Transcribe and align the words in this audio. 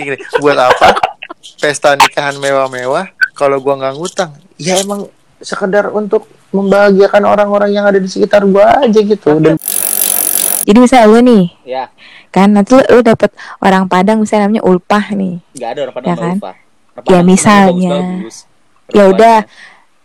gini, 0.00 0.18
buat 0.38 0.56
apa 0.56 0.88
pesta 1.56 1.94
nikahan 1.94 2.36
mewah-mewah 2.36 3.06
kalau 3.32 3.58
gua 3.58 3.74
nggak 3.76 3.94
ngutang 3.94 4.30
ya 4.56 4.78
emang 4.78 5.06
sekedar 5.38 5.90
untuk 5.90 6.26
membahagiakan 6.50 7.22
orang-orang 7.24 7.70
yang 7.70 7.84
ada 7.84 7.96
di 7.96 8.06
sekitar 8.06 8.42
gua 8.44 8.82
aja 8.82 8.98
gitu 8.98 9.38
dan 9.38 9.54
Jadi 10.64 10.84
misalnya 10.84 11.08
lu 11.08 11.20
nih, 11.24 11.44
Ya, 11.64 11.88
kan 12.28 12.52
nanti 12.52 12.76
lu, 12.76 12.84
lu 12.92 13.00
dapet 13.00 13.32
orang 13.58 13.88
Padang 13.88 14.20
misalnya 14.20 14.44
namanya 14.44 14.68
Ulpah 14.68 15.16
nih. 15.16 15.40
nggak 15.56 15.70
ada 15.72 15.80
orang 15.80 15.94
pada 15.96 16.04
Ya 16.04 16.14
kan? 16.14 16.34
lupa. 16.36 16.52
Ya, 17.06 17.18
misalnya. 17.22 17.96
Ya 18.88 19.04
udah, 19.08 19.36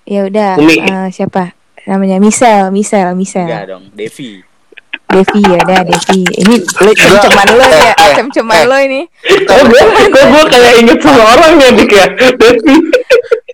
ya 0.06 0.22
udah 0.24 0.50
eh, 0.56 1.08
siapa? 1.12 1.52
Namanya 1.84 2.24
Misel, 2.24 2.72
Misel, 2.72 3.12
Enggak 3.12 3.18
Misel. 3.20 3.48
dong, 3.68 3.84
Devi. 3.92 4.40
Devi 5.14 5.40
ya 5.46 5.58
udah 5.62 5.82
Devi. 5.86 6.20
Ini 6.42 6.56
cem-ceman 6.98 7.48
lu 7.54 7.62
ya, 7.62 7.70
Eh, 7.70 7.94
eh, 7.94 8.14
cem-ceman 8.18 8.56
eh. 8.58 8.64
lu 8.66 8.78
ini. 8.82 9.02
Oh, 9.48 9.62
gue, 9.64 9.82
gue, 10.10 10.24
gue 10.26 10.44
kayak 10.50 10.74
inget 10.82 10.98
sama 11.00 11.24
orang 11.38 11.52
ya, 11.58 11.70
Dik 11.72 11.92
ya. 11.94 12.06
Devi. 12.34 12.76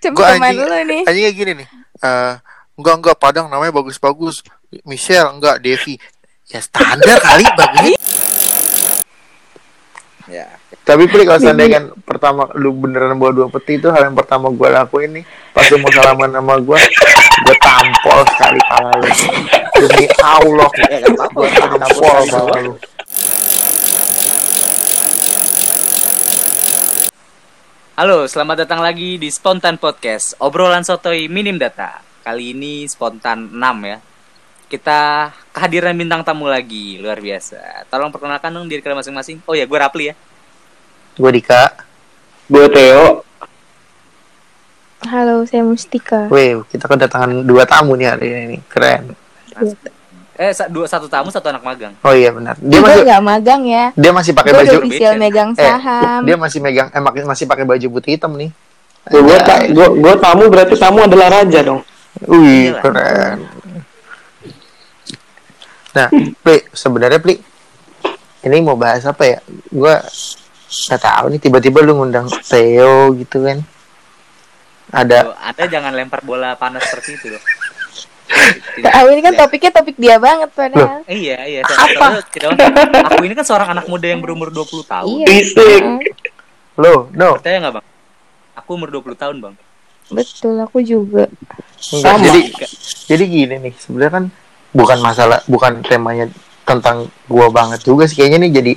Cem-ceman 0.00 0.52
lu 0.56 0.64
nih. 0.88 1.02
anjing 1.04 1.24
kayak 1.28 1.36
gini 1.36 1.52
nih 1.60 1.68
Eh 2.00 2.32
enggak 2.80 2.94
enggak 2.96 3.16
Padang 3.20 3.52
namanya 3.52 3.76
bagus-bagus 3.76 4.40
Michelle 4.88 5.36
enggak 5.36 5.60
Devi 5.60 6.00
ya 6.48 6.58
standar 6.58 7.20
kali 7.20 7.44
bagusnya 7.52 8.00
Ya. 10.24 10.46
tapi 10.86 11.10
Pri 11.10 11.26
kalau 11.26 11.42
seandainya 11.42 11.74
kan 11.76 11.84
pertama 12.06 12.46
lu 12.54 12.70
beneran 12.72 13.18
bawa 13.18 13.34
dua 13.34 13.46
peti 13.50 13.76
itu 13.76 13.90
hal 13.90 14.06
yang 14.06 14.14
pertama 14.14 14.46
gue 14.46 14.68
lakuin 14.70 15.10
nih 15.10 15.24
pas 15.50 15.66
lu 15.66 15.82
mau 15.82 15.90
salaman 15.90 16.30
sama 16.30 16.54
gue 16.56 16.78
gue 17.40 17.56
tampol 17.58 18.20
sekali 18.36 18.60
pala 18.68 18.92
lu 19.00 19.10
demi 19.78 20.06
Allah 20.20 20.68
Ya 20.76 20.98
apa-apa. 21.02 21.36
gue 21.36 21.48
tampol 21.56 22.18
pala 22.28 22.56
lu 22.60 22.72
Halo, 27.94 28.24
selamat 28.24 28.64
datang 28.64 28.80
lagi 28.80 29.20
di 29.20 29.28
Spontan 29.28 29.76
Podcast, 29.76 30.32
obrolan 30.40 30.80
sotoy 30.80 31.28
minim 31.28 31.60
data. 31.60 32.00
Kali 32.24 32.56
ini 32.56 32.88
spontan 32.88 33.52
6 33.52 33.60
ya. 33.84 33.98
Kita 34.70 34.98
kehadiran 35.52 35.92
bintang 35.92 36.24
tamu 36.24 36.48
lagi, 36.48 36.96
luar 36.96 37.20
biasa. 37.20 37.84
Tolong 37.92 38.08
perkenalkan 38.08 38.48
dong 38.50 38.70
diri 38.70 38.80
kalian 38.80 39.04
masing-masing. 39.04 39.44
Oh 39.44 39.52
ya, 39.52 39.68
gue 39.68 39.78
Rapli 39.78 40.04
ya. 40.08 40.14
gue 41.10 41.30
Dika 41.34 41.76
Gue 42.48 42.64
Theo. 42.72 43.20
Halo, 45.00 45.48
saya 45.48 45.64
Mustika. 45.64 46.28
Weh, 46.28 46.60
kita 46.68 46.84
kedatangan 46.84 47.40
dua 47.42 47.64
tamu 47.64 47.96
nih 47.96 48.08
hari 48.10 48.28
ini 48.28 48.58
keren 48.68 49.16
Eh, 50.36 50.52
sa- 50.52 50.68
dua 50.68 50.88
satu 50.88 51.04
tamu, 51.04 51.28
satu 51.28 51.48
anak 51.48 51.60
magang. 51.60 51.92
oh 52.00 52.12
iya 52.12 52.32
benar 52.32 52.56
dia 52.56 52.80
Gue 52.80 52.84
masih 52.86 53.02
nggak 53.04 53.22
magang 53.22 53.62
ya. 53.62 53.84
dia 53.92 54.08
masih 54.10 54.32
pakai 54.32 54.50
Gue 54.50 54.60
baju 54.62 54.76
official 54.78 55.12
megang 55.16 55.50
eh 55.52 55.60
saham. 55.62 56.20
dia 56.24 56.36
masih 56.36 56.58
megang 56.58 56.88
eh 56.88 57.00
masih 57.22 57.44
pakai 57.44 57.64
baju 57.64 57.86
putih 57.90 58.16
hitam 58.16 58.32
nih 58.34 58.48
Gue, 59.02 59.36
ta- 59.38 59.64
gue, 59.64 59.86
gue 59.96 60.14
tamu 60.18 60.44
berarti 60.46 60.76
tamu 60.76 61.00
adalah 61.00 61.32
raja 61.34 61.60
dong. 61.62 61.80
Wih, 62.22 62.68
Iyalah. 62.68 62.82
keren. 62.84 63.36
Nah, 65.90 66.08
Pli, 66.36 66.56
sebenarnya 66.70 67.16
Pli, 67.16 67.40
ini 68.42 68.56
mau 68.60 68.76
bahas 68.76 69.00
apa 69.02 69.24
ya? 69.26 69.38
Gua 69.66 69.96
nggak 70.68 71.00
tahu 71.00 71.24
nih 71.32 71.40
tiba-tiba 71.40 71.80
lu 71.80 71.96
ngundang 71.96 72.28
Theo 72.44 73.16
gitu 73.16 73.40
kan. 73.42 73.64
Ada 74.90 75.34
Anda 75.38 75.64
jangan 75.70 75.92
lempar 75.94 76.20
bola 76.26 76.58
panas 76.58 76.82
seperti 76.86 77.16
itu 77.16 77.26
loh. 77.34 77.42
Tahu 78.86 79.06
ini 79.10 79.20
kan 79.26 79.34
topiknya 79.34 79.70
topik 79.74 79.96
dia 79.98 80.16
banget 80.22 80.50
padahal. 80.54 81.02
Iya, 81.06 81.38
iya. 81.46 81.60
Apa? 81.66 82.22
Aku 83.10 83.22
ini 83.26 83.34
kan 83.34 83.42
seorang 83.42 83.74
anak 83.74 83.90
muda 83.90 84.06
yang 84.06 84.22
berumur 84.22 84.54
20 84.54 84.86
tahun. 84.86 85.06
Iya. 85.10 85.26
Fisik. 85.26 85.82
Mm, 85.82 85.98
lo, 86.78 87.10
no. 87.10 87.34
Percaya 87.38 87.58
nggak, 87.58 87.74
Bang? 87.78 87.86
Aku 88.54 88.70
umur 88.78 88.88
20 88.94 89.18
tahun, 89.18 89.36
Bang. 89.42 89.54
Betul, 90.10 90.58
aku 90.62 90.78
juga. 90.82 91.26
Enggak, 91.90 92.14
Sama. 92.18 92.24
jadi 92.26 92.40
jadi 93.10 93.24
gini 93.26 93.54
nih, 93.66 93.74
sebenarnya 93.78 94.12
kan 94.14 94.24
bukan 94.74 94.98
masalah 95.02 95.42
bukan 95.50 95.82
temanya 95.82 96.30
tentang 96.62 97.10
gua 97.26 97.50
banget 97.50 97.82
juga 97.82 98.06
sih 98.06 98.22
kayaknya 98.22 98.46
nih 98.46 98.52
jadi 98.62 98.72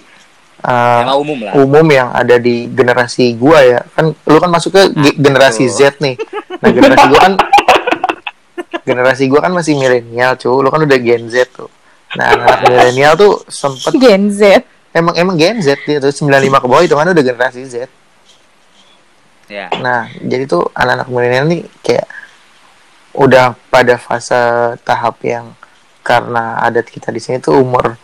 uh, 0.64 1.00
Tema 1.02 1.14
umum 1.16 1.38
lah. 1.38 1.54
umum 1.56 1.86
yang 1.86 2.10
ada 2.10 2.36
di 2.36 2.66
generasi 2.68 3.34
gua 3.34 3.60
ya 3.60 3.80
kan 3.90 4.10
lu 4.12 4.38
kan 4.38 4.50
masuk 4.50 4.72
ke 4.72 4.82
ge- 4.94 5.18
generasi. 5.18 5.68
Z 5.68 6.00
nih 6.00 6.16
nah 6.58 6.70
generasi 6.70 7.06
gua 7.06 7.20
kan 7.22 7.34
generasi 8.88 9.24
gua 9.26 9.40
kan 9.42 9.52
masih 9.52 9.74
milenial 9.74 10.36
cu 10.36 10.50
lu 10.56 10.68
kan 10.68 10.82
udah 10.82 10.98
Gen 10.98 11.28
Z 11.28 11.36
tuh 11.52 11.70
nah 12.14 12.32
anak 12.32 12.60
milenial 12.68 13.14
tuh 13.14 13.34
sempet 13.46 13.92
Gen 13.94 14.28
Z. 14.30 14.64
emang 14.92 15.16
emang 15.16 15.36
Gen 15.36 15.58
Z 15.58 15.82
dia 15.82 15.98
tuh 15.98 16.10
95 16.10 16.30
ke 16.54 16.68
bawah 16.68 16.82
itu 16.82 16.94
kan 16.94 17.08
udah 17.08 17.24
generasi 17.24 17.64
Z 17.64 17.76
Ya. 19.46 19.68
nah 19.76 20.08
jadi 20.18 20.48
tuh 20.48 20.72
anak-anak 20.72 21.08
milenial 21.08 21.46
nih 21.46 21.62
kayak 21.80 22.08
udah 23.14 23.54
pada 23.68 23.96
fase 23.96 24.34
tahap 24.82 25.20
yang 25.22 25.52
karena 26.00 26.58
adat 26.60 26.88
kita 26.88 27.08
di 27.08 27.20
sini 27.20 27.38
tuh 27.38 27.56
umur 27.56 28.00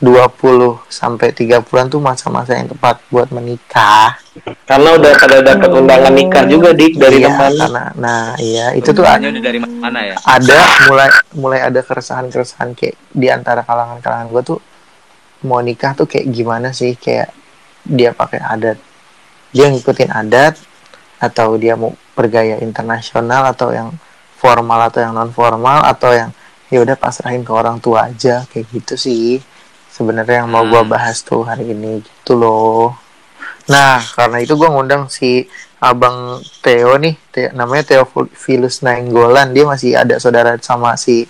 20 0.00 0.80
sampai 0.88 1.28
30-an 1.36 1.92
tuh 1.92 2.00
masa-masa 2.00 2.56
yang 2.56 2.72
tepat 2.72 3.04
buat 3.12 3.28
menikah. 3.28 4.16
Karena 4.64 4.96
udah 4.96 5.12
pada 5.20 5.44
dapat 5.44 5.70
undangan 5.76 6.12
nikah 6.16 6.48
juga, 6.48 6.72
Dik, 6.72 6.96
dari 6.96 7.20
iya, 7.20 7.28
teman. 7.28 7.52
karena 7.52 7.84
nah 8.00 8.32
iya 8.40 8.72
itu 8.72 8.96
tuh 8.96 9.04
ada, 9.04 9.28
udah 9.28 9.44
dari 9.44 9.60
mana 9.60 10.00
ya? 10.00 10.16
ada 10.24 10.58
mulai 10.88 11.08
mulai 11.36 11.60
ada 11.60 11.80
keresahan-keresahan 11.84 12.72
kayak 12.72 12.96
di 13.12 13.28
antara 13.28 13.60
kalangan-kalangan 13.60 14.26
gue 14.32 14.42
tuh 14.56 14.58
mau 15.44 15.60
nikah 15.60 15.92
tuh 15.92 16.08
kayak 16.08 16.32
gimana 16.32 16.72
sih 16.72 16.96
kayak 16.96 17.28
dia 17.84 18.16
pakai 18.16 18.40
adat 18.40 18.80
dia 19.52 19.68
ngikutin 19.68 20.10
adat 20.12 20.56
atau 21.20 21.60
dia 21.60 21.76
mau 21.76 21.92
bergaya 22.16 22.56
internasional 22.64 23.52
atau 23.52 23.68
yang 23.72 23.92
formal 24.40 24.88
atau 24.88 25.04
yang 25.04 25.12
non 25.12 25.28
formal 25.28 25.84
atau 25.84 26.16
yang 26.16 26.30
ya 26.72 26.80
udah 26.80 26.96
pasrahin 26.96 27.44
ke 27.44 27.52
orang 27.52 27.82
tua 27.82 28.08
aja 28.08 28.48
kayak 28.48 28.66
gitu 28.72 28.94
sih 28.96 29.42
sebenarnya 29.90 30.42
yang 30.42 30.48
mau 30.48 30.62
gua 30.62 30.80
Hmm. 30.80 30.90
bahas 30.90 31.20
tuh 31.20 31.42
hari 31.42 31.68
ini 31.68 32.00
gitu 32.00 32.34
loh 32.34 32.94
nah 33.66 34.00
karena 34.00 34.40
itu 34.40 34.54
gua 34.54 34.70
ngundang 34.70 35.06
si 35.06 35.46
abang 35.78 36.36
Theo 36.60 36.96
nih 36.96 37.14
Theo- 37.30 37.52
namanya 37.52 37.82
Theo 37.86 38.04
Filus 38.30 38.80
Nainggolan 38.80 39.50
dia 39.50 39.64
masih 39.64 39.94
ada 39.94 40.16
saudara 40.16 40.58
sama 40.58 40.92
si 40.94 41.24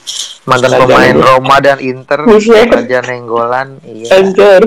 mantan 0.45 0.73
Raja 0.73 0.81
pemain 0.81 0.99
Nainggolan. 1.13 1.37
Roma 1.37 1.57
dan 1.59 1.79
Inter 1.79 2.21
Buset. 2.25 2.67
Raja 2.67 2.99
Nainggolan 3.01 3.69
iya 3.85 4.09
Anjir. 4.17 4.63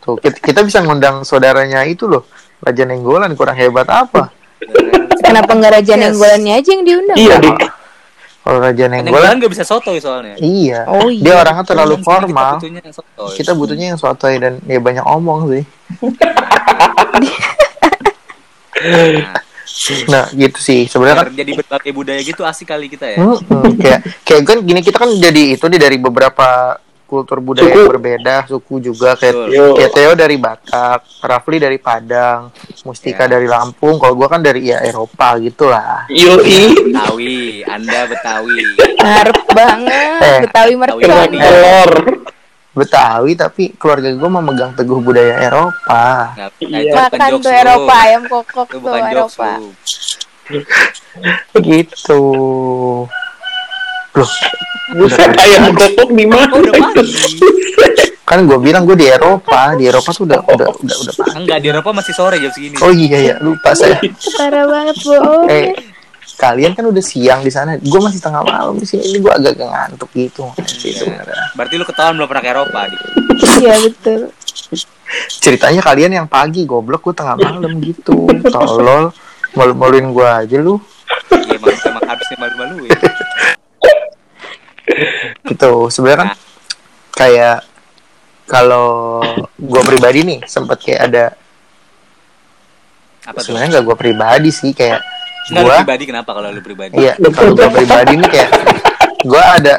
tuh 0.00 0.16
kita, 0.16 0.36
kita 0.38 0.60
bisa 0.62 0.80
ngundang 0.80 1.22
saudaranya 1.22 1.84
itu 1.84 2.04
loh 2.04 2.24
Raja 2.58 2.84
Nainggolan 2.84 3.32
kurang 3.32 3.54
hebat 3.54 3.86
apa 3.86 4.32
Kenapa 5.20 5.52
nggak 5.52 5.72
Raja 5.74 5.94
Yes. 5.94 6.00
Nenggolannya 6.02 6.52
aja 6.54 6.68
yang 6.70 6.84
diundang? 6.84 7.16
Iya, 7.16 7.34
Dik. 7.38 7.56
Kalau 8.50 8.58
Raja 8.60 8.84
Nenggolan 8.84 9.38
nggak 9.38 9.46
bisa 9.48 9.62
sotoy 9.62 9.96
soalnya. 9.96 10.34
iya 10.36 10.82
Oh, 10.84 11.06
dia 11.06 11.22
iya. 11.22 11.38
orangnya 11.38 11.62
terlalu 11.62 12.02
formal 12.02 12.26
Kita 12.26 12.58
butuhnya 12.58 12.80
yang 12.82 12.90
sotoy. 12.92 13.30
kita 13.32 13.52
butuhnya 13.54 13.86
yang 13.86 14.00
sotoy 14.00 14.34
dan 14.36 14.58
ya 14.64 14.78
banyak 14.78 15.06
omong 15.06 15.40
sih 15.48 15.62
Nah, 20.06 20.26
gitu 20.30 20.58
sih 20.58 20.84
sebenarnya 20.84 21.22
kan 21.22 21.32
jadi 21.32 21.52
berbagai 21.54 21.92
budaya 21.92 22.20
gitu 22.20 22.42
asik 22.42 22.68
kali 22.68 22.86
kita 22.86 23.06
ya. 23.06 23.18
Mm-mm, 23.18 23.78
kayak 23.78 24.00
kayak 24.22 24.42
kan 24.44 24.58
gini 24.60 24.80
kita 24.80 24.98
kan 24.98 25.10
jadi 25.12 25.54
itu 25.54 25.64
nih 25.64 25.78
dari 25.78 25.96
beberapa 25.96 26.74
kultur 27.10 27.42
budaya 27.42 27.66
Suku. 27.66 27.74
yang 27.76 27.90
berbeda 27.90 28.34
suku 28.46 28.74
juga 28.80 29.12
kayak. 29.12 29.34
Yo. 29.50 29.74
Theo 29.90 30.14
dari 30.14 30.36
Batak 30.36 31.02
Rafli 31.18 31.58
dari 31.58 31.76
Padang 31.76 32.54
Mustika 32.82 33.26
Ya. 33.26 33.34
dari 33.34 33.44
Lampung 33.44 33.98
kalau 33.98 34.14
gua 34.14 34.28
kan 34.28 34.38
dari 34.38 34.62
ya 34.64 34.78
Eropa 34.80 35.34
gitu 35.36 35.66
lah 35.66 36.06
Yoi. 36.06 36.70
Betawi, 36.86 37.38
Anda 37.64 38.06
Betawi. 38.06 38.62
Ngarep 38.96 39.40
banget. 39.50 40.20
Eh. 40.30 40.40
Betawi 40.46 40.72
mercon. 40.74 41.28
Telur. 41.28 41.92
Betawi 42.70 43.32
tapi 43.34 43.62
keluarga 43.74 44.06
gua 44.12 44.30
memegang 44.32 44.70
teguh 44.72 45.00
budaya 45.00 45.42
Eropa 45.42 46.38
Iya. 46.38 46.46
nah, 46.62 46.78
itu 46.78 46.94
bukan 46.94 47.10
Makan 47.10 47.30
jokes 47.32 47.42
tuh. 47.42 47.52
Eropa, 47.52 47.94
ayam 47.98 48.22
kokok 48.24 48.68
Itu 48.68 48.78
tuh 48.78 48.94
Eropa. 48.94 49.50
gitu 51.56 52.22
loh 54.20 54.30
Buset, 54.90 55.30
ayam 55.42 55.70
kokok 55.70 56.10
di 56.10 56.26
mana? 56.26 56.50
Oh, 56.50 56.66
kan 58.26 58.42
gua 58.42 58.58
bilang 58.58 58.82
gua 58.82 58.94
di 58.94 59.06
Eropa 59.06 59.74
di 59.74 59.86
Eropa 59.86 60.10
tuh 60.10 60.26
udah 60.26 60.38
udah 60.44 60.66
udah 60.66 60.96
udah 60.98 61.14
pagi. 61.14 61.34
Enggak, 61.36 61.58
di 61.62 61.66
Eropa 61.70 61.90
masih 61.90 62.10
sore 62.10 62.38
jam 62.38 62.50
segini. 62.50 62.74
oh 62.78 62.90
iya 62.90 63.18
ya 63.20 63.34
lupa 63.38 63.70
saya 63.70 63.98
Parah 64.38 64.66
banget 64.66 64.96
bohong. 65.00 65.46
eh 65.46 65.70
kalian 66.36 66.72
kan 66.72 66.86
udah 66.86 66.98
siang 67.00 67.40
di 67.40 67.50
sana 67.50 67.76
gue 67.76 68.00
masih 68.00 68.16
tengah 68.16 68.40
malam 68.40 68.74
di 68.74 68.86
sini 68.86 69.02
ini 69.04 69.18
gue 69.20 69.28
agak 69.28 69.60
ngantuk 69.60 70.10
gitu 70.10 70.48
sih 70.64 70.90
sebenarnya 70.90 71.52
Berarti 71.52 71.74
lu 71.76 71.84
ketahuan 71.84 72.14
belum 72.16 72.26
pernah 72.26 72.42
ke 72.42 72.50
Eropa, 72.50 72.80
Di. 72.88 72.96
Iya 73.60 73.74
betul. 73.84 74.20
ceritanya 75.36 75.82
kalian 75.82 76.12
yang 76.14 76.26
pagi 76.26 76.62
goblok 76.64 77.02
gue 77.02 77.14
tengah 77.14 77.34
malam 77.34 77.78
gitu 77.78 78.30
tolol 78.46 79.10
malu-maluin 79.52 80.10
gue 80.10 80.26
aja 80.26 80.58
lu 80.58 80.78
Iya, 81.30 81.58
emang, 81.58 81.74
emang 81.74 82.04
harusnya 82.06 82.36
malu-maluin. 82.38 82.90
gitu 85.46 85.88
sebenarnya 85.88 86.18
kan 86.20 86.30
kayak 87.14 87.56
kalau 88.46 89.20
gue 89.54 89.82
pribadi 89.86 90.20
nih 90.26 90.38
sempet 90.44 90.78
kayak 90.82 91.00
ada 91.10 91.24
sebenarnya 93.38 93.78
nggak 93.78 93.84
gue 93.86 93.96
pribadi 93.96 94.50
sih 94.50 94.72
kayak 94.72 95.00
gue 95.50 95.74
pribadi 95.82 96.04
kenapa 96.06 96.30
kalau 96.34 96.48
lu 96.50 96.62
pribadi? 96.62 96.94
iya 96.98 97.14
kalau 97.18 97.54
gue 97.54 97.68
pribadi 97.70 98.12
ini 98.18 98.26
kayak 98.26 98.50
gue 99.22 99.42
ada 99.42 99.74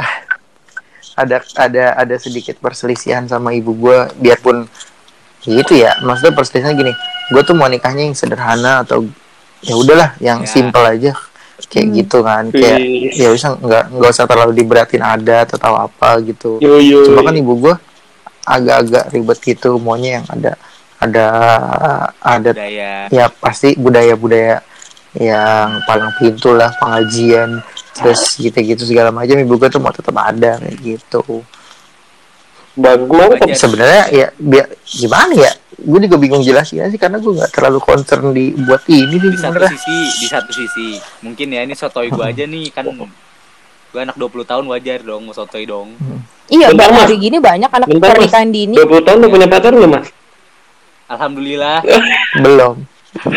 ada 1.18 1.38
ada 1.60 1.86
ada 2.00 2.16
sedikit 2.18 2.58
perselisihan 2.58 3.28
sama 3.28 3.52
ibu 3.52 3.76
gue 3.76 3.98
biarpun 4.18 4.66
gitu 5.44 5.74
ya 5.76 5.98
maksudnya 6.06 6.34
perselisihan 6.34 6.78
gini 6.78 6.94
gue 7.32 7.42
tuh 7.44 7.56
mau 7.58 7.68
nikahnya 7.68 8.08
yang 8.08 8.16
sederhana 8.18 8.86
atau 8.86 9.04
ya 9.62 9.76
udahlah 9.76 10.16
yang 10.22 10.46
Ya. 10.46 10.50
simple 10.50 10.86
aja 10.86 11.12
kayak 11.68 11.88
Hmm. 11.88 11.96
gitu 12.00 12.18
kan 12.22 12.44
kayak 12.50 12.80
ya 13.12 13.28
bisa 13.30 13.48
nggak 13.54 13.84
nggak 13.92 14.10
usah 14.10 14.26
terlalu 14.26 14.52
diberatin 14.56 15.02
adat 15.02 15.54
atau 15.54 15.74
apa 15.76 16.18
gitu 16.22 16.58
Yo 16.58 16.78
yo. 16.78 17.06
cuma 17.06 17.22
kan 17.22 17.36
ibu 17.36 17.54
gue 17.58 17.76
agak-agak 18.42 19.04
ribet 19.12 19.38
gitu 19.40 19.78
maunya 19.78 20.22
yang 20.22 20.26
ada 20.28 20.52
ada 20.98 21.26
adat 22.18 22.56
Budaya. 22.58 22.94
ya 23.10 23.26
pasti 23.30 23.74
budaya-budaya 23.74 24.62
yang 25.14 25.82
paling 25.84 26.10
pintu 26.16 26.54
lah 26.54 26.72
pengajian 26.78 27.60
terus 27.92 28.38
gitu-gitu 28.38 28.88
segala 28.88 29.12
macam 29.12 29.36
ibu 29.36 29.58
gue 29.58 29.68
tuh 29.68 29.82
mau 29.82 29.92
tetap 29.92 30.16
ada 30.16 30.56
kayak 30.58 30.78
gitu 30.80 31.44
bagus. 32.72 33.12
Wajar. 33.12 33.56
sebenarnya 33.60 34.04
ya 34.10 34.28
biar 34.40 34.66
gimana 34.88 35.34
ya 35.36 35.52
gue 35.82 36.00
juga 36.06 36.18
bingung 36.18 36.42
jelasin 36.42 36.86
sih 36.88 36.98
karena 36.98 37.18
gue 37.18 37.34
nggak 37.34 37.52
terlalu 37.52 37.80
concern 37.82 38.30
di 38.30 38.54
buat 38.56 38.86
ini 38.86 39.18
nih 39.18 39.30
Di 39.30 39.38
satu 39.38 39.58
sebenarnya 39.58 39.72
sisi, 39.74 39.98
di 40.18 40.28
satu 40.30 40.52
sisi. 40.54 40.88
Mungkin 41.22 41.48
ya 41.50 41.62
ini 41.66 41.74
sotoy 41.74 42.08
gua 42.08 42.30
aja 42.30 42.46
nih 42.46 42.70
kan 42.70 42.86
gue 43.92 44.00
anak 44.00 44.16
20 44.16 44.48
tahun 44.48 44.66
wajar 44.70 45.04
dong 45.04 45.28
mau 45.28 45.36
sotoy 45.36 45.68
dong. 45.68 45.98
Iya, 46.48 46.72
Bentar, 46.72 46.92
Mas. 46.92 47.08
hari 47.08 47.16
gini 47.18 47.38
banyak 47.40 47.68
anak 47.68 47.88
Bentar, 47.88 48.16
Mas. 48.16 48.32
pernikahan 48.32 48.50
dini. 48.52 48.76
20 48.76 49.04
tahun 49.04 49.18
udah 49.20 49.32
punya 49.32 49.48
pacar 49.48 49.72
belum 49.72 49.92
mas? 49.92 50.08
Alhamdulillah. 51.08 51.78
belum 52.40 52.76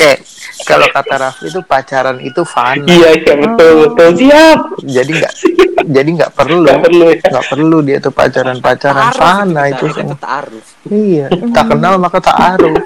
eh 0.00 0.16
kalau 0.64 0.86
kata 0.86 1.14
Raffi 1.16 1.44
itu 1.46 1.60
pacaran 1.60 2.16
itu 2.18 2.42
fana 2.42 2.82
Iya 2.82 3.10
iya 3.16 3.34
betul 3.36 3.70
betul 3.84 4.08
siap. 4.16 4.58
jadi 4.80 5.10
nggak 5.12 5.34
jadi 5.96 6.08
nggak 6.12 6.32
perlu 6.32 6.64
Gak 6.64 6.80
perlu 6.80 7.04
ya. 7.06 7.16
nggak 7.24 7.46
perlu 7.46 7.76
dia 7.80 7.96
tuh 7.98 8.10
pacaran 8.10 8.56
pacaran 8.58 9.06
Ta'aruf 9.08 9.18
fana 9.18 9.62
itu 9.68 9.84
semua 9.90 10.16
ta'aruf. 10.16 10.66
iya 10.86 11.26
tak 11.50 11.64
kenal 11.68 11.94
maka 11.96 12.18
tak 12.18 12.36
aruh. 12.36 12.74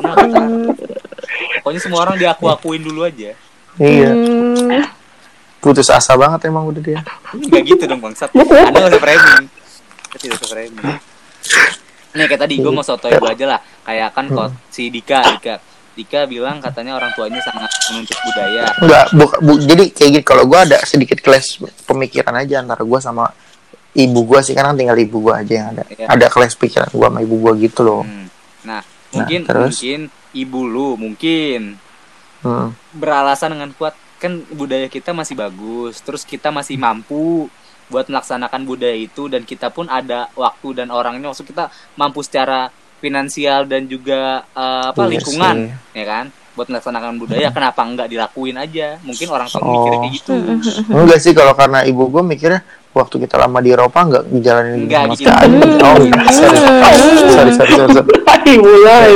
Pokoknya 1.58 1.80
semua 1.80 2.00
orang 2.02 2.16
diaku-akuin 2.16 2.80
dulu 2.80 3.02
aja. 3.02 3.34
iya 3.76 4.08
Hmm, 4.08 4.86
putus 5.58 5.88
asa 5.88 6.14
banget 6.14 6.46
emang 6.46 6.64
udah 6.64 6.78
dia 6.80 7.00
Enggak 7.32 7.62
gitu 7.66 7.82
dong 7.84 7.98
bangsat. 7.98 8.30
Anda 8.30 8.46
nggak 8.72 8.88
usah 8.88 9.02
framing. 9.02 9.44
Tidak 10.14 10.34
usah 10.34 10.48
framing. 10.48 10.86
Nih 12.14 12.24
kayak 12.24 12.40
tadi 12.40 12.54
gue 12.56 12.70
mau 12.70 12.80
sotoy 12.80 13.12
gue 13.12 13.28
aja 13.28 13.46
lah. 13.46 13.60
Kayak 13.82 14.08
kan 14.10 14.24
kok 14.26 14.48
si 14.66 14.88
Dika, 14.88 15.20
Dika. 15.28 15.58
Dika 15.96 16.24
bilang 16.24 16.60
katanya 16.60 16.92
orang 16.94 17.08
tuanya 17.10 17.40
sangat 17.40 17.72
menuntut 17.88 18.18
budaya. 18.22 18.68
Enggak, 18.78 19.06
bu- 19.10 19.38
bu- 19.40 19.62
jadi 19.62 19.84
kayak 19.88 20.10
gitu 20.12 20.24
kalau 20.26 20.44
gua 20.44 20.62
ada 20.62 20.76
sedikit 20.82 21.18
clash 21.18 21.56
pemikiran 21.82 22.36
aja 22.36 22.60
antara 22.60 22.84
gua 22.84 23.00
sama 23.00 23.32
ibu 23.92 24.20
gua 24.22 24.38
sih 24.38 24.52
karena 24.52 24.70
tinggal 24.70 24.94
ibu 24.94 25.18
gua 25.18 25.40
aja 25.40 25.52
yang 25.56 25.68
ada 25.72 25.88
Iya. 25.88 26.06
ada 26.06 26.26
clash 26.28 26.52
pikiran 26.54 26.92
gua 26.92 27.08
sama 27.08 27.18
ibu 27.18 27.34
gua 27.34 27.52
gitu 27.54 27.80
loh 27.80 28.02
Hmm. 28.02 28.28
Nah, 28.62 28.84
mungkin 29.10 29.40
terus? 29.42 29.72
mungkin 29.74 30.00
ibu 30.32 30.60
lu 30.62 30.88
mungkin 30.94 31.80
Hmm. 32.38 32.76
beralasan 32.92 33.50
dengan 33.50 33.72
kuat 33.72 33.96
kan 34.16 34.36
budaya 34.50 34.86
kita 34.86 35.10
masih 35.10 35.32
bagus, 35.34 35.98
terus 35.98 36.22
kita 36.22 36.48
masih 36.48 36.76
mampu 36.76 37.48
buat 37.86 38.04
melaksanakan 38.04 38.62
budaya 38.62 38.92
itu 38.92 39.26
dan 39.26 39.42
kita 39.42 39.68
pun 39.68 39.86
ada 39.86 40.28
waktu 40.34 40.72
dan 40.74 40.88
orangnya 40.88 41.28
maksud 41.28 41.44
kita 41.44 41.68
mampu 41.94 42.20
secara 42.20 42.68
finansial 42.98 43.64
dan 43.64 43.84
juga 43.84 44.42
eh, 44.48 44.84
apa 44.90 45.02
Iya 45.02 45.10
lingkungan 45.12 45.56
sih. 45.68 45.94
ya 45.94 46.06
kan 46.06 46.26
buat 46.52 46.66
melaksanakan 46.66 47.14
budaya 47.16 47.48
kenapa 47.50 47.80
enggak 47.82 48.08
dilakuin 48.08 48.56
aja 48.56 48.96
mungkin 49.00 49.28
orang 49.28 49.44
tua 49.46 49.60
Oh. 49.60 49.68
mikirnya 49.70 49.98
kayak 50.00 50.14
gitu 50.14 50.32
enggak 50.96 51.20
sih 51.20 51.32
kalau 51.32 51.52
karena 51.52 51.84
ibu 51.84 52.02
gua 52.06 52.22
mikirnya 52.22 52.64
waktu 52.90 53.20
kita 53.20 53.36
lama 53.36 53.60
di 53.60 53.70
Eropa 53.70 54.00
enggak 54.00 54.24
dijalanin 54.26 54.88
Enggak, 54.88 55.00
sama 55.04 55.14
gitu. 55.14 55.28
Hmm. 55.28 55.84
oh 55.84 55.96
sorry 56.32 56.56
sorry 56.56 57.52
sorry 57.52 57.72
sorry, 57.76 57.92
sorry. 57.92 58.08
Mulai 58.56 59.12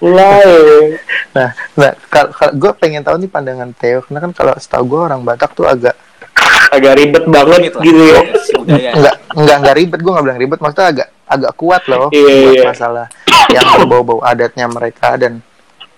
mulai 0.00 0.46
mulai. 0.46 0.46
nah 1.30 1.48
nah 1.74 1.90
kalau 2.06 2.30
gue 2.52 2.72
pengen 2.74 3.02
tahu 3.02 3.18
nih 3.18 3.28
pandangan 3.28 3.70
Theo 3.74 4.00
karena 4.00 4.18
kan 4.20 4.32
kalau 4.32 4.54
setahu 4.56 4.84
gue 4.86 5.00
orang 5.02 5.20
Batak 5.20 5.52
tuh 5.52 5.66
agak 5.66 5.92
Agak 6.70 6.92
ribet 6.96 7.24
banget 7.26 7.60
gitu 7.74 8.00
ya. 8.00 8.20
enggak 8.90 9.14
enggak 9.32 9.56
enggak 9.58 9.76
ribet. 9.76 9.98
Gue 9.98 10.12
nggak 10.12 10.24
bilang 10.24 10.38
ribet. 10.38 10.58
Maksudnya 10.58 10.88
agak 10.88 11.08
agak 11.26 11.52
kuat 11.54 11.82
loh 11.86 12.06
Iya, 12.10 12.26
buat 12.40 12.54
iya. 12.54 12.64
masalah 12.66 13.06
yang 13.48 13.66
berbau-bau 13.76 14.20
adatnya 14.20 14.66
mereka. 14.66 15.14
Dan 15.14 15.42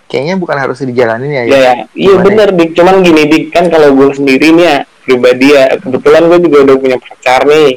kayaknya 0.05 0.35
bukan 0.35 0.57
harus 0.57 0.77
dijalanin 0.79 1.31
ya 1.31 1.43
Ya, 1.43 1.45
ya. 1.45 1.73
iya. 1.93 2.13
Gimana? 2.13 2.23
bener 2.23 2.49
dik. 2.53 2.69
Cuman 2.73 2.95
gini 2.99 3.23
dik. 3.25 3.43
Kan 3.49 3.65
kalau 3.67 3.89
gue 3.91 4.07
sendiri 4.13 4.49
nih 4.51 4.65
ya 4.65 4.77
pribadi 5.03 5.47
ya 5.49 5.63
kebetulan 5.77 6.21
gue 6.25 6.39
juga 6.41 6.57
udah 6.63 6.75
punya 6.77 6.97
pacar 6.97 7.41
nih. 7.43 7.71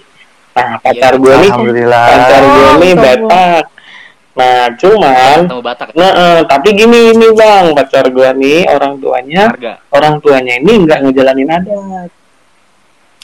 Nah 0.53 0.71
pacar 0.79 1.13
Iya, 1.13 1.21
gue 1.21 1.33
nih 1.35 1.51
Alhamdulillah. 1.51 2.05
pacar 2.07 2.43
gue 2.43 2.63
Oh, 2.63 2.75
nih. 2.79 2.93
Batak. 2.95 3.65
Nah 4.37 4.63
cuman 4.75 5.39
Batak. 5.59 5.89
Nah 5.93 6.11
eh, 6.13 6.41
tapi 6.45 6.69
gini 6.73 6.99
ini 7.11 7.29
bang. 7.31 7.73
Pacar 7.73 8.05
gue 8.07 8.29
nih 8.37 8.61
orang 8.67 8.97
tuanya 8.97 9.43
harga 9.49 9.73
orang 9.91 10.15
tuanya 10.19 10.55
ini 10.57 10.73
nggak 10.83 10.99
ngejalanin 11.03 11.49
adat 11.51 12.09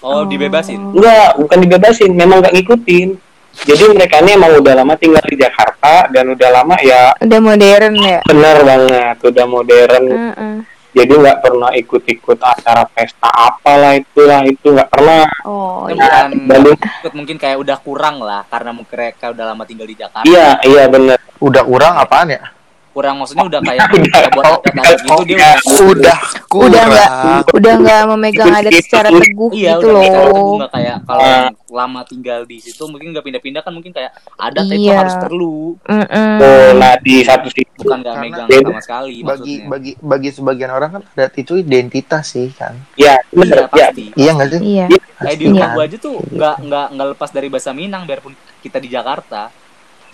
oh 0.03 0.23
dibebasin? 0.27 0.93
Nggak 0.93 1.39
bukan 1.39 1.59
dibebasin 1.63 2.11
memang 2.13 2.43
nggak 2.43 2.55
ngikutin. 2.59 3.09
Jadi 3.53 3.85
mereka 3.93 4.25
ini 4.25 4.33
emang 4.33 4.57
udah 4.65 4.75
lama 4.81 4.97
tinggal 4.97 5.21
di 5.29 5.37
Jakarta 5.37 6.09
dan 6.09 6.25
udah 6.33 6.49
lama 6.51 6.77
ya 6.81 7.13
udah 7.21 7.41
modern 7.41 7.95
ya. 8.01 8.19
benar 8.25 8.57
banget 8.65 9.17
udah 9.23 9.47
modern. 9.47 10.05
Heeh. 10.09 10.57
jadi 10.93 11.13
nggak 11.25 11.41
pernah 11.41 11.73
ikut-ikut 11.73 12.37
acara 12.37 12.85
pesta 12.85 13.29
apalah 13.33 13.97
itulah 13.97 14.45
itu 14.45 14.73
nggak 14.73 14.93
pernah. 14.93 15.25
Oh, 15.45 15.89
iya. 15.89 16.29
Bandung 16.29 16.77
ikut 16.77 17.13
mungkin 17.17 17.37
kayak 17.41 17.61
udah 17.61 17.77
kurang 17.81 18.21
lah 18.21 18.45
karena 18.49 18.77
mereka 18.77 19.33
udah 19.33 19.45
lama 19.53 19.65
tinggal 19.65 19.89
di 19.89 19.97
Jakarta. 19.97 20.29
Iya 20.29 20.61
iya 20.69 20.85
bener 20.93 21.17
udah 21.41 21.63
kurang 21.65 21.97
apaan 21.97 22.33
ya 22.33 22.45
kurang 22.93 23.17
maksudnya 23.17 23.45
udah 23.49 23.61
kayak 23.61 23.81
Udah. 23.93 24.05
udah 24.05 24.31
buat 24.31 24.45
Oh, 24.45 24.59
adat-adat 24.59 24.99
gitu 25.01 25.11
oh, 25.11 25.23
dia 25.25 25.35
ya. 25.35 25.51
udah 25.57 25.57
udah 25.83 26.19
Udah 26.53 26.83
nggak 26.85 27.09
kurang 27.09 27.41
udah 27.53 27.75
nggak 27.79 28.01
memegang 28.07 28.51
adat 28.53 28.73
secara 28.79 29.09
teguh 29.11 29.51
iya 29.51 29.73
gitu 29.75 29.87
udah 29.89 30.25
loh. 30.29 30.55
nggak 30.57 30.71
kayak 30.71 30.97
kalau 31.03 31.23
yang 31.23 31.47
lama 31.69 32.01
tinggal 32.05 32.41
di 32.43 32.57
situ 32.59 32.83
mungkin 32.85 33.09
nggak 33.11 33.25
pindah-pindah 33.25 33.61
kan 33.61 33.73
mungkin 33.73 33.91
kayak 33.91 34.11
adat 34.37 34.65
itu 34.69 34.83
Iya. 34.83 34.95
harus 34.99 35.15
perlu 35.17 35.57
Mm-mm. 35.83 36.37
oh 36.39 36.71
nah 36.75 36.95
di 36.99 37.15
satu 37.23 37.49
sisi 37.49 37.73
bukan 37.75 37.99
nggak 37.99 38.15
megang 38.19 38.47
beda. 38.47 38.69
sama 38.69 38.81
sekali 38.81 39.15
bagi 39.17 39.25
maksudnya 39.25 39.69
bagi 39.69 39.91
bagi 39.99 40.29
sebagian 40.31 40.71
orang 40.71 40.91
kan 40.91 41.03
adat 41.09 41.35
itu 41.35 41.53
identitas 41.57 42.25
sih 42.29 42.49
kan 42.51 42.77
ya 42.95 43.17
iya 43.17 43.33
bener 43.33 43.57
ya 43.57 43.89
pasti 43.89 44.05
iya 44.15 44.31
nggak 44.33 44.49
sih 44.51 44.61
Iya. 44.63 44.87
kayak 45.17 45.37
di 45.37 45.45
rumah 45.47 45.61
Iya. 45.63 45.73
gua 45.73 45.85
aja 45.85 45.97
tuh 45.99 46.17
nggak 46.23 46.55
nggak 46.63 46.87
nggak 46.93 47.09
lepas 47.11 47.31
dari 47.31 47.49
bahasa 47.49 47.71
Minang 47.73 48.03
biarpun 48.05 48.33
kita 48.61 48.77
di 48.77 48.89
Jakarta 48.89 49.49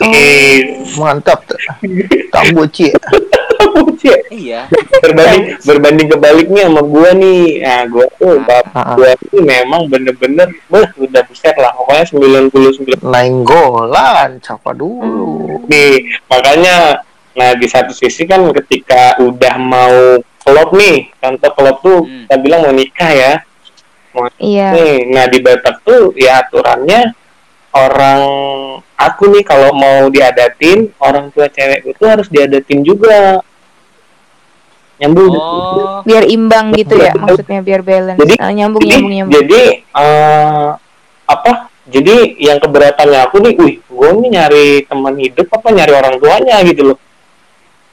eh 0.07 0.78
mantap. 0.95 1.43
Tuh 1.49 1.59
tamboci 2.31 2.95
iya. 4.31 4.71
Berbanding 5.02 5.59
berbanding 5.67 6.09
kebaliknya 6.09 6.71
sama 6.71 6.83
gua 6.83 7.11
nih. 7.12 7.59
Nah 7.59 7.83
gua 7.90 8.07
tuh 8.14 8.38
bapak 8.43 8.71
Ah. 8.75 8.95
gua 8.95 9.11
tuh 9.19 9.43
memang 9.43 9.90
bener-bener 9.90 10.47
beh 10.71 10.87
udah 10.97 11.23
buset 11.26 11.55
lah. 11.59 11.75
Pokoknya 11.75 12.05
99 12.07 13.02
nainggolan 13.02 14.38
siapa 14.38 14.71
dulu? 14.73 15.67
Nih 15.67 16.07
makanya 16.26 17.02
nah 17.35 17.55
di 17.55 17.67
satu 17.67 17.90
sisi 17.90 18.26
kan 18.26 18.47
ketika 18.50 19.14
udah 19.19 19.55
mau 19.59 19.95
klop 20.43 20.75
nih 20.75 21.07
contoh 21.19 21.50
klop 21.52 21.76
tuh 21.83 21.99
Hmm. 22.02 22.26
kita 22.26 22.37
bilang 22.38 22.61
mau 22.62 22.75
nikah 22.75 23.11
ya. 23.11 23.33
Iya. 24.38 24.75
nih 24.75 24.95
nah 25.14 25.31
di 25.31 25.38
Batak 25.38 25.87
tuh 25.87 26.11
ya 26.19 26.43
aturannya 26.43 27.14
orang 27.78 28.23
aku 28.94 29.30
nih 29.30 29.42
kalau 29.42 29.70
mau 29.73 30.08
diadatin 30.08 30.90
orang 30.99 31.30
tua 31.30 31.47
cewek 31.47 31.87
itu 31.87 32.02
harus 32.02 32.26
diadatin 32.26 32.82
juga. 32.82 33.38
Nyambung. 34.99 35.30
Oh. 35.30 36.02
Biar 36.02 36.26
imbang 36.26 36.75
gitu 36.75 36.99
ya 36.99 37.14
maksudnya 37.14 37.62
biar 37.62 37.87
balance. 37.87 38.18
Jadi- 38.18 38.38
Ah, 38.38 38.50
nyambung 38.50 38.82
jadi 38.82 38.90
nyambung 38.99 39.12
nyambung. 39.14 39.35
jadi 39.38 39.62
eh, 39.94 40.68
apa? 41.25 41.52
Jadi 41.88 42.16
yang 42.37 42.58
keberatannya 42.58 43.18
aku 43.25 43.40
nih 43.40 43.54
wih 43.56 43.75
gue 43.80 44.08
nih 44.20 44.28
nyari 44.28 44.66
teman 44.85 45.16
hidup 45.16 45.49
apa 45.49 45.73
nyari 45.73 45.92
orang 45.97 46.20
tuanya 46.20 46.61
gitu 46.61 46.92
loh 46.92 46.99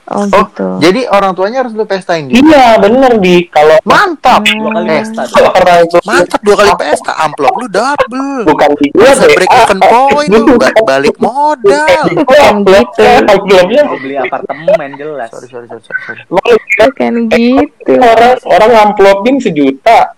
Oh 0.06 0.22
oh 0.22 0.46
gitu. 0.46 0.68
jadi 0.86 1.10
orang 1.10 1.34
tuanya 1.34 1.66
harus 1.66 1.74
lu 1.74 1.82
pestain 1.90 2.30
dia 2.30 2.38
iya 2.38 2.78
bener 2.78 3.18
di 3.18 3.50
kalau 3.50 3.74
mantap! 3.82 4.46
Dua 4.46 4.70
kali 4.70 4.86
Eh, 4.86 5.02
pesta 5.02 5.22
kalau 5.26 5.50
orang 5.50 5.82
tua 5.90 6.02
mantap 6.06 6.40
dua 6.46 6.56
kali 6.56 6.72
pesta. 6.78 7.12
Amplop 7.26 7.54
lu 7.58 7.68
double. 7.68 8.46
Bukan 8.46 8.70
di 8.78 8.88
bisa 8.94 9.24
deh 9.26 9.34
break 9.34 9.50
even 9.50 9.80
ah, 9.82 9.90
point 9.90 10.30
lu? 10.30 10.56
Balik 10.86 11.16
modal. 11.18 12.06
Bukan 12.22 12.54
gitu. 12.70 13.02
Mau 13.82 13.98
beli 13.98 14.16
apartemen 14.22 14.90
jelas. 14.94 15.30
Sorry 15.34 15.48
sorry 15.50 15.68
sorry, 15.70 15.82
sorry. 15.84 16.22
Bukan 16.30 17.14
gitu. 17.34 17.94
orang 17.98 18.34
orang 18.46 18.70
ngamplopin 18.78 19.36
sejuta. 19.42 20.14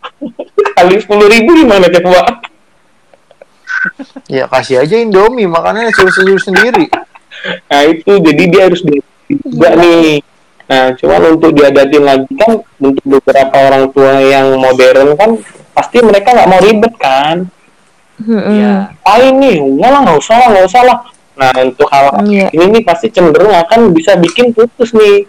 Kali 0.76 0.96
sepuluh 1.00 1.32
ribu 1.32 1.64
gimana 1.64 1.88
coba 1.88 2.44
ya 4.28 4.50
kasih 4.50 4.84
aja 4.84 5.00
Indomie 5.00 5.48
makannya 5.48 5.94
suruh 5.94 6.12
suruh 6.12 6.42
sendiri 6.42 6.92
nah 7.70 7.86
itu. 7.86 8.20
Jadi 8.20 8.44
dia 8.50 8.68
harus 8.68 8.82
di 8.84 9.00
juga 9.30 9.70
nih. 9.76 10.24
Nah 10.68 10.92
cuman 11.00 11.22
untuk 11.36 11.52
diadatin 11.56 12.04
lagi 12.04 12.32
kan 12.36 12.60
untuk 12.80 13.04
beberapa 13.08 13.56
orang 13.56 13.88
tua 13.92 14.20
yang 14.20 14.60
modern 14.60 15.16
kan 15.16 15.40
pasti 15.72 16.04
mereka 16.04 16.36
nggak 16.36 16.50
mau 16.50 16.60
ribet 16.60 16.94
kan. 16.98 17.48
Iya. 18.18 18.98
ah 19.06 19.20
ini 19.22 19.62
enggak 19.62 19.90
lah 19.94 20.00
nggak 20.02 20.18
usah 20.18 20.36
lah 20.42 20.48
nggak 20.50 20.66
usah 20.66 20.82
lah. 20.84 20.98
Nah 21.38 21.54
untuk 21.62 21.86
hal 21.94 22.18
Iya. 22.26 22.50
ini 22.50 22.66
nih 22.74 22.84
pasti 22.84 23.14
cenderung 23.14 23.54
akan 23.54 23.94
bisa 23.94 24.18
bikin 24.18 24.52
putus 24.52 24.92
nih. 24.92 25.24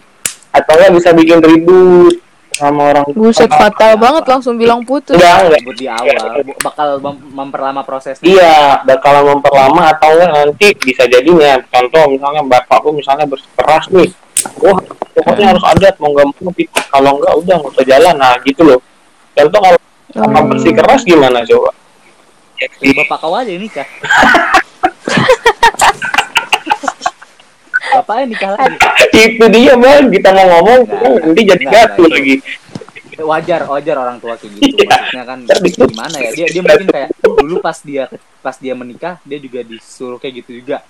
Atau 0.50 0.74
nggak 0.74 0.94
bisa 0.96 1.12
bikin 1.12 1.38
ribut 1.44 2.16
sama 2.58 2.90
orang 2.90 3.06
Buset 3.14 3.46
fatal 3.46 3.94
banget 3.94 4.26
langsung 4.26 4.58
bilang 4.58 4.82
putus. 4.82 5.14
enggak 5.14 5.46
enggak 5.46 5.78
di 5.78 5.86
awal 5.86 6.42
bakal 6.58 6.88
mem- 6.98 7.22
memperlama 7.32 7.80
prosesnya. 7.80 8.26
Iya, 8.26 8.58
bakal 8.82 9.22
memperlama 9.24 9.94
atau 9.94 10.10
enggak 10.12 10.30
nanti 10.34 10.66
bisa 10.76 11.06
jadinya. 11.06 11.62
Contoh 11.64 12.10
misalnya 12.10 12.42
bapakku 12.42 12.90
misalnya 12.90 13.24
bersikeras 13.24 13.86
nih, 13.88 14.10
wah 14.58 14.78
pokoknya 15.14 15.54
harus 15.54 15.64
adat 15.64 15.94
mau 15.96 16.10
nggak 16.10 16.26
mau 16.34 16.50
gitu. 16.52 16.66
Kalau 16.90 17.10
enggak 17.16 17.34
udah 17.38 17.54
nggak 17.56 17.72
usah 17.72 17.86
jalan. 17.86 18.14
Nah 18.18 18.34
gitu 18.42 18.62
loh. 18.66 18.80
Contoh 19.32 19.60
kalau 19.62 19.78
bapak 20.10 20.40
Oh. 20.40 20.46
bersikeras 20.50 21.00
gimana 21.04 21.44
coba? 21.44 21.70
Ya, 22.58 22.66
Ya, 22.82 22.90
Bapak 22.96 23.22
kau 23.22 23.38
aja 23.38 23.54
nikah. 23.54 23.86
Bapaknya 27.98 28.24
nikah 28.30 28.50
lagi. 28.54 28.76
itu 29.18 29.44
dia 29.50 29.74
bang 29.74 30.06
kita 30.06 30.30
mau 30.30 30.46
ngomong 30.54 30.80
kan 30.86 31.10
nanti 31.18 31.42
jadi 31.42 31.64
gaduh 31.66 32.06
enggak. 32.06 32.14
lagi. 32.14 32.34
Wajar, 33.18 33.60
wajar 33.66 33.96
orang 33.98 34.22
tua 34.22 34.38
kayak 34.38 34.62
gitu. 34.62 34.86
Iya. 34.86 34.86
Maksudnya 34.86 35.24
kan 35.26 35.38
gimana 35.90 36.16
ya? 36.22 36.30
Dia 36.30 36.46
dia 36.54 36.62
mungkin 36.62 36.86
kayak 36.86 37.08
dulu 37.18 37.58
pas 37.58 37.78
dia 37.82 38.04
pas 38.38 38.54
dia 38.54 38.74
menikah 38.78 39.18
dia 39.26 39.42
juga 39.42 39.66
disuruh 39.66 40.22
kayak 40.22 40.46
gitu 40.46 40.62
juga 40.62 40.86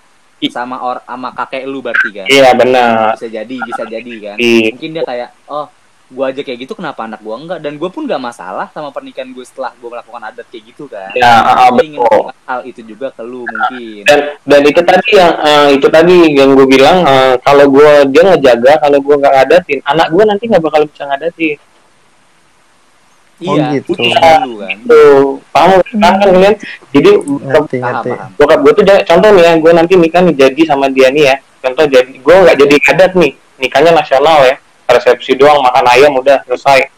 sama 0.53 0.79
or 0.85 1.00
sama 1.03 1.33
kakek 1.33 1.65
lu 1.65 1.81
berarti 1.81 2.09
kan. 2.12 2.27
Iya 2.29 2.53
benar. 2.53 3.17
Bisa 3.17 3.33
jadi, 3.33 3.57
bisa 3.65 3.83
jadi 3.88 4.12
kan. 4.21 4.37
Mungkin 4.37 4.91
dia 4.93 5.05
kayak 5.09 5.29
oh 5.49 5.67
gua 6.09 6.33
aja 6.33 6.41
kayak 6.41 6.65
gitu 6.65 6.73
kenapa 6.73 7.05
anak 7.05 7.21
gua 7.21 7.37
enggak 7.37 7.61
dan 7.61 7.77
gua 7.77 7.93
pun 7.93 8.09
gak 8.09 8.17
masalah 8.17 8.73
sama 8.73 8.88
pernikahan 8.88 9.29
gue 9.29 9.45
setelah 9.45 9.77
gua 9.77 10.00
melakukan 10.00 10.23
adat 10.25 10.47
kayak 10.49 10.65
gitu 10.73 10.88
kan 10.88 11.12
Ya 11.12 11.29
ah, 11.45 11.69
Dia 11.77 11.85
ingin 11.85 12.00
betul. 12.00 12.09
melakukan 12.09 12.37
hal 12.49 12.61
itu 12.65 12.81
juga 12.81 13.07
ke 13.12 13.23
lu 13.23 13.45
mungkin 13.45 14.03
Dan 14.09 14.19
dan 14.49 14.61
itu 14.65 14.81
tadi 14.81 15.09
yang 15.12 15.33
eh, 15.45 15.69
itu 15.77 15.87
tadi 15.93 16.17
yang 16.33 16.50
gue 16.57 16.65
bilang 16.65 17.05
eh, 17.05 17.35
kalau 17.45 17.69
gue 17.69 17.91
dia 18.09 18.23
ngejaga 18.25 18.73
kalau 18.81 18.99
gue 19.05 19.15
nggak 19.21 19.33
ngadatin 19.37 19.79
anak 19.85 20.07
gue 20.09 20.25
nanti 20.25 20.45
nggak 20.49 20.65
bakal 20.65 20.83
bisa 20.88 21.05
ngadatin. 21.05 21.59
Oh, 23.38 23.55
iya 23.55 23.79
gitu. 23.79 23.95
putus 23.95 24.11
dulu 24.19 24.67
kan 24.67 24.77
Tuh, 24.83 25.38
paham 25.55 25.79
kan 25.79 25.95
kan 26.03 26.15
kalian? 26.27 26.55
Jadi 26.91 27.11
ngerti 27.23 27.77
ngerti 27.79 28.11
bokap 28.35 28.59
gue 28.67 28.73
tuh 28.75 28.85
contoh 29.07 29.31
nih 29.31 29.43
ya, 29.47 29.53
gue 29.62 29.73
nanti 29.79 29.95
nikah 29.95 30.21
nih 30.27 30.35
jadi 30.35 30.62
sama 30.67 30.91
dia 30.91 31.07
nih 31.15 31.25
ya. 31.31 31.37
Contoh 31.62 31.87
jadi 31.87 32.11
gue 32.19 32.35
nggak 32.35 32.57
jadi 32.59 32.75
adat 32.91 33.12
nih, 33.15 33.33
nikahnya 33.62 33.95
nasional 33.95 34.43
ya. 34.43 34.59
Resepsi 34.88 35.37
doang, 35.37 35.61
makan 35.61 35.85
ayam 35.85 36.16
udah 36.16 36.40
selesai. 36.49 36.88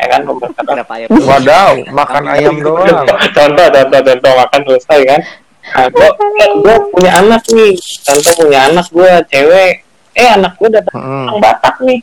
Ya 0.00 0.06
kan 0.08 0.24
ya 0.24 1.06
wadaw 1.12 1.76
makan 1.92 2.24
ayam 2.30 2.56
doang 2.56 2.88
contoh, 3.36 3.66
contoh, 3.68 4.00
contoh 4.00 4.32
makan 4.38 4.60
selesai 4.64 5.00
kan. 5.04 5.20
Nah, 5.60 5.86
gue, 5.92 6.08
gue 6.64 6.76
punya 6.96 7.10
anak 7.20 7.42
nih, 7.52 7.76
contoh 8.06 8.32
punya 8.40 8.58
anak 8.72 8.86
gue 8.88 9.10
cewek. 9.28 9.72
Eh 10.16 10.28
anak 10.30 10.56
gue 10.56 10.68
datang 10.72 10.94
Mm. 10.96 11.26
orang 11.30 11.38
Batak 11.38 11.76
nih. 11.84 12.00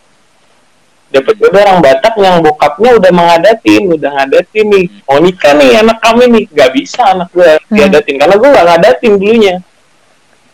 Dapat 1.07 1.35
jodoh 1.39 1.61
orang 1.63 1.79
Batak 1.81 2.13
yang 2.19 2.35
bokapnya 2.43 2.89
udah 2.99 3.11
mengadatin, 3.11 3.83
udah 3.91 4.11
ngadatin 4.13 4.65
nih. 4.67 4.85
Mau 5.07 5.19
nikah 5.23 5.53
nih 5.55 5.79
anak 5.81 5.97
kami 6.03 6.23
nih, 6.27 6.43
gak 6.53 6.71
bisa 6.75 7.01
anak 7.17 7.27
gue 7.33 7.49
diadatin 7.71 8.15
karena 8.19 8.35
gue 8.35 8.49
gak 8.51 8.67
ngadatin 8.67 9.11
dulunya. 9.15 9.55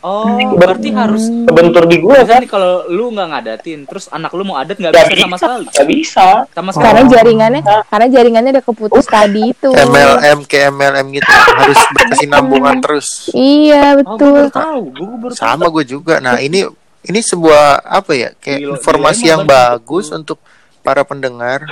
Oh. 0.03 0.27
berarti 0.59 0.91
harus 0.91 1.23
Kebentur 1.47 1.83
di 1.87 1.97
gue 2.03 2.17
kan, 2.27 2.43
kalau 2.45 2.85
lu 2.91 3.09
nggak 3.15 3.27
ngadatin 3.31 3.79
terus 3.87 4.05
anak 4.11 4.31
lu 4.35 4.43
mau 4.43 4.59
adat 4.59 4.75
nggak 4.77 4.91
gak 4.91 5.07
bisa 5.09 5.23
sama 5.23 5.33
bisa, 5.33 5.39
sekali. 5.39 5.65
gak 5.65 5.87
bisa. 5.87 6.27
sama 6.51 6.69
sekali. 6.75 6.85
Karena 6.85 7.01
jaringannya 7.09 7.61
karena 7.87 8.07
jaringannya 8.11 8.51
udah 8.59 8.65
keputus 8.65 9.05
tadi 9.07 9.41
itu. 9.55 9.69
MLM 9.71 10.37
ke 10.43 10.57
MLM 10.69 11.05
gitu 11.15 11.31
harus 11.31 11.79
berkesinambungan 11.95 12.75
terus. 12.83 13.07
Iya, 13.33 14.03
oh 14.03 14.15
gue 14.19 14.29
baru 14.29 14.49
betul. 14.51 14.61
tahu 14.61 14.81
gue 14.91 15.17
baru 15.23 15.33
tahu. 15.33 15.43
Sama 15.47 15.65
gue 15.71 15.83
juga. 15.87 16.15
Nah 16.19 16.37
ini 16.43 16.67
ini 17.03 17.19
sebuah 17.19 17.83
apa 17.83 18.11
ya 18.15 18.29
kayak 18.39 18.59
Gila- 18.59 18.73
informasi 18.79 19.23
yang 19.27 19.43
bagus 19.47 20.11
untuk 20.11 20.39
para 20.83 21.07
pendengar. 21.07 21.63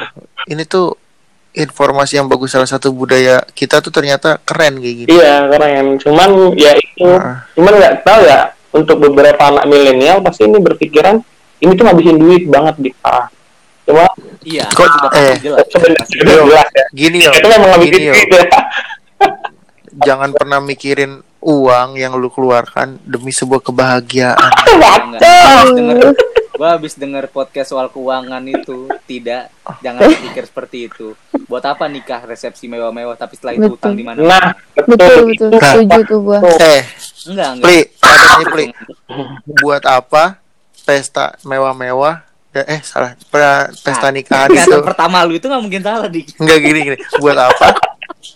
Ini 0.47 0.63
tuh 0.65 0.95
informasi 1.53 2.15
yang 2.15 2.25
bagus 2.25 2.49
salah 2.49 2.65
satu 2.65 2.89
budaya 2.89 3.43
kita 3.51 3.79
tuh 3.79 3.89
ternyata 3.89 4.39
keren 4.39 4.77
kayak 4.77 4.95
gini 4.97 5.09
Iya 5.09 5.47
keren. 5.47 5.85
Cuman 5.97 6.29
ya 6.55 6.71
itu, 6.73 7.03
Ah. 7.05 7.43
cuman 7.53 7.73
nggak 7.75 7.95
tahu 8.01 8.21
ya 8.23 8.39
untuk 8.71 8.97
beberapa 8.99 9.41
anak 9.45 9.65
milenial 9.65 10.19
pasti 10.21 10.45
ini 10.45 10.57
berpikiran 10.57 11.19
ini 11.59 11.71
tuh 11.71 11.83
ngabisin 11.83 12.17
duit 12.17 12.43
banget 12.47 12.75
di 12.79 12.89
ah. 13.01 13.27
Cuma 13.83 14.07
iya. 14.41 14.63
Kok- 14.69 15.11
eh, 15.11 15.35
jelas 15.37 15.67
sebenarnya 16.07 16.43
jelas 16.45 16.69
ya. 16.71 16.85
gini 16.91 17.17
yo 17.19 17.31
Itu 17.33 17.47
memang 17.47 17.69
ngabisin 17.75 17.99
duit 18.05 18.27
ya. 18.29 18.43
jangan 20.07 20.31
pernah 20.31 20.59
mikirin 20.59 21.19
uang 21.37 21.89
yang 21.95 22.15
lu 22.15 22.29
keluarkan 22.29 23.01
demi 23.03 23.29
sebuah 23.29 23.59
kebahagiaan. 23.59 24.39
Denger 25.21 26.15
gua 26.61 26.77
habis 26.77 26.93
denger 26.93 27.25
podcast 27.27 27.73
soal 27.73 27.89
keuangan 27.89 28.37
itu. 28.45 28.85
Tidak. 29.01 29.49
Jangan 29.81 29.97
berpikir 30.05 30.45
seperti 30.45 30.77
itu. 30.85 31.17
Buat 31.49 31.65
apa 31.65 31.89
nikah 31.89 32.21
resepsi 32.21 32.69
mewah-mewah 32.69 33.17
tapi 33.17 33.33
setelah 33.33 33.57
itu 33.57 33.65
Betul. 33.65 33.77
utang 33.81 33.93
di 33.97 34.05
mana? 34.05 34.21
Nah, 34.21 34.53
Betul, 34.77 35.33
betul. 35.33 35.49
Setuju 35.57 35.99
tuh 36.05 36.19
gua. 36.21 36.39
eh 36.61 36.85
enggak 37.25 37.49
enggak. 37.51 37.65
Pli 37.65 37.79
ada 37.97 38.25
nih 38.37 38.45
Pli 38.53 38.65
buat 39.57 39.81
apa 39.83 40.37
pesta 40.81 41.33
mewah-mewah? 41.41 42.29
Ya, 42.51 42.63
eh 42.69 42.81
salah. 42.85 43.17
Pe- 43.17 43.71
pesta 43.81 44.13
nikahan 44.13 44.53
Kata 44.53 44.61
itu. 44.61 44.77
pertama 44.85 45.25
lu 45.25 45.33
itu 45.33 45.49
nggak 45.49 45.63
mungkin 45.65 45.81
salah 45.81 46.05
dik. 46.05 46.37
Enggak 46.37 46.57
gini 46.61 46.79
gini. 46.83 46.97
Buat 47.17 47.37
apa? 47.41 47.73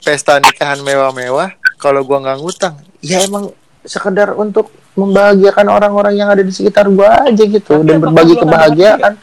Pesta 0.01 0.41
nikahan 0.41 0.82
mewah-mewah? 0.82 1.53
Kalau 1.77 2.01
gua 2.01 2.25
nggak 2.25 2.41
ngutang. 2.41 2.74
Ya 3.05 3.22
emang 3.22 3.53
sekedar 3.86 4.34
untuk 4.34 4.74
membahagiakan 4.95 5.67
orang-orang 5.67 6.15
yang 6.15 6.27
ada 6.27 6.39
di 6.39 6.49
sekitar 6.49 6.87
gua 6.87 7.23
aja 7.23 7.43
gitu 7.43 7.73
Tapi 7.73 7.85
dan 7.85 7.97
berbagi 7.99 8.33
kebahagiaan. 8.33 9.13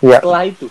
Ya, 0.00 0.18
setelah 0.18 0.44
itu 0.44 0.66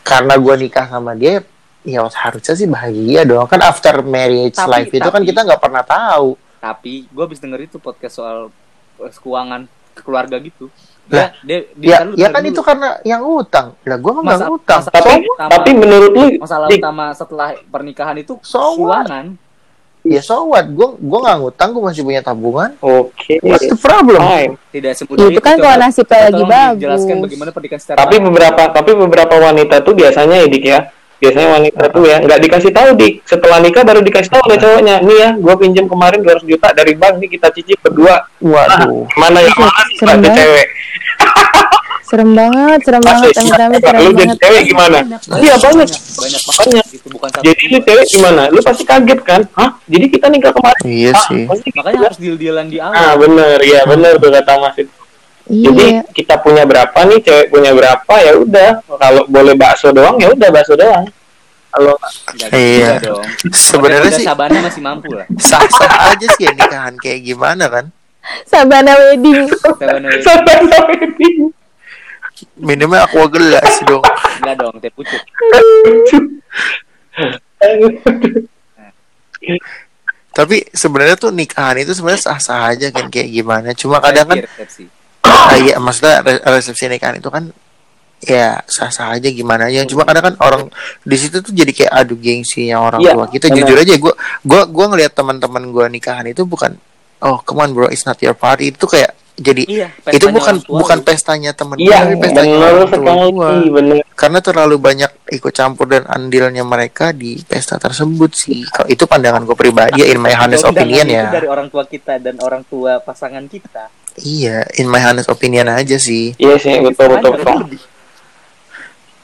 karena 0.00 0.34
gua 0.36 0.54
nikah 0.54 0.84
sama 0.84 1.12
dia 1.12 1.40
ya 1.80 2.04
harusnya 2.04 2.54
sih 2.54 2.64
bahagia 2.66 3.24
dong. 3.24 3.44
Kan 3.44 3.60
after 3.60 4.00
marriage 4.00 4.52
Tapi- 4.54 4.70
life 4.70 4.90
itu 4.90 5.04
kan 5.04 5.18
tapi- 5.18 5.28
kita 5.28 5.40
nggak 5.42 5.60
pernah 5.60 5.82
tahu. 5.82 6.36
tapi 6.56 7.04
gue 7.04 7.20
habis 7.20 7.36
denger 7.36 7.60
itu 7.62 7.76
podcast 7.76 8.16
soal 8.16 8.48
eh, 8.96 9.12
keuangan 9.14 9.68
keluarga 9.94 10.36
gitu 10.38 10.72
Lah, 11.04 11.28
dia, 11.38 11.68
dia, 11.76 11.76
dia 11.76 11.84
Ya, 11.84 11.96
kan 12.00 12.06
ya 12.14 12.28
kan 12.30 12.40
dulu. 12.40 12.48
itu 12.48 12.60
karena 12.64 12.88
yang 13.04 13.20
utang. 13.22 13.76
Lah 13.82 13.96
gua 13.96 14.12
mah 14.14 14.22
nggak 14.24 14.38
masa- 14.40 14.88
tapi 14.88 15.12
Sama- 15.28 15.50
tapi 15.50 15.70
menurut 15.74 16.10
lu 16.10 16.24
masalah 16.40 16.66
utama 16.66 17.12
setelah 17.12 17.48
pernikahan 17.64 18.16
itu 18.16 18.40
So 18.40 18.80
what? 18.80 19.04
keuangan 19.04 19.36
Ya 20.04 20.20
so 20.20 20.52
what? 20.52 20.68
Gua 20.68 21.00
gua 21.00 21.18
nggak 21.24 21.36
ngutang, 21.40 21.68
gua 21.72 21.82
masih 21.88 22.04
punya 22.04 22.20
tabungan. 22.20 22.76
Oke. 22.84 23.40
What's 23.40 23.64
the 23.64 23.78
problem? 23.80 24.20
Fine. 24.20 24.60
tidak 24.68 24.92
semudah 25.00 25.32
Itu 25.32 25.40
kan 25.40 25.56
Coba- 25.56 25.64
kalau 25.64 25.76
nasibnya 25.80 26.20
lagi 26.28 26.44
bagus. 26.44 26.82
Jelaskan 26.84 27.16
bagaimana 27.24 27.50
pernikahan 27.56 27.80
secara 27.80 27.96
Tapi 28.04 28.16
beberapa 28.20 28.62
tapi 28.68 28.90
beberapa 28.92 29.34
wanita 29.40 29.80
tuh 29.80 29.94
biasanya 29.96 30.36
ya 30.44 30.46
Dik 30.52 30.64
ya. 30.68 30.80
Biasanya 31.24 31.48
wanita 31.56 31.82
tuh 31.88 32.04
ya 32.04 32.16
nggak 32.20 32.40
dikasih 32.44 32.70
tahu 32.76 32.88
Dik. 33.00 33.14
Setelah 33.24 33.58
nikah 33.64 33.80
baru 33.80 34.00
dikasih 34.04 34.28
tahu 34.28 34.42
oleh 34.44 34.58
cowoknya. 34.60 34.96
Nih 35.00 35.16
ya, 35.16 35.30
gua 35.40 35.54
pinjam 35.56 35.88
kemarin 35.88 36.20
200 36.20 36.44
juta 36.44 36.68
dari 36.76 36.92
bank 36.92 37.14
nih 37.24 37.30
kita 37.40 37.48
cicil 37.48 37.80
berdua. 37.80 38.28
Waduh. 38.44 39.08
Mana 39.16 39.40
yang 39.40 39.56
mana 39.56 40.20
banget. 40.20 40.36
cewek? 40.36 40.66
Serem 42.04 42.30
banget, 42.30 42.78
serem 42.84 43.00
banget, 43.00 43.32
amit-amit 43.32 43.48
Lu 43.74 43.80
serem 43.80 44.00
jadi 44.04 44.14
banget. 44.14 44.36
cewek 44.38 44.62
gimana? 44.66 44.98
Iya 45.34 45.54
banyak. 45.56 45.88
banyak 45.88 46.42
banget 46.44 46.66
Banyak. 46.68 46.86
itu 46.92 47.06
bukan 47.08 47.28
satu 47.28 47.42
Jadi 47.42 47.62
lu 47.64 47.78
cewek 47.80 48.06
gimana? 48.06 48.42
Lu 48.48 48.60
pasti 48.60 48.82
kaget 48.84 49.20
kan? 49.22 49.40
Hah? 49.52 49.70
Jadi 49.84 50.04
kita 50.08 50.26
nikah 50.28 50.52
kemarin? 50.52 50.82
Iya 50.84 51.12
sih. 51.24 51.42
Pasti 51.44 51.68
makanya 51.72 51.96
kan? 51.96 52.06
harus 52.06 52.18
deal-dealan 52.18 52.66
di 52.68 52.76
Ah 52.76 52.92
awal 52.92 53.24
bener, 53.24 53.56
ya 53.60 53.80
bener 53.84 54.14
tuh 54.16 54.30
kata 54.30 54.52
Mas 54.58 54.76
itu. 54.76 54.92
Jadi 55.44 55.84
Iya. 55.90 56.00
kita 56.10 56.34
punya 56.38 56.64
berapa 56.64 56.98
nih, 57.04 57.20
cewek 57.20 57.46
punya 57.48 57.70
berapa 57.72 58.14
ya 58.18 58.32
udah. 58.34 58.70
Kalau 58.94 59.22
boleh 59.26 59.54
bakso 59.54 59.88
doang 59.90 60.16
ya 60.16 60.28
udah 60.28 60.48
bakso 60.50 60.72
doang. 60.74 61.04
Kalau 61.68 61.96
Iya. 62.48 63.02
dong 63.02 63.24
Sebenarnya 63.66 64.12
sih 64.12 64.22
Sabana 64.22 64.62
masih 64.62 64.78
mampu 64.78 65.10
lah 65.10 65.26
sah-sah 65.34 66.14
aja 66.14 66.26
sih 66.30 66.46
ya 66.46 66.52
nikahan 66.52 66.94
kayak 66.96 67.24
gimana 67.24 67.66
kan. 67.66 67.84
Sabana 68.44 68.94
wedding. 68.94 69.50
Sabana 69.74 70.06
wedding. 70.06 70.22
sampai 70.22 70.54
wedding. 70.62 71.50
Minumnya 72.58 73.06
aqua 73.06 73.30
gelas 73.30 73.72
dong. 73.86 74.02
enggak 74.42 74.56
dong 74.58 74.74
teh 74.82 74.90
pucuk 74.90 75.22
Tapi 80.34 80.66
sebenarnya 80.74 81.14
tuh 81.14 81.30
nikahan 81.30 81.78
itu 81.78 81.94
sebenarnya 81.94 82.22
sah-sah 82.26 82.74
aja 82.74 82.90
kan 82.90 83.06
kayak 83.06 83.30
gimana. 83.30 83.70
Cuma 83.72 84.02
kadang 84.02 84.26
kan 84.26 84.38
iya 85.54 85.78
maksudnya 85.78 86.26
re- 86.26 86.42
resepsi 86.42 86.90
nikahan 86.90 87.22
itu 87.22 87.30
kan 87.30 87.54
ya 88.18 88.58
sah-sah 88.66 89.14
aja 89.14 89.30
gimana 89.30 89.70
aja. 89.70 89.86
Cuma 89.86 90.02
kadang 90.02 90.32
kan 90.32 90.34
orang 90.42 90.62
di 91.06 91.14
situ 91.14 91.38
tuh 91.38 91.54
jadi 91.54 91.70
kayak 91.70 91.92
adu 91.94 92.18
gengsinya 92.18 92.82
orang 92.82 92.98
Iya, 92.98 93.14
tua. 93.14 93.26
Kita 93.30 93.46
jujur 93.46 93.78
aja 93.78 93.94
gua 93.94 94.14
gua 94.42 94.62
gua 94.66 94.86
ngelihat 94.90 95.14
teman-teman 95.14 95.70
gua 95.70 95.86
nikahan 95.86 96.26
itu 96.26 96.42
bukan 96.42 96.74
oh 97.22 97.38
come 97.46 97.62
on 97.62 97.70
bro 97.70 97.86
it's 97.86 98.02
not 98.02 98.18
your 98.18 98.34
party 98.34 98.74
itu 98.74 98.84
kayak 98.84 99.14
jadi 99.34 99.62
Iya, 99.66 99.88
itu 100.14 100.30
bukan 100.30 100.62
bukan 100.62 100.98
pestanya 101.02 101.50
temen. 101.50 101.74
Iya, 101.74 102.06
gua, 102.06 102.06
tapi 102.06 102.14
pestanya 102.22 102.54
bener 102.54 102.86
sekali, 102.86 103.98
karena 104.14 104.38
terlalu 104.38 104.76
banyak 104.78 105.10
ikut 105.34 105.50
campur 105.50 105.90
dan 105.90 106.06
andilnya 106.06 106.62
mereka 106.62 107.10
di 107.10 107.42
pesta 107.42 107.74
tersebut 107.82 108.30
sih. 108.30 108.62
Kalau 108.62 108.86
itu 108.86 109.02
pandangan 109.10 109.42
gue 109.42 109.56
pribadi 109.58 110.06
ya 110.06 110.06
in 110.14 110.22
my 110.22 110.34
honest 110.38 110.62
opinion 110.62 111.06
itu 111.10 111.18
ya. 111.18 111.34
dari 111.34 111.48
orang 111.50 111.66
tua 111.66 111.82
kita 111.82 112.22
dan 112.22 112.38
orang 112.38 112.62
tua 112.66 113.02
pasangan 113.02 113.42
kita. 113.50 113.90
iya 114.22 114.62
in 114.78 114.86
my 114.86 115.02
honest 115.02 115.26
opinion 115.26 115.66
aja 115.66 115.98
sih. 115.98 116.38
Iya 116.38 116.54
sih, 116.62 116.78
betul 116.78 117.18
betul 117.18 117.34
betul. 117.34 117.74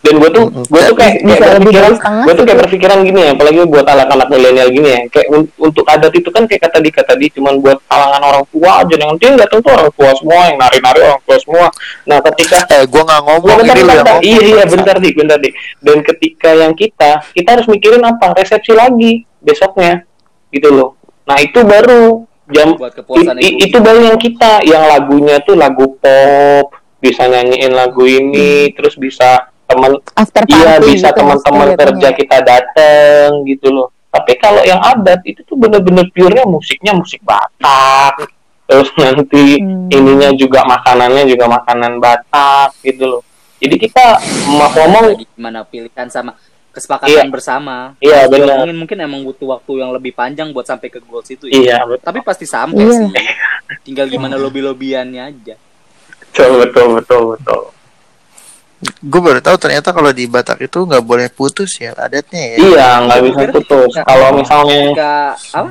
Dan 0.01 0.17
gue 0.17 0.31
tuh, 0.33 0.49
gue 0.49 0.81
tuh 0.81 0.97
kayak, 0.97 1.21
Bisa 1.21 1.37
kayak 1.37 1.53
berpikiran, 1.61 1.93
gue 2.25 2.33
tuh 2.33 2.45
kayak 2.49 2.59
berpikiran 2.65 2.99
gini 3.05 3.21
ya, 3.21 3.31
apalagi 3.37 3.59
buat 3.69 3.85
anak-anak 3.85 4.27
milenial 4.33 4.69
gini 4.73 4.89
ya, 4.97 5.01
kayak 5.13 5.29
un- 5.29 5.53
untuk 5.61 5.85
adat 5.85 6.09
itu 6.17 6.33
kan 6.33 6.49
kayak 6.49 6.63
kata 6.65 6.79
di 6.81 6.89
kata 6.89 7.13
di 7.21 7.29
cuman 7.29 7.61
buat 7.61 7.85
kalangan 7.85 8.23
orang 8.25 8.45
tua 8.49 8.81
aja, 8.81 8.95
yang 8.97 9.13
dia 9.21 9.29
nggak 9.37 9.51
tentu 9.53 9.69
orang 9.69 9.93
tua 9.93 10.11
semua, 10.17 10.41
yang 10.49 10.57
nari-nari 10.57 11.01
orang 11.05 11.21
tua 11.21 11.37
semua. 11.37 11.67
Nah 12.09 12.19
ketika 12.33 12.65
eh 12.73 12.89
gue 12.89 13.03
nggak 13.05 13.21
ngomong 13.29 13.45
Gua 13.45 13.61
bentar, 13.61 13.77
ini 13.77 13.85
bentar, 13.85 13.97
bentar. 14.01 14.15
ngomong 14.17 14.25
Iya, 14.25 14.41
iya, 14.41 14.65
bentar 14.65 14.97
dik, 14.97 15.15
bentar 15.21 15.37
dik. 15.37 15.55
Dan 15.85 15.97
ketika 16.01 16.51
yang 16.57 16.73
kita, 16.73 17.11
kita 17.37 17.49
harus 17.61 17.67
mikirin 17.69 18.01
apa? 18.01 18.27
Resepsi 18.33 18.73
lagi 18.73 19.13
besoknya, 19.37 20.09
gitu 20.49 20.69
loh. 20.73 20.97
Nah 21.29 21.37
itu 21.45 21.61
baru 21.61 22.25
jam 22.49 22.73
Buat 22.73 22.97
kepuasan 22.97 23.37
i- 23.37 23.45
i- 23.45 23.53
ibu. 23.53 23.69
itu 23.69 23.77
baru 23.79 24.01
yang 24.01 24.17
kita, 24.17 24.65
yang 24.65 24.89
lagunya 24.89 25.45
tuh 25.45 25.61
lagu 25.61 25.93
pop, 26.01 26.73
bisa 26.97 27.29
nyanyiin 27.29 27.77
lagu 27.77 28.09
ini, 28.09 28.73
terus 28.73 28.97
bisa 28.97 29.50
temen, 29.71 29.93
After 30.13 30.43
party 30.43 30.59
iya 30.59 30.75
bisa 30.77 31.09
gitu 31.09 31.19
teman-teman 31.23 31.55
maksudnya 31.71 31.79
kerja 31.79 31.95
jatuhnya. 32.03 32.19
kita 32.19 32.37
dateng, 32.43 33.29
gitu 33.47 33.67
loh. 33.71 33.89
Tapi 34.11 34.33
kalau 34.37 34.63
yang 34.63 34.83
adat 34.83 35.23
itu 35.23 35.41
tuh 35.43 35.55
bener-bener 35.55 36.03
pure-nya 36.11 36.43
musiknya 36.43 36.91
musik 36.91 37.23
Batak, 37.23 38.27
terus 38.67 38.91
nanti 38.97 39.63
Hmm. 39.63 39.87
ininya 39.89 40.35
juga 40.35 40.67
makanannya 40.67 41.25
juga 41.25 41.47
makanan 41.47 41.97
Batak 41.97 42.75
gitu 42.83 43.07
loh. 43.07 43.23
Jadi 43.57 43.77
kita 43.79 44.19
mau 44.51 44.67
ngomong 44.69 45.15
gimana 45.37 45.63
pilihan 45.63 46.09
sama 46.09 46.35
kesepakatan 46.71 47.27
Iya. 47.27 47.31
bersama. 47.31 47.93
Iya, 47.99 48.27
benar. 48.27 48.63
Mungkin 48.63 48.77
mungkin 48.79 48.99
emang 48.99 49.21
butuh 49.23 49.55
waktu 49.55 49.73
yang 49.79 49.91
lebih 49.91 50.11
panjang 50.11 50.51
buat 50.51 50.65
sampai 50.65 50.87
ke 50.87 50.99
goals 51.01 51.27
itu 51.29 51.47
ya. 51.47 51.55
iya 51.55 51.77
betul 51.83 52.03
Tapi 52.03 52.19
pasti 52.23 52.47
sampai 52.47 52.79
Iya. 52.81 52.95
sih. 53.07 53.11
Tinggal 53.83 54.07
gimana 54.07 54.35
lobby-lobbyannya 54.35 55.23
aja. 55.23 55.55
betul 56.31 56.63
betul 56.63 56.87
betul 56.99 57.23
betul. 57.35 57.63
Gue 58.81 59.21
baru 59.21 59.41
tahu 59.41 59.57
ternyata 59.61 59.93
kalau 59.93 60.09
di 60.09 60.25
Batak 60.25 60.57
itu 60.61 60.79
nggak 60.81 61.05
boleh 61.05 61.29
putus 61.29 61.77
ya 61.77 61.93
adatnya 61.93 62.41
ya 62.41 62.57
Iya 62.57 62.89
nggak 63.05 63.21
bisa 63.23 63.41
Kira- 63.45 63.55
putus. 63.55 63.93
Kalau 64.01 64.29
misalnya 64.33 64.79
Ketika 64.89 65.13
apa? 65.53 65.71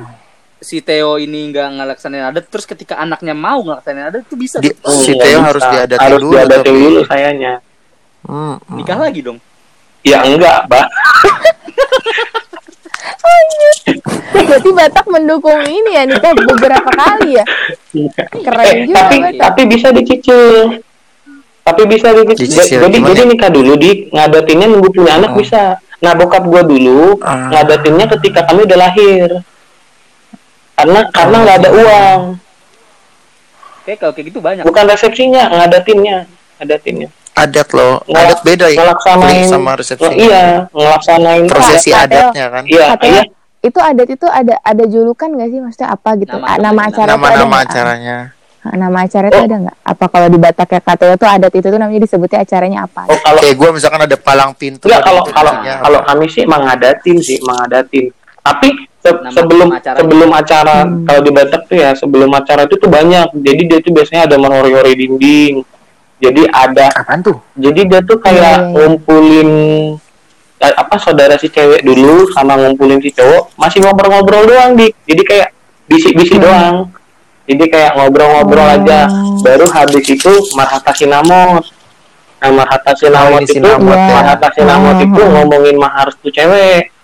Si 0.60 0.76
Theo 0.78 1.16
ini 1.16 1.48
nggak 1.48 1.68
ngelaksanain 1.72 2.24
adat, 2.26 2.44
terus 2.46 2.68
ketika 2.68 3.00
anaknya 3.00 3.32
mau 3.32 3.64
ngelaksanain 3.64 4.12
adat 4.12 4.28
itu 4.28 4.36
bisa 4.36 4.60
Di- 4.60 4.76
tuh. 4.76 4.92
si 4.92 5.16
Theo 5.16 5.40
bisa. 5.40 5.48
harus 5.48 5.64
diadatin 5.64 6.04
harus 6.04 6.20
dulu, 6.20 6.32
diadatin 6.36 6.74
dulu 6.76 7.00
sayanya. 7.08 7.52
Hmm, 8.20 8.54
hmm. 8.60 8.76
nikah 8.76 8.98
lagi 9.00 9.20
dong. 9.24 9.38
Ya 10.00 10.20
enggak, 10.22 10.68
Mbak. 10.68 10.86
Berarti 14.30 14.70
Batak 14.70 15.06
mendukung 15.08 15.60
ini 15.64 15.90
ya 15.92 16.04
nikah 16.04 16.32
beberapa 16.36 16.90
kali 16.90 17.40
ya. 17.40 17.44
Keren 18.30 18.64
eh, 18.66 18.76
juga, 18.84 18.94
tapi 19.00 19.16
Batak. 19.18 19.40
tapi 19.40 19.60
bisa 19.66 19.88
dicicil. 19.90 20.80
Tapi 21.60 21.82
bisa 21.86 22.08
dicicil. 22.10 22.56
Dicicil, 22.56 22.78
jadi 22.82 22.98
jadi 23.04 23.22
ya? 23.22 23.28
nikah 23.28 23.50
dulu 23.50 23.72
di 23.74 23.90
ngadatinnya 24.08 24.66
nunggu 24.66 24.88
punya 24.90 25.12
anak 25.16 25.30
Oh. 25.32 25.36
bisa. 25.36 25.62
Nah 26.00 26.12
bokap 26.12 26.42
gua 26.42 26.62
dulu 26.62 27.20
Ah. 27.20 27.48
ngadatinnya 27.50 28.06
ketika 28.10 28.44
kami 28.44 28.64
udah 28.64 28.78
lahir. 28.80 29.28
Karena 30.72 31.00
karena 31.10 31.36
nggak 31.38 31.56
ada 31.58 31.70
uang. 31.70 32.20
Kayak 33.82 33.98
kalau 33.98 34.12
kayak 34.12 34.26
gitu 34.28 34.38
banyak. 34.38 34.62
Bukan 34.62 34.84
resepsinya, 34.86 35.42
ngadatinnya, 35.50 36.16
ngadatinnya. 36.56 37.08
adat 37.32 37.72
loh 37.72 38.04
Ngelak- 38.04 38.20
adat 38.26 38.40
beda 38.42 38.66
ya 38.68 38.76
ngelaksanain 38.76 39.48
sama 39.48 39.72
resepsi 39.72 40.04
nge- 40.04 40.18
iya 40.18 40.44
ngelaksanain 40.68 41.44
prosesi 41.48 41.88
Kak, 41.88 42.04
adatnya 42.04 42.44
kan 42.52 42.62
iya 42.66 42.86
iya 43.00 43.22
itu 43.62 43.78
adat 43.80 44.08
itu 44.10 44.26
ada 44.28 44.54
ada 44.60 44.84
julukan 44.84 45.28
nggak 45.30 45.48
sih 45.48 45.60
maksudnya 45.62 45.88
apa 45.88 46.10
gitu? 46.20 46.36
Nama- 46.36 46.44
Ah, 46.44 46.56
nama 46.58 46.68
nama- 46.68 46.82
acara 46.84 47.00
itu 47.00 47.00
ada 47.00 47.16
nama-nama 47.16 47.48
nggak? 47.56 47.64
acaranya 47.64 48.16
Ah, 48.20 48.39
Nama 48.62 48.98
acara 49.00 49.26
itu 49.26 49.34
Oh. 49.34 49.46
ada 49.46 49.56
nggak? 49.58 49.76
Apa 49.82 50.04
kalau 50.06 50.28
di 50.28 50.36
Batak 50.36 50.68
ya 50.68 50.80
katanya 50.80 51.16
tuh 51.16 51.26
adat 51.26 51.48
itu 51.50 51.64
tuh 51.64 51.78
namanya 51.78 52.00
disebutnya 52.00 52.38
acaranya 52.40 52.78
apa? 52.84 53.02
oh 53.06 53.18
kalau 53.18 53.40
kayak 53.40 53.56
gue 53.56 53.68
misalkan 53.72 54.00
ada 54.02 54.16
palang 54.16 54.52
pintu 54.52 54.84
enggak 54.84 54.98
ada 54.98 55.06
kalau 55.06 55.22
kalau 55.26 55.52
kalau 55.80 56.00
kami 56.04 56.24
sih 56.26 56.44
mengadatin 56.44 57.16
sih 57.18 57.40
mengadatin 57.40 58.12
tapi 58.38 58.68
se- 58.94 59.08
Nama- 59.10 59.32
sebelum 59.32 59.68
acaranya. 59.70 59.98
sebelum 59.98 60.30
acara 60.30 60.76
Hmm. 60.82 61.04
kalau 61.04 61.20
di 61.20 61.30
Batak 61.30 61.62
tuh 61.64 61.76
ya 61.78 61.90
sebelum 61.94 62.30
acara 62.30 62.60
itu 62.62 62.76
tuh 62.76 62.88
banyak 62.88 63.26
jadi 63.34 63.62
dia 63.64 63.78
tuh 63.78 63.92
biasanya 63.92 64.22
ada 64.22 64.36
menghori-hori 64.36 64.92
dinding 64.94 65.54
jadi 66.18 66.42
ada 66.46 66.86
apaan 66.94 67.20
tuh 67.22 67.40
jadi 67.54 67.80
dia 67.82 68.00
tuh 68.02 68.16
Iya, 68.18 68.24
kayak 68.26 68.56
iya. 68.58 68.68
ngumpulin 68.70 69.50
eh, 70.58 70.74
apa 70.74 70.94
saudara 70.96 71.34
si 71.34 71.48
cewek 71.48 71.80
dulu 71.80 72.28
sama 72.30 72.54
ngumpulin 72.54 73.00
si 73.00 73.08
cowok 73.10 73.56
masih 73.56 73.80
ngobrol-ngobrol 73.80 74.44
doang 74.44 74.72
dik 74.74 74.92
jadi 75.02 75.22
kayak 75.22 75.48
bisi-bisi 75.86 76.36
Hmm. 76.36 76.44
doang 76.44 76.76
jadi 77.50 77.64
kayak 77.66 77.92
ngobrol-ngobrol 77.98 78.62
Oh. 78.62 78.76
aja. 78.78 79.10
Baru 79.42 79.66
habis 79.66 80.06
itu 80.06 80.30
marhata 80.54 80.94
sinamot. 80.94 81.66
Nah 82.38 82.50
marhata 82.54 82.94
sinamot 82.94 83.42
ini 83.42 83.50
itu 83.50 83.54
sinamot 83.58 83.98
ya. 83.98 84.06
marhata 84.14 84.48
sinamot 84.54 84.96
Oh. 84.96 85.04
itu 85.04 85.20
ngomongin 85.20 85.76
mahar 85.76 86.08
tuh 86.14 86.30
cewek. 86.30 86.94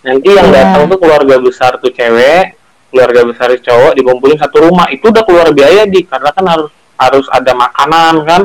Nanti 0.00 0.28
yang 0.32 0.48
Iya. 0.48 0.72
datang 0.72 0.88
tuh 0.88 0.96
keluarga 0.96 1.36
besar 1.36 1.76
tuh 1.76 1.92
cewek. 1.92 2.56
Keluarga 2.88 3.20
besar 3.28 3.52
si 3.52 3.60
cowok 3.60 3.92
dikumpulin 3.92 4.40
satu 4.40 4.64
rumah. 4.64 4.88
Itu 4.88 5.12
udah 5.12 5.20
keluar 5.20 5.52
biaya 5.52 5.84
dik 5.84 6.08
karena 6.08 6.32
kan 6.32 6.44
harus 6.48 6.70
harus 6.96 7.26
ada 7.28 7.52
makanan 7.52 8.14
kan? 8.24 8.42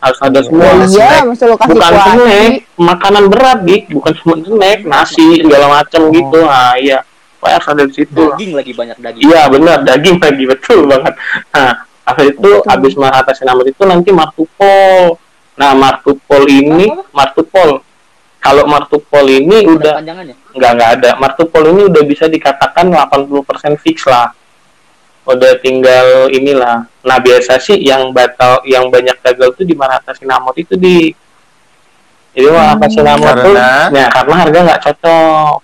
Harus 0.00 0.20
ada 0.20 0.40
semua. 0.44 0.64
Oh, 0.68 0.84
iya, 0.84 1.24
kasih 1.24 1.56
bukan 1.56 1.68
snack 1.76 2.52
makanan 2.76 3.24
berat 3.28 3.58
dik 3.64 3.88
bukan 3.88 4.12
cuma 4.20 4.34
snack 4.44 4.78
nasi 4.84 5.40
segala 5.40 5.80
macam 5.80 6.08
Oh. 6.08 6.12
gitu. 6.12 6.40
Nah 6.44 6.76
iya 6.76 7.00
Pokoknya 7.40 7.56
ada 7.58 7.82
di 7.88 7.94
situ 7.96 8.12
Daging 8.12 8.52
lagi 8.52 8.72
banyak 8.76 8.96
daging. 9.00 9.22
iya 9.24 9.42
benar 9.48 9.78
daging 9.80 10.16
lagi 10.20 10.44
betul 10.44 10.80
banget 10.84 11.14
nah 11.50 11.72
habis 12.04 12.28
itu 12.30 12.40
Betul. 12.42 12.68
habis 12.68 12.92
marhata 13.00 13.32
itu 13.64 13.82
nanti 13.88 14.10
martupol 14.12 15.16
nah 15.56 15.72
martupol 15.72 16.42
ini 16.44 16.88
Apa, 16.90 17.04
martupol 17.16 17.70
kalau 18.40 18.64
martupol 18.64 19.24
ini 19.24 19.64
Ada 19.64 19.72
udah 19.72 19.94
panjangannya. 20.00 20.34
nggak 20.52 20.70
nggak 20.76 20.90
ada 20.96 21.10
martupol 21.16 21.64
ini 21.68 21.80
udah 21.88 22.02
bisa 22.04 22.24
dikatakan 22.26 22.88
80% 22.88 23.76
fix 23.80 24.04
lah 24.04 24.32
udah 25.24 25.52
tinggal 25.60 26.28
inilah 26.28 26.88
nah 27.00 27.18
biasa 27.20 27.56
sih 27.56 27.76
yang 27.78 28.10
batal 28.10 28.64
yang 28.64 28.88
banyak 28.88 29.16
gagal 29.20 29.52
tuh 29.54 29.64
di 29.64 29.72
marhata 29.72 30.12
sinamot 30.12 30.56
itu 30.56 30.74
di 30.76 31.12
jadi 32.32 32.48
marhata 32.48 32.84
Hmm. 32.84 32.94
sinamot 32.94 33.34
tuh 33.34 33.54
Karena? 33.54 33.70
ya 33.92 34.06
karena 34.08 34.34
harga 34.36 34.58
nggak 34.64 34.80
cocok 34.80 35.56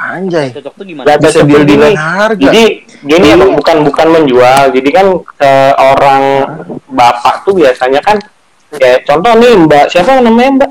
anjay. 0.00 0.48
Cocok 0.56 0.74
tuh 0.74 0.84
gimana? 0.88 1.04
nggak 1.04 1.18
bisa 1.20 1.30
cocok 1.30 1.46
deal 1.48 1.62
gini. 1.62 1.70
dengan 1.76 1.94
harga. 1.96 2.42
Jadi 2.48 2.64
gini 3.00 3.26
Iya. 3.28 3.36
emang 3.36 3.50
bukan 3.54 3.76
bukan 3.84 4.06
menjual. 4.08 4.62
Jadi 4.72 4.88
kan 4.90 5.06
seorang 5.36 6.22
bapak 6.88 7.34
tuh 7.44 7.52
biasanya 7.60 8.00
kan 8.00 8.16
ya 8.80 8.98
contoh 9.04 9.32
nih 9.36 9.52
mbak. 9.60 9.84
Siapa 9.92 10.20
namanya 10.20 10.50
mbak? 10.64 10.70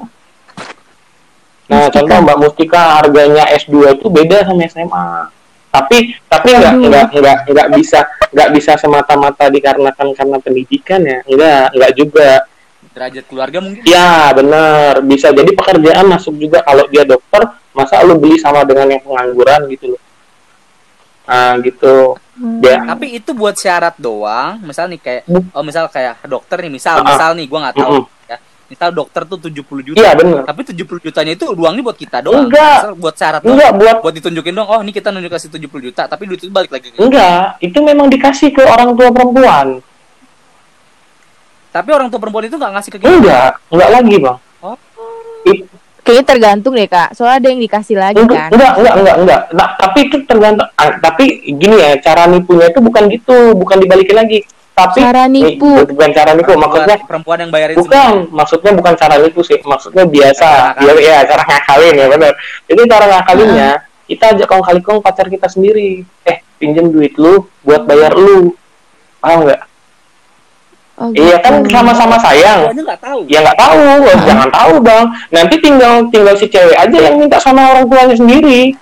Nah 1.69 1.85
Mustika. 1.85 1.93
contoh 2.01 2.17
mbak 2.25 2.37
Mustika 2.41 2.81
harganya 2.97 3.43
S2 3.53 4.01
itu 4.01 4.07
beda 4.09 4.37
sama 4.41 4.65
SMA 4.65 5.07
tapi 5.69 5.97
tapi 6.25 6.47
nggak 6.49 6.73
nggak 6.81 7.05
nggak 7.13 7.37
nggak 7.53 7.67
bisa 7.77 7.99
nggak 8.33 8.49
bisa 8.57 8.73
semata-mata 8.73 9.53
dikarenakan 9.53 10.17
karena 10.17 10.37
pendidikan 10.41 11.01
ya. 11.05 11.21
Nggak 11.29 11.63
nggak 11.77 11.91
juga. 11.93 12.29
Derajat 12.89 13.25
keluarga 13.29 13.61
mungkin. 13.61 13.85
ya 13.85 14.33
benar. 14.33 15.05
Bisa 15.05 15.29
jadi 15.29 15.51
pekerjaan 15.53 16.09
masuk 16.09 16.41
juga. 16.41 16.65
Kalau 16.65 16.89
dia 16.89 17.05
dokter 17.05 17.45
masa 17.71 18.01
lu 18.01 18.15
beli 18.15 18.35
sama 18.35 18.61
dengan 18.61 18.89
yang 18.89 19.01
pengangguran 19.01 19.61
gitu 19.67 19.93
loh 19.93 20.01
nah 21.23 21.53
gitu 21.59 22.17
Hmm. 22.33 22.63
dia 22.63 22.79
Tapi 22.79 23.19
itu 23.19 23.35
buat 23.35 23.51
syarat 23.51 23.99
doang. 23.99 24.63
Misal 24.63 24.87
nih 24.87 24.95
kayak 24.97 25.23
Bu- 25.27 25.51
oh 25.51 25.59
misal 25.59 25.91
kayak 25.91 26.23
dokter 26.23 26.55
nih, 26.55 26.71
misal 26.71 26.95
Ah. 26.95 27.03
misal 27.03 27.35
nih 27.35 27.43
gua 27.45 27.67
nggak 27.67 27.75
tahu 27.75 27.99
Mm-mm. 27.99 28.31
ya. 28.31 28.37
Misal 28.65 28.89
dokter 28.89 29.21
tuh 29.27 29.37
70 29.37 29.59
juta. 29.83 29.99
Iya 29.99 30.15
benar. 30.15 30.47
Tapi 30.47 30.63
70 30.63 31.03
jutanya 31.03 31.35
itu 31.35 31.43
uangnya 31.43 31.83
buat 31.83 31.99
kita 31.99 32.23
doang. 32.23 32.47
Enggak. 32.47 32.79
Misal 32.79 32.93
buat 32.95 33.11
syarat 33.13 33.43
doang. 33.43 33.53
Enggak 33.53 33.71
buat 33.75 33.95
Buat 33.99 34.13
ditunjukin 34.15 34.55
dong, 34.55 34.65
oh 34.65 34.79
ini 34.79 34.89
kita 34.89 35.11
nunjuk 35.11 35.27
kasih 35.29 35.51
70 35.51 35.83
juta, 35.83 36.07
tapi 36.07 36.31
duit 36.31 36.39
itu 36.39 36.47
balik 36.47 36.71
lagi 36.71 36.95
enggak, 36.95 37.59
itu 37.59 37.75
memang 37.77 38.07
dikasih 38.07 38.49
ke 38.49 38.63
orang 38.63 38.95
tua 38.95 39.11
perempuan. 39.11 39.67
Tapi 41.69 41.89
orang 41.91 42.07
tua 42.07 42.17
perempuan 42.17 42.45
itu 42.45 42.55
nggak 42.55 42.71
ngasih 42.71 42.89
ke 42.89 42.97
kita. 42.97 43.11
Enggak, 43.11 43.51
enggak 43.67 43.89
lagi, 43.91 44.15
Bang. 44.17 44.37
Kayaknya 46.09 46.25
tergantung 46.25 46.73
deh 46.73 46.89
kak. 46.89 47.13
Soalnya 47.13 47.37
ada 47.37 47.47
yang 47.53 47.61
dikasih 47.61 47.95
lagi 48.01 48.17
enggak, 48.17 48.49
kan. 48.49 48.49
enggak, 48.49 48.73
enggak, 48.81 48.95
enggak, 48.97 49.15
enggak. 49.21 49.41
Nah, 49.53 49.67
tapi 49.77 49.99
itu 50.09 50.17
tergantung 50.25 50.67
ah, 50.73 50.89
tapi 50.97 51.25
gini 51.53 51.75
ya, 51.77 51.91
cara 52.01 52.25
nipunya 52.25 52.65
itu 52.73 52.81
bukan 52.81 53.03
gitu, 53.13 53.37
bukan 53.53 53.77
dibalikin 53.77 54.17
lagi. 54.17 54.41
Tapi 54.73 55.05
Cara 55.05 55.29
nipu. 55.29 55.69
Eh, 55.77 55.85
bukan 55.85 56.09
cara 56.09 56.31
nipu, 56.33 56.51
maksudnya 56.57 56.97
Buat 56.97 57.05
perempuan 57.05 57.37
yang 57.45 57.51
bayarin 57.53 57.75
bukan, 57.77 58.11
maksudnya 58.33 58.71
bukan 58.73 58.93
cara 58.97 59.15
nipu 59.21 59.39
sih, 59.45 59.61
maksudnya 59.61 60.03
biasa. 60.09 60.49
Ya, 60.81 60.91
ya, 60.97 61.17
cara 61.29 61.43
ngakalin 61.45 61.93
ya 61.93 62.07
benar. 62.09 62.33
Jadi 62.65 62.79
cara 62.89 63.05
ngakalinnya 63.05 63.69
kita 64.09 64.25
ajak 64.33 64.47
kong 64.49 64.63
kali 64.65 64.81
kong 64.81 64.99
pacar 65.05 65.29
kita 65.29 65.45
sendiri. 65.45 66.01
Eh, 66.25 66.41
pinjem 66.57 66.89
duit 66.89 67.13
lu 67.21 67.45
buat 67.61 67.85
bayar 67.85 68.17
lu. 68.17 68.57
Paham 69.21 69.45
nggak? 69.45 69.68
Oh, 70.99 71.07
Iya 71.15 71.39
kan 71.39 71.63
gitu. 71.63 71.71
sama-sama 71.71 72.19
sayang. 72.19 72.67
Guanya 72.67 72.83
nggak 72.91 72.99
tahu. 72.99 73.19
Ya 73.31 73.39
nggak 73.39 73.55
tahu, 73.55 73.79
jangan 74.27 74.49
tahu 74.51 74.73
bang. 74.83 75.05
Nanti 75.31 75.55
tinggal 75.63 75.93
tinggal 76.11 76.35
si 76.35 76.45
cewek 76.51 76.75
aja 76.75 76.97
yang 76.99 77.15
minta 77.15 77.39
sama 77.39 77.71
orang 77.71 77.87
tuanya 77.87 78.15
sendiri. 78.19 78.75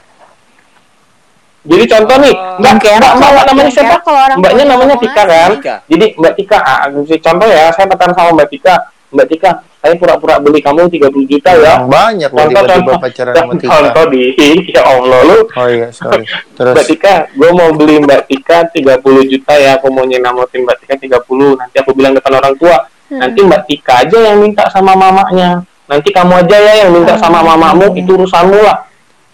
Jadi 1.67 1.83
contoh 1.83 2.15
nih, 2.23 2.31
Oh. 2.33 2.57
mbak, 2.63 2.73
kayak 2.79 2.97
mbak, 3.03 3.11
mbak, 3.11 3.27
kalau- 3.27 3.45
namanya 3.51 3.71
siapa? 3.75 3.95
kalau 3.99 4.19
orang 4.23 4.37
Mbaknya 4.39 4.63
namanya 4.71 4.95
Tika 4.97 5.23
kan? 5.27 5.49
Tika. 5.59 5.75
Jadi 5.91 6.05
Mbak 6.15 6.33
Tika, 6.39 6.57
ah, 6.63 6.79
contoh 6.95 7.47
ya, 7.51 7.65
saya 7.75 7.85
pacaran 7.91 8.15
sama 8.15 8.29
Mbak 8.39 8.47
Tika. 8.49 8.75
Mbak 9.11 9.27
Tika, 9.27 9.49
saya 9.87 9.95
pura-pura 9.95 10.35
beli 10.43 10.59
kamu 10.59 10.91
30 10.91 11.31
juta 11.31 11.55
ya. 11.55 11.79
Yang 11.79 11.87
banyak 11.87 12.29
loh 12.35 12.39
Contoh, 12.43 12.59
tiba-tiba 12.59 12.93
pacaran 12.99 13.33
sama 13.39 13.53
Tika. 13.55 13.71
contoh 13.71 14.05
di, 14.11 14.23
ya 14.75 14.81
Allah 14.83 15.19
lu. 15.23 15.37
Oh 15.47 15.67
iya, 15.71 15.87
sorry. 15.95 16.27
Terus 16.27 16.73
Mbak 16.75 16.85
Tika, 16.91 17.15
gue 17.31 17.49
mau 17.55 17.69
beli 17.71 17.95
Mbak 18.03 18.21
Tika 18.27 18.57
30 18.67 19.31
juta 19.31 19.53
ya, 19.55 19.79
aku 19.79 19.87
mau 19.87 20.03
nyenamotin 20.03 20.67
Mbak 20.67 20.77
Tika 20.83 20.95
30. 21.23 21.55
Nanti 21.55 21.75
aku 21.79 21.91
bilang 21.95 22.11
depan 22.19 22.35
orang 22.35 22.59
tua, 22.59 22.75
nanti 23.07 23.39
Mbak 23.39 23.61
Tika 23.71 23.93
aja 24.03 24.17
yang 24.19 24.43
minta 24.43 24.67
sama 24.67 24.91
mamanya. 24.91 25.63
Nanti 25.87 26.11
kamu 26.11 26.33
aja 26.43 26.57
ya 26.59 26.73
yang 26.83 26.91
minta 26.91 27.15
sama 27.15 27.39
Oh, 27.39 27.47
mamamu, 27.47 27.95
itu 27.95 28.11
urusanmu 28.11 28.59
lah. 28.59 28.83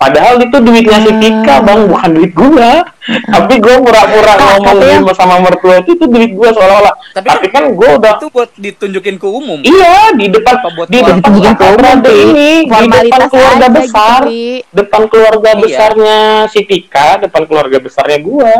Padahal 0.04 0.36
itu 0.38 0.58
duitnya 0.60 1.00
si 1.00 1.12
Tika, 1.16 1.56
bang, 1.60 1.80
bukan 1.88 2.10
duit 2.12 2.32
gua. 2.34 2.84
Tapi 3.34 3.54
gue 3.56 3.76
pura-pura 3.80 4.32
Ah, 4.32 4.36
ngomong 4.38 4.63
tapi 4.66 4.86
yang- 4.86 5.08
sama- 5.12 5.39
mertua 5.39 5.80
itu, 5.80 5.92
itu 5.94 6.06
duit 6.06 6.32
gua 6.32 6.52
seolah-olah. 6.52 6.94
Tapi 7.12 7.28
Tapi, 7.28 7.46
kan 7.48 7.63
gue 7.70 7.89
udah 7.94 8.13
Itu 8.16 8.28
buat 8.30 8.50
ditunjukin 8.56 9.16
ke 9.16 9.28
umum. 9.30 9.60
Iya 9.60 10.12
di 10.13 10.28
depan 10.28 10.56
Apa 10.58 10.68
buat 10.74 10.88
di 10.88 10.98
keluarga? 10.98 11.16
depan 11.18 11.32
ke 11.34 11.52
keluarga 11.54 12.00
Pi. 12.02 12.16
ini 12.22 12.50
di 12.63 12.88
depan 12.89 13.22
keluarga 13.26 13.56
aja 13.58 13.68
besar 13.70 14.20
gitu, 14.24 14.68
depan 14.72 15.02
keluarga 15.08 15.50
Iya. 15.50 15.60
besarnya 15.60 16.18
si 16.48 16.60
Tika 16.62 17.08
depan 17.22 17.42
keluarga 17.44 17.78
besarnya 17.78 18.20
gua 18.20 18.54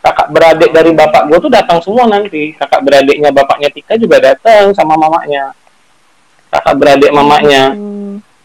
kakak 0.00 0.28
beradik 0.30 0.70
dari 0.70 0.90
bapak 0.90 1.22
gua 1.24 1.38
tuh 1.38 1.48
datang 1.50 1.78
semua 1.78 2.04
nanti 2.06 2.52
kakak 2.54 2.80
beradiknya 2.80 3.28
bapaknya 3.30 3.68
Tika 3.68 3.94
juga 3.94 4.16
datang 4.18 4.72
sama 4.72 4.96
mamanya 4.96 5.52
kakak 6.48 6.74
beradik 6.74 7.10
mamanya 7.10 7.72
Hmm. 7.72 7.99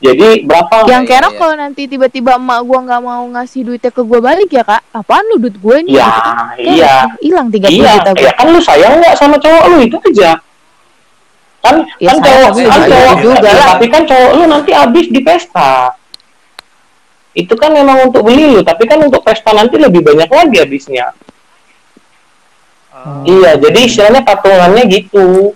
Jadi 0.05 0.27
berapa 0.43 0.73
Yang 0.85 1.03
iya, 1.03 1.09
kira 1.09 1.27
iya. 1.27 1.37
kalau 1.37 1.55
nanti 1.55 1.81
tiba-tiba 1.85 2.31
emak 2.35 2.59
gua 2.61 2.79
nggak 2.81 3.01
mau 3.01 3.23
ngasih 3.31 3.61
duitnya 3.63 3.89
ke 3.89 4.01
gua 4.01 4.19
balik 4.21 4.49
ya 4.49 4.61
kak? 4.61 4.81
Apaan 4.91 5.25
lu 5.27 5.37
duit 5.39 5.55
gue 5.55 5.77
nih? 5.83 5.93
ya 5.93 6.05
Gitu 6.05 6.21
kan. 6.21 6.35
Iya 6.57 6.93
Hilang 7.19 7.47
30 7.49 7.69
iya 7.71 7.91
juta 7.95 8.09
ya 8.13 8.21
gua. 8.21 8.31
kan 8.33 8.47
lu 8.47 8.59
sayang 8.59 8.93
nggak 8.97 9.15
sama 9.15 9.35
cowok 9.35 9.63
lu 9.67 9.77
itu 9.81 9.97
aja 9.99 10.31
kan 11.59 11.75
Ya, 11.97 12.13
kan 12.13 12.17
cowok 12.21 12.49
kan 12.61 12.81
cowok 12.85 13.13
juga 13.19 13.37
ya, 13.41 13.53
lah. 13.57 13.67
tapi 13.73 13.85
kan 13.89 14.03
cowok 14.05 14.31
lu 14.31 14.43
nanti 14.45 14.71
habis 14.71 15.05
di 15.09 15.19
pesta 15.19 15.97
itu 17.33 17.53
kan 17.53 17.73
memang 17.73 18.05
untuk 18.05 18.21
beli 18.21 18.53
lu 18.53 18.61
tapi 18.61 18.85
kan 18.85 19.01
untuk 19.01 19.19
pesta 19.19 19.49
nanti 19.49 19.75
lebih 19.75 19.99
banyak 19.99 20.29
lagi 20.29 20.57
habisnya 20.61 21.09
Oh. 22.95 23.21
iya 23.27 23.53
jadi 23.53 23.75
istilahnya 23.85 24.23
patungannya 24.23 24.87
gitu 24.87 25.51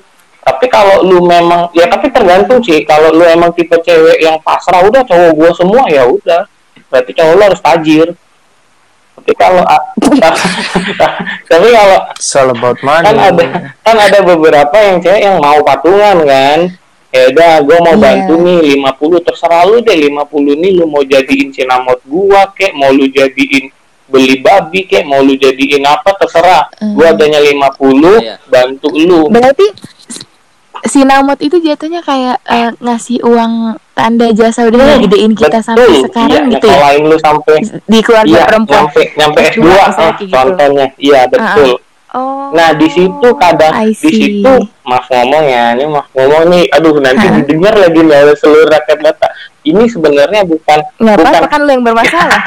tapi 0.49 0.65
kalau 0.65 1.05
lu 1.05 1.21
memang 1.21 1.69
ya 1.71 1.85
tapi 1.85 2.09
tergantung 2.09 2.57
sih 2.59 2.81
kalau 2.83 3.13
lu 3.13 3.21
emang 3.21 3.53
tipe 3.53 3.77
cewek 3.77 4.17
yang 4.17 4.41
pasrah 4.41 4.81
udah 4.81 5.05
cowok 5.05 5.31
gua 5.37 5.51
semua 5.53 5.83
ya 5.85 6.09
udah 6.09 6.49
berarti 6.89 7.11
cowok 7.13 7.33
lu 7.37 7.43
harus 7.45 7.61
tajir 7.61 8.07
tapi 9.13 9.31
kalau 9.35 9.61
tapi 11.49 11.67
kalau 11.69 11.97
it's 12.15 12.33
about 12.35 12.79
money. 12.81 13.05
kan 13.05 13.15
ada 13.19 13.43
kan 13.83 13.97
ada 13.99 14.19
beberapa 14.23 14.75
yang 14.79 14.97
cewek 14.99 15.21
yang 15.21 15.37
mau 15.37 15.59
patungan 15.61 16.17
kan 16.23 16.59
ya 17.09 17.25
udah 17.27 17.51
gue 17.61 17.77
mau 17.81 17.95
Iya. 17.97 18.03
bantu 18.05 18.33
nih 18.39 18.59
50 18.79 19.25
terserah 19.25 19.65
lu 19.65 19.81
deh 19.81 19.97
50 19.97 20.13
nih 20.55 20.71
lu 20.77 20.85
mau 20.85 21.01
jadiin 21.01 21.49
sinamot 21.49 21.97
gua 22.05 22.45
kek 22.53 22.71
mau 22.73 22.89
lu 22.89 23.09
jadiin 23.09 23.73
beli 24.05 24.41
babi 24.41 24.85
kek 24.85 25.05
mau 25.05 25.21
lu 25.21 25.33
jadiin 25.33 25.85
apa 25.85 26.13
terserah 26.15 26.69
Hmm. 26.77 26.93
gua 26.93 27.11
adanya 27.11 27.41
50 27.41 28.21
Iya. 28.21 28.35
bantu 28.45 28.87
lu 28.93 29.25
Berarti 29.27 29.67
si 30.81 31.03
Namot 31.03 31.37
itu 31.37 31.57
jatuhnya 31.57 31.99
kayak 31.99 32.39
eh, 32.45 32.71
ngasih 32.77 33.19
uang 33.21 33.53
tanda 33.91 34.31
jasa 34.31 34.63
udah 34.63 34.79
Hmm, 34.79 34.89
ngegedein 34.97 35.33
kita 35.33 35.59
betul. 35.59 35.67
sampai 35.67 35.95
sekarang 36.01 36.43
iya, 36.45 36.51
gitu 36.51 36.65
ya? 36.65 36.71
nyekolahin 36.71 37.03
lu 37.03 37.17
sampai 37.19 37.55
Di 37.83 37.99
keluarga 37.99 38.31
iya 38.31 38.43
perempuan. 38.45 38.77
nyampe 38.79 39.01
nyampe 39.13 39.39
S2 39.43 39.59
S2 39.59 39.59
misalnya 39.59 39.91
ah, 39.99 40.11
gitu. 40.15 40.31
contohnya 40.31 40.85
iya 40.97 41.21
betul 41.25 41.71
Oh. 42.09 42.49
Nah 42.49 42.73
di 42.73 42.89
situ 42.89 43.29
kadang 43.37 43.69
di 43.85 43.93
situ 43.93 44.49
maaf 44.81 45.05
ngomong 45.05 45.45
ya, 45.45 45.77
ini 45.77 45.85
maaf 45.85 46.09
ngomong 46.09 46.49
nih, 46.49 46.65
aduh 46.73 46.97
nanti 46.97 47.21
Hah? 47.21 47.37
didengar 47.37 47.77
lagi 47.77 48.01
nih 48.01 48.17
oleh 48.25 48.33
seluruh 48.33 48.65
rakyat 48.65 48.97
data. 48.97 49.29
Ini 49.61 49.85
sebenarnya 49.85 50.41
bukan 50.41 50.89
Nggak 50.97 51.15
bukan 51.15 51.29
apa-apa 51.29 51.47
kan 51.47 51.59
lu 51.61 51.69
yang 51.69 51.85
bermasalah. 51.85 52.41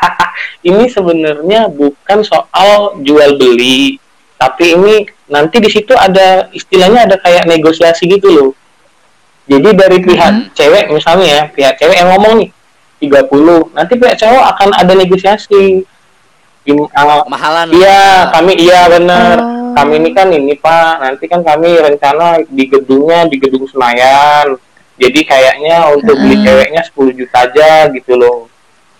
ini 0.68 0.88
sebenarnya 0.88 1.68
bukan 1.68 2.18
soal 2.24 2.96
jual 3.04 3.36
beli, 3.36 4.00
tapi 4.44 4.76
ini 4.76 4.94
nanti 5.26 5.56
di 5.56 5.72
situ 5.72 5.96
ada 5.96 6.52
istilahnya 6.52 7.08
ada 7.08 7.16
kayak 7.16 7.48
negosiasi 7.48 8.04
gitu 8.04 8.28
loh. 8.28 8.50
Jadi 9.44 9.72
dari 9.72 9.98
pihak 10.00 10.32
Hmm. 10.32 10.48
cewek 10.52 10.88
misalnya 10.88 11.26
ya, 11.26 11.42
pihak 11.48 11.74
cewek 11.76 11.96
yang 11.96 12.12
ngomong 12.12 12.44
nih 12.44 12.48
30, 13.00 13.68
nanti 13.72 13.96
pihak 13.96 14.16
cowok 14.16 14.44
akan 14.52 14.68
ada 14.72 14.92
negosiasi. 14.92 15.84
Gim- 16.64 16.88
Mahalan. 17.28 17.68
Iya, 17.72 18.32
kami 18.32 18.56
iya 18.56 18.88
benar. 18.88 19.36
Oh. 19.36 19.76
Kami 19.76 20.00
ini 20.00 20.10
kan 20.16 20.32
ini 20.32 20.56
Pak, 20.56 20.96
nanti 20.96 21.28
kan 21.28 21.44
kami 21.44 21.76
rencana 21.76 22.40
di 22.40 22.64
gedungnya 22.64 23.28
di 23.28 23.36
gedung 23.36 23.68
Senayan. 23.68 24.56
Jadi 24.96 25.20
kayaknya 25.26 25.92
untuk 25.92 26.16
beli 26.16 26.40
Hmm. 26.40 26.44
ceweknya 26.46 26.80
10 26.88 27.12
juta 27.12 27.44
aja 27.44 27.90
gitu 27.92 28.16
loh. 28.16 28.48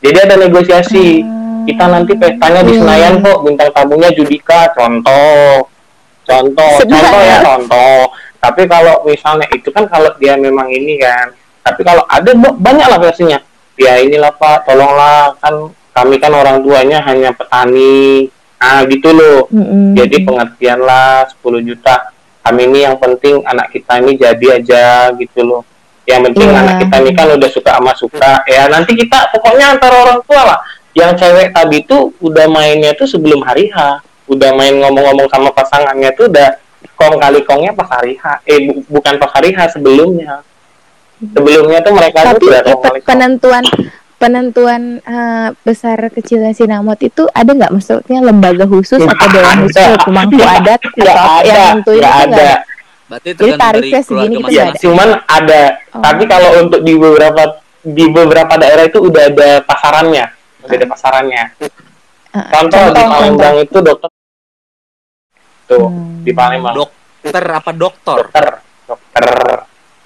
Jadi 0.05 0.19
ada 0.21 0.37
negosiasi. 0.37 1.25
Hmm. 1.25 1.44
Kita 1.65 1.85
nanti 1.89 2.13
pestanya 2.15 2.61
di. 2.63 2.77
Senayan 2.77 3.21
kok, 3.21 3.39
bintang 3.43 3.71
tamunya 3.73 4.11
Judika, 4.13 4.73
contoh. 4.73 5.69
Contoh, 6.25 6.73
Sedang 6.81 7.05
contoh 7.05 7.21
ya, 7.21 7.39
contoh. 7.45 8.01
Tapi 8.41 8.63
kalau 8.65 9.05
misalnya 9.05 9.45
itu 9.53 9.69
kan 9.69 9.85
kalau 9.89 10.09
dia 10.17 10.37
memang 10.37 10.69
ini 10.69 10.97
kan. 10.97 11.33
Tapi 11.61 11.81
kalau 11.81 12.05
ada 12.09 12.33
ba- 12.33 12.57
banyak 12.57 12.87
lah 12.89 13.01
versinya. 13.01 13.39
Ya 13.77 14.01
inilah 14.01 14.33
Pak, 14.33 14.65
tolonglah 14.65 15.37
kan 15.41 15.73
kami 15.93 16.17
kan 16.17 16.33
orang 16.33 16.61
tuanya 16.61 17.01
hanya 17.05 17.33
petani. 17.33 18.29
Nah, 18.61 18.81
gitu 18.89 19.13
loh. 19.13 19.45
Mm-mm. 19.53 19.93
Jadi 19.93 20.25
pengertian 20.25 20.81
lah 20.81 21.29
10 21.29 21.61
juta. 21.61 22.09
Kami 22.41 22.69
ini 22.69 22.85
yang 22.85 22.97
penting 22.97 23.45
anak 23.45 23.73
kita 23.73 24.01
ini 24.01 24.17
jadi 24.17 24.47
aja 24.61 24.85
gitu 25.17 25.41
loh. 25.45 25.63
Yang 26.05 26.33
penting 26.33 26.49
Iya. 26.49 26.61
anak 26.61 26.75
kita 26.85 26.95
ini 27.01 27.11
kan 27.13 27.27
udah 27.33 27.51
suka 27.53 27.71
sama 27.77 27.93
suka. 27.97 28.33
Ya 28.45 28.69
nanti 28.69 28.93
kita 28.93 29.33
pokoknya 29.33 29.77
antara 29.77 29.97
orang 30.05 30.21
tua 30.25 30.43
lah. 30.45 30.61
Yang 30.95 31.13
cewek 31.19 31.49
tadi 31.51 31.79
tuh 31.83 32.15
udah 32.19 32.47
mainnya 32.47 32.95
tuh 32.95 33.05
sebelum 33.05 33.43
hari 33.43 33.67
H. 33.67 33.99
Udah 34.25 34.51
main 34.53 34.73
ngomong-ngomong 34.75 35.27
sama 35.27 35.51
pasangannya 35.51 36.11
tuh 36.13 36.27
udah 36.27 36.55
kong 36.95 37.19
kali 37.19 37.43
kongnya 37.43 37.73
pas 37.73 37.91
hari 37.93 38.15
H. 38.15 38.25
Eh 38.45 38.59
bu- 38.65 38.87
bukan 38.89 39.15
pas 39.17 39.31
hari 39.31 39.51
H 39.51 39.75
sebelumnya. 39.75 40.41
Sebelumnya 41.21 41.79
tuh 41.81 41.93
mereka 41.93 42.19
Tapi 42.25 42.39
tuh 42.39 42.49
udah 42.49 42.61
eh, 42.61 42.65
kong 42.65 42.81
kali 42.81 42.99
kong. 42.99 43.07
penentuan 43.07 43.65
penentuan 44.15 44.83
eh, 45.01 45.49
besar 45.61 45.99
kecilnya 46.09 46.53
sinamot 46.53 46.97
itu 46.99 47.27
ada 47.29 47.51
nggak 47.51 47.73
maksudnya 47.73 48.19
lembaga 48.21 48.65
khusus 48.65 48.99
atau 48.99 49.27
dewan 49.29 49.57
khusus 49.65 49.85
atau 49.85 49.99
pemangku 50.05 50.37
Nggak- 50.37 50.57
adat 50.59 50.81
nggak 50.89 51.15
atau 51.15 51.29
ada, 51.35 51.45
yang 51.45 51.63
nentuin 51.75 51.99
itu 51.99 52.09
ada. 52.09 52.49
Berarti 53.05 53.29
Jadi 53.29 53.37
tergantung 53.37 53.59
dari 53.61 53.61
tarifnya 53.61 54.01
segini 54.01 54.35
gitu 54.35 54.49
Ya, 54.49 54.65
masing-masing. 54.65 54.81
cuman 54.81 55.09
ada. 55.29 55.63
Oh. 55.93 56.01
Tapi 56.01 56.23
kalau 56.25 56.51
untuk 56.59 56.81
di 56.81 56.95
beberapa 56.95 57.43
di 57.85 58.05
beberapa 58.09 58.55
daerah 58.57 58.85
itu 58.87 58.99
udah 58.99 59.25
ada 59.29 59.51
pasarannya, 59.61 60.25
ada 60.67 60.87
pasarannya. 60.87 61.45
Eh, 61.61 61.71
Contoh, 62.51 62.83
di 62.91 63.03
Palembang 63.05 63.57
itu 63.59 63.79
dokter 63.79 64.11
tuh 65.65 65.87
Hmm. 65.87 66.21
di 66.21 66.33
Palembang 66.33 66.75
Dokter 66.77 67.45
apa 67.47 67.71
dokter? 67.73 68.17
dokter 68.21 68.47
dokter 68.85 69.25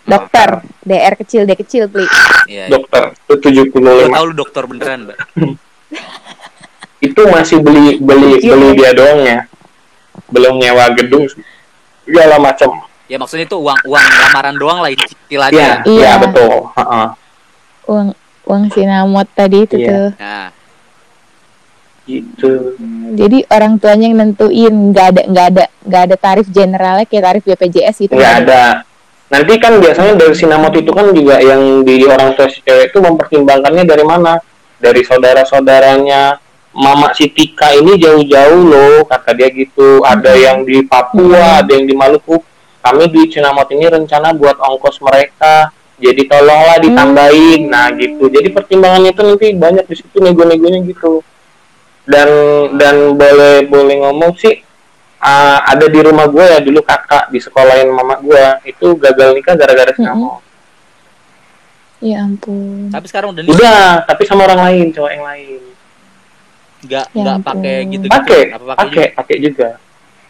dokter 0.05 0.49
DR 0.81 1.15
kecil 1.15 1.43
D 1.45 1.53
kecil 1.55 1.85
pli 1.87 2.07
Iya. 2.47 2.47
iya. 2.47 2.65
dokter 2.71 3.03
itu 3.13 3.35
tujuh 3.39 3.65
puluh 3.69 4.07
tahu 4.07 4.25
lu 4.25 4.35
dokter 4.35 4.63
beneran, 4.65 4.99
Mbak. 5.05 5.19
itu 7.01 7.21
masih 7.27 7.59
beli 7.59 7.99
beli 7.99 8.39
Iya. 8.39 8.51
beli 8.51 8.69
dia 8.75 8.91
doang 8.93 9.21
ya 9.21 9.39
belum 10.29 10.55
nyewa 10.57 10.85
gedung 10.95 11.25
segala 12.03 12.37
macam 12.39 12.85
Ya 13.09 13.17
maksudnya 13.17 13.49
itu 13.49 13.57
uang 13.57 13.89
uang 13.89 14.05
lamaran 14.05 14.53
doang 14.55 14.79
lah 14.79 14.93
Iya, 14.93 15.01
istilahnya. 15.01 15.57
Iya. 15.59 15.75
iya 15.89 16.13
betul 16.21 16.69
Heeh. 16.71 17.07
uang 17.89 18.07
uang 18.49 18.73
sinamot 18.73 19.29
tadi 19.37 19.69
itu 19.69 19.77
Iya. 19.77 19.89
tuh. 19.93 20.09
Nah, 20.17 20.49
gitu. 22.09 22.53
Jadi 23.13 23.39
orang 23.53 23.77
tuanya 23.77 24.09
yang 24.09 24.17
nentuin 24.17 24.75
nggak 24.91 25.07
ada 25.13 25.23
nggak 25.29 25.47
ada 25.53 25.65
nggak 25.85 26.03
ada 26.09 26.17
tarif 26.17 26.47
generalnya 26.49 27.05
kayak 27.05 27.25
tarif 27.29 27.43
BPJS 27.45 27.97
gitu. 28.09 28.17
Nggak 28.17 28.37
ada. 28.49 28.89
Nanti 29.29 29.53
kan 29.61 29.77
biasanya 29.77 30.17
dari 30.17 30.33
sinamot 30.33 30.73
itu 30.73 30.89
kan 30.89 31.13
juga 31.13 31.37
yang 31.45 31.85
di 31.85 32.01
orang 32.09 32.33
tua 32.33 32.49
si 32.49 32.65
cewek 32.65 32.89
itu 32.89 32.99
mempertimbangkannya 33.05 33.85
dari 33.85 34.05
mana? 34.09 34.41
Dari 34.81 35.05
saudara 35.05 35.45
saudaranya 35.45 36.41
mama 36.73 37.13
si 37.13 37.29
Tika 37.29 37.77
ini 37.77 38.01
jauh-jauh 38.01 38.63
loh 38.65 39.05
kata 39.05 39.37
dia 39.37 39.53
gitu. 39.53 40.01
Ada 40.01 40.33
yang 40.33 40.65
di 40.65 40.81
Papua 40.81 41.61
ada 41.61 41.69
yang 41.77 41.85
di 41.85 41.93
Maluku. 41.93 42.41
Kami 42.81 43.05
di 43.13 43.29
Sinamot 43.29 43.69
ini 43.69 43.85
rencana 43.85 44.33
buat 44.33 44.57
ongkos 44.57 45.03
mereka 45.05 45.69
jadi 45.99 46.23
tolonglah 46.31 46.79
ditambahin 46.79 47.61
nah 47.67 47.91
gitu 47.93 48.31
jadi 48.31 48.49
pertimbangannya 48.51 49.11
itu 49.11 49.23
nanti 49.23 49.47
banyak 49.53 49.85
di 49.85 49.95
situ 49.99 50.17
nego-negonya 50.19 50.81
gitu 50.87 51.21
dan 52.07 52.29
dan 52.79 53.19
boleh 53.19 53.67
boleh 53.69 53.95
ngomong 54.07 54.33
sih 54.39 54.63
ah, 55.19 55.61
ada 55.67 55.91
di 55.91 56.01
rumah 56.01 56.31
gue 56.31 56.41
ya 56.41 56.59
dulu 56.63 56.81
kakak 56.81 57.29
di 57.29 57.43
sekolahin 57.43 57.91
mama 57.91 58.17
gue 58.19 58.45
itu 58.65 58.95
gagal 58.97 59.35
nikah 59.35 59.55
gara-gara 59.59 59.93
sinamot. 59.93 60.41
Ya 61.99 62.23
ampun. 62.23 62.95
Tapi 62.95 63.11
sekarang 63.11 63.35
udah 63.35 63.43
nikah 63.43 63.59
Udah, 63.59 63.91
tapi 64.07 64.23
sama 64.23 64.47
orang 64.47 64.63
lain, 64.71 64.87
cowok 64.95 65.11
yang 65.11 65.25
lain. 65.27 65.61
nggak 66.87 67.07
Ya 67.11 67.23
ampun. 67.35 67.43
pakai 67.43 67.77
gitu 67.91 68.05
Pakai, 68.07 68.43
Apa 68.55 68.65
pakai? 68.71 68.79
pakai, 68.79 69.07
pakai 69.19 69.37
juga. 69.43 69.69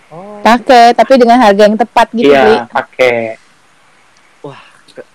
Oh. 0.09 0.40
Pakai 0.40 0.96
tapi 0.96 1.12
dengan 1.20 1.37
harga 1.37 1.62
yang 1.68 1.76
tepat 1.76 2.09
gitu. 2.16 2.33
Iya, 2.33 2.64
pakai. 2.72 3.37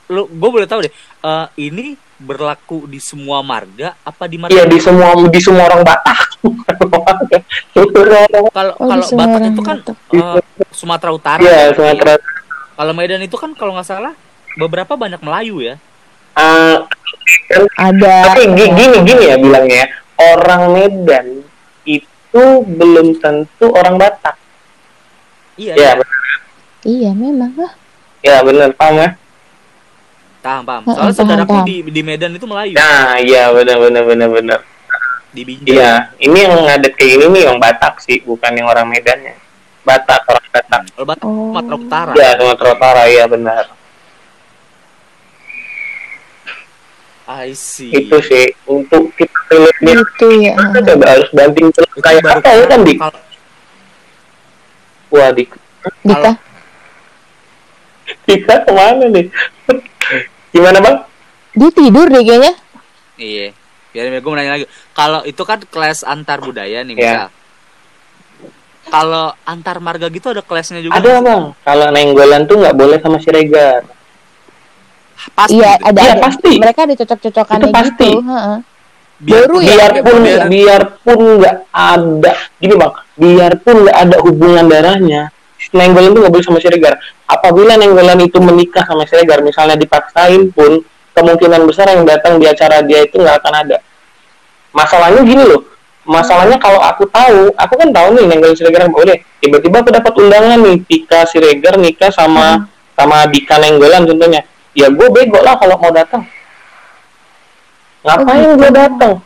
Lu 0.08 0.26
gue 0.26 0.50
boleh 0.52 0.65
tahu 0.65 0.84
deh. 0.84 0.93
eh, 1.22 1.48
ini 1.60 1.96
berlaku 2.15 2.86
di 2.86 2.98
semua 2.98 3.41
marga 3.41 3.96
apa 4.00 4.24
di 4.26 4.38
marga? 4.38 4.54
Iya 4.54 4.63
di 4.65 4.78
semua 4.78 5.12
di 5.17 5.39
semua 5.39 5.67
orang 5.67 5.82
Batak. 5.82 6.19
Kalau 8.54 8.74
Oh, 8.78 8.88
kalau 8.88 9.06
Batak 9.10 9.34
orang 9.34 9.43
itu 9.50 9.62
kan 9.62 9.78
Batak. 9.80 9.98
eh, 10.12 10.39
Sumatera 10.72 11.12
Utara. 11.12 11.41
Iya, 11.41 11.52
ya. 11.52 11.74
Sumatera. 11.74 12.13
Kalau 12.74 12.93
Medan 12.93 13.22
itu 13.22 13.36
kan 13.36 13.52
kalau 13.54 13.74
nggak 13.74 13.86
salah 13.86 14.13
beberapa 14.56 14.93
banyak 14.93 15.19
Melayu 15.19 15.62
ya. 15.62 15.76
Ah, 16.34 16.86
Ada. 17.76 18.34
tapi 18.34 18.50
gi- 18.52 18.74
gini 18.74 18.98
gini 19.02 19.24
ya 19.24 19.38
bilangnya, 19.38 19.86
orang 20.17 20.74
Medan 20.74 21.26
itu 21.84 22.43
belum 22.65 23.17
tentu 23.17 23.69
orang 23.69 23.96
Batak. 23.96 24.36
Iya. 25.56 25.74
Iya, 25.74 25.91
iya. 25.93 26.06
Iya 26.84 27.12
memang 27.13 27.54
lah. 27.56 27.74
ya 28.19 28.39
benar 28.39 28.72
paham 28.74 28.98
ya. 28.98 29.10
Paham, 30.44 30.62
paham. 30.62 30.82
Soalnya 30.84 31.00
paham, 31.00 31.16
saudaraku 31.16 31.54
paham. 31.56 31.66
di 31.66 31.76
di 31.88 32.02
Medan 32.04 32.36
itu 32.36 32.44
Melayu. 32.44 32.76
Nah, 32.76 33.16
iya 33.18 33.48
benar 33.50 33.78
benar 33.80 34.04
benar 34.04 34.30
benar. 34.30 34.60
Di 35.32 35.42
Binjai. 35.42 35.72
Iya, 35.72 35.92
ini 36.20 36.38
yang 36.38 36.54
ngadet 36.62 36.94
kayak 36.94 37.10
gini 37.10 37.26
nih 37.32 37.44
yang 37.48 37.58
Batak 37.58 37.98
sih, 37.98 38.20
bukan 38.22 38.52
yang 38.52 38.68
orang 38.68 38.86
Medannya. 38.86 39.34
Batak 39.82 40.22
orang 40.26 40.46
Batak. 40.46 40.82
Kalau 40.92 41.08
Batak 41.08 41.26
Oh. 41.26 41.50
Sumatera 41.50 41.76
Utara. 41.76 42.12
Ya 42.14 42.30
Sumatera 42.36 42.70
Utara 42.72 43.02
iya 43.08 43.26
benar. 43.26 43.64
I 47.24 47.56
see. 47.56 47.88
Itu 47.90 48.20
sih 48.20 48.52
untuk 48.68 49.16
kita 49.16 49.40
pilih 49.80 50.04
Gitu 50.04 50.28
ya. 50.44 50.60
kita 50.60 50.92
coba 50.92 51.06
harus 51.08 51.30
banting 51.32 51.72
Itu 51.72 51.82
kayak 51.98 52.20
apa 52.36 52.50
ya 52.52 52.66
kan 52.68 52.80
di 52.84 52.94
kalau- 53.00 53.24
wah 55.10 55.30
di 55.32 55.44
Dika. 56.04 56.32
Kita 58.24 58.54
ke 58.62 58.72
mana 58.72 59.06
nih? 59.08 59.26
Gimana 60.50 60.78
bang? 60.80 60.96
Dia 61.54 61.70
tidur 61.70 62.08
deh 62.08 62.22
kayaknya. 62.22 62.54
Iya. 63.16 63.48
Biar 63.90 64.10
gue 64.10 64.26
mau 64.26 64.34
nanya 64.34 64.58
lagi. 64.58 64.66
Kalau 64.92 65.22
itu 65.22 65.42
kan 65.42 65.62
kelas 65.62 66.02
antar 66.02 66.42
budaya 66.42 66.82
nih, 66.82 66.94
Iya. 66.94 66.98
misal. 66.98 67.28
Kalau 68.84 69.26
antar 69.44 69.78
marga 69.80 70.08
gitu 70.08 70.30
ada 70.30 70.42
kelasnya 70.42 70.82
juga. 70.82 70.98
Ada 70.98 71.22
bang. 71.22 71.44
Kalau 71.56 71.88
nenggolan 71.90 72.42
tuh 72.46 72.56
nggak 72.60 72.76
boleh 72.76 72.98
sama 73.00 73.18
Siregar. 73.18 73.86
Pasti. 75.32 75.56
Iya, 75.56 75.80
ada, 75.80 76.00
Iya, 76.00 76.14
ada. 76.14 76.22
pasti. 76.22 76.52
Mereka 76.60 76.80
ada 76.84 76.94
cocok-cocokannya 77.00 77.64
Itu 77.64 77.74
pasti. 77.74 78.10
gitu. 78.12 78.22
Heeh. 78.28 78.58
Biar- 79.24 79.48
baru 79.48 79.58
ya? 79.64 79.68
biarpun 79.72 80.16
biar- 80.20 80.48
biarpun 80.52 81.20
nggak 81.40 81.56
ada 81.72 82.34
gini 82.60 82.76
bang 82.76 82.94
biarpun 83.16 83.76
nggak 83.88 83.98
ada 84.04 84.18
hubungan 84.20 84.66
darahnya 84.68 85.22
nenggolan 85.71 86.12
itu 86.12 86.19
nggak 86.19 86.34
boleh 86.34 86.45
sama 86.45 86.60
Siregar 86.60 86.93
apabila 87.30 87.80
nenggolan 87.80 88.19
itu 88.19 88.38
menikah 88.43 88.84
sama 88.84 89.08
Siregar 89.08 89.39
misalnya 89.39 89.80
dipaksain 89.80 90.52
pun 90.52 90.84
kemungkinan 91.15 91.63
besar 91.63 91.93
yang 91.93 92.04
datang 92.04 92.41
di 92.41 92.49
acara 92.49 92.84
dia 92.84 93.06
itu 93.06 93.21
nggak 93.21 93.39
akan 93.39 93.54
ada. 93.63 93.78
Masalahnya 94.73 95.21
gini 95.23 95.43
loh 95.45 95.63
masalahnya 96.04 96.60
kalau 96.60 96.84
aku 96.84 97.08
tahu 97.08 97.47
aku 97.56 97.73
kan 97.80 97.89
tahu 97.95 98.08
nih 98.19 98.26
nenggolan 98.28 98.58
Siregar 98.58 98.89
nggak 98.89 98.97
boleh. 98.97 99.17
Tiba-tiba 99.39 99.76
aku 99.80 99.89
dapat 99.93 100.13
undangan 100.19 100.60
nih 100.60 100.78
Tika 100.84 101.23
Siregar 101.30 101.80
nikah 101.80 102.12
sama 102.12 102.67
sama 102.97 103.26
Dika 103.30 103.62
Nenggolan 103.62 104.04
contohnya. 104.10 104.41
Ya 104.73 104.89
gue 104.89 105.08
bego 105.13 105.38
lah 105.45 105.54
kalau 105.62 105.78
mau 105.78 105.93
datang. 105.93 106.26
Ngapain 108.04 108.58
gue 108.58 108.71
datang? 108.73 109.21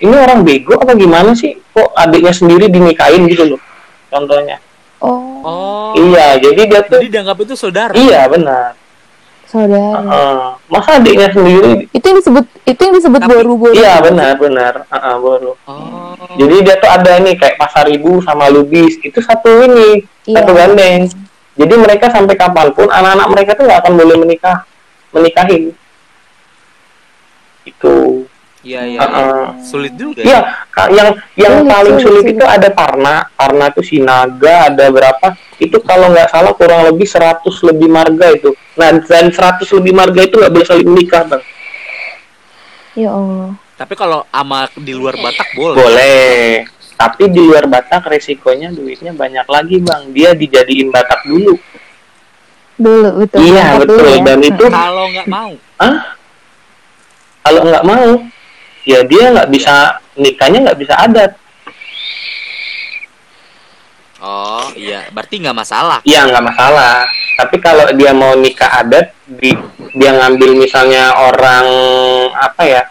Ini 0.00 0.14
orang 0.16 0.44
bego 0.44 0.76
apa 0.76 0.92
gimana 0.94 1.32
sih? 1.32 1.56
Kok 1.72 1.96
adiknya 1.96 2.32
sendiri 2.32 2.68
dinikahin 2.68 3.24
gitu 3.24 3.56
loh 3.56 3.60
contohnya 4.10 4.58
Oh, 5.00 5.40
Oh. 5.40 5.90
iya 5.96 6.36
jadi 6.36 6.60
dia 6.62 6.80
tuh 6.82 7.00
Jadi 7.00 7.08
dianggap 7.10 7.36
itu 7.38 7.54
saudara. 7.54 7.92
iya 7.92 8.24
benar 8.26 8.76
saudara. 9.42 9.98
Heeh. 9.98 10.40
masa 10.68 10.90
adiknya 10.94 11.26
sendiri 11.28 11.88
Itu 11.90 12.04
yang 12.04 12.18
disebut 12.20 12.44
itu 12.62 12.78
yang 12.78 12.94
disebut 12.94 13.18
Tapi- 13.18 13.32
boru-boru. 13.34 13.72
iya 13.72 13.98
benar 13.98 14.36
benar 14.36 14.74
Heeh, 14.86 15.14
baru 15.18 15.52
Oh. 15.64 16.14
jadi 16.36 16.54
dia 16.62 16.76
tuh 16.76 16.86
ada 16.88 17.12
nih 17.18 17.34
kayak 17.34 17.56
pasar 17.56 17.88
ibu 17.88 18.20
sama 18.20 18.46
lubis 18.46 18.94
itu 18.98 19.18
satu 19.18 19.50
ini 19.62 20.04
Iya. 20.22 20.36
satu 20.38 20.52
gandeng 20.52 21.08
jadi 21.56 21.74
mereka 21.74 22.06
sampai 22.08 22.34
kapan 22.34 22.68
pun 22.70 22.86
anak-anak 22.86 23.26
mereka 23.26 23.50
tuh 23.54 23.64
nggak 23.64 23.80
akan 23.80 23.92
boleh 23.94 24.16
menikah 24.16 24.62
menikahin 25.10 25.74
itu 27.62 28.24
Iya, 28.60 28.80
iya. 28.84 28.98
iya. 28.98 29.00
Heeh. 29.00 29.44
Sulit 29.64 29.96
juga. 29.96 30.20
Iya, 30.20 30.40
ka- 30.68 30.92
yang 30.92 31.16
yang 31.32 31.54
Sulit, 31.64 31.72
paling 31.72 31.96
sulit, 31.96 32.24
sulit 32.24 32.34
itu 32.36 32.44
ada 32.44 32.68
Parna, 32.68 33.24
Parna 33.32 33.72
itu 33.72 33.80
Sinaga, 33.80 34.68
ada 34.68 34.84
berapa? 34.92 35.26
Itu 35.56 35.80
kalau 35.80 36.12
nggak 36.12 36.28
salah 36.28 36.52
kurang 36.52 36.84
lebih 36.84 37.08
100 37.08 37.40
lebih 37.64 37.88
marga 37.88 38.28
itu. 38.28 38.52
Nah, 38.76 38.92
dan 39.00 39.32
100 39.32 39.64
lebih 39.72 39.92
marga 39.92 40.20
itu 40.20 40.36
nggak 40.36 40.52
boleh 40.52 40.66
saling 40.68 40.88
menikah, 40.88 41.24
Bang. 41.24 41.42
Ya 42.92 43.10
Allah. 43.10 43.56
Tapi 43.80 43.94
kalau 43.96 44.28
ama 44.28 44.68
di 44.76 44.92
luar 44.92 45.16
Batak 45.16 45.56
boleh. 45.56 45.76
Boleh. 45.80 46.68
Tapi 47.00 47.32
di 47.32 47.40
luar 47.40 47.64
Batak 47.64 48.12
resikonya 48.12 48.68
duitnya 48.68 49.16
banyak 49.16 49.48
lagi, 49.48 49.80
Bang. 49.80 50.12
Dia 50.12 50.36
dijadiin 50.36 50.92
Batak 50.92 51.24
dulu. 51.24 51.56
Dulu 52.76 53.08
betul. 53.24 53.40
iya, 53.40 53.76
betul. 53.80 54.00
dulu 54.00 54.08
ya. 54.08 54.20
Dan 54.20 54.40
itu 54.40 54.64
Kalau 54.68 55.04
nggak 55.08 55.28
mau. 55.28 55.52
kalau 57.40 57.60
nggak 57.64 57.84
mau, 57.84 58.08
ya 58.84 59.04
dia 59.04 59.24
nggak 59.32 59.50
bisa 59.50 60.00
nikahnya 60.16 60.58
nggak 60.70 60.80
bisa 60.80 60.94
adat. 60.96 61.32
Oh, 64.20 64.68
iya. 64.76 65.08
Berarti 65.16 65.40
nggak 65.40 65.56
masalah. 65.56 65.98
Iya 66.04 66.28
nggak 66.28 66.44
masalah. 66.44 67.08
Tapi 67.40 67.56
kalau 67.56 67.88
dia 67.96 68.12
mau 68.12 68.36
nikah 68.36 68.68
adat, 68.84 69.16
di, 69.24 69.56
dia 69.96 70.12
ngambil 70.12 70.60
misalnya 70.60 71.16
orang 71.16 71.66
apa 72.36 72.62
ya, 72.68 72.82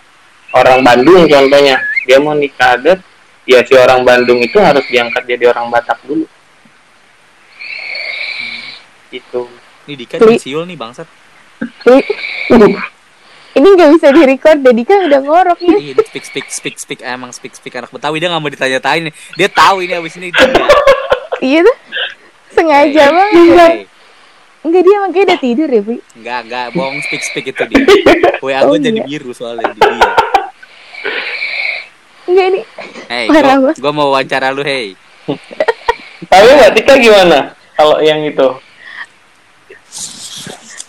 orang 0.57 0.81
Bandung 0.81 1.29
contohnya, 1.29 1.77
dia 2.09 2.17
mau 2.17 2.33
nikah 2.33 2.81
adat, 2.81 2.99
ya 3.45 3.61
si 3.61 3.77
orang 3.77 4.01
Bandung 4.01 4.41
itu 4.41 4.57
harus 4.57 4.81
diangkat 4.89 5.21
jadi 5.29 5.53
orang 5.53 5.69
Batak 5.69 6.01
dulu. 6.01 6.25
Itu. 9.13 9.45
Ini 9.85 9.93
Dika 9.93 10.17
Li- 10.25 10.33
di 10.33 10.41
siul 10.41 10.65
nih 10.65 10.77
bangsat. 10.77 11.05
Ini 13.49 13.65
nggak 13.67 13.89
bisa 13.97 14.07
di 14.13 14.21
record, 14.23 14.57
jadi 14.61 14.81
kan 14.83 14.99
udah 15.09 15.19
ngorok 15.19 15.59
nih. 15.59 15.77
Iya, 15.81 15.93
dia 15.97 16.05
speak 16.05 16.23
speak 16.23 16.47
speak 16.47 16.75
speak 16.77 16.99
emang 17.01 17.33
speak 17.33 17.53
speak 17.53 17.73
anak 17.73 17.89
Betawi 17.89 18.21
dia 18.21 18.29
nggak 18.29 18.39
mau 18.39 18.47
ditanya-tanya. 18.47 19.09
Dia 19.33 19.49
tahu 19.49 19.81
ini 19.81 19.93
abis 19.93 20.13
ini. 20.15 20.29
Iya 21.39 21.59
tuh. 21.63 21.77
Sengaja 22.51 23.03
Hey, 23.05 23.13
banget. 23.15 23.57
hey, 23.57 23.75
Enggak 24.59 24.81
dia 24.83 24.97
makanya 24.99 25.25
udah 25.25 25.39
tidur 25.39 25.69
ya, 25.71 25.81
Bu. 25.81 25.91
Enggak, 26.13 26.39
enggak, 26.45 26.65
bohong 26.75 26.99
speak 27.01 27.23
speak 27.23 27.45
itu 27.47 27.63
dia. 27.65 27.79
WA 28.39 28.59
Oh, 28.61 28.75
gue 28.75 28.79
jadi 28.83 28.99
iya. 28.99 29.07
biru 29.07 29.31
soalnya 29.31 29.71
di 29.71 29.79
dia. 29.79 30.11
Enggak 32.27 32.45
ini. 32.45 32.61
Hey, 33.07 33.25
Parah 33.31 33.55
gua, 33.57 33.73
gua 33.73 33.91
mau 33.91 34.11
wawancara 34.11 34.51
lu, 34.51 34.61
hey. 34.61 34.93
Tapi 36.21 36.45
Mbak 36.51 36.71
Tika 36.75 36.93
gimana? 36.95 37.55
Kalau 37.73 37.97
yang 37.99 38.19
itu? 38.21 38.47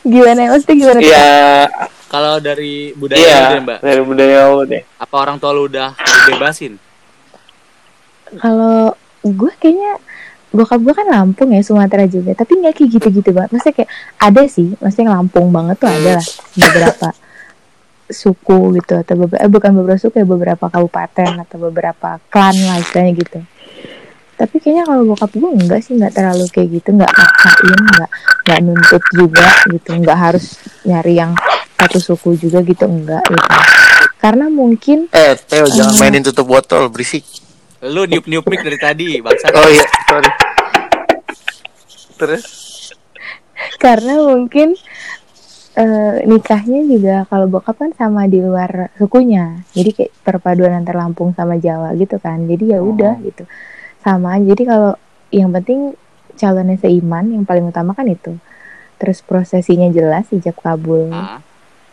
Gimana? 0.03 0.41
Maksudnya 0.51 0.75
gimana? 0.77 0.99
Iya, 1.01 1.31
Kalau 2.11 2.43
dari 2.43 2.91
budaya 2.99 3.23
iya. 3.23 3.39
lu 3.39 3.47
deh, 3.55 3.61
Mbak, 3.63 3.79
Dari 3.87 4.03
budaya 4.03 4.39
lu 4.51 4.67
deh. 4.67 4.83
apa 4.99 5.15
orang 5.15 5.39
tua 5.39 5.55
lu 5.55 5.71
udah 5.71 5.95
bebasin? 6.27 6.75
Kalau 8.35 8.99
gue 9.23 9.53
kayaknya 9.63 10.03
bokap 10.51 10.83
gue 10.83 10.95
kan 10.95 11.07
Lampung 11.07 11.55
ya 11.55 11.63
Sumatera 11.63 12.11
juga 12.11 12.35
tapi 12.35 12.59
nggak 12.59 12.75
kayak 12.75 12.91
gitu-gitu 12.99 13.31
banget 13.31 13.55
maksudnya 13.55 13.75
kayak 13.83 13.91
ada 14.19 14.43
sih 14.51 14.75
maksudnya 14.83 15.15
Lampung 15.15 15.55
banget 15.55 15.79
tuh 15.79 15.87
ada 15.87 16.19
lah 16.19 16.27
beberapa 16.59 17.09
suku 18.11 18.59
gitu 18.83 18.93
atau 18.99 19.15
beberapa 19.15 19.43
eh, 19.47 19.51
bukan 19.51 19.71
beberapa 19.79 20.01
suku 20.03 20.15
ya 20.19 20.27
beberapa 20.27 20.67
kabupaten 20.67 21.47
atau 21.47 21.57
beberapa 21.71 22.19
klan 22.35 22.57
lah 22.67 22.83
istilahnya 22.83 23.15
gitu 23.15 23.39
tapi 24.35 24.57
kayaknya 24.59 24.91
kalau 24.91 25.03
bokap 25.07 25.31
gue 25.31 25.51
enggak 25.55 25.81
sih 25.87 25.95
nggak 25.95 26.15
terlalu 26.19 26.45
kayak 26.51 26.69
gitu 26.83 26.89
nggak 26.99 27.13
maksain 27.15 27.81
nggak 27.87 28.11
nggak 28.43 28.61
nuntut 28.67 29.03
juga 29.15 29.47
gitu 29.71 29.91
nggak 30.03 30.19
harus 30.19 30.59
nyari 30.83 31.15
yang 31.15 31.31
satu 31.81 31.99
suku 31.99 32.37
juga 32.39 32.61
gitu 32.61 32.85
enggak 32.85 33.25
gitu 33.25 33.49
karena 34.17 34.47
mungkin 34.47 35.09
Eh, 35.11 35.33
Theo 35.41 35.65
jangan 35.67 35.97
Eh. 35.97 35.99
mainin 35.99 36.21
tutup 36.21 36.45
botol, 36.47 36.87
berisik. 36.89 37.25
Lu 37.81 38.05
niup-niup 38.05 38.45
mic 38.45 38.61
dari 38.61 38.77
tadi, 38.77 39.17
bangsat. 39.19 39.49
Oh 39.51 39.65
iya, 39.65 39.81
sorry. 40.05 40.29
Terus? 42.17 42.45
karena 43.77 44.17
mungkin 44.19 44.73
eh, 45.75 46.17
nikahnya 46.23 46.81
juga 46.83 47.17
kalau 47.27 47.45
bokap 47.47 47.77
kan 47.79 47.93
sama 47.93 48.25
di 48.25 48.41
luar 48.41 48.89
sukunya 48.95 49.65
jadi 49.71 49.91
kayak 49.95 50.13
perpaduan 50.19 50.73
antar 50.75 50.97
Lampung 50.97 51.33
sama 51.33 51.57
Jawa 51.57 51.93
gitu 51.95 52.17
kan 52.17 52.45
jadi 52.45 52.77
ya 52.77 52.79
udah 52.81 53.21
gitu 53.21 53.45
sama 53.99 54.37
jadi 54.39 54.63
kalau 54.65 54.93
yang 55.31 55.49
penting 55.51 55.93
calonnya 56.35 56.77
seiman 56.77 57.29
yang 57.31 57.45
paling 57.45 57.65
utama 57.65 57.93
kan 57.93 58.05
itu 58.05 58.37
terus 58.97 59.21
prosesinya 59.21 59.89
jelas 59.89 60.25
ijab 60.31 60.57
kabul 60.57 61.09
Ah, 61.11 61.41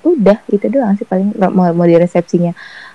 udah 0.10 0.38
itu 0.48 0.66
doang 0.68 0.94
sih 0.94 1.04
paling 1.04 1.32
mau, 1.36 1.68
mau 1.70 1.84
di 1.84 1.96
resepsinya 1.96 2.52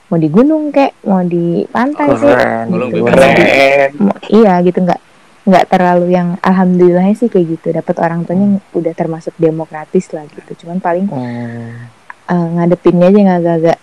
mau 0.06 0.16
di 0.16 0.28
gunung 0.28 0.68
kek 0.68 0.92
mau 1.02 1.20
di 1.22 1.64
pantai 1.66 2.08
sih 2.12 2.26
Keren. 2.26 2.66
Gitu. 2.68 2.96
bebas. 2.98 3.12
keren 3.12 3.90
Mau- 3.98 4.20
iya 4.30 4.52
gitu 4.60 4.78
nggak 4.78 5.00
nggak 5.42 5.64
terlalu 5.66 6.06
yang 6.10 6.38
alhamdulillahnya 6.38 7.14
sih 7.14 7.26
kayak 7.26 7.46
gitu 7.52 7.72
dapat 7.72 7.96
orang 7.98 8.22
tuanya 8.22 8.44
yang 8.46 8.56
udah 8.72 8.92
termasuk 8.92 9.34
demokratis 9.36 10.06
lah 10.08 10.22
gitu 10.28 10.62
cuman 10.62 10.78
paling 10.78 11.06
Hmm. 11.06 11.90
eh, 12.24 12.46
ngadepinnya 12.54 13.06
aja 13.06 13.18
nggak 13.20 13.38
agak-agak 13.38 13.78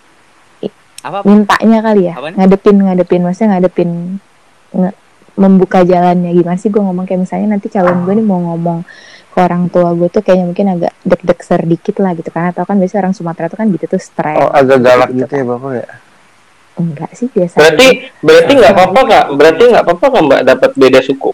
apa 1.00 1.18
mintanya 1.22 1.78
kali 1.80 2.02
ya 2.06 2.14
Apaan? 2.14 2.34
ngadepin 2.34 2.76
ngadepin 2.78 3.20
maksudnya 3.22 3.48
ngadepin 3.54 3.90
nge- 4.70 4.96
membuka 5.34 5.80
jalannya 5.80 6.28
gimana 6.30 6.56
sih 6.56 6.68
gue 6.68 6.76
ngomong 6.78 7.04
kayak 7.04 7.24
misalnya 7.24 7.56
nanti 7.56 7.68
calon 7.68 8.04
gue 8.04 8.12
nih 8.12 8.26
mau 8.26 8.36
ngomong 8.42 8.84
ke 9.30 9.38
orang 9.40 9.70
tua 9.70 9.94
gue 9.94 10.08
tuh 10.10 10.22
kayaknya 10.26 10.46
mungkin 10.50 10.66
agak 10.74 10.92
deg-deg 11.06 11.40
sedikit 11.40 11.94
lah 12.02 12.12
gitu. 12.18 12.28
Karena 12.34 12.50
tau 12.50 12.66
kan 12.66 12.76
biasanya 12.78 13.00
orang 13.08 13.14
Sumatera 13.14 13.46
tuh 13.46 13.58
kan 13.58 13.66
gitu 13.70 13.86
tuh 13.86 14.00
stres. 14.02 14.38
Oh 14.38 14.50
agak 14.50 14.78
galak 14.82 15.10
gitu 15.14 15.32
ya 15.32 15.44
bapak 15.46 15.72
ya? 15.78 15.88
enggak 16.80 17.12
sih 17.12 17.28
biasa 17.28 17.60
berarti 17.60 17.88
aja. 17.92 18.24
berarti 18.24 18.52
nggak 18.56 18.72
apa-apa 18.72 19.00
kak? 19.04 19.24
Berarti 19.36 19.62
nggak 19.68 19.84
apa-apa 19.84 20.06
kak 20.08 20.22
mbak 20.24 20.40
dapat 20.48 20.70
beda 20.80 21.00
suku? 21.04 21.30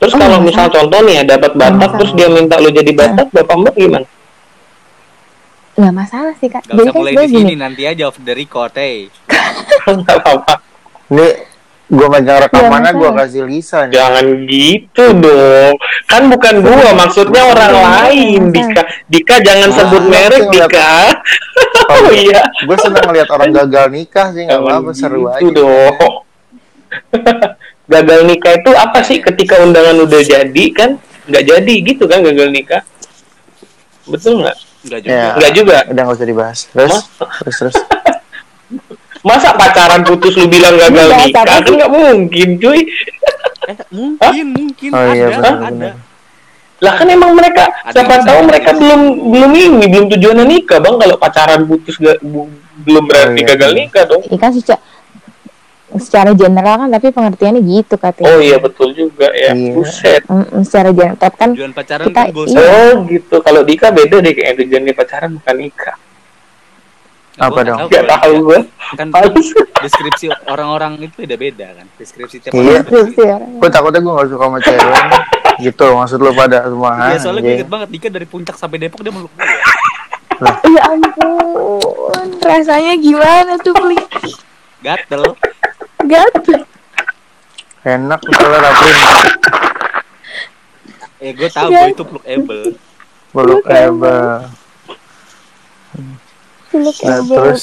Terus 0.00 0.12
Oh, 0.16 0.18
kalau 0.18 0.38
misal 0.40 0.66
contoh 0.72 1.00
nih 1.04 1.14
ya 1.20 1.24
dapat 1.36 1.52
Batak 1.54 1.76
masalah. 1.78 1.98
terus 2.00 2.12
dia 2.16 2.28
minta 2.32 2.56
lo 2.58 2.70
jadi 2.72 2.90
Batak 2.96 3.28
bapak 3.30 3.56
mbak 3.60 3.74
gimana? 3.76 4.06
Nggak 5.72 5.94
masalah 5.94 6.34
sih 6.40 6.48
kak. 6.48 6.64
Gak 6.64 6.74
jadi 6.74 6.80
usah 6.80 6.92
kan 6.92 7.00
mulai 7.00 7.12
di 7.12 7.26
sini 7.28 7.54
nanti 7.54 7.82
aja 7.84 8.02
off 8.08 8.16
the 8.20 8.34
record, 8.34 8.72
eh. 8.80 9.08
nggak 10.00 10.16
apa-apa. 10.20 10.54
Ini 11.12 11.26
gue 11.92 12.06
megang 12.08 12.40
rekamannya 12.40 12.88
Iya, 12.88 12.96
gue 12.96 13.04
masalah. 13.04 13.20
kasih 13.22 13.42
Lisa 13.44 13.78
nih. 13.82 13.92
jangan 13.92 14.24
gitu 14.46 15.04
dong 15.14 15.74
kan 16.04 16.22
bukan 16.24 16.54
gua 16.58 16.88
maksudnya 16.94 17.42
orang 17.44 17.70
Iya, 17.70 17.84
lain 17.84 18.40
masa? 18.42 18.54
Dika 18.54 18.82
Dika 19.06 19.36
jangan 19.38 19.68
Ah, 19.68 19.76
sebut 19.76 20.02
merek 20.06 20.42
iya, 20.42 20.50
Dika 20.64 20.92
oh 21.86 22.08
iya 22.24 22.42
Gue 22.62 22.76
seneng 22.76 23.04
ngeliat 23.04 23.28
orang 23.28 23.50
gagal 23.50 23.86
nikah 23.88 24.26
sih 24.30 24.42
nggak 24.42 24.56
apa-apa 24.58 24.90
seru 24.92 25.20
gitu 25.20 25.28
aja. 25.28 25.52
dong 25.52 26.14
gagal 27.92 28.20
nikah 28.24 28.52
itu 28.54 28.70
apa 28.72 28.98
sih 29.02 29.18
ketika 29.18 29.54
undangan 29.58 29.96
udah 29.98 30.22
jadi 30.22 30.64
kan 30.72 30.90
nggak 31.22 31.44
jadi 31.46 31.74
gitu 31.84 32.04
kan 32.04 32.20
gagal 32.20 32.48
nikah 32.48 32.82
betul 34.04 34.40
nggak 34.40 34.56
Enggak 34.82 34.98
juga. 34.98 35.14
Ya, 35.14 35.30
Nggak 35.32 35.52
juga. 35.54 35.76
Udah 35.86 36.02
nggak 36.02 36.16
usah 36.18 36.26
dibahas. 36.26 36.58
Terus, 36.66 36.94
terus, 37.38 37.56
terus. 37.56 37.76
Masa 39.22 39.50
pacaran 39.52 40.02
putus 40.02 40.34
lu 40.34 40.46
bilang 40.46 40.74
gagal 40.76 41.06
Nggak, 41.08 41.20
nikah 41.22 41.44
tapi- 41.44 41.62
kan 41.64 41.72
nggak 41.76 41.92
mungkin 41.92 42.48
cuy 42.56 42.80
Eh, 43.62 43.78
mungkin, 43.92 44.46
mungkin 44.50 44.90
Oh 44.90 44.98
ada, 44.98 45.12
iya 45.12 45.26
benar 45.30 45.54
ada. 45.54 45.66
benar. 45.68 45.94
lah 46.76 46.92
kan 46.92 47.06
emang 47.08 47.30
mereka 47.32 47.64
Ada 47.80 47.94
siapa 47.94 48.10
yang 48.12 48.24
tahu 48.24 48.34
bisa 48.34 48.48
mereka 48.48 48.68
gitu. 48.68 48.80
belum 48.80 49.00
belum 49.28 49.50
ini 49.54 49.84
belum 49.86 50.06
tujuannya 50.08 50.44
nikah 50.48 50.78
bang 50.78 50.96
kalau 50.96 51.16
pacaran 51.16 51.60
putus 51.62 51.94
gak, 51.96 52.18
bu- 52.20 52.50
belum 52.82 53.04
berarti 53.04 53.38
iya, 53.38 53.48
gagal 53.48 53.70
iya. 53.70 53.78
nikah 53.80 54.02
dong 54.04 54.22
ini 54.24 54.34
kan 54.36 54.50
secara 54.50 54.80
secara 55.94 56.30
general 56.32 56.76
kan 56.76 56.88
tapi 56.90 57.06
pengertiannya 57.08 57.62
gitu 57.62 57.94
katanya 57.96 58.26
oh 58.26 58.40
iya 58.40 58.56
betul 58.56 58.90
juga 58.90 59.28
ya 59.30 59.52
Iya. 59.52 59.72
buset 59.72 60.22
Mm, 60.24 60.62
secara 60.62 60.88
general 60.90 61.16
tapi 61.16 61.34
kan 61.36 61.48
Tujuan 61.52 61.72
pacaran 61.72 62.04
Kita- 62.04 62.18
kan 62.18 62.34
goals. 62.34 62.50
iya. 62.50 62.66
oh 62.66 62.92
gitu 63.06 63.36
kalau 63.38 63.60
nikah 63.62 63.90
beda 63.92 64.16
deh 64.18 64.32
kayak 64.32 64.54
tujuannya 64.58 64.92
pacaran 64.92 65.30
bukan 65.32 65.56
nikah 65.60 65.94
Apa 67.34 67.48
gua 67.54 67.62
dong? 67.64 67.78
nggak 67.86 68.04
tahu 68.12 68.34
gue 68.44 68.60
Kan 68.92 69.08
Males. 69.08 69.48
deskripsi 69.78 70.26
orang-orang 70.46 71.00
itu 71.00 71.16
beda-beda 71.16 71.66
kan. 71.74 71.86
Deskripsi 71.96 72.36
tiap 72.38 72.52
Iya. 72.52 72.84
ya. 73.16 73.36
Gue 73.56 73.68
takutnya 73.68 74.00
gue 74.00 74.12
gak 74.12 74.28
suka 74.28 74.44
sama 74.44 74.58
cewek. 74.58 74.96
gitu 75.60 75.84
maksud 75.94 76.18
lu 76.18 76.32
pada 76.32 76.58
semua. 76.64 76.92
Iya, 77.08 77.18
soalnya 77.18 77.40
gue 77.40 77.54
inget 77.56 77.68
banget 77.68 77.88
Dika 77.88 78.08
dari 78.08 78.26
puncak 78.26 78.54
sampai 78.54 78.76
Depok 78.78 79.00
dia 79.00 79.10
meluk 79.10 79.32
gue. 79.32 79.48
ya 80.68 80.82
ampun 80.86 82.26
rasanya 82.40 82.94
gimana 82.96 83.54
tuh 83.58 83.72
beli 83.72 83.94
Gatel. 84.80 85.22
gatel 86.02 86.66
Enak 87.82 88.20
kalau 88.28 88.56
rapin. 88.56 88.94
Eh, 91.18 91.30
gue 91.32 91.48
tahu 91.48 91.68
Iya. 91.68 91.80
gue 91.80 91.92
itu 91.92 92.04
peluk 92.04 92.24
Able. 92.24 92.62
Beluk 93.32 93.62
ebel. 93.64 94.50
Nah, 96.74 97.20
terus? 97.22 97.62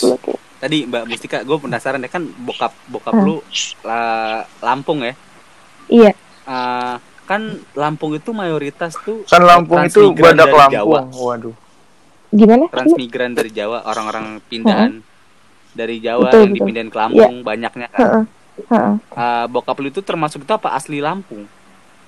Tadi 0.59 0.83
Mbak 0.85 1.03
Mustika, 1.05 1.37
gue 1.39 1.57
penasaran 1.57 1.97
ya 1.97 2.09
kan 2.09 2.23
bokap 2.37 2.75
bokap 2.85 3.13
Hmm. 3.13 3.23
lu 3.23 3.35
la- 3.81 4.43
Lampung 4.59 5.01
ya. 5.01 5.13
iya 5.87 6.11
Eh, 6.43 6.95
kan 7.23 7.41
Lampung 7.73 8.11
itu 8.11 8.29
mayoritas 8.29 8.97
tuh 8.99 9.21
Kan 9.23 9.41
Lampung 9.41 9.79
itu 9.83 10.01
transmigran 10.11 10.33
badak 10.33 10.49
dari 10.49 10.73
Jawa. 10.73 10.97
Lampung. 10.99 11.23
Waduh. 11.23 11.55
gimana 12.29 12.65
transmigran 12.67 13.31
dari 13.33 13.49
Jawa, 13.49 13.81
orang-orang 13.83 14.25
pindahan 14.45 15.01
dari 15.71 15.97
Jawa 15.97 16.27
Betul, 16.27 16.39
yang 16.39 16.51
betul. 16.51 16.57
dipindahin 16.59 16.89
ke 16.89 16.97
Lampung 16.99 17.35
banyaknya 17.41 17.87
kan. 17.87 18.25
Eh, 18.59 19.45
bokap 19.47 19.77
lu 19.77 19.87
itu 19.87 20.01
termasuk 20.01 20.41
itu 20.41 20.51
apa 20.51 20.73
asli 20.73 20.99
Lampung? 20.99 21.45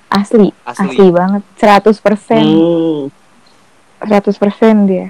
asli 0.07 0.51
Asli. 0.61 0.91
asli 0.91 1.07
banget 1.07 1.41
100% 1.55 2.03
persen 2.03 2.43
hmm. 2.43 3.07
100% 4.01 4.35
dia 4.83 5.07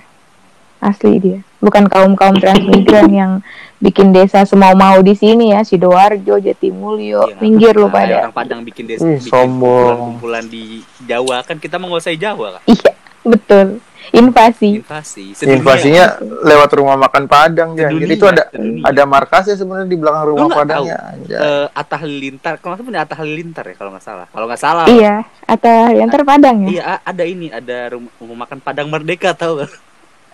asli 0.79 1.17
dia 1.17 1.39
bukan 1.61 1.85
kaum 1.85 2.13
kaum 2.13 2.35
transmigran 2.35 3.07
yang 3.21 3.31
bikin 3.77 4.09
desa 4.09 4.43
semau 4.43 4.73
mau 4.73 4.97
di 4.99 5.13
sini 5.13 5.53
ya 5.53 5.61
sidoarjo 5.61 6.37
jatimulyo 6.37 7.21
Iya, 7.27 7.37
minggir 7.37 7.73
lu 7.73 7.85
nah, 7.85 7.93
pada 7.95 8.15
Orang 8.23 8.35
Padang 8.35 8.61
bikin 8.61 8.85
desa, 8.85 9.05
Ih, 9.05 9.17
bikin 9.17 9.29
sombong. 9.29 10.17
kumpulan-kumpulan 10.19 10.45
di 10.45 10.63
Jawa 11.01 11.41
kan 11.41 11.57
kita 11.57 11.77
menguasai 11.77 12.13
Jawa 12.15 12.57
kan. 12.57 12.63
iya 12.67 12.91
betul 13.21 13.77
invasi 14.11 14.81
Invasi. 14.81 15.31
Sedunia. 15.31 15.61
Invasinya 15.61 16.05
lewat 16.43 16.73
rumah 16.73 16.97
makan 16.99 17.25
Padang 17.25 17.77
ya. 17.77 17.87
Jadi 17.87 18.11
itu 18.11 18.25
ada 18.25 18.49
sedunia. 18.49 18.83
ada 18.83 19.03
markasnya 19.05 19.55
sebenarnya 19.55 19.87
di 19.87 19.95
belakang 19.95 20.25
rumah 20.25 20.45
nggak 20.49 20.57
Padangnya. 20.57 20.97
Anjay. 21.05 21.37
Eh, 21.37 21.67
Atta 21.71 21.95
Halilintar, 22.01 22.53
kalau 22.57 22.73
nggak 22.73 22.79
salah 22.81 22.89
punya 22.89 23.01
Atta 23.05 23.15
Halilintar 23.15 23.63
ya 23.63 23.75
kalau 23.77 23.91
nggak 23.93 24.03
salah. 24.03 24.25
Kalau 24.27 24.45
nggak 24.49 24.59
salah. 24.59 24.85
iya 24.89 25.15
atau 25.45 25.71
yang 25.93 26.09
terpadang 26.09 26.57
ya 26.65 26.69
Iya, 26.73 26.83
ada 27.05 27.23
ini, 27.23 27.47
ada 27.53 27.77
rumah, 27.93 28.11
rumah 28.17 28.37
makan 28.43 28.57
Padang 28.59 28.87
Merdeka 28.89 29.31
tahu 29.37 29.63
gak? 29.63 29.71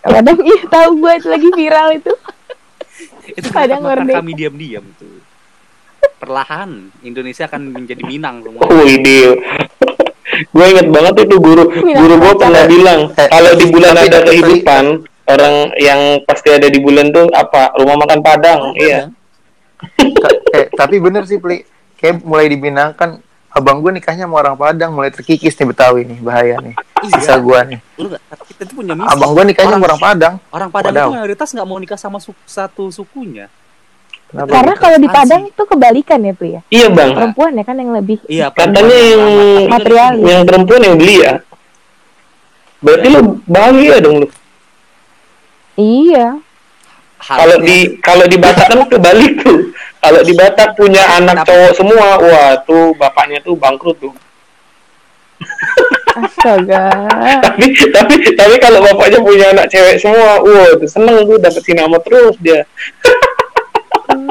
Padang 0.10 0.40
iya 0.42 0.58
tahu 0.66 0.90
gue 0.98 1.12
itu 1.14 1.28
lagi 1.28 1.50
viral 1.52 1.90
itu 1.94 2.14
Itu 3.30 3.48
Padang 3.52 3.84
makan 3.84 4.08
Merdeka. 4.08 4.18
kami 4.18 4.32
diam-diam 4.34 4.86
tuh. 4.96 5.20
Perlahan 6.18 6.72
Indonesia 7.02 7.46
akan 7.46 7.70
menjadi 7.72 8.02
Minang 8.02 8.42
semua. 8.42 8.64
Oh 8.64 8.82
ide. 8.82 9.36
gue 10.48 10.66
inget 10.66 10.88
banget 10.88 11.14
itu 11.24 11.36
guru 11.36 11.66
Bilang 11.68 11.98
guru 11.98 12.14
gue 12.16 12.34
pernah 12.36 12.64
bilang 12.66 13.00
Eh, 13.12 13.28
kalau 13.28 13.52
di 13.54 13.66
bulan 13.68 13.92
tapi- 13.92 14.06
ada 14.06 14.18
tapi- 14.18 14.28
kehidupan 14.32 14.86
orang 15.28 15.56
yang 15.78 16.00
pasti 16.24 16.50
ada 16.50 16.68
di 16.68 16.78
bulan 16.78 17.10
tuh 17.10 17.28
apa 17.32 17.74
rumah 17.76 17.96
makan 17.98 18.20
Padang 18.22 18.62
iya 18.76 19.10
eh, 20.52 20.66
tapi 20.72 20.98
bener 20.98 21.24
sih 21.24 21.38
Pli. 21.38 21.62
Kayak 21.94 22.22
mulai 22.22 22.48
diminangkan 22.48 23.18
abang 23.50 23.80
gue 23.80 23.92
nikahnya 23.92 24.24
sama 24.24 24.38
orang 24.38 24.54
Padang 24.54 24.92
mulai 24.92 25.10
terkikis 25.10 25.54
nih 25.54 25.68
Betawi 25.68 26.02
nih 26.04 26.20
bahaya 26.20 26.56
nih. 26.60 26.76
Sisa 27.08 27.34
Iya. 27.34 27.36
gua 27.38 27.60
nih. 27.64 27.80
Lu 27.96 28.08
kita 28.46 28.64
tuh 28.64 28.76
punya 28.76 28.94
misi. 28.94 29.08
Abang 29.08 29.32
gue 29.32 29.44
nikahnya 29.46 29.70
sama 29.70 29.78
Orang- 29.78 29.88
orang 29.88 30.02
Padang. 30.02 30.34
Orang 30.50 30.70
Padang 30.70 30.94
Wadaw. 30.94 31.08
itu 31.08 31.16
mayoritas 31.16 31.48
nggak 31.52 31.66
mau 31.66 31.78
nikah 31.78 31.96
sama 31.96 32.18
su- 32.18 32.38
satu 32.44 32.90
sukunya. 32.90 33.48
Kenapa? 34.28 34.52
karena 34.52 34.74
kalau 34.76 34.98
di 34.98 35.08
Asli. 35.08 35.16
padang 35.16 35.42
itu 35.48 35.62
kebalikan 35.64 36.20
ya 36.20 36.34
Pri 36.36 36.50
ya 36.52 36.62
iya 36.68 36.88
bang 36.92 37.16
perempuan 37.16 37.52
ya 37.54 37.64
kan 37.64 37.80
yang 37.80 37.96
lebih 37.96 38.20
Iya, 38.28 38.52
katanya 38.52 38.92
yang 38.92 39.22
lama. 39.24 39.72
Materialis. 39.72 40.24
yang 40.28 40.42
perempuan 40.44 40.82
yang 40.84 40.96
beli 40.98 41.16
ya 41.18 41.34
berarti 42.78 43.08
lu 43.08 43.20
bahagia 43.48 43.96
dong 43.98 44.16
lu 44.20 44.28
iya 45.76 46.36
kalau 47.18 47.58
di 47.60 47.78
kalau 48.00 48.26
di 48.26 48.36
Batak 48.36 48.68
kan 48.68 48.80
kebalik 48.86 49.34
tuh 49.40 49.58
kalau 50.02 50.22
di 50.24 50.34
Batak 50.34 50.78
punya 50.78 51.04
anak 51.18 51.44
cowok 51.46 51.74
semua 51.76 52.08
wah 52.22 52.52
tuh 52.64 52.94
bapaknya 52.96 53.40
tuh 53.42 53.56
bangkrut 53.58 53.98
tuh 54.00 54.14
astaga 56.18 56.90
tapi 57.46 57.66
tapi 57.94 58.16
tapi 58.34 58.56
kalau 58.58 58.82
bapaknya 58.82 59.20
punya 59.22 59.46
anak 59.54 59.70
cewek 59.70 60.02
semua 60.02 60.42
wah 60.42 60.70
tuh 60.78 60.90
seneng 60.90 61.26
tuh 61.26 61.38
dapet 61.38 61.62
sinama 61.62 61.98
terus 62.02 62.36
dia 62.42 62.66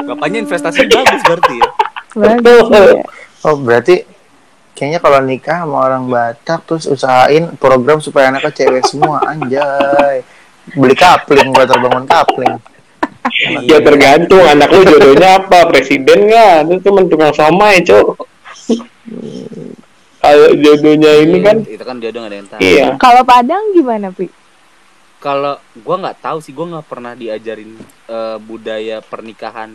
bapaknya 0.07 0.43
investasi 0.43 0.87
bagus 0.87 1.21
berarti 1.23 1.57
ya. 1.57 1.67
bagus 2.15 2.65
ya. 2.71 3.03
Oh 3.45 3.55
berarti 3.55 4.03
kayaknya 4.77 4.99
kalau 5.01 5.19
nikah 5.25 5.65
sama 5.65 5.77
orang 5.89 6.03
Batak 6.09 6.59
terus 6.69 6.85
usahain 6.85 7.53
program 7.57 7.97
supaya 7.97 8.29
anaknya 8.29 8.53
cewek 8.53 8.83
semua 8.85 9.25
anjay. 9.25 10.21
Beli 10.75 10.93
kapling 10.93 11.49
buat 11.55 11.65
terbangun 11.65 12.05
kapling. 12.05 12.59
Ya 13.63 13.77
tergantung 13.79 14.41
anak 14.41 14.69
lu 14.69 14.81
jodohnya 14.81 15.37
apa 15.37 15.69
presiden 15.69 16.25
nggak? 16.25 16.73
Itu 16.73 16.89
cuma 16.89 17.05
tukang 17.05 17.33
somai 17.33 17.81
cok 17.81 18.07
kalau 20.17 20.49
jodohnya 20.59 21.11
ini 21.23 21.37
kan 21.39 21.57
itu 21.63 21.83
kan 21.85 22.01
jodoh 22.01 22.19
nggak 22.25 22.31
ada 22.33 22.37
yang 22.37 22.49
tahu. 22.49 22.59
iya. 22.59 22.87
Kalau 22.99 23.23
padang 23.23 23.63
gimana 23.71 24.11
Pri 24.11 24.27
Kalau 25.17 25.57
gua 25.81 25.95
nggak 25.97 26.19
tahu 26.21 26.37
sih, 26.43 26.53
gua 26.53 26.77
nggak 26.77 26.87
pernah 26.89 27.13
diajarin 27.13 27.73
eh, 28.05 28.37
budaya 28.37 29.01
pernikahan 29.01 29.73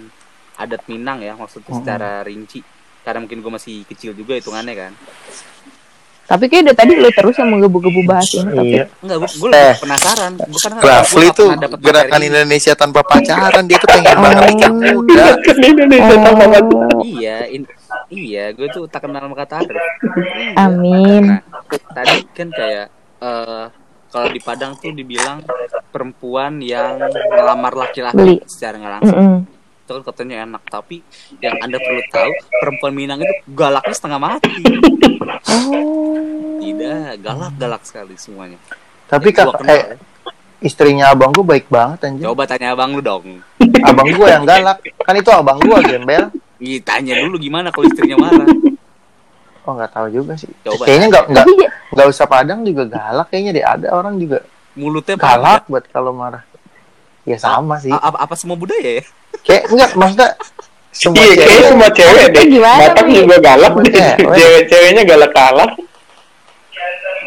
adat 0.55 0.85
Minang 0.87 1.25
ya, 1.25 1.33
maksudnya 1.35 1.73
Hmm. 1.73 1.81
secara 1.81 2.21
rinci. 2.23 2.61
karena 3.03 3.19
mungkin 3.19 3.43
gue 3.43 3.51
masih 3.51 3.83
kecil 3.83 4.15
juga 4.15 4.39
hitungannya 4.39 4.75
kan 4.79 4.93
Tapi 6.23 6.45
kayak 6.47 6.63
udah 6.65 6.77
tadi 6.77 6.93
lu 6.95 7.11
terus 7.11 7.35
yang 7.37 7.51
menggebu-gebu 7.51 8.01
bahas 8.03 8.25
ini 8.33 8.51
tapi 8.51 8.73
Iya. 8.73 8.85
enggak 8.99 9.17
gue 9.19 9.29
gue 9.37 9.51
Eh. 9.53 9.75
penasaran 9.77 10.33
gue 10.35 10.61
kan 10.61 10.73
Rafli 10.81 11.27
tuh 11.31 11.49
gerakan 11.79 12.09
materi. 12.15 12.29
Indonesia 12.29 12.73
tanpa 12.73 13.01
pacaran 13.03 13.65
dia 13.67 13.77
tuh 13.77 13.89
pengen 13.91 14.17
banget 14.17 14.45
nikah 14.49 14.71
muda. 14.71 15.25
Indonesia 15.61 16.15
tanpa 16.17 16.45
batu. 16.49 16.77
iya 17.05 17.37
in- 17.47 17.69
iya 18.09 18.45
gue 18.51 18.67
tuh 18.67 18.87
tak 18.87 19.05
kenal 19.05 19.21
sama 19.23 19.37
kata 19.37 19.55
Arif 19.61 19.77
amin. 20.57 21.23
Nah, 21.29 21.41
tadi 21.93 22.17
kan 22.31 22.49
kayak 22.51 22.87
eh 23.19 23.65
kalau 24.09 24.29
di 24.29 24.41
Padang 24.41 24.73
tuh 24.77 24.93
dibilang 24.93 25.41
perempuan 25.89 26.61
yang 26.61 26.97
melamar 27.29 27.73
Beli. 27.73 27.81
laki-laki 27.83 28.33
secara 28.47 28.75
nggak 28.77 28.93
langsung 28.99 29.19
Mm-mm. 29.19 29.39
itu 29.43 29.62
kan 29.95 30.05
katanya 30.07 30.37
enak 30.43 30.63
tapi 30.67 31.01
yang 31.39 31.57
anda 31.59 31.77
perlu 31.77 32.03
tahu 32.09 32.31
perempuan 32.59 32.93
Minang 32.93 33.19
itu 33.21 33.35
galaknya 33.49 33.93
setengah 33.93 34.21
mati 34.21 34.53
Oh. 35.45 36.59
tidak 36.59 37.19
galak 37.21 37.53
galak 37.57 37.83
sekali 37.83 38.15
semuanya 38.17 38.59
Tapi 39.07 39.29
Gua 39.31 39.53
kak, 39.53 39.61
kenal 39.61 39.75
eh, 39.75 39.85
istrinya 40.61 41.13
abang 41.13 41.31
gua 41.31 41.45
baik 41.47 41.67
banget 41.69 41.99
anjir. 42.07 42.25
coba 42.25 42.43
tanya 42.47 42.73
abang 42.73 42.91
lu 42.91 43.03
dong 43.03 43.43
Abang 43.89 44.09
gua 44.09 44.27
yang 44.31 44.45
galak. 44.45 44.79
Kan 44.97 45.15
itu 45.15 45.29
abang 45.29 45.59
gua 45.59 45.83
gembel. 45.83 46.31
Ih, 46.57 46.79
tanya 46.81 47.19
dulu 47.19 47.37
gimana 47.37 47.69
kalau 47.69 47.85
istrinya 47.85 48.17
marah 48.17 48.47
Oh 49.63 49.73
nggak 49.75 49.93
tahu 49.93 50.07
juga 50.11 50.33
sih. 50.35 50.49
Coba 50.63 50.87
kayaknya 50.87 51.07
nggak 51.11 51.25
nggak 51.29 51.47
ya, 51.47 51.69
nggak 51.93 52.07
usah 52.09 52.27
Padang 52.27 52.61
juga 52.63 52.83
galak 52.85 53.27
kayaknya 53.29 53.53
deh. 53.53 53.65
Ada 53.65 53.87
orang 53.93 54.15
juga 54.17 54.39
mulutnya 54.73 55.15
galak 55.15 55.67
buat 55.67 55.85
kalau 55.87 56.11
marah. 56.11 56.43
Ya 57.23 57.37
sama 57.37 57.79
sih. 57.79 57.91
A- 57.91 58.03
apa, 58.03 58.19
apa 58.23 58.35
semua 58.35 58.57
budaya 58.57 59.03
ya 59.03 59.05
Kayak 59.43 59.63
enggak 59.71 59.91
maksudnya 59.99 60.31
semua 60.93 61.25
Iya, 61.25 61.35
kayaknya 61.35 61.49
cewek 61.49 61.71
semua 61.73 61.89
cewek 61.91 62.27
deh. 62.31 62.45
Gimana, 62.47 62.81
Batak 62.85 63.05
Wi? 63.09 63.15
juga 63.17 63.37
galak 63.41 63.73
deh. 63.81 63.93
cewek. 63.93 64.17
Cewek-ceweknya 64.37 65.03
galak 65.09 65.33
galak. 65.33 65.71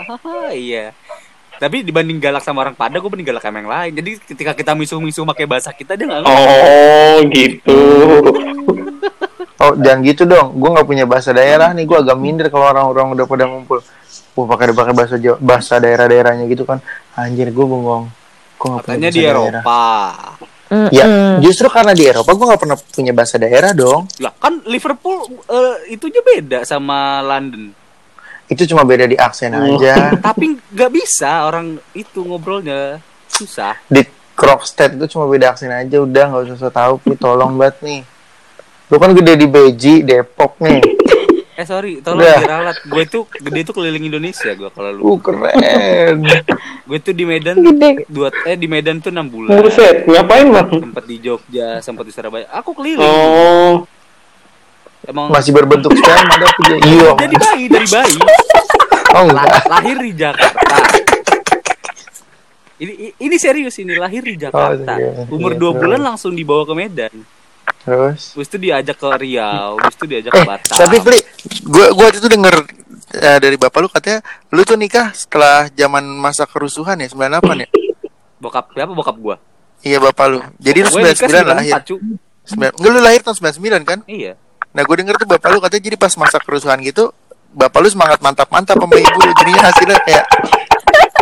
Ah, 0.05 0.51
iya 0.69 0.93
tapi 1.55 1.87
dibanding 1.87 2.19
galak 2.19 2.43
sama 2.43 2.67
orang 2.67 2.75
Padang 2.75 2.99
gue 2.99 3.11
mending 3.11 3.31
galak 3.31 3.43
sama 3.43 3.63
yang 3.63 3.71
lain 3.71 3.91
jadi 3.95 4.11
ketika 4.19 4.51
kita 4.51 4.71
misuh-misuh 4.75 5.23
pakai 5.23 5.45
bahasa 5.47 5.71
kita 5.71 5.95
dia 5.95 6.05
nggak. 6.07 6.27
Oh, 6.27 7.15
gitu. 7.31 7.79
Oh, 9.55 9.71
jangan 9.79 10.03
gitu 10.03 10.27
dong. 10.27 10.59
Gue 10.59 10.67
nggak 10.67 10.83
punya 10.83 11.07
bahasa 11.07 11.31
daerah 11.31 11.71
nih. 11.71 11.87
Gue 11.87 12.03
agak 12.03 12.19
minder 12.19 12.51
kalau 12.51 12.75
orang-orang 12.75 13.15
udah 13.15 13.23
pada 13.23 13.47
ngumpul. 13.47 13.79
Gue 14.35 14.45
pakai 14.51 14.75
pakai 14.75 14.91
bahasa 14.93 15.15
Jawa, 15.15 15.39
bahasa 15.39 15.79
daerah-daerahnya 15.79 16.43
gitu 16.51 16.67
kan. 16.67 16.83
Anjir, 17.15 17.55
gue 17.55 17.65
bengong. 17.65 18.11
Gue 18.59 18.67
nggak 18.67 18.83
punya 18.83 18.99
bahasa 18.99 19.15
di 19.15 19.23
daerah. 19.23 19.63
Eropa 20.65 20.89
Ya, 20.89 21.05
mm-mm. 21.05 21.35
justru 21.39 21.67
karena 21.67 21.91
di 21.91 22.03
Eropa 22.03 22.31
gue 22.31 22.45
nggak 22.45 22.57
pernah 22.59 22.77
punya 22.79 23.11
bahasa 23.11 23.35
daerah 23.35 23.71
dong. 23.71 24.09
lah 24.17 24.33
kan 24.33 24.65
Liverpool 24.65 25.17
eh, 25.45 25.93
itunya 25.93 26.21
beda 26.21 26.59
sama 26.63 27.21
London 27.21 27.69
Itu 28.45 28.65
cuma 28.65 28.81
beda 28.81 29.05
di 29.05 29.13
aksen 29.13 29.51
Oh. 29.51 29.77
aja. 29.77 30.09
tapi 30.27 30.53
nggak 30.69 30.91
bisa 30.91 31.45
orang 31.45 31.77
itu 31.91 32.21
ngobrolnya 32.21 32.97
susah 33.25 33.77
di 33.85 34.01
Krokstad 34.31 34.95
itu 34.95 35.05
cuma 35.09 35.25
beda 35.25 35.49
aksen 35.49 35.69
aja. 35.69 35.95
Udah 35.97 36.25
nggak 36.27 36.53
usah 36.53 36.67
tahu. 36.69 36.99
Pi, 36.99 37.15
tolong 37.15 37.55
banget 37.55 37.79
nih. 37.79 38.01
Lu 38.85 38.99
kan 38.99 39.15
gede 39.15 39.33
di 39.33 39.47
Beji, 39.47 40.03
Depok 40.03 40.59
nih. 40.59 40.83
Eh 41.55 41.63
sorry 41.63 41.99
tolong 41.99 42.19
Udah. 42.19 42.35
diralat 42.37 42.77
gue 42.81 43.03
tuh 43.05 43.23
gede 43.31 43.63
tuh 43.63 43.73
keliling 43.73 44.03
Indonesia 44.05 44.51
gue 44.51 44.67
kalau 44.69 44.91
lu 44.91 45.01
Uh, 45.05 45.17
keren. 45.17 46.19
gue 46.87 46.97
tuh 46.99 47.11
di 47.11 47.23
Medan 47.23 47.55
Gede. 47.57 48.03
dua 48.07 48.27
eh 48.43 48.53
di 48.53 48.67
Medan 48.67 48.99
tuh 48.99 49.07
enam 49.07 49.23
bulan 49.25 49.55
Buset, 49.55 50.03
ngapain 50.03 50.45
bang? 50.45 50.67
sempat 50.69 51.03
di 51.03 51.15
Jogja 51.17 51.79
sempat 51.79 52.03
di 52.03 52.11
Surabaya 52.11 52.43
aku 52.49 52.71
keliling 52.73 52.99
Oh, 53.01 53.87
emang 55.01 55.31
Masih 55.31 55.51
berbentuk 55.51 55.93
sperma 55.93 56.35
ada 56.35 56.47
dia? 56.61 56.75
Iya. 56.81 57.09
jadi 57.17 57.35
bayi 57.37 57.65
dari 57.69 57.87
bayi 57.87 58.17
Oh 59.09 59.23
enggak. 59.23 59.47
lahir 59.65 59.95
di 59.97 60.11
Jakarta 60.11 60.75
ini 62.75 62.93
ini 63.15 63.35
serius 63.37 63.79
ini 63.79 63.95
lahir 63.95 64.19
di 64.21 64.35
Jakarta 64.35 64.91
Oh, 64.91 64.99
iya. 64.99 65.23
umur 65.29 65.51
Iya, 65.51 65.57
dua 65.57 65.71
terus. 65.71 65.81
bulan 65.81 66.01
langsung 66.03 66.35
dibawa 66.35 66.67
ke 66.67 66.73
Medan 66.75 67.13
Terus. 67.85 68.33
Habis 68.33 68.47
itu 68.47 68.57
diajak 68.59 68.97
ke 68.97 69.07
Riau 69.15 69.77
Habis 69.77 69.95
itu 69.95 70.05
diajak 70.07 70.31
ke 70.31 70.37
Eh, 70.37 70.47
Batam 70.47 70.73
tapi 70.75 70.97
Pli, 70.99 71.19
gua 71.63 71.87
gua 71.91 72.07
itu 72.09 72.25
denger 72.25 72.55
eh, 73.13 73.37
dari 73.37 73.55
bapak 73.55 73.77
lu 73.77 73.87
katanya 73.87 74.19
lu 74.49 74.61
tuh 74.61 74.73
nikah 74.73 75.13
setelah 75.13 75.69
zaman 75.69 76.01
masa 76.03 76.43
kerusuhan 76.43 76.97
ya 76.97 77.07
98 77.07 77.29
ya? 77.55 77.67
bokap 78.35 78.65
siapa 78.71 78.91
bokap 78.91 79.15
gua 79.15 79.37
Iya 79.79 80.01
bapak 80.01 80.25
lu. 80.27 80.39
Jadi 80.57 80.79
lu 80.81 80.89
Gue 80.89 81.01
nikah 81.05 81.29
99 81.29 81.45
lahir. 81.53 81.73
94, 81.77 81.85
cu. 81.85 81.95
Sembilan- 82.43 82.73
Enggak 82.73 82.89
lu 82.89 82.99
lahir 82.99 83.21
tahun 83.21 83.35
99 83.37 83.85
kan? 83.85 83.99
iya 84.07 84.33
Nah, 84.73 84.81
gue 84.81 84.95
denger 84.97 85.15
tuh 85.15 85.27
bapak 85.29 85.47
lu 85.47 85.59
katanya 85.59 85.83
jadi 85.83 85.95
pas 85.95 86.13
masa 86.15 86.35
kerusuhan 86.37 86.81
gitu, 86.81 87.13
bapak 87.49 87.79
lu 87.79 87.87
semangat 87.87 88.19
mantap-mantap 88.19 88.75
sama 88.75 88.91
ibu. 88.93 89.19
Jadinya 89.35 89.61
hasilnya 89.63 89.97
kayak 90.01 90.25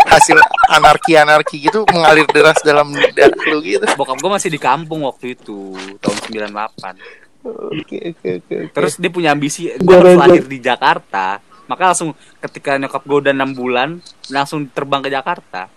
hasil 0.05 0.37
anarki-anarki 0.69 1.63
gitu 1.63 1.83
mengalir 1.89 2.27
deras 2.29 2.59
dalam 2.61 2.91
darah 3.13 3.41
lu 3.49 3.59
gitu. 3.61 3.83
bokap 3.95 4.17
gua 4.19 4.37
masih 4.37 4.49
di 4.49 4.59
kampung 4.59 5.03
waktu 5.03 5.35
itu 5.35 5.73
tahun 5.99 6.17
98 6.49 7.23
Oke, 7.43 7.99
oke, 8.15 8.29
oke. 8.39 8.53
oke. 8.55 8.55
terus 8.71 8.95
dia 8.95 9.11
punya 9.11 9.35
ambisi 9.35 9.67
gua 9.83 9.99
harus 9.99 10.15
lahir 10.15 10.43
di 10.47 10.59
Jakarta 10.59 11.39
maka 11.63 11.91
langsung 11.91 12.11
ketika 12.39 12.75
nyokap 12.75 13.03
gua 13.03 13.17
udah 13.23 13.33
enam 13.35 13.51
bulan 13.51 13.89
langsung 14.27 14.67
terbang 14.69 15.03
ke 15.03 15.09
Jakarta 15.11 15.67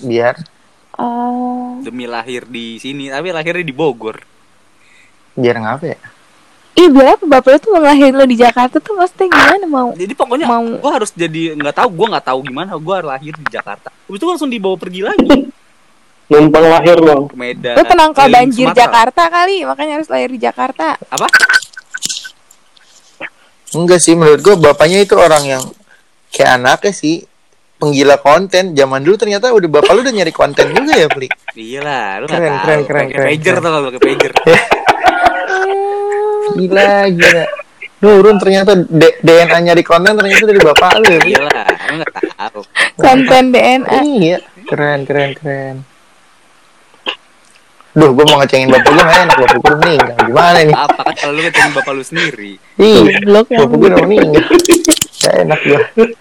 biar 0.00 0.36
Oh. 0.92 1.80
demi 1.80 2.04
lahir 2.04 2.44
di 2.44 2.76
sini 2.76 3.08
tapi 3.08 3.32
lahirnya 3.32 3.64
di 3.64 3.72
Bogor 3.72 4.20
biar 5.32 5.56
ngapa 5.56 5.84
ya? 5.88 5.98
Ih, 6.72 6.88
biar 6.88 7.14
apa 7.14 7.24
bapak 7.28 7.48
lu 7.48 7.58
tuh 7.58 7.70
mau 7.70 7.80
ngelahirin 7.80 8.14
lo 8.14 8.24
di 8.24 8.34
Jakarta 8.34 8.76
tuh 8.76 8.96
maksudnya 8.96 9.28
gimana 9.28 9.66
mau? 9.66 9.88
jadi 9.92 10.12
pokoknya 10.12 10.46
Mau- 10.46 10.78
gua 10.78 10.92
harus 10.94 11.12
jadi 11.12 11.52
nggak 11.52 11.74
tahu 11.74 11.88
gua 11.92 12.06
nggak 12.12 12.26
tahu 12.26 12.38
gimana 12.42 12.70
gua 12.74 12.96
lahir 13.06 13.34
di 13.34 13.46
Jakarta 13.46 13.92
Habis 13.92 14.16
itu 14.16 14.26
langsung 14.26 14.48
dibawa 14.48 14.76
pergi 14.76 15.00
lagi 15.02 15.52
numpang 16.26 16.64
lahir 16.64 16.96
dong. 16.96 17.28
ke 17.28 17.36
Medan 17.36 17.76
Lo 17.76 17.84
penangkal 17.84 18.24
keliling 18.24 18.36
banjir 18.48 18.66
Sumatera. 18.66 18.80
Jakarta 18.82 19.22
kali, 19.28 19.56
makanya 19.62 19.92
harus 19.94 20.08
lahir 20.08 20.28
di 20.28 20.40
Jakarta. 20.40 20.86
apa 21.06 21.28
Enggak 23.72 24.00
sih, 24.00 24.12
menurut 24.12 24.40
gue 24.40 24.54
bapaknya 24.54 25.00
itu 25.00 25.12
orang 25.14 25.44
yang 25.46 25.62
kayak 26.28 26.56
anaknya 26.56 26.92
sih 26.92 27.24
penggila 27.74 28.16
konten. 28.16 28.72
Zaman 28.72 29.00
dulu 29.00 29.16
ternyata 29.18 29.48
udah 29.48 29.68
bapak 29.70 29.92
lu 29.92 30.00
udah 30.00 30.14
nyari 30.14 30.28
konten 30.30 30.72
juga 30.72 30.92
ya, 30.94 31.08
Pli. 31.08 31.28
Iya 31.52 31.80
lah, 31.80 32.06
lu 32.20 32.26
Keren, 32.26 32.48
tahu. 32.48 32.60
keren, 32.60 32.80
keren, 32.82 33.06
keren, 33.10 33.26
pager 33.30 33.54
tuh 33.54 33.70
pakai 33.86 34.00
pager. 34.02 34.32
Gila, 36.52 36.88
gila. 37.10 37.44
Nurun 38.02 38.36
ternyata 38.36 38.74
D- 38.74 39.18
DNA-nya 39.22 39.72
di 39.72 39.84
konten 39.86 40.18
ternyata 40.18 40.42
dari 40.42 40.58
bapak 40.58 40.90
lu 40.98 41.06
ya, 41.06 41.18
Pli. 41.22 41.30
Iya 41.32 41.42
lah, 41.46 41.66
lu 41.70 41.92
nggak 42.02 42.12
tahu. 42.34 42.60
Konten 42.98 43.42
DNA. 43.54 43.98
Iya, 44.02 44.36
keren, 44.66 45.00
keren, 45.06 45.30
keren. 45.38 45.76
Duh, 47.92 48.08
gue 48.10 48.24
mau 48.24 48.40
ngecengin 48.40 48.72
bapak 48.72 48.88
gue 48.88 49.04
enak, 49.04 49.36
bapak 49.36 49.58
gue 49.60 49.74
meninggal. 49.84 50.16
Gimana 50.24 50.58
nih? 50.64 50.74
Apa 50.74 51.00
kan 51.04 51.14
kalau 51.14 51.32
lu 51.36 51.40
ngecengin 51.44 51.72
bapak 51.76 51.92
lu 51.92 52.02
sendiri? 52.02 52.52
Iya, 52.80 53.00
yang 53.20 53.54
bapak 53.54 53.76
gue 53.76 53.88
udah 53.92 54.00
meninggal. 54.02 54.44
Gak 55.22 55.34
enak 55.46 55.60
gue. 55.62 55.80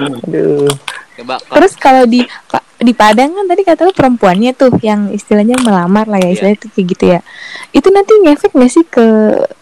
Aduh. 0.00 0.70
Coba 1.14 1.38
Terus 1.40 1.72
kalau 1.74 2.04
di 2.04 2.26
di 2.76 2.92
Padang 2.92 3.32
kan 3.32 3.46
tadi 3.46 3.62
kata 3.62 3.80
lu 3.82 3.92
perempuannya 3.92 4.50
tuh 4.52 4.74
yang 4.80 5.08
istilahnya 5.08 5.56
melamar 5.58 6.04
lah 6.04 6.18
ya 6.18 6.26
Iya. 6.26 6.32
istilahnya 6.34 6.58
tuh 6.58 6.70
kayak 6.70 6.86
gitu 6.90 7.04
ya. 7.08 7.20
Itu 7.70 7.88
nanti 7.88 8.12
ngefek 8.18 8.52
gak 8.52 8.68
sih 8.68 8.84
ke 8.84 9.06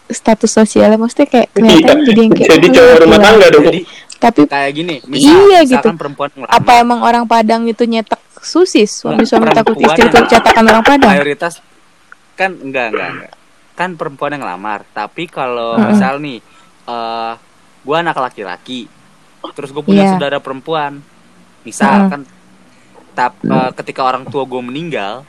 status 0.07 0.51
sosialnya 0.51 0.97
maksudnya 0.97 1.27
kayak 1.27 1.47
kelihatan 1.51 1.95
Iya. 1.95 2.05
jadi 2.05 2.19
yang 2.19 2.31
kayak 2.33 2.49
Jadi 2.49 2.65
"Oh, 2.65 2.73
cowok 2.73 2.93
rumah 2.97 3.09
pulang." 3.11 3.23
tangga 3.23 3.47
dong. 3.49 3.65
jadi 3.65 3.81
Tapi 4.15 4.39
kayak 4.47 4.71
gini, 4.71 4.95
misal, 5.03 5.35
Iya, 5.35 5.59
misalkan 5.61 5.83
gitu. 5.85 5.99
perempuan 5.99 6.29
ngelamar, 6.31 6.55
apa 6.55 6.71
emang 6.79 6.99
orang 7.01 7.23
Padang 7.25 7.67
itu 7.67 7.83
nyetak 7.83 8.17
susis 8.39 8.87
suami-suami 8.97 9.45
Enggak, 9.45 9.57
takut 9.61 9.75
perempuan 9.75 9.91
istri 9.93 10.07
itu 10.09 10.19
cetakan 10.29 10.63
orang 10.65 10.85
Padang? 10.85 11.11
mayoritas 11.11 11.53
kan 12.33 12.51
enggak 12.55 12.87
enggak 12.89 13.09
enggak. 13.13 13.31
Kan 13.73 13.89
perempuan 13.93 14.31
yang 14.31 14.41
ngelamar, 14.41 14.87
tapi 14.89 15.27
kalau 15.27 15.75
Heeh. 15.75 15.91
misal 15.91 16.17
nih 16.17 16.39
eh 16.83 17.33
gua 17.81 17.97
anak 17.99 18.15
laki-laki, 18.15 18.87
terus 19.51 19.69
gue 19.69 19.81
punya 19.81 20.03
Iya. 20.05 20.11
saudara 20.13 20.39
perempuan. 20.39 21.03
Misal 21.63 22.07
kan 22.07 22.21
tap, 23.13 23.33
eh, 23.39 23.71
ketika 23.77 24.03
orang 24.03 24.25
tua 24.25 24.43
gue 24.43 24.59
meninggal, 24.59 25.23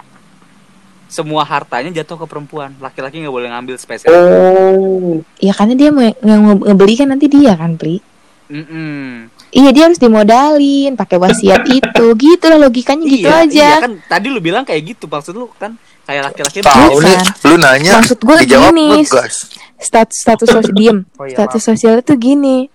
semua 1.07 1.43
hartanya 1.43 1.95
jatuh 1.95 2.17
ke 2.17 2.27
perempuan. 2.27 2.75
Laki-laki 2.77 3.19
nggak 3.19 3.31
boleh 3.31 3.49
ngambil 3.49 3.77
spesial. 3.77 4.11
Oh, 4.11 5.23
Ya 5.39 5.53
karena 5.53 5.75
dia 5.75 5.89
mau 5.89 6.03
yang 6.03 6.43
nge- 6.43 6.65
ngebeli 6.65 6.95
kan 6.95 7.09
nanti 7.09 7.27
dia 7.27 7.55
kan, 7.55 7.77
Pri. 7.77 8.03
Mm-mm. 8.45 9.31
Iya 9.51 9.71
dia 9.71 9.85
harus 9.87 9.97
dimodalin 9.97 10.93
pakai 10.95 11.17
wasiat 11.17 11.65
itu, 11.79 12.05
gitu 12.13 12.45
lah 12.45 12.59
logikanya 12.61 13.05
gitu 13.07 13.25
iya, 13.25 13.41
aja. 13.41 13.67
Iya 13.71 13.75
kan 13.81 13.93
tadi 14.05 14.27
lu 14.29 14.43
bilang 14.43 14.67
kayak 14.67 14.83
gitu 14.85 15.07
maksud 15.07 15.33
lu 15.33 15.47
kan 15.55 15.79
kayak 16.05 16.29
laki-laki 16.29 16.61
Tahu 16.61 16.99
Bukan. 16.99 17.07
nih, 17.07 17.17
lu 17.47 17.57
nanya, 17.57 17.93
Maksud 17.97 18.19
gue 18.19 18.37
dijawab 18.45 18.75
gini, 18.75 18.85
ngegas. 19.01 19.49
status 19.81 20.17
status 20.19 20.49
sosial 20.51 20.75
diem 20.75 20.99
Oh 21.17 21.25
iya, 21.25 21.37
status 21.39 21.63
sosial 21.63 21.95
itu 21.99 22.13
gini 22.15 22.69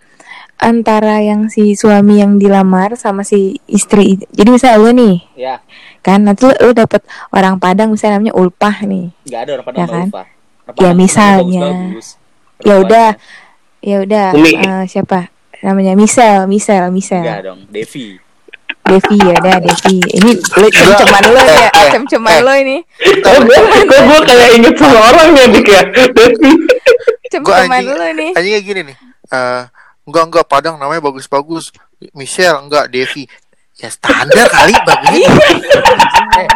antara 0.60 1.20
yang 1.20 1.48
si 1.48 1.72
suami 1.74 2.20
yang 2.20 2.36
dilamar 2.36 2.94
sama 2.94 3.24
si 3.24 3.58
istri 3.66 4.20
jadi 4.30 4.50
misalnya 4.50 4.78
lu 4.78 4.92
nih 4.92 5.16
ya 5.34 5.56
kan 6.00 6.20
nanti 6.22 6.44
lu, 6.44 6.54
lu 6.54 6.72
dapet 6.74 7.00
orang 7.30 7.56
Padang 7.58 7.90
misalnya 7.90 8.20
namanya 8.20 8.36
ulpah 8.36 8.76
nih 8.82 9.08
nggak 9.24 9.40
ada 9.40 9.52
orang 9.54 9.66
Ya 9.66 9.72
nggak 9.74 9.88
kan? 9.90 10.06
lupa. 10.06 10.22
Orang 10.22 10.36
Ya, 10.70 10.76
Padang 10.86 10.96
misalnya. 10.96 11.66
bagus-bagus. 11.66 12.08
Ya 12.60 12.76
udah, 12.78 13.08
ya 13.82 13.98
udah. 14.00 14.26
Eh, 14.36 14.84
siapa? 14.86 15.20
Namanya 15.60 15.96
Michelle, 15.96 16.46
Michelle, 16.46 16.86
Enggak 16.86 16.94
Michelle. 16.94 17.42
dong, 17.42 17.60
Devi. 17.68 18.20
Devi 18.82 19.16
ya 19.18 19.34
udah 19.34 19.56
Devi. 19.60 19.98
Ini 19.98 20.32
lu 20.36 20.68
cem-ceman 20.76 21.24
lo 21.26 21.40
ya, 21.40 21.56
Eh, 21.58 21.70
eh, 21.74 21.88
cem-ceman 21.90 22.32
eh. 22.32 22.40
lo 22.40 22.54
ini. 22.54 22.78
Kok 23.18 23.36
gue 23.90 24.20
kayak 24.24 24.50
inget 24.54 24.76
sama 24.76 25.00
orang 25.06 25.28
ya 25.34 25.46
dik 25.48 25.68
ya. 25.68 25.82
Devi. 26.12 26.52
Cem-ceman 27.28 27.82
lo 27.82 28.06
ini. 28.10 28.28
anjing 28.32 28.54
kayak 28.54 28.66
gini 28.66 28.82
nih 28.88 28.98
Eh, 29.30 29.62
enggak 30.04 30.24
enggak 30.28 30.46
Padang 30.46 30.76
namanya 30.76 31.02
bagus-bagus 31.02 31.72
Michelle 32.12 32.62
enggak 32.62 32.88
Devi 32.88 33.28
ya 33.76 33.88
standar 33.88 34.48
kali 34.48 34.76
bagusnya 34.84 35.32
Eh, 36.30 36.48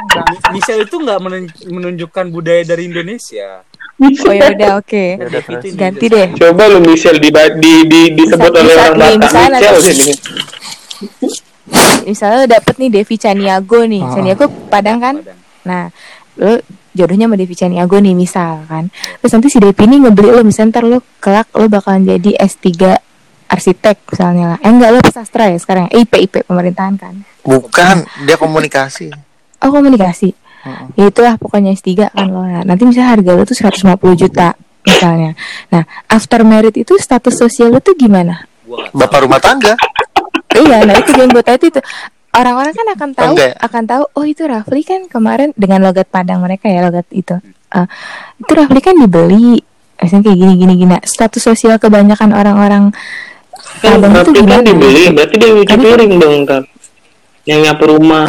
Michelle 0.51 0.83
itu 0.83 0.95
nggak 0.95 1.19
menun- 1.19 1.55
menunjukkan 1.65 2.25
budaya 2.29 2.63
dari 2.63 2.87
Indonesia. 2.87 3.63
Oh 3.99 4.31
ya 4.31 4.51
udah 4.51 4.71
oke. 4.79 5.05
Ya. 5.19 5.27
Ganti 5.75 6.05
deh. 6.07 6.27
Coba 6.35 6.71
lu 6.71 6.79
Michelle 6.79 7.19
di, 7.19 7.27
di, 7.59 7.73
di 7.87 8.01
disebut 8.13 8.47
Bisa- 8.47 8.61
oleh 8.63 8.75
orang 8.75 8.95
Batak 8.95 9.19
misalnya 9.19 9.49
Michelle 9.59 9.81
sih. 9.83 10.13
Misalnya 12.03 12.37
lo 12.43 12.47
dapet 12.47 12.75
nih 12.77 12.89
Devi 12.91 13.15
Caniago 13.17 13.79
nih. 13.83 14.01
Ah. 14.03 14.11
Caniago 14.13 14.45
Padang 14.67 14.97
kan? 14.99 15.15
Padang. 15.19 15.39
Nah, 15.63 15.83
lo 16.37 16.53
jodohnya 16.91 17.25
sama 17.27 17.35
Devi 17.35 17.55
Caniago 17.55 17.97
nih 17.97 18.13
misal 18.13 18.63
kan. 18.67 18.87
Terus 19.19 19.31
nanti 19.31 19.47
si 19.49 19.57
Devi 19.59 19.81
ini 19.83 19.95
ngebeli 19.99 20.29
lo 20.31 20.41
misalnya 20.43 20.79
ntar 20.79 20.83
lo 20.85 20.99
kelak 21.19 21.47
lo 21.55 21.65
bakalan 21.67 22.03
jadi 22.05 22.39
S3 22.39 22.67
arsitek 23.53 23.97
misalnya 24.09 24.45
lah. 24.55 24.59
Eh 24.65 24.71
enggak 24.73 24.89
lo 24.89 24.99
sastra 25.13 25.47
ya 25.53 25.57
sekarang. 25.61 25.85
Eh, 25.93 26.01
IP 26.03 26.13
IP 26.25 26.33
pemerintahan 26.49 26.97
kan. 26.97 27.15
bukan 27.43 28.07
dia 28.23 28.39
komunikasi 28.39 29.11
Oh 29.63 29.71
komunikasi. 29.71 30.35
Heeh. 30.63 30.85
Ya 30.95 31.05
itulah 31.07 31.35
pokoknya 31.39 31.71
S3 31.75 32.11
kan 32.11 32.27
lo. 32.27 32.43
Nah, 32.43 32.63
nanti 32.67 32.83
misalnya 32.83 33.15
harga 33.15 33.31
lo 33.31 33.43
tuh 33.47 33.55
150 33.55 33.95
juta 34.19 34.55
misalnya. 34.83 35.31
Nah, 35.71 35.83
after 36.11 36.43
merit 36.43 36.75
itu 36.75 36.99
status 36.99 37.39
sosial 37.39 37.71
lo 37.71 37.79
tuh 37.79 37.95
gimana? 37.95 38.43
Bapak 38.91 39.27
rumah 39.27 39.39
tangga 39.43 39.75
iya, 40.53 40.85
nah 40.85 40.95
itu 40.97 41.11
yang 41.17 41.29
gue 41.33 41.43
tahu 41.43 41.57
itu. 41.69 41.81
Orang-orang 42.33 42.73
kan 42.73 42.87
akan 42.97 43.09
tahu, 43.13 43.33
Enggak. 43.37 43.53
akan 43.61 43.83
tahu. 43.85 44.03
Oh 44.17 44.25
itu 44.25 44.41
Rafli 44.49 44.81
kan 44.81 45.05
kemarin 45.05 45.53
dengan 45.53 45.85
logat 45.85 46.09
Padang 46.09 46.41
mereka 46.41 46.65
ya 46.65 46.81
logat 46.81 47.05
itu. 47.13 47.37
Eh, 47.73 47.87
itu 48.41 48.51
Rafli 48.57 48.81
kan 48.81 48.97
dibeli, 48.97 49.61
misalnya 50.01 50.33
kayak 50.33 50.37
gini 50.41 50.53
gini 50.57 50.73
gini. 50.73 50.91
Nah, 50.97 51.03
status 51.05 51.45
sosial 51.45 51.77
kebanyakan 51.77 52.33
orang-orang 52.33 52.89
Kan 53.83 53.99
Padang 53.99 54.15
itu 54.15 54.15
berarti 54.15 54.31
kan 54.31 54.39
gimana? 54.39 54.63
dibeli, 54.63 55.03
berarti 55.11 55.35
dia 55.35 55.49
nyuci 55.51 55.75
piring 55.77 56.13
dong 56.15 56.35
ntar. 56.43 56.61
Yang 57.43 57.59
nyapu 57.61 57.83
rumah. 57.89 58.23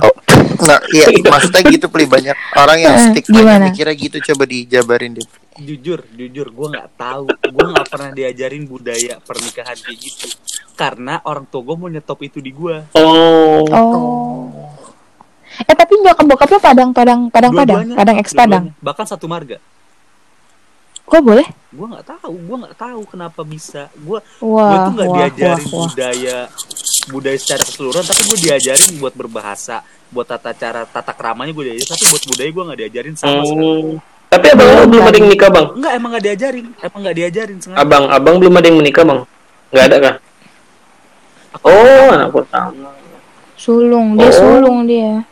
Nah, 0.57 0.79
iya 0.91 1.07
maksudnya 1.23 1.63
gitu 1.69 1.87
peli 1.87 2.05
banyak 2.05 2.35
orang 2.53 2.79
yang 2.81 2.93
Eh, 2.93 3.03
stigma 3.09 3.39
gimana? 3.39 3.65
mikirnya 3.69 3.95
gitu 3.95 4.17
coba 4.25 4.45
dijabarin 4.45 5.13
deh. 5.15 5.29
jujur 5.55 6.03
jujur 6.11 6.51
gue 6.51 6.67
nggak 6.69 6.99
tahu 6.99 7.31
gue 7.31 7.65
nggak 7.69 7.87
pernah 7.87 8.11
diajarin 8.11 8.67
budaya 8.67 9.23
pernikahan 9.23 9.79
kayak 9.79 9.99
gitu 10.01 10.27
karena 10.75 11.23
orang 11.23 11.47
tua 11.47 11.63
gue 11.63 11.77
mau 11.77 11.87
nyetop 11.87 12.19
itu 12.21 12.39
di 12.39 12.51
gue 12.51 12.83
Oh. 12.93 13.63
Oh. 13.71 14.51
Eh 15.57 15.71
tapi 15.73 15.95
bokap 15.97 16.27
bokapnya 16.27 16.59
Padang 16.59 16.91
Padang 16.91 17.21
Padang 17.29 17.55
Padang 17.55 17.87
Dua-duanya, 17.87 17.95
Padang 17.95 18.17
ex 18.19 18.29
Padang. 18.33 18.65
dua-duanya. 18.67 18.83
bahkan 18.83 19.07
satu 19.07 19.27
marga 19.27 19.63
Kok 21.05 21.21
boleh? 21.21 21.47
gue 21.75 21.87
nggak 21.91 22.07
tahu 22.07 22.35
gue 22.39 22.57
nggak 22.63 22.77
tahu 22.79 23.01
kenapa 23.05 23.41
bisa 23.43 23.91
gue 23.93 24.19
gue 24.23 24.77
tuh 24.79 24.93
nggak 24.95 25.09
wah, 25.11 25.17
diajarin 25.19 25.51
wah, 25.67 25.75
wah. 25.75 25.89
budaya 25.91 26.39
budaya 27.11 27.35
secara 27.37 27.63
keseluruhan 27.67 28.05
tapi 28.07 28.23
gue 28.25 28.39
diajarin 28.47 28.93
buat 28.97 29.11
berbahasa 29.13 29.83
buat 30.07 30.23
tata 30.23 30.55
cara 30.55 30.87
tata 30.87 31.11
keramanya 31.11 31.51
gue 31.51 31.65
diajarin 31.67 31.91
tapi 31.91 32.05
buat 32.07 32.25
budaya 32.31 32.49
gue 32.49 32.63
nggak 32.63 32.79
diajarin 32.79 33.15
sama 33.19 33.43
sekali 33.43 33.67
Hmm. 33.75 33.99
Tapi 34.31 34.47
abang 34.51 34.67
lu 34.67 34.83
belum 34.89 35.05
ada 35.05 35.15
yang 35.15 35.27
menikah 35.27 35.51
bang? 35.51 35.67
enggak 35.75 35.93
emang 35.95 36.11
nggak 36.11 36.25
diajarin 36.25 36.67
emang 36.81 37.01
nggak 37.03 37.17
diajarin 37.17 37.57
sengaja 37.59 37.79
Abang, 37.81 38.05
abang 38.09 38.37
belum 38.39 38.55
ada 38.55 38.67
yang 38.67 38.79
menikah 38.79 39.05
bang? 39.05 39.21
Nggak 39.71 39.85
ada 39.85 39.97
kah? 39.99 40.15
Aku- 41.55 41.67
Oh, 41.71 42.07
anak 42.09 42.31
pertama. 42.31 42.91
Sulung, 43.55 44.09
dia 44.15 44.27
Oh. 44.27 44.33
sulung 44.33 44.79
dia. 44.85 45.23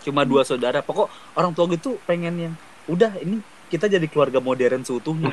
cuma 0.00 0.22
dua 0.22 0.42
saudara 0.42 0.80
pokok 0.80 1.06
orang 1.32 1.52
tua 1.52 1.64
gue 1.64 1.78
tuh 1.78 1.94
pengen 2.02 2.34
yang 2.36 2.54
udah 2.84 3.14
ini 3.18 3.38
kita 3.72 3.88
jadi 3.88 4.04
keluarga 4.04 4.36
modern 4.38 4.84
seutuhnya 4.84 5.32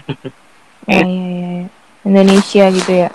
Ya, 0.87 1.03
ya, 1.03 1.03
ya. 1.03 1.63
Indonesia 2.01 2.63
gitu 2.71 2.91
ya. 2.97 3.09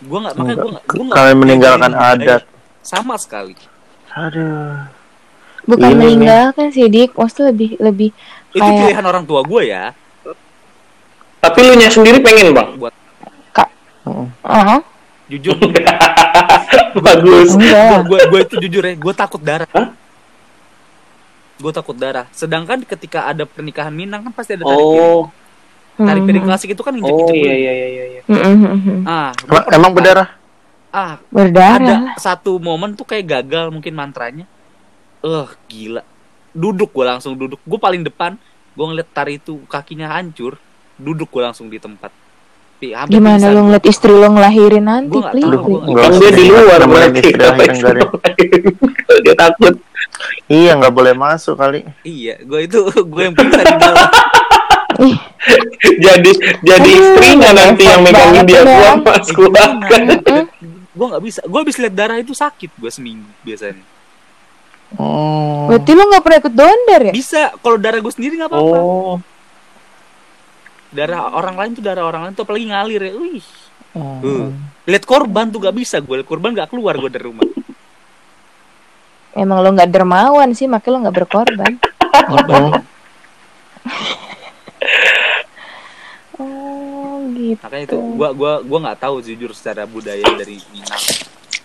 gue 0.00 0.18
nggak 0.18 0.34
makanya 0.34 0.56
gue 0.62 0.70
nggak 1.02 1.18
Kalian 1.18 1.36
meninggalkan 1.36 1.90
budaya. 1.90 2.14
adat. 2.16 2.42
sama 2.80 3.18
sekali 3.18 3.58
Aduh. 4.10 4.86
Bukan 5.62 5.82
Ini 5.84 5.92
nih. 5.92 5.98
meninggalkan 6.00 6.66
sih 6.70 6.86
Dik, 6.86 7.14
maksudnya 7.14 7.50
lebih 7.50 7.70
lebih 7.78 8.10
itu 8.50 8.58
Kayak- 8.60 8.80
pilihan 8.80 9.04
orang 9.04 9.24
tua 9.26 9.42
gue 9.42 9.62
ya 9.66 9.92
Tapi 11.40 11.58
lu 11.58 11.74
nya 11.74 11.88
sendiri 11.88 12.18
pengen 12.20 12.54
bang? 12.54 12.68
buat 12.76 12.94
ah 14.42 14.80
jujur 15.28 15.54
Bagus. 17.06 17.54
gue 17.54 18.18
gue 18.24 18.40
itu 18.40 18.54
jujur 18.60 18.82
ya 18.82 18.94
gue 18.94 19.14
takut 19.14 19.38
darah 19.38 19.68
gue 21.60 21.70
takut 21.70 21.92
darah 21.92 22.24
sedangkan 22.30 22.82
ketika 22.82 23.24
ada 23.26 23.44
pernikahan 23.44 23.92
Minang 23.92 24.24
kan 24.24 24.32
pasti 24.32 24.56
ada 24.56 24.64
tari 24.64 24.74
piring 24.74 25.04
Oh, 25.06 25.22
tari 25.98 26.20
piring 26.22 26.40
Mhm. 26.40 26.48
klasik 26.48 26.68
itu 26.70 26.80
kan 26.80 26.94
injek 26.94 27.12
oh 27.12 27.28
injek 27.28 27.36
iya 27.36 27.54
iya 27.54 27.72
iya 27.86 28.04
iya. 28.08 28.20
Mhm, 28.24 28.56
mhm. 28.64 28.96
ah 29.04 29.30
Emang, 29.36 29.46
pernah- 29.46 29.76
emang 29.76 29.92
berdarah? 29.92 30.28
ah 30.90 31.14
Berdarah. 31.28 31.76
ada 31.78 31.94
lah. 32.02 32.14
satu 32.16 32.56
momen 32.56 32.92
tuh 32.92 33.04
kayak 33.04 33.26
gagal 33.30 33.68
mungkin 33.68 33.92
mantranya 33.92 34.48
eh 35.20 35.48
gila 35.66 36.02
duduk 36.50 36.90
gue 36.90 37.04
langsung 37.04 37.36
duduk 37.36 37.60
gue 37.60 37.78
paling 37.78 38.00
depan 38.00 38.34
gue 38.72 38.84
ngeliat 38.84 39.08
tari 39.08 39.36
itu 39.36 39.60
kakinya 39.66 40.10
hancur 40.10 40.56
duduk 40.96 41.28
gue 41.28 41.42
langsung 41.42 41.66
di 41.66 41.76
tempat 41.76 42.10
Gimana 42.80 43.44
lu 43.46 43.60
ngeliat 43.62 43.84
istri 43.84 44.08
lu 44.08 44.24
ngelahirin 44.26 44.82
nanti, 44.82 45.12
Gua 45.12 45.28
Pli? 45.28 45.42
Kan 45.42 46.12
dia 46.16 46.30
di 46.30 46.44
luar 46.46 46.80
berarti. 46.82 47.20
dia 49.20 49.34
takut. 49.34 49.74
Iya 50.46 50.74
nggak 50.74 50.90
boleh 50.90 51.12
masuk 51.12 51.54
kali. 51.54 51.84
iya 52.02 52.36
gue 52.38 52.60
itu 52.62 52.80
gue 52.82 53.22
yang 53.22 53.32
pingsan 53.32 53.62
di 53.62 53.76
dalam 53.78 54.08
Jadi 55.98 56.30
jadi 56.60 56.90
istrinya 56.90 57.50
nanti 57.54 57.84
yang 57.84 58.00
megangin 58.00 58.44
dia 58.44 58.60
Eh, 58.60 58.96
pas 59.00 59.22
gimana? 59.22 59.80
keluar. 59.88 60.44
gue 60.90 61.06
nggak 61.06 61.22
bisa 61.22 61.40
gue 61.42 61.58
habis 61.58 61.76
lihat 61.78 61.94
darah 61.94 62.16
itu 62.16 62.32
sakit 62.32 62.70
gue 62.74 62.90
seminggu 62.90 63.28
biasanya 63.40 63.84
Oh. 64.92 65.70
berarti 65.70 65.94
lu 65.94 66.02
gak 66.04 66.18
pernah 66.20 66.38
ikut 66.40 66.50
donder 66.52 67.00
ya? 67.00 67.12
bisa 67.14 67.54
kalau 67.56 67.78
darah 67.78 67.96
gue 67.96 68.10
sendiri 68.10 68.34
nggak 68.36 68.50
apa-apa 68.50 68.76
Oh, 68.76 69.14
darah 70.90 71.34
orang 71.34 71.56
lain 71.56 71.70
tuh 71.78 71.84
darah 71.84 72.04
orang 72.06 72.22
lain 72.28 72.34
tuh 72.34 72.44
apalagi 72.46 72.66
ngalir 72.70 73.02
ya 73.02 73.14
wih 73.16 73.44
Oh. 73.90 74.22
Uh. 74.22 74.54
lihat 74.86 75.02
korban 75.02 75.50
tuh 75.50 75.58
gak 75.58 75.74
bisa 75.74 75.98
gue 75.98 76.22
korban 76.22 76.54
gak 76.54 76.70
keluar 76.70 76.94
gue 76.94 77.10
dari 77.10 77.26
rumah 77.26 77.42
Emang 79.30 79.62
lu 79.62 79.70
gak 79.78 79.94
dermawan 79.94 80.50
sih, 80.58 80.66
makanya 80.66 80.90
lu 80.90 80.98
gak 81.06 81.16
berkorban. 81.22 81.72
Oh. 82.26 82.74
Oh, 86.40 87.20
gitu. 87.36 87.60
makanya 87.62 87.84
itu 87.84 87.98
gue 88.00 88.28
gua 88.32 88.64
gua 88.64 88.78
nggak 88.80 89.00
tahu 89.04 89.20
jujur 89.20 89.52
secara 89.52 89.84
budaya 89.84 90.24
dari 90.40 90.56
Minang 90.72 91.04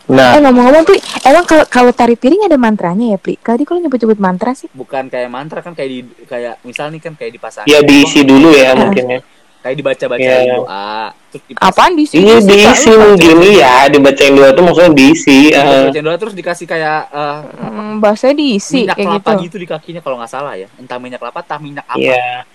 Nah, 0.06 0.38
Eh 0.38 0.40
ngomong-ngomong 0.40 0.84
Pli, 0.84 0.98
emang 1.24 1.44
kalau 1.44 1.66
kalau 1.66 1.90
tari 1.90 2.14
piring 2.14 2.46
ada 2.46 2.56
mantranya 2.56 3.10
ya 3.10 3.18
Pli? 3.18 3.36
Tadi 3.36 3.64
kalau 3.64 3.80
nyebut-nyebut 3.80 4.18
mantra 4.18 4.54
sih? 4.54 4.70
bukan 4.70 5.08
kayak 5.08 5.26
mantra 5.28 5.60
kan 5.60 5.74
kayak 5.74 5.90
di 5.90 6.00
kayak 6.24 6.62
misal 6.62 6.88
nih 6.88 7.00
kan 7.00 7.14
kayak 7.14 7.32
di 7.32 7.40
pasar 7.40 7.66
ya 7.66 7.82
diisi 7.82 8.22
dulu 8.22 8.54
ya 8.54 8.76
mungkin 8.76 9.02
ya. 9.08 9.20
kayak 9.60 9.76
dibaca 9.76 10.06
baca 10.08 10.22
Iya. 10.22 10.46
doa 10.54 10.94
terus 11.28 11.44
dipasang- 11.48 11.66
Apaan 11.68 11.92
di 11.92 12.06
sini? 12.06 12.22
Iya 12.24 12.38
diisi 12.40 12.92
mungkin 12.94 13.36
ya 13.50 13.76
dibacain 13.88 14.30
dua 14.32 14.50
tuh 14.52 14.62
maksudnya 14.62 14.92
diisi. 14.94 15.40
eh. 15.50 15.90
baca 15.90 16.02
doa 16.04 16.16
terus 16.16 16.34
dikasih 16.34 16.66
kayak 16.66 17.00
eh, 17.10 17.40
Hmm, 17.66 17.94
bahasanya 17.98 18.36
diisi 18.36 18.80
minyak 18.84 18.94
kayak 18.96 19.10
kelapa 19.10 19.32
gitu. 19.32 19.42
gitu. 19.44 19.56
di 19.58 19.68
kakinya 19.68 20.02
kalau 20.02 20.16
nggak 20.18 20.30
salah 20.30 20.54
ya 20.54 20.70
entah 20.76 20.98
minyak 20.98 21.18
kelapa 21.18 21.42
entah 21.42 21.58
minyak 21.60 21.86
apa 21.88 21.98
Iya. 21.98 22.46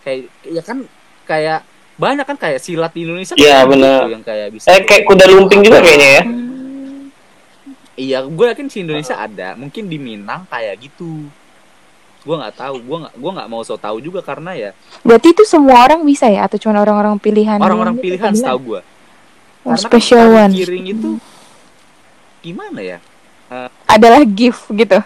kayak 0.00 0.18
ya 0.46 0.62
kan 0.62 0.78
kayak 1.24 1.58
banyak 1.96 2.24
kan 2.24 2.36
kayak 2.38 2.58
silat 2.60 2.92
di 2.92 3.02
Indonesia 3.02 3.34
Iya, 3.34 3.56
kan 3.58 3.66
bener. 3.68 3.98
gitu 3.98 4.10
yang 4.10 4.22
kayak 4.22 4.46
bisa 4.52 4.66
Eh 4.68 4.82
kayak 4.84 5.02
kuda 5.04 5.24
lumping 5.28 5.60
juga 5.60 5.78
kayaknya 5.80 6.10
ya. 6.12 6.22
Hmm. 6.22 6.49
Iya 8.00 8.24
gue 8.24 8.46
yakin 8.46 8.66
di 8.66 8.78
Indonesia 8.80 9.14
ada 9.14 9.52
mungkin 9.54 9.84
di 9.84 9.96
Minang 9.96 10.48
kayak 10.48 10.80
gitu 10.80 11.28
gue 12.20 12.36
nggak 12.36 12.54
tahu 12.54 12.76
gue 12.78 12.96
nggak 12.98 13.14
gue 13.14 13.30
nggak 13.32 13.48
mau 13.48 13.60
so 13.60 13.76
tahu 13.76 13.96
juga 13.98 14.20
karena 14.20 14.52
ya 14.52 14.70
Berarti 15.00 15.30
itu 15.30 15.44
semua 15.44 15.84
orang 15.84 16.00
bisa 16.02 16.24
ya? 16.26 16.44
Atau 16.44 16.56
cuma 16.58 16.76
orang-orang 16.76 17.16
pilihan? 17.16 17.56
orang-orang 17.56 17.96
pilihan 17.96 18.32
gimana? 18.32 18.56
gue 18.56 18.80
Oh, 19.60 19.76
special 19.76 20.24
one. 20.30 20.52
piring 20.52 20.86
itu 20.90 21.10
gimana 22.40 22.80
ya 22.80 22.98
Adalah 23.84 24.24
gift 24.24 24.68
gitu. 24.70 24.96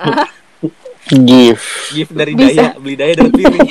gift. 1.28 1.68
gift 1.90 2.12
dari 2.12 2.32
Bisa. 2.32 2.72
daya 2.72 2.80
beli 2.80 2.94
daya 2.94 3.12
dapat 3.18 3.32
piring 3.40 3.68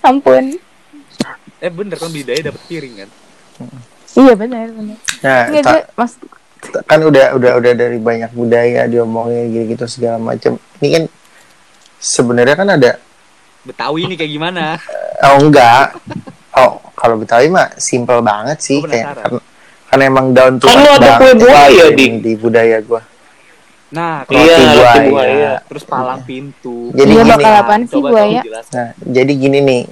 Ampun. 0.00 0.44
eh 1.58 1.70
bener 1.70 1.98
kan 1.98 2.08
beli 2.08 2.22
daya 2.22 2.40
dapat 2.48 2.62
piring 2.64 2.94
kan 2.96 3.10
Iya 4.18 4.34
benar 4.34 4.66
benar. 4.68 4.98
Nah, 5.20 5.42
Enggak 5.46 5.62
ta- 5.62 5.72
dia 5.72 5.82
mas 5.94 6.12
kan 6.84 6.98
udah 7.00 7.38
udah 7.38 7.52
udah 7.54 7.72
dari 7.72 7.98
banyak 7.98 8.34
budaya 8.34 8.84
diomongin 8.84 9.46
gitu-gitu 9.48 9.86
segala 9.88 10.18
macam. 10.18 10.58
Ini 10.78 10.88
kan 10.90 11.02
sebenarnya 11.96 12.54
kan 12.54 12.68
ada 12.68 12.92
Betawi 13.60 14.06
ini 14.06 14.14
kayak 14.14 14.32
gimana? 14.32 14.64
oh 15.26 15.36
enggak 15.38 15.94
oh 16.52 16.82
kalau 16.92 17.14
Betawi 17.16 17.46
mah 17.46 17.70
simple 17.76 18.18
banget 18.18 18.58
sih 18.58 18.78
kayak 18.80 19.14
karena, 19.14 19.38
karena 19.86 20.02
emang 20.04 20.26
down 20.32 20.58
to 20.58 20.66
Kan 20.66 20.78
earth 20.80 20.98
ada 20.98 21.10
kue 21.16 21.26
ya, 21.26 21.34
buaya, 21.36 21.84
di, 21.92 22.06
di 22.18 22.32
budaya 22.34 22.78
gua 22.82 23.02
Nah, 23.88 24.20
Iya, 24.28 24.52
roti 24.52 24.76
roti 24.76 24.76
buaya. 24.76 25.08
buaya. 25.08 25.52
terus 25.64 25.80
palang 25.82 26.20
pintu. 26.20 26.92
Jadi 26.92 27.08
Iya 27.08 27.22
gini. 27.24 27.32
bakal 27.32 27.52
apaan 27.56 27.82
sih 27.88 27.96
buaya? 27.96 28.40
Nah, 28.68 28.88
jadi 29.00 29.32
gini 29.32 29.58
nih. 29.64 29.82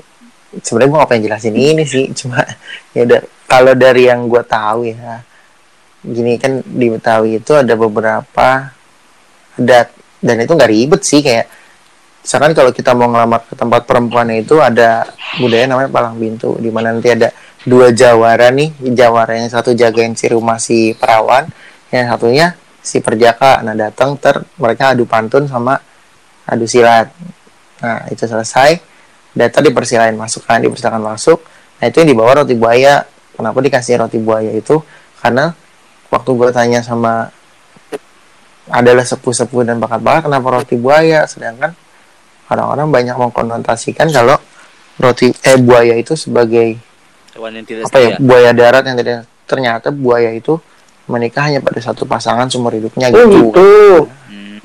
Sebenarnya 0.63 0.91
gua 0.93 0.99
gak 1.05 1.11
pengen 1.13 1.25
jelasin 1.29 1.55
ini 1.57 1.85
sih, 1.85 2.09
cuma 2.17 2.41
ya 2.97 3.05
udah 3.05 3.21
kalau 3.45 3.73
dari 3.77 4.09
yang 4.09 4.29
gua 4.29 4.43
tahu 4.45 4.89
ya. 4.89 5.21
Gini 6.07 6.39
kan 6.39 6.63
di 6.63 6.87
Betawi 6.87 7.43
itu 7.43 7.51
ada 7.51 7.75
beberapa 7.75 8.77
adat 9.57 9.89
dan 10.21 10.37
itu 10.41 10.53
nggak 10.53 10.71
ribet 10.71 11.03
sih 11.03 11.21
kayak 11.25 11.49
misalkan 12.21 12.53
kalau 12.53 12.71
kita 12.75 12.93
mau 12.93 13.09
ngelamar 13.09 13.47
ke 13.47 13.55
tempat 13.57 13.87
perempuannya 13.89 14.45
itu 14.45 14.61
ada 14.61 15.09
budaya 15.41 15.65
namanya 15.71 15.91
palang 15.91 16.17
pintu 16.19 16.59
di 16.61 16.69
mana 16.75 16.93
nanti 16.93 17.15
ada 17.15 17.33
dua 17.63 17.91
jawara 17.91 18.53
nih 18.53 18.75
jawara 18.95 19.39
yang 19.39 19.51
satu 19.51 19.73
jagain 19.75 20.15
si 20.19 20.27
rumah 20.31 20.59
si 20.59 20.95
perawan 20.95 21.49
yang 21.91 22.11
satunya 22.11 22.55
si 22.83 22.99
perjaka 23.03 23.63
nah 23.63 23.75
datang 23.75 24.19
ter 24.19 24.43
mereka 24.59 24.95
adu 24.95 25.07
pantun 25.07 25.47
sama 25.47 25.79
adu 26.47 26.67
silat 26.67 27.11
nah 27.83 28.07
itu 28.11 28.27
selesai 28.27 28.96
data 29.37 29.61
dipersilakan 29.61 30.17
masuk 30.17 30.43
kan 30.49 30.65
dipersilakan 30.65 31.03
masuk 31.05 31.45
nah 31.77 31.85
itu 31.93 32.01
yang 32.01 32.09
dibawa 32.17 32.41
roti 32.41 32.57
buaya 32.57 33.05
kenapa 33.37 33.61
dikasih 33.61 34.01
roti 34.01 34.17
buaya 34.17 34.49
itu 34.57 34.81
karena 35.21 35.53
waktu 36.09 36.31
gue 36.33 36.49
tanya 36.57 36.81
sama 36.81 37.29
adalah 38.67 39.05
sepuh-sepuh 39.07 39.63
dan 39.63 39.77
bakat-bakat 39.79 40.27
kenapa 40.27 40.47
roti 40.49 40.75
buaya 40.81 41.29
sedangkan 41.29 41.77
orang-orang 42.51 42.89
banyak 42.91 43.15
mengkonotasikan 43.15 44.09
kalau 44.11 44.41
roti 44.97 45.31
eh 45.45 45.61
buaya 45.61 45.95
itu 45.95 46.17
sebagai 46.17 46.81
Hewan 47.37 47.61
yang 47.61 47.67
tidak 47.69 47.83
apa 47.93 47.99
ya 48.01 48.09
setia. 48.17 48.25
buaya 48.25 48.51
darat 48.57 48.85
yang 48.89 48.97
tidak 48.97 49.29
ternyata 49.45 49.93
buaya 49.93 50.33
itu 50.33 50.57
menikah 51.07 51.47
hanya 51.47 51.61
pada 51.63 51.79
satu 51.79 52.09
pasangan 52.09 52.49
seumur 52.51 52.75
hidupnya 52.75 53.13
Oh 53.13 53.23
gitu. 53.23 53.39
gitu. 53.53 53.71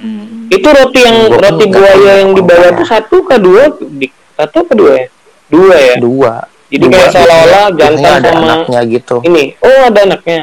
Hmm. 0.01 0.49
Itu 0.49 0.67
roti 0.73 0.99
yang 1.05 1.29
Gua 1.29 1.37
roti 1.45 1.65
buaya 1.69 2.11
yang 2.25 2.31
dibawa 2.33 2.67
tuh 2.73 2.87
satu 2.89 3.17
ke 3.21 3.35
dua 3.37 3.69
di 3.77 4.09
satu 4.41 4.59
ke 4.65 4.73
dua 4.73 4.91
ya? 4.97 5.07
Dua 5.47 5.75
ya. 5.77 5.95
Dua. 5.97 6.33
Jadi 6.71 6.85
Dua, 6.87 6.93
kayak 6.95 7.09
seolah-olah 7.11 7.65
biasanya 7.75 7.99
jantan 7.99 8.15
ada 8.23 8.29
sama 8.31 8.45
anaknya 8.47 8.79
gitu. 8.87 9.15
ini. 9.27 9.43
Oh 9.59 9.79
ada 9.85 9.99
anaknya. 10.07 10.41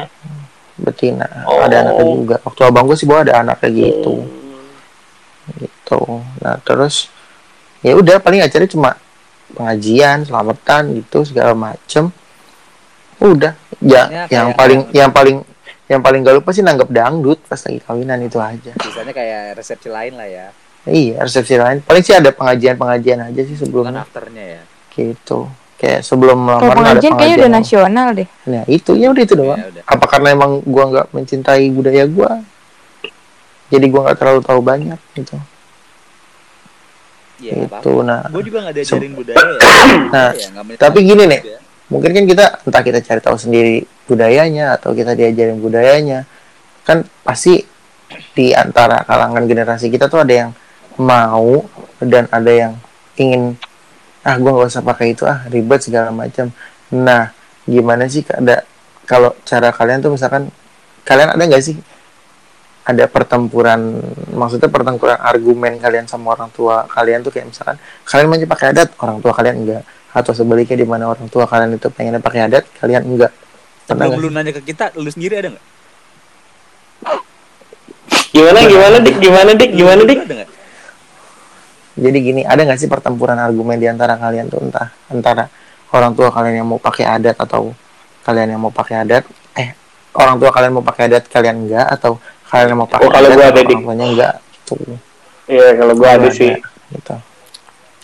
Betina. 0.79 1.27
Oh. 1.43 1.59
Ada 1.65 1.75
anaknya 1.83 2.05
juga. 2.05 2.35
Waktu 2.45 2.61
abang 2.63 2.85
gue 2.85 2.97
sih 2.97 3.07
bawa 3.09 3.19
ada 3.25 3.33
anaknya 3.41 3.69
gitu. 3.73 4.13
Hmm. 4.21 5.57
Gitu. 5.57 5.99
Nah, 6.39 6.55
terus 6.61 7.09
ya 7.81 7.97
udah 7.97 8.21
paling 8.21 8.45
acaranya 8.45 8.69
cuma 8.69 8.91
pengajian, 9.49 10.29
selamatan 10.29 10.81
gitu 11.01 11.25
segala 11.25 11.57
macem. 11.57 12.13
Udah. 13.17 13.57
Ya, 13.81 14.05
Pokoknya 14.05 14.23
yang 14.29 14.47
kayak- 14.53 14.57
paling 14.59 14.79
yang 14.93 15.11
paling 15.11 15.37
yang 15.89 16.01
paling 16.05 16.21
gak 16.21 16.37
lupa 16.37 16.53
sih 16.53 16.61
nanggap 16.61 16.85
dangdut 16.93 17.41
pas 17.49 17.57
lagi 17.57 17.81
kawinan 17.81 18.21
itu 18.21 18.37
aja. 18.37 18.71
Sisanya 18.77 19.09
kayak 19.09 19.57
resepsi 19.57 19.89
lain 19.89 20.13
lah 20.13 20.29
ya. 20.29 20.47
Iya, 20.83 21.21
resepsi 21.21 21.55
lain. 21.55 21.79
Paling 21.81 22.01
sih 22.01 22.13
ada 22.13 22.29
pengajian-pengajian 22.29 23.19
aja 23.21 23.41
sih 23.41 23.55
Bukan 23.57 23.67
sebelumnya. 23.89 24.01
afternya 24.01 24.43
ya. 24.57 24.61
Gitu. 24.89 25.39
Kayak 25.75 26.01
sebelum 26.01 26.37
melamar 26.37 26.59
nggak 26.59 26.71
ada 26.71 26.79
pengajian 26.79 27.11
kayaknya 27.13 27.35
udah 27.35 27.39
pengajian. 27.41 27.53
nasional 27.55 28.07
deh. 28.11 28.27
Nah, 28.45 28.63
itu 28.65 28.91
ya 28.93 29.07
udah 29.09 29.23
itu 29.23 29.33
doang. 29.33 29.57
Ya 29.57 29.67
udah. 29.69 29.83
Apa 29.85 30.05
karena 30.07 30.27
emang 30.31 30.51
gua 30.61 30.83
nggak 30.87 31.07
mencintai 31.09 31.65
budaya 31.69 32.03
gua? 32.05 32.31
Jadi 33.69 33.85
gua 33.87 34.01
nggak 34.05 34.17
terlalu 34.17 34.41
tahu 34.41 34.59
banyak 34.61 34.99
gitu. 35.13 35.35
Iya, 37.39 37.53
itu. 37.63 37.91
Nah, 38.03 38.27
Gue 38.27 38.43
juga 38.43 38.67
gak 38.67 38.75
diajarin 38.75 39.15
budaya 39.15 39.39
ya. 39.39 39.59
Nah, 40.11 40.29
Ya, 40.35 40.75
tapi 40.75 41.07
gini 41.07 41.23
nih. 41.25 41.41
juga. 41.41 41.57
mungkin 41.87 42.11
kan 42.11 42.25
kita 42.27 42.45
entah 42.61 42.83
kita 42.83 42.99
cari 43.01 43.17
tahu 43.17 43.33
sendiri 43.33 43.75
budayanya 44.05 44.75
atau 44.75 44.91
kita 44.91 45.15
diajarin 45.15 45.57
budayanya. 45.57 46.27
Kan 46.83 47.07
pasti 47.23 47.63
di 48.35 48.51
antara 48.51 49.01
kalangan 49.01 49.47
generasi 49.47 49.87
kita 49.87 50.05
tuh 50.05 50.19
ada 50.19 50.33
yang 50.35 50.49
mau 50.99 51.63
dan 52.03 52.27
ada 52.29 52.51
yang 52.51 52.73
ingin 53.15 53.55
ah 54.27 54.35
gua 54.35 54.59
nggak 54.59 54.69
usah 54.69 54.83
pakai 54.83 55.15
itu 55.15 55.23
ah 55.23 55.47
ribet 55.47 55.79
segala 55.79 56.11
macam. 56.11 56.51
Nah, 56.91 57.31
gimana 57.63 58.05
sih 58.11 58.21
ada 58.27 58.67
kalau 59.07 59.33
cara 59.47 59.71
kalian 59.71 60.03
tuh 60.03 60.13
misalkan 60.13 60.51
kalian 61.07 61.33
ada 61.33 61.41
nggak 61.41 61.63
sih 61.63 61.79
ada 62.85 63.05
pertempuran 63.05 64.01
maksudnya 64.33 64.69
pertempuran 64.69 65.17
argumen 65.17 65.77
kalian 65.77 66.09
sama 66.09 66.33
orang 66.33 66.49
tua 66.49 66.89
kalian 66.89 67.21
tuh 67.21 67.29
kayak 67.29 67.53
misalkan 67.53 67.77
kalian 68.05 68.27
masih 68.29 68.49
pakai 68.49 68.73
adat 68.73 68.89
orang 68.97 69.21
tua 69.21 69.33
kalian 69.33 69.55
enggak 69.61 69.83
atau 70.09 70.33
sebaliknya 70.33 70.77
di 70.77 70.87
mana 70.89 71.05
orang 71.05 71.29
tua 71.29 71.45
kalian 71.45 71.77
itu 71.77 71.85
pengennya 71.93 72.17
pakai 72.17 72.49
adat 72.49 72.65
kalian 72.81 73.05
enggak 73.05 73.33
pernah 73.89 74.05
sih? 74.13 74.29
nanya 74.29 74.51
ke 74.53 74.61
kita, 74.61 74.93
lu 75.01 75.09
sendiri 75.09 75.41
ada 75.41 75.49
nggak? 75.57 75.65
Gimana 78.29 78.59
gimana 78.69 78.97
dik 79.01 79.15
gimana 79.17 79.51
dik 79.57 79.71
gimana 79.73 80.01
dik? 80.05 80.19
Ada 81.99 82.07
jadi 82.07 82.19
gini 82.23 82.41
ada 82.47 82.61
nggak 82.63 82.79
sih 82.79 82.87
pertempuran 82.87 83.35
argumen 83.35 83.75
di 83.75 83.91
antara 83.91 84.15
kalian 84.15 84.47
tuh 84.47 84.63
entah 84.63 84.87
antara 85.11 85.51
orang 85.91 86.15
tua 86.15 86.31
kalian 86.31 86.63
yang 86.63 86.67
mau 86.71 86.79
pakai 86.79 87.03
adat 87.03 87.35
atau 87.35 87.75
kalian 88.23 88.55
yang 88.55 88.61
mau 88.63 88.71
pakai 88.71 89.03
adat 89.03 89.27
eh 89.59 89.75
orang 90.15 90.39
tua 90.39 90.49
kalian 90.55 90.71
mau 90.79 90.85
pakai 90.85 91.11
adat 91.11 91.27
kalian 91.27 91.67
enggak 91.67 91.87
atau 91.91 92.15
kalian 92.47 92.79
mau 92.79 92.87
pakai 92.87 93.03
Oh, 93.03 93.11
kalau 93.11 93.27
adat 93.27 93.35
gua 93.35 93.45
ada, 93.51 93.59
orang 93.59 93.81
tuanya 93.83 94.05
enggak 94.07 94.33
tuh 94.63 94.79
Iya 95.49 95.67
kalau 95.75 95.93
gua 95.97 96.09
ada 96.15 96.27
sih. 96.31 96.53
gitu 96.93 97.15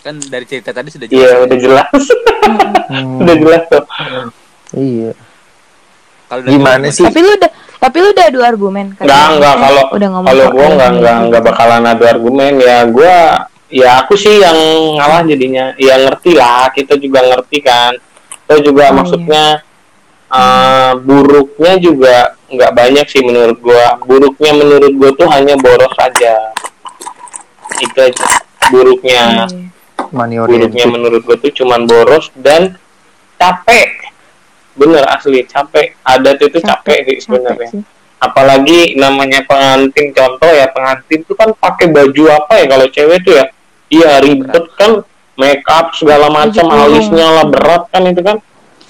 Kan 0.03 0.15
dari 0.29 0.45
cerita 0.45 0.69
tadi 0.69 0.89
sudah 0.93 1.07
jelas. 1.09 1.17
Iya 1.17 1.29
ya. 1.33 1.37
udah 1.41 1.57
jelas. 1.57 2.01
Hmm, 2.93 3.17
udah 3.25 3.35
jelas 3.41 3.61
tuh. 3.73 3.83
iya 4.75 5.11
Kalau 6.29 6.41
Gimana 6.45 6.85
sih? 6.93 7.05
Tapi 7.07 7.19
lu 7.23 7.31
udah 7.37 7.51
tapi 7.79 7.97
lu 8.01 8.07
udah 8.13 8.25
adu 8.29 8.39
argumen 8.41 8.93
kan? 8.97 9.05
Enggak 9.05 9.25
enggak 9.33 9.55
kalau 9.61 9.83
udah 9.93 10.07
ngomong 10.13 10.29
kalau 10.29 10.45
gua 10.51 10.67
enggak 10.73 10.89
enggak 10.93 11.15
enggak 11.25 11.41
bakalan 11.41 11.83
adu 11.85 12.03
argumen 12.05 12.53
ya 12.59 12.77
gua 12.85 13.15
ya 13.75 13.99
aku 13.99 14.15
sih 14.15 14.39
yang 14.39 14.55
ngalah 14.95 15.27
jadinya. 15.27 15.75
Ya 15.75 15.99
ngerti 15.99 16.31
lah. 16.39 16.71
Kita 16.71 16.95
juga 16.95 17.19
ngerti 17.27 17.59
kan. 17.59 17.99
Itu 18.47 18.71
juga 18.71 18.93
Oh, 18.93 19.03
maksudnya 19.03 19.59
eh, 20.31 20.91
buruknya 21.03 21.73
juga 21.83 22.15
nggak 22.47 22.71
banyak 22.71 23.05
sih 23.11 23.19
menurut 23.19 23.59
gua. 23.59 23.99
Buruknya 23.99 24.51
menurut 24.55 24.93
gua 24.95 25.11
tuh 25.11 25.27
hanya 25.27 25.59
boros 25.59 25.91
saja 25.99 26.55
itu 27.81 27.97
aja 27.99 28.25
buruknya. 28.71 29.23
Iya. 29.49 29.63
money 30.11 30.37
buruknya 30.39 30.85
menurut 30.87 31.21
gue 31.23 31.37
tuh 31.39 31.51
cuman 31.63 31.87
boros 31.87 32.31
dan 32.39 32.77
capek. 33.39 34.11
Bener 34.75 35.03
asli. 35.07 35.43
Capek. 35.47 35.95
Adat 36.03 36.39
itu 36.39 36.59
capek, 36.59 36.97
sih 37.07 37.17
sebenarnya. 37.25 37.83
apalagi 38.19 38.95
namanya 38.97 39.43
pengantin. 39.43 40.15
Contoh 40.15 40.49
ya 40.49 40.67
pengantin 40.71 41.21
itu 41.23 41.33
kan 41.35 41.51
pakai 41.55 41.91
baju 41.91 42.23
apa 42.31 42.53
ya 42.63 42.65
kalau 42.65 42.87
cewek 42.89 43.19
tuh 43.21 43.33
ya 43.37 43.45
iya 43.87 44.19
ribet 44.19 44.65
kan 44.73 45.01
make 45.35 45.65
up 45.65 45.91
segala 45.91 46.27
macam 46.27 46.63
kurung. 46.63 46.83
alisnya 46.87 47.27
lah 47.27 47.45
berat 47.45 47.83
kan 47.89 48.03
itu 48.05 48.21
kan 48.21 48.37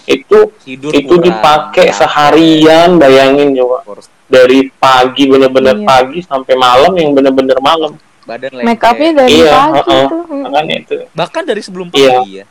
itu 0.05 0.37
tidur 0.61 0.93
itu 0.93 1.09
kurang, 1.09 1.25
dipakai 1.25 1.89
capek, 1.89 1.97
seharian 1.97 2.89
bayangin 2.95 3.57
coba 3.57 3.81
dari 4.25 4.69
pagi 4.71 5.25
bener-bener 5.25 5.75
Iya. 5.75 5.85
pagi 5.85 6.19
sampai 6.21 6.53
malam 6.53 6.93
yang 6.93 7.13
bener-bener 7.13 7.57
malam 7.59 7.97
badan 8.25 8.49
Make 8.57 8.81
upnya 8.81 9.11
dari 9.15 9.37
Iya, 9.37 9.53
pagi 9.53 9.73
heeh. 9.85 10.05
tuh. 10.09 10.21
Mm. 10.25 10.41
makanya 10.45 10.75
itu 10.77 10.95
bahkan 11.13 11.43
dari 11.43 11.61
sebelum 11.61 11.87
Iya. 11.89 12.11
pagi 12.15 12.31
ya 12.35 12.45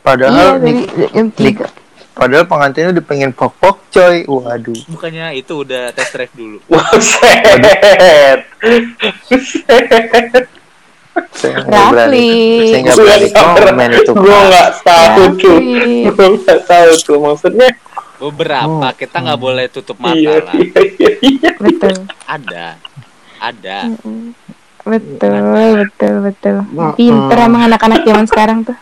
padahal 0.00 0.34
Iya 0.34 0.62
nih 0.62 0.74
dari 0.86 1.10
jam 1.10 1.28
tiga. 1.30 1.66
padahal 2.14 2.44
pengantinnya 2.46 2.90
udah 2.94 3.04
pengen 3.04 3.30
pok-pok 3.30 3.76
coy 3.90 4.22
waduh 4.24 4.78
bukannya 4.86 5.34
itu 5.34 5.54
udah 5.56 5.90
test 5.90 6.14
drive 6.14 6.30
dulu 6.30 6.58
Buset. 6.66 8.38
Saya 11.32 11.54
nggak 11.60 11.84
berani 11.88 12.16
Rafli. 12.16 12.30
saya 12.66 12.80
nggak 12.82 12.98
berani 12.98 13.28
komen 13.30 13.88
itu 13.92 14.12
Gue 14.14 14.38
nggak 14.44 14.68
tahu 14.80 15.22
tuh. 15.36 15.58
Gue 16.08 16.26
nggak 16.36 16.60
tahu 16.64 16.90
tuh 16.98 17.18
maksudnya. 17.18 17.70
beberapa 18.14 18.88
kita 18.94 19.16
nggak 19.20 19.36
boleh 19.38 19.66
tutup 19.68 19.98
mata 19.98 20.16
Iya, 20.16 20.38
lah 20.40 20.54
iya, 20.54 20.80
iya, 20.88 21.10
iya. 21.20 21.50
Betul. 21.54 22.08
ada 22.24 22.66
ada 23.36 23.78
Mm-mm. 23.84 24.32
Betul, 24.80 25.34
betul, 25.76 26.14
betul. 26.22 26.56
Mm-mm. 26.62 26.94
Pinter 26.94 27.38
emang 27.42 27.64
anak-anak 27.64 28.00
zaman 28.02 28.24
sekarang 28.24 28.58
tuh. 28.62 28.76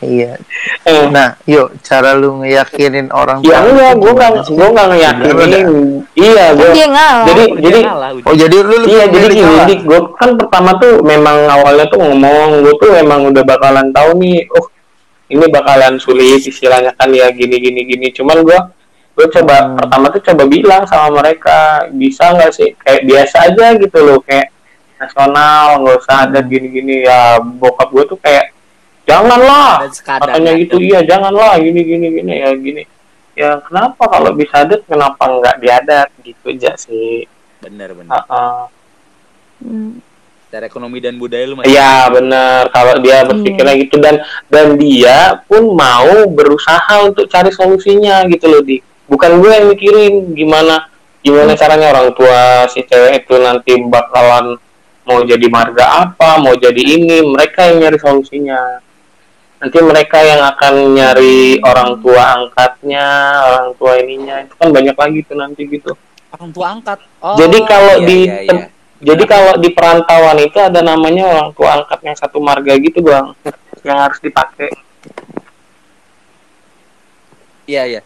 Iya 0.00 0.32
Eh, 0.80 1.04
nah 1.08 1.36
yuk 1.44 1.76
cara 1.84 2.16
lu 2.16 2.40
ngeyakinin 2.40 3.12
orang 3.12 3.44
Ya 3.44 3.60
enggak, 3.60 4.00
gue 4.00 4.12
nggak, 4.12 4.32
gue 4.48 4.68
nggak 4.72 4.86
ngeyakinin. 4.88 5.66
Iya, 6.16 6.44
gue. 6.56 6.68
Ngalah. 6.72 7.24
Jadi, 7.28 7.42
Udah 7.44 7.60
jadi, 7.60 7.80
udah. 7.84 8.12
oh 8.24 8.34
jadi 8.34 8.56
lu 8.64 8.74
lebih 8.80 8.88
iya, 8.88 9.04
jadi 9.06 9.26
gini, 9.28 9.56
dik, 9.68 9.80
gue 9.84 10.00
kan 10.16 10.30
pertama 10.34 10.70
tuh 10.80 11.04
memang 11.04 11.38
awalnya 11.46 11.84
tuh 11.86 12.00
ngomong, 12.00 12.64
gue 12.64 12.74
tuh 12.80 12.90
emang 12.96 13.28
udah 13.28 13.44
bakalan 13.44 13.92
tahu 13.92 14.10
nih, 14.16 14.48
oh 14.50 14.66
ini 15.28 15.46
bakalan 15.46 15.94
sulit 15.96 16.42
istilahnya 16.42 16.96
kan 16.96 17.12
ya 17.12 17.28
gini 17.30 17.60
gini 17.60 17.80
gini. 17.84 18.08
Cuman 18.10 18.40
gue 18.40 18.58
gue 19.10 19.26
coba 19.30 19.56
Hmm. 19.60 19.76
pertama 19.76 20.06
tuh 20.08 20.22
coba 20.24 20.42
bilang 20.48 20.82
sama 20.88 21.20
mereka 21.20 21.58
bisa 21.92 22.32
nggak 22.32 22.50
sih 22.50 22.72
kayak 22.74 23.04
biasa 23.04 23.52
aja 23.52 23.66
gitu 23.76 23.98
loh 24.00 24.18
kayak 24.24 24.48
nasional 24.96 25.76
nggak 25.78 25.96
usah 25.98 26.16
ada 26.24 26.40
Hmm. 26.40 26.48
gini 26.48 26.66
gini 26.72 26.94
ya 27.04 27.36
bokap 27.36 27.92
gue 27.92 28.04
tuh 28.06 28.16
kayak 28.16 28.48
janganlah. 29.10 29.72
Katanya 29.90 30.52
gitu 30.54 30.78
iya 30.78 31.02
janganlah 31.02 31.58
gini 31.58 31.80
gini 31.82 32.06
gini 32.14 32.34
ya 32.38 32.50
gini. 32.54 32.82
Ya 33.34 33.50
kenapa 33.62 34.06
kalau 34.10 34.30
bisa 34.34 34.62
adat 34.62 34.86
kenapa 34.86 35.22
nggak 35.26 35.56
diadat? 35.58 36.08
Gitu 36.22 36.44
aja 36.54 36.78
sih. 36.78 37.26
Bener 37.62 37.94
bener. 37.94 38.10
Ah, 38.10 38.24
ah. 38.30 38.62
Hmm. 39.60 40.00
Secara 40.48 40.66
ekonomi 40.66 40.98
dan 40.98 41.14
budaya 41.14 41.46
lu 41.46 41.60
masih. 41.60 41.70
Iya 41.70 42.10
benar. 42.10 42.68
Kalau 42.74 42.94
dia 42.98 43.22
berpikirnya 43.22 43.74
gitu 43.86 43.96
dan 44.02 44.18
dan 44.50 44.74
dia 44.74 45.38
pun 45.46 45.72
mau 45.78 46.26
berusaha 46.26 47.06
untuk 47.06 47.30
cari 47.30 47.54
solusinya 47.54 48.26
gitu 48.26 48.50
loh 48.50 48.62
di. 48.64 48.82
Bukan 49.10 49.42
gue 49.42 49.50
yang 49.50 49.66
mikirin 49.70 50.14
gimana 50.34 50.86
gimana 51.20 51.52
caranya 51.58 51.92
orang 51.92 52.14
tua 52.14 52.66
si 52.70 52.86
cewek 52.86 53.26
itu 53.26 53.34
nanti 53.42 53.74
bakalan 53.90 54.54
mau 55.02 55.20
jadi 55.26 55.46
marga 55.50 56.06
apa 56.10 56.42
mau 56.42 56.54
jadi 56.58 56.82
ini. 56.82 57.22
Mereka 57.30 57.70
yang 57.70 57.86
nyari 57.86 57.98
solusinya 58.02 58.82
nanti 59.60 59.78
mereka 59.84 60.18
yang 60.24 60.40
akan 60.40 60.74
nyari 60.96 61.60
orang 61.60 62.00
tua 62.00 62.24
angkatnya 62.40 63.06
orang 63.44 63.68
tua 63.76 63.92
ininya 64.00 64.36
itu 64.40 64.54
kan 64.56 64.68
banyak 64.72 64.96
lagi 64.96 65.20
tuh 65.28 65.36
nanti 65.36 65.62
gitu 65.68 65.92
Orang 66.30 66.50
tua 66.54 66.66
angkat. 66.78 66.98
Oh, 67.18 67.34
Jadi 67.34 67.58
kalau 67.66 67.94
iya, 68.00 68.06
di 68.06 68.18
iya, 68.22 68.38
iya. 68.46 68.64
jadi 69.02 69.24
kalau 69.26 69.58
di 69.58 69.68
perantauan 69.74 70.38
itu 70.38 70.62
ada 70.62 70.78
namanya 70.78 71.26
orang 71.26 71.50
tua 71.58 71.82
angkat 71.82 71.98
yang 72.06 72.14
satu 72.14 72.38
marga 72.38 72.70
gitu 72.78 73.02
bang, 73.02 73.34
yang 73.82 73.98
harus 73.98 74.22
dipakai. 74.22 74.70
Iya 77.66 77.82
iya. 77.98 78.00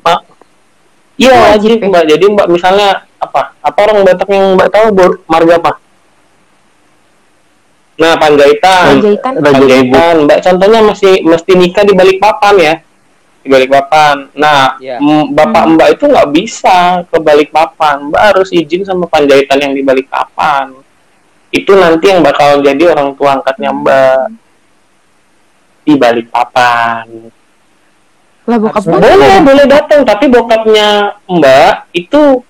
Iya 1.21 1.31
Oh, 1.31 1.41
wajib 1.53 1.69
wajib 1.69 1.85
ya? 1.85 1.89
mbak. 1.93 2.05
Jadi 2.17 2.25
mbak 2.33 2.47
misalnya 2.49 2.89
apa? 3.21 3.53
Apa 3.61 3.79
orang 3.93 4.09
Batak 4.09 4.29
yang 4.33 4.57
mbak 4.57 4.69
tahu 4.73 4.87
marga 5.29 5.55
apa? 5.61 5.71
Nah 7.95 8.19
Panjaitan, 8.19 8.99
Panjaitan. 8.99 9.33
Panjaitan. 9.39 10.15
Mbak 10.27 10.39
contohnya 10.43 10.81
masih 10.83 11.23
mesti 11.23 11.53
nikah 11.55 11.85
di 11.87 11.95
balik 11.95 12.19
papan 12.19 12.55
ya, 12.59 12.75
di 13.39 13.49
balik 13.49 13.71
papan. 13.71 14.29
Nah 14.35 14.75
m- 14.99 15.31
bapak 15.31 15.63
Hmm. 15.63 15.73
mbak 15.75 15.89
itu 15.95 16.05
nggak 16.11 16.29
bisa 16.31 16.77
ke 17.07 17.19
balik 17.19 17.55
papan, 17.55 18.11
mbak 18.11 18.23
harus 18.35 18.51
izin 18.51 18.83
sama 18.83 19.07
Panjaitan 19.07 19.63
yang 19.63 19.73
di 19.73 19.83
balik 19.83 20.11
papan. 20.11 20.75
Itu 21.49 21.79
nanti 21.79 22.11
yang 22.11 22.19
bakal 22.19 22.59
jadi 22.61 22.83
orang 22.91 23.15
tua 23.15 23.39
angkatnya 23.39 23.71
mbak 23.71 24.27
di 25.85 25.95
balik 25.95 26.27
papan. 26.35 27.31
Lah 28.45 28.59
bokap 28.61 28.85
Boleh, 28.85 29.41
boleh 29.41 29.65
datang, 29.65 30.05
tapi 30.05 30.29
bokapnya 30.29 31.17
Mbak 31.25 31.97
itu 31.97 32.45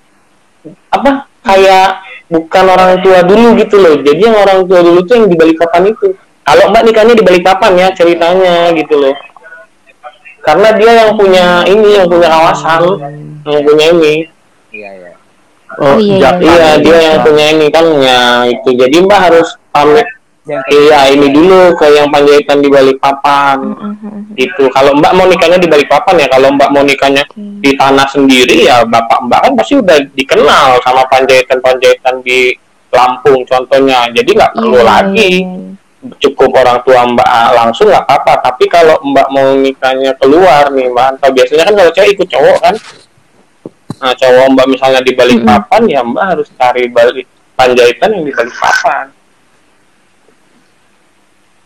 apa? 0.91 1.31
Kayak 1.39 2.03
bukan 2.29 2.65
orang 2.69 3.01
tua 3.05 3.21
dulu 3.25 3.57
gitu 3.61 3.77
loh. 3.81 3.95
Jadi 4.01 4.21
yang 4.21 4.37
orang 4.39 4.65
tua 4.65 4.81
dulu 4.81 5.01
tuh 5.05 5.15
yang 5.21 5.29
di 5.29 5.37
balik 5.37 5.57
papan 5.61 5.93
itu. 5.93 6.17
Kalau 6.45 6.65
Mbak 6.69 6.83
nikahnya 6.85 7.15
di 7.17 7.25
balik 7.25 7.43
papan 7.45 7.73
ya 7.81 7.89
ceritanya 7.97 8.73
gitu 8.77 8.95
loh. 9.01 9.17
Karena 10.45 10.77
dia 10.77 10.93
yang 11.05 11.11
punya 11.17 11.65
ini, 11.65 11.97
yang 11.97 12.05
punya 12.05 12.29
kawasan, 12.29 12.83
yang 13.49 13.63
punya 13.65 13.85
ini. 13.97 14.15
Iya 14.69 14.91
iya. 14.93 15.13
Oh, 15.75 15.97
iya, 15.99 16.21
Jakarta. 16.21 16.45
Iya, 16.45 16.71
dia 16.85 16.99
yang 17.01 17.19
punya 17.25 17.45
ini 17.51 17.67
kan 17.73 17.87
ya 17.99 18.21
itu. 18.47 18.69
Jadi 18.77 18.97
Mbak 19.09 19.21
harus 19.21 19.49
pamit 19.73 20.07
iya 20.47 21.09
ini 21.09 21.33
dulu 21.33 21.73
ke 21.73 21.89
yang 21.89 22.09
panjaitan 22.09 22.61
di 22.61 22.69
balik 22.69 23.01
papan 23.01 23.59
Mhm. 23.65 24.37
gitu. 24.37 24.69
Kalau 24.69 24.93
Mbak 24.93 25.13
mau 25.15 25.25
nikahnya 25.25 25.57
di 25.57 25.65
balik 25.65 25.89
papan 25.89 26.21
ya, 26.21 26.29
kalau 26.29 26.53
Mbak 26.53 26.69
mau 26.69 26.85
nikahnya 26.85 27.25
Oke. 27.25 27.41
di 27.65 27.71
tanah 27.73 28.05
sendiri 28.07 28.69
ya 28.69 28.85
bapak 28.85 29.25
mbak 29.25 29.41
kan 29.41 29.53
pasti 29.57 29.81
udah 29.81 29.97
dikenal 30.13 30.77
sama 30.85 31.01
panjaitan-panjaitan 31.09 32.21
di 32.21 32.53
Lampung 32.93 33.41
contohnya 33.43 34.07
jadi 34.13 34.31
nggak 34.31 34.53
perlu 34.55 34.79
Iya, 34.79 34.85
lagi 34.85 35.33
iya, 35.43 35.49
iya. 35.49 36.15
cukup 36.21 36.53
orang 36.55 36.79
tua 36.85 37.01
mbak 37.09 37.27
langsung 37.57 37.89
nggak 37.89 38.05
apa-apa 38.05 38.33
tapi 38.45 38.69
kalau 38.69 39.01
mbak 39.03 39.27
mau 39.33 39.57
nikahnya 39.57 40.13
keluar 40.15 40.69
nih 40.71 40.93
mbak 40.93 41.17
atau 41.19 41.33
biasanya 41.33 41.65
kan 41.65 41.75
kalau 41.75 41.91
cewek 41.91 42.11
ikut 42.15 42.29
cowok 42.29 42.59
kan 42.61 42.75
nah 43.99 44.13
cowok 44.13 44.47
mbak 44.53 44.67
misalnya 44.69 45.01
di 45.01 45.13
balik 45.17 45.41
papan 45.43 45.83
ya 45.89 46.01
mbak 46.05 46.25
harus 46.37 46.49
cari 46.55 46.85
balik 46.87 47.27
panjaitan 47.57 48.09
yang 48.13 48.23
di 48.23 48.33
balik 48.33 48.55
papan 48.55 49.05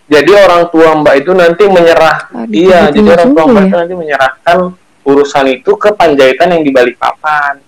jadi 0.08 0.30
orang 0.40 0.62
tua 0.68 0.96
mbak 0.96 1.14
itu 1.18 1.32
nanti 1.32 1.62
menyerah 1.64 2.16
Ah, 2.30 2.44
iya 2.48 2.88
jadi 2.88 3.08
orang 3.14 3.30
tua 3.30 3.44
mbak 3.46 3.60
ya? 3.60 3.66
itu 3.66 3.76
nanti 3.76 3.94
menyerahkan 3.94 4.58
urusan 5.04 5.46
itu 5.50 5.70
ke 5.74 5.88
panjaitan 5.92 6.48
yang 6.50 6.62
di 6.62 6.70
balik 6.70 6.96
papan 6.96 7.60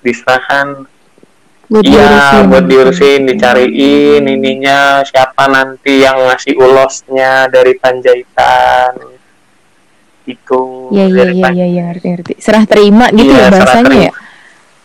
diserahkan 0.00 0.86
Buat 1.68 1.84
iya 1.84 2.00
diurusin. 2.00 2.44
buat 2.48 2.64
diurusin 2.64 3.20
dicariin 3.28 4.24
ininya 4.24 4.78
siapa 5.04 5.44
nanti 5.46 6.00
yang 6.00 6.16
ngasih 6.22 6.56
ulosnya 6.56 7.44
dari 7.46 7.76
panjaitan 7.76 8.96
itu 10.24 10.60
Iya 10.88 11.04
iya 11.04 11.16
dari 11.18 11.32
iya 11.34 11.44
Pan- 11.44 11.54
iya 11.54 11.66
iya 11.66 11.82
ngerti 11.84 12.06
ngerti. 12.08 12.32
Serah 12.38 12.64
terima 12.64 13.08
gitu 13.10 13.28
Iya, 13.28 13.36
ya 13.36 13.44
serah 13.44 13.60
bahasanya 13.60 14.00
ya. 14.00 14.12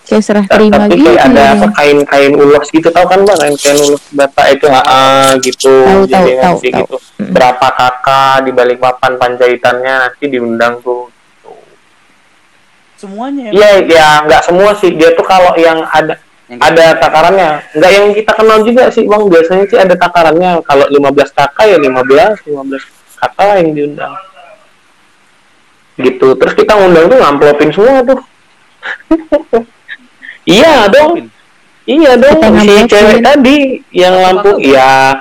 Kayak 0.03 0.23
serah 0.27 0.45
terima 0.51 0.83
tapi 0.83 0.99
gitu. 0.99 1.07
kayak 1.15 1.23
ada 1.31 1.43
ya. 1.55 1.67
kain-kain 1.79 2.33
ulos 2.35 2.67
gitu 2.67 2.87
tau 2.91 3.07
kan 3.07 3.23
bang 3.23 3.39
kain-kain 3.39 3.79
ulos 3.87 4.03
bapak 4.11 4.45
itu 4.51 4.65
ah 4.67 5.31
gitu 5.39 5.71
tahu, 5.71 6.03
nanti 6.11 6.33
tahu, 6.35 6.43
tahu. 6.43 6.57
gitu 6.59 6.97
Mm. 7.23 7.29
berapa 7.39 7.67
kakak 7.71 8.43
di 8.43 8.51
balik 8.51 8.83
papan 8.83 9.15
panjaitannya 9.15 9.93
nanti 9.95 10.27
diundang 10.27 10.83
tuh 10.83 11.07
semuanya 13.03 13.51
ya. 13.51 13.51
Iya, 13.51 13.71
ya 13.83 14.07
nggak 14.23 14.43
semua 14.47 14.71
sih. 14.79 14.95
Dia 14.95 15.11
tuh 15.11 15.27
kalau 15.27 15.51
yang 15.59 15.83
ada 15.91 16.15
Yang 16.47 16.59
ada 16.59 16.85
takarannya. 16.99 17.49
Nggak 17.75 17.91
yang 17.91 18.05
kita 18.11 18.31
kenal 18.35 18.57
juga 18.67 18.83
sih, 18.91 19.03
Bang. 19.07 19.23
Biasanya 19.31 19.65
sih 19.67 19.79
ada 19.79 19.95
takarannya. 19.95 20.59
Kalau 20.67 20.85
15 20.91 21.31
kakak 21.31 21.65
ya 21.71 21.77
15, 21.79 22.43
15 22.51 22.83
kakak 23.19 23.45
lah 23.47 23.55
yang 23.63 23.71
diundang. 23.71 24.13
Gitu. 25.99 26.27
Terus 26.35 26.53
kita 26.53 26.75
ngundang 26.75 27.05
tuh 27.07 27.17
ngamplopin 27.19 27.71
semua 27.71 28.03
tuh. 28.03 28.19
iya 30.47 30.87
dong. 30.87 31.27
Iya 31.83 32.11
dong. 32.15 32.39
Si 32.63 32.73
cewek 32.87 33.19
tadi 33.19 33.57
yang 33.91 34.15
Lampung. 34.19 34.59
Iya. 34.59 35.19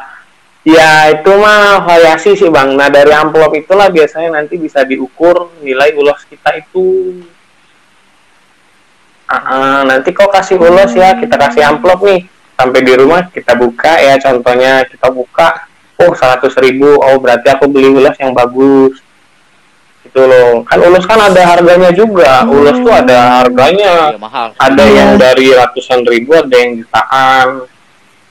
Ya 0.62 1.10
itu 1.10 1.32
mah 1.42 1.82
variasi 1.82 2.38
sih 2.38 2.46
bang. 2.46 2.78
Nah 2.78 2.86
dari 2.86 3.10
amplop 3.10 3.50
itulah 3.58 3.90
biasanya 3.90 4.38
nanti 4.38 4.54
bisa 4.54 4.86
diukur 4.86 5.50
nilai 5.58 5.90
ulos 5.98 6.22
kita 6.30 6.54
itu. 6.54 7.18
Ah, 9.26 9.42
ah, 9.48 9.78
nanti 9.82 10.12
kau 10.14 10.28
kasih 10.28 10.60
ulos 10.60 10.92
ya, 10.94 11.18
kita 11.18 11.34
kasih 11.34 11.66
amplop 11.66 12.04
nih. 12.06 12.28
Sampai 12.54 12.84
di 12.84 12.94
rumah 12.94 13.26
kita 13.32 13.58
buka 13.58 13.96
ya, 13.98 14.20
contohnya 14.20 14.84
kita 14.86 15.08
buka, 15.08 15.66
oh 15.98 16.12
100 16.14 16.52
ribu, 16.62 17.00
oh 17.00 17.16
berarti 17.16 17.48
aku 17.48 17.64
beli 17.66 17.90
ulos 17.90 18.14
yang 18.20 18.36
bagus. 18.36 19.00
Itu 20.02 20.18
loh, 20.18 20.66
kan 20.66 20.82
ulos 20.82 21.06
kan 21.06 21.14
ada 21.14 21.42
harganya 21.46 21.94
juga, 21.94 22.42
ulos 22.44 22.74
tuh 22.82 22.90
ada 22.90 23.38
harganya, 23.40 24.12
Iya, 24.12 24.18
mahal. 24.18 24.50
ada 24.58 24.82
Iya. 24.84 24.96
yang 24.98 25.10
dari 25.14 25.46
ratusan 25.54 26.02
ribu, 26.04 26.34
ada 26.34 26.52
yang 26.58 26.82
jutaan. 26.82 27.70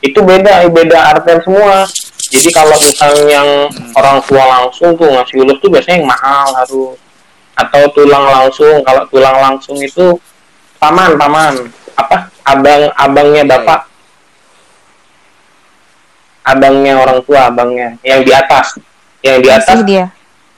Itu 0.03 0.19
beda, 0.19 0.67
beda 0.67 0.99
artian 1.15 1.39
semua. 1.45 1.87
Jadi 2.31 2.49
kalau 2.51 2.75
misalnya 2.75 3.23
yang 3.27 3.49
orang 3.95 4.17
tua 4.27 4.43
langsung 4.59 4.97
tuh 4.99 5.07
ngasih 5.15 5.45
ulus 5.45 5.57
tuh 5.61 5.69
biasanya 5.71 6.01
yang 6.03 6.09
mahal 6.09 6.47
harus. 6.59 6.97
Atau 7.55 7.81
tulang 7.93 8.25
langsung, 8.25 8.81
kalau 8.81 9.03
tulang 9.07 9.37
langsung 9.39 9.77
itu 9.77 10.17
paman, 10.81 11.15
paman. 11.15 11.53
Apa? 11.95 12.27
Abang, 12.47 12.89
abangnya 12.97 13.43
Iya, 13.45 13.51
bapak. 13.57 13.79
Abangnya 16.41 16.97
orang 16.97 17.19
tua, 17.21 17.47
abangnya. 17.47 17.95
Yang 18.01 18.21
di 18.25 18.31
atas. 18.33 18.67
Yang 19.21 19.37
di 19.45 19.49
atas 19.53 19.75
Masih 19.77 19.85
dia. 19.85 20.05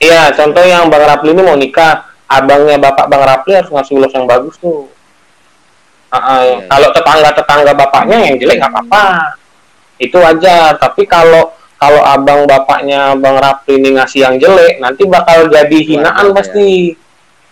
Iya, 0.02 0.34
contoh 0.34 0.64
yang 0.66 0.90
Bang 0.90 1.06
Rapli 1.06 1.30
ini 1.30 1.42
mau 1.42 1.54
nikah, 1.54 2.10
abangnya 2.26 2.76
bapak 2.80 3.06
Bang 3.06 3.22
Rapli 3.22 3.54
harus 3.54 3.70
ngasih 3.70 3.94
ulos 3.94 4.12
yang 4.12 4.26
bagus 4.26 4.58
tuh. 4.58 4.90
Ah, 6.10 6.16
ah, 6.16 6.40
Iya, 6.42 6.54
iya. 6.62 6.66
Kalau 6.70 6.88
tetangga-tetangga 6.94 7.72
bapaknya 7.74 8.16
yang 8.30 8.34
jelek 8.38 8.56
nggak 8.62 8.72
apa-apa, 8.74 9.04
itu 9.98 10.16
wajar. 10.18 10.78
Tapi 10.78 11.02
kalau 11.06 11.54
kalau 11.78 12.00
abang 12.00 12.46
bapaknya 12.46 13.18
Bang 13.18 13.38
Rapli 13.38 13.76
ini 13.82 13.98
ngasih 13.98 14.20
yang 14.24 14.36
jelek, 14.38 14.78
nanti 14.78 15.02
bakal 15.06 15.50
jadi 15.50 15.78
hinaan 15.84 16.32
Wajar, 16.32 16.38
pasti. 16.38 16.94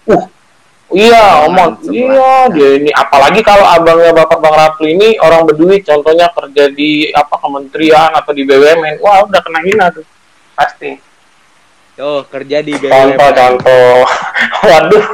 Uh, 0.09 0.25
iya, 0.91 1.47
omong, 1.47 1.79
iya, 1.91 2.51
dia 2.51 2.71
ini. 2.81 2.91
Apalagi 2.91 3.43
kalau 3.45 3.67
abangnya 3.67 4.15
bapak 4.15 4.39
Bang 4.41 4.57
Rapli 4.57 4.95
ini 4.95 5.09
orang 5.21 5.47
berduit, 5.47 5.83
contohnya 5.87 6.31
kerja 6.33 6.71
di 6.71 7.11
apa 7.13 7.35
kementerian 7.39 8.11
atau 8.15 8.33
di 8.35 8.43
BUMN, 8.47 8.99
wah 9.03 9.27
udah 9.27 9.41
kena 9.43 9.61
hina 9.63 9.87
tuh, 9.91 10.07
pasti. 10.55 11.12
Oh, 12.03 12.27
kerja 12.27 12.59
di 12.61 12.75
BUMN. 12.75 13.15
Contoh, 13.15 13.31
contoh. 13.33 14.03
Waduh, 14.67 15.05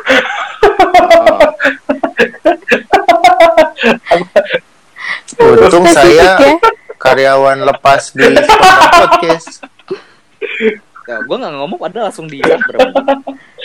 Oh, 5.39 5.55
Untung 5.55 5.86
saya 5.86 6.34
ya. 6.34 6.55
karyawan 6.99 7.62
lepas 7.62 8.11
di 8.11 8.26
podcast. 8.91 9.62
Ya, 11.07 11.16
gue 11.22 11.36
nggak 11.39 11.53
ngomong 11.55 11.78
padahal 11.78 12.11
langsung 12.11 12.26
di 12.26 12.43
bro. 12.43 12.78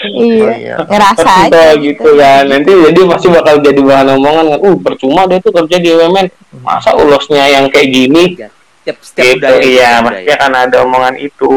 Iya. 0.05 0.45
Oh, 0.45 0.51
iya. 0.53 0.75
Ngerasa 0.85 1.29
aja. 1.49 1.73
Gitu 1.75 2.09
ya. 2.13 2.45
Nanti 2.45 2.69
jadi 2.69 2.99
pasti 3.09 3.27
bakal 3.27 3.55
jadi 3.59 3.81
bahan 3.81 4.07
omongan 4.13 4.45
kan. 4.53 4.59
Uh, 4.61 4.77
percuma 4.79 5.25
dia 5.25 5.41
tuh 5.41 5.51
kerja 5.51 5.75
di 5.81 5.89
BUMN. 5.91 6.27
Masa 6.61 6.93
ulosnya 6.93 7.49
yang 7.49 7.65
kayak 7.67 7.89
gini? 7.89 8.23
Setiap 8.37 8.97
setiap 9.01 9.25
Gitu, 9.25 9.41
budaya. 9.41 9.63
iya. 9.65 9.91
Pasti 9.99 10.29
akan 10.29 10.51
ada 10.53 10.77
omongan 10.85 11.15
itu. 11.17 11.51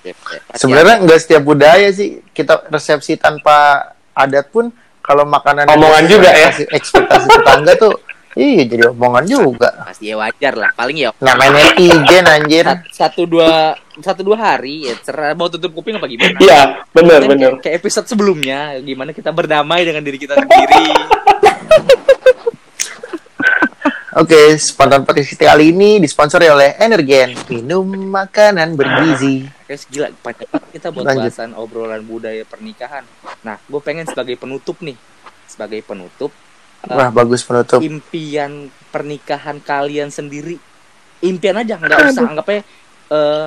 Pasti 0.00 0.56
Sebenarnya 0.56 0.96
nggak 1.02 1.20
setiap 1.20 1.42
budaya 1.42 1.88
sih 1.88 2.22
kita 2.28 2.66
resepsi 2.66 3.14
tanpa 3.14 3.82
adat 4.12 4.48
pun 4.48 4.70
kalau 4.98 5.24
makanan 5.24 5.66
Omongan 5.66 6.04
juga 6.04 6.28
ya? 6.28 6.48
ekspektasi, 6.48 6.62
ekspektasi 6.70 7.26
tetangga 7.28 7.72
tuh 7.74 7.94
iya 8.34 8.62
jadi 8.62 8.88
omongan 8.88 9.24
juga. 9.24 9.70
pasti 9.82 10.06
ya 10.06 10.16
wajar 10.16 10.54
lah. 10.54 10.70
Paling 10.72 10.96
ya 10.96 11.10
Namanya 11.18 11.74
netizen 11.74 12.24
anjir. 12.24 12.62
sat- 12.62 12.86
satu 13.10 13.26
dua 13.26 13.74
satu 13.98 14.22
dua 14.22 14.36
hari 14.38 14.86
ya 14.86 14.94
cerah 15.00 15.34
mau 15.34 15.48
tutup 15.48 15.72
kuping 15.72 15.96
apa 15.96 16.06
gimana? 16.06 16.38
Iya, 16.38 16.60
bener 16.88 17.18
Kan 17.18 17.28
bener. 17.28 17.50
kayak, 17.50 17.62
kayak 17.64 17.76
episode 17.78 18.06
sebelumnya 18.06 18.78
gimana 18.78 19.10
kita 19.10 19.28
berdamai 19.28 19.82
dengan 19.82 20.00
diri 20.00 20.16
kita 20.16 20.36
sendiri. 20.36 20.86
Oke, 24.14 24.58
spontan 24.58 25.02
podcast 25.02 25.30
kita 25.30 25.46
kali 25.48 25.70
ini 25.70 25.98
disponsori 25.98 26.46
oleh 26.46 26.74
Energen, 26.76 27.38
minum 27.46 27.86
makanan 28.08 28.74
bergizi. 28.74 29.46
Guys 29.68 29.84
gila 29.84 30.08
panjang 30.24 30.48
banget 30.48 30.70
kita 30.80 30.88
buat 30.88 31.04
Lanjut. 31.04 31.28
bahasan 31.28 31.52
obrolan 31.52 32.00
budaya 32.00 32.40
pernikahan. 32.48 33.04
Nah, 33.44 33.60
gue 33.60 33.80
pengen 33.84 34.08
sebagai 34.08 34.40
penutup 34.40 34.80
nih, 34.80 34.96
sebagai 35.44 35.84
penutup 35.84 36.32
eh, 36.88 36.96
Wah, 36.96 37.12
bagus 37.12 37.44
penutup. 37.44 37.84
impian 37.84 38.72
pernikahan 38.88 39.60
kalian 39.60 40.08
sendiri. 40.08 40.56
Impian 41.20 41.60
aja, 41.60 41.76
nggak 41.76 42.16
usah 42.16 42.32
anggapnya 42.32 42.64
eh, 43.12 43.46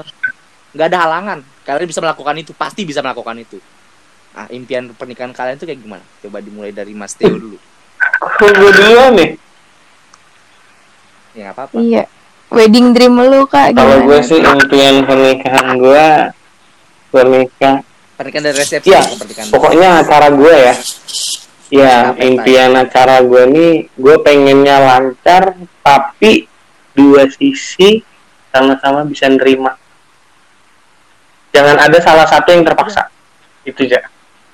nggak 0.77 0.87
ada 0.93 0.99
halangan. 1.09 1.39
Kalian 1.65 1.89
bisa 1.89 2.01
melakukan 2.05 2.35
itu, 2.37 2.51
pasti 2.53 2.85
bisa 2.85 3.01
melakukan 3.01 3.41
itu. 3.41 3.57
Nah, 4.37 4.45
impian 4.53 4.93
pernikahan 4.93 5.33
kalian 5.33 5.57
tuh 5.57 5.65
kayak 5.65 5.81
gimana? 5.81 6.05
Coba 6.21 6.37
dimulai 6.37 6.69
dari 6.69 6.93
Mas 6.93 7.17
Theo 7.17 7.33
dulu. 7.33 7.57
Gue 8.37 8.71
duluan 8.77 9.17
nih. 9.17 9.29
Ya 11.33 11.49
apa-apa. 11.49 11.81
Iya. 11.81 12.05
Wedding 12.51 12.91
dream 12.91 13.15
lu 13.15 13.47
kak 13.47 13.71
Kalau 13.71 14.03
gue 14.03 14.19
sih 14.19 14.43
impian 14.43 15.07
pernikahan 15.07 15.79
gue 15.79 16.05
pernikah. 17.07 17.79
Pernikahan 18.19 18.43
dari 18.43 18.57
resepsi 18.59 18.91
dari- 18.91 19.49
pokoknya 19.49 20.03
acara 20.03 20.27
gue 20.29 20.55
ya. 20.55 20.75
Ya, 21.71 22.11
impian 22.19 22.75
acara 22.75 23.23
gue 23.23 23.43
nih, 23.47 23.73
gue 23.95 24.15
pengennya 24.19 24.83
lancar, 24.83 25.55
tapi 25.79 26.43
dua 26.91 27.31
sisi 27.31 28.03
sama-sama 28.51 29.07
bisa 29.07 29.31
nerima. 29.31 29.79
Jangan 31.55 31.79
ada 31.79 31.97
salah 32.03 32.27
satu 32.27 32.51
yang 32.51 32.67
terpaksa. 32.67 33.07
Itu 33.63 33.87
aja. 33.87 34.03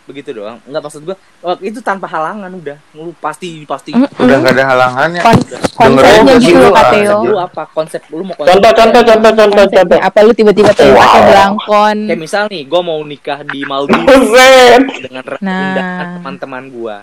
Begitu 0.07 0.31
doang. 0.31 0.57
Nggak 0.63 0.81
maksud 0.87 1.01
gue, 1.03 1.15
oh, 1.43 1.55
itu 1.59 1.83
tanpa 1.83 2.07
halangan 2.07 2.47
udah. 2.47 2.79
Lu 2.95 3.11
pasti 3.19 3.67
pasti 3.67 3.91
Mm-mm. 3.91 4.07
Udah 4.17 4.35
nggak 4.39 4.53
ada 4.55 4.63
halangannya. 4.65 5.21
Kon- 5.21 5.45
konsepnya 5.77 6.35
gitu 6.41 6.57
loh 6.57 6.73
ah, 6.73 7.21
lu 7.21 7.35
apa 7.37 7.63
konsep 7.69 8.01
lu 8.09 8.23
mau 8.23 8.33
konsep 8.33 8.49
Contoh, 8.49 8.71
contoh, 8.73 9.01
contoh, 9.03 9.31
contoh, 9.35 9.65
contoh. 9.67 9.97
Apa 9.99 10.17
lu 10.23 10.31
tiba-tiba 10.33 10.71
tuh 10.73 10.89
Wow. 10.89 10.97
pakai 10.97 11.21
belangkon 11.27 11.97
Kayak 12.07 12.19
misal 12.19 12.43
nih, 12.47 12.63
gue 12.65 12.81
mau 12.81 12.99
nikah 13.03 13.39
di 13.43 13.59
Maldives 13.61 14.31
dengan 15.03 15.23
Nah. 15.43 16.17
teman-teman 16.17 16.63
gue. 16.71 16.95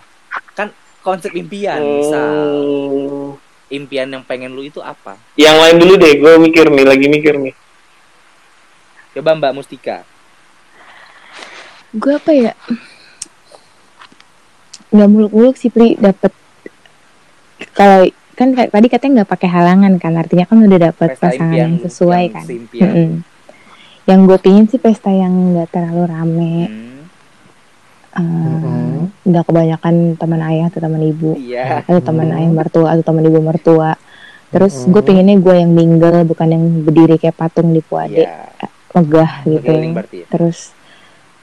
Kan 0.56 0.72
konsep 1.04 1.30
impian, 1.36 1.78
misal 1.78 2.26
Hmm. 2.26 3.30
impian 3.68 4.08
yang 4.08 4.24
pengen 4.24 4.50
lu 4.50 4.64
itu 4.64 4.80
apa? 4.80 5.20
Yang 5.36 5.56
lain 5.60 5.76
dulu 5.78 5.92
deh, 5.94 6.12
gue 6.16 6.32
mikir 6.40 6.66
nih, 6.72 6.84
lagi 6.88 7.06
mikir 7.06 7.34
nih. 7.36 7.54
Coba 9.12 9.36
Mbak 9.36 9.52
Mustika. 9.54 10.02
gue 11.94 12.10
apa 12.10 12.34
ya 12.34 12.52
nggak 14.94 15.08
muluk-muluk 15.08 15.54
sih 15.54 15.68
Pri 15.68 15.98
dapet 15.98 16.30
kalau 17.72 18.06
kan 18.32 18.50
tadi 18.50 18.86
katanya 18.86 19.12
nggak 19.16 19.30
pakai 19.30 19.48
halangan 19.48 19.92
kan 19.96 20.14
artinya 20.14 20.44
kan 20.44 20.58
udah 20.60 20.90
Pesta 20.90 21.18
pasangan 21.20 21.50
impian 21.50 21.58
yang 21.60 21.72
sesuai 21.80 22.22
yang 22.24 22.32
kan 22.32 22.44
seimpian. 22.44 22.82
Mm-mm. 22.84 23.10
yang 24.04 24.20
gue 24.24 24.38
pingin 24.38 24.66
sih 24.66 24.76
pesta 24.76 25.08
yang 25.08 25.32
nggak 25.52 25.70
terlalu 25.70 26.02
rame 26.04 26.56
Hmm, 26.64 27.02
eh, 28.14 28.98
nggak 29.24 29.44
kebanyakan 29.44 29.94
teman 30.14 30.40
ayah 30.44 30.66
atau 30.68 30.78
teman 30.78 31.02
ibu 31.02 31.34
Iya. 31.34 31.82
atau 31.82 31.98
teman 32.00 32.28
Hmm. 32.28 32.38
ayah 32.38 32.50
mertua 32.52 32.88
atau 32.90 33.02
teman 33.04 33.24
ibu 33.24 33.40
mertua 33.40 33.98
terus 34.48 34.74
Mm-mm. 34.76 34.92
gue 34.92 35.02
pinginnya 35.04 35.34
gue 35.36 35.54
yang 35.56 35.70
mingle 35.72 36.22
bukan 36.22 36.48
yang 36.48 36.62
berdiri 36.82 37.16
kayak 37.16 37.34
patung 37.34 37.70
di 37.70 37.80
puade 37.80 38.22
Iya. 38.22 38.46
megah 38.92 39.32
gitu 39.44 39.66
ya. 39.66 40.26
terus 40.28 40.70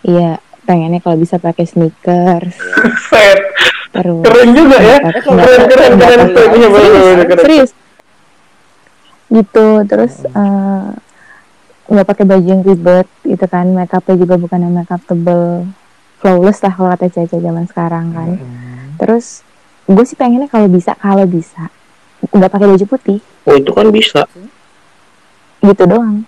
iya 0.01 0.39
pengennya 0.63 0.99
kalau 0.99 1.15
bisa 1.15 1.35
pakai 1.35 1.63
sneakers 1.63 2.55
Set. 3.03 3.39
terus 3.91 4.21
Keren 4.21 4.49
juga 4.51 4.77
ya. 4.77 4.97
Keren, 5.03 5.61
keren, 5.65 5.93
keren. 5.95 6.21
Iya, 6.51 6.67
serius, 6.69 6.71
bener, 6.71 7.25
keren. 7.25 7.39
serius 7.39 7.71
gitu 9.29 9.67
terus 9.85 10.13
eh, 10.25 10.87
nggak 11.87 12.03
pakai 12.05 12.25
baju 12.25 12.43
yang 12.45 12.61
ribet 12.61 13.07
gitu 13.21 13.45
kan 13.45 13.67
make 13.69 13.89
upnya 13.89 14.15
juga 14.17 14.35
bukan 14.35 14.59
yang 14.59 14.73
make 14.73 14.87
up 14.87 14.99
tebel 15.01 15.67
flawless 16.17 16.59
lah 16.59 16.71
kalau 16.71 16.89
kata 16.89 17.07
cewek 17.09 17.39
zaman 17.39 17.65
sekarang 17.65 18.11
kan 18.11 18.29
Hmm. 18.33 18.95
terus 18.97 19.41
gue 19.85 20.03
sih 20.03 20.13
pengennya 20.13 20.45
kalau 20.45 20.67
bisa 20.67 20.93
kalau 20.95 21.23
bisa 21.23 21.71
nggak 22.29 22.47
pakai 22.49 22.67
baju 22.69 22.85
putih 22.87 23.19
Oh, 23.41 23.55
itu 23.55 23.71
kan 23.71 23.87
bisa. 23.87 24.27
gitu 25.59 25.83
doang 25.83 26.21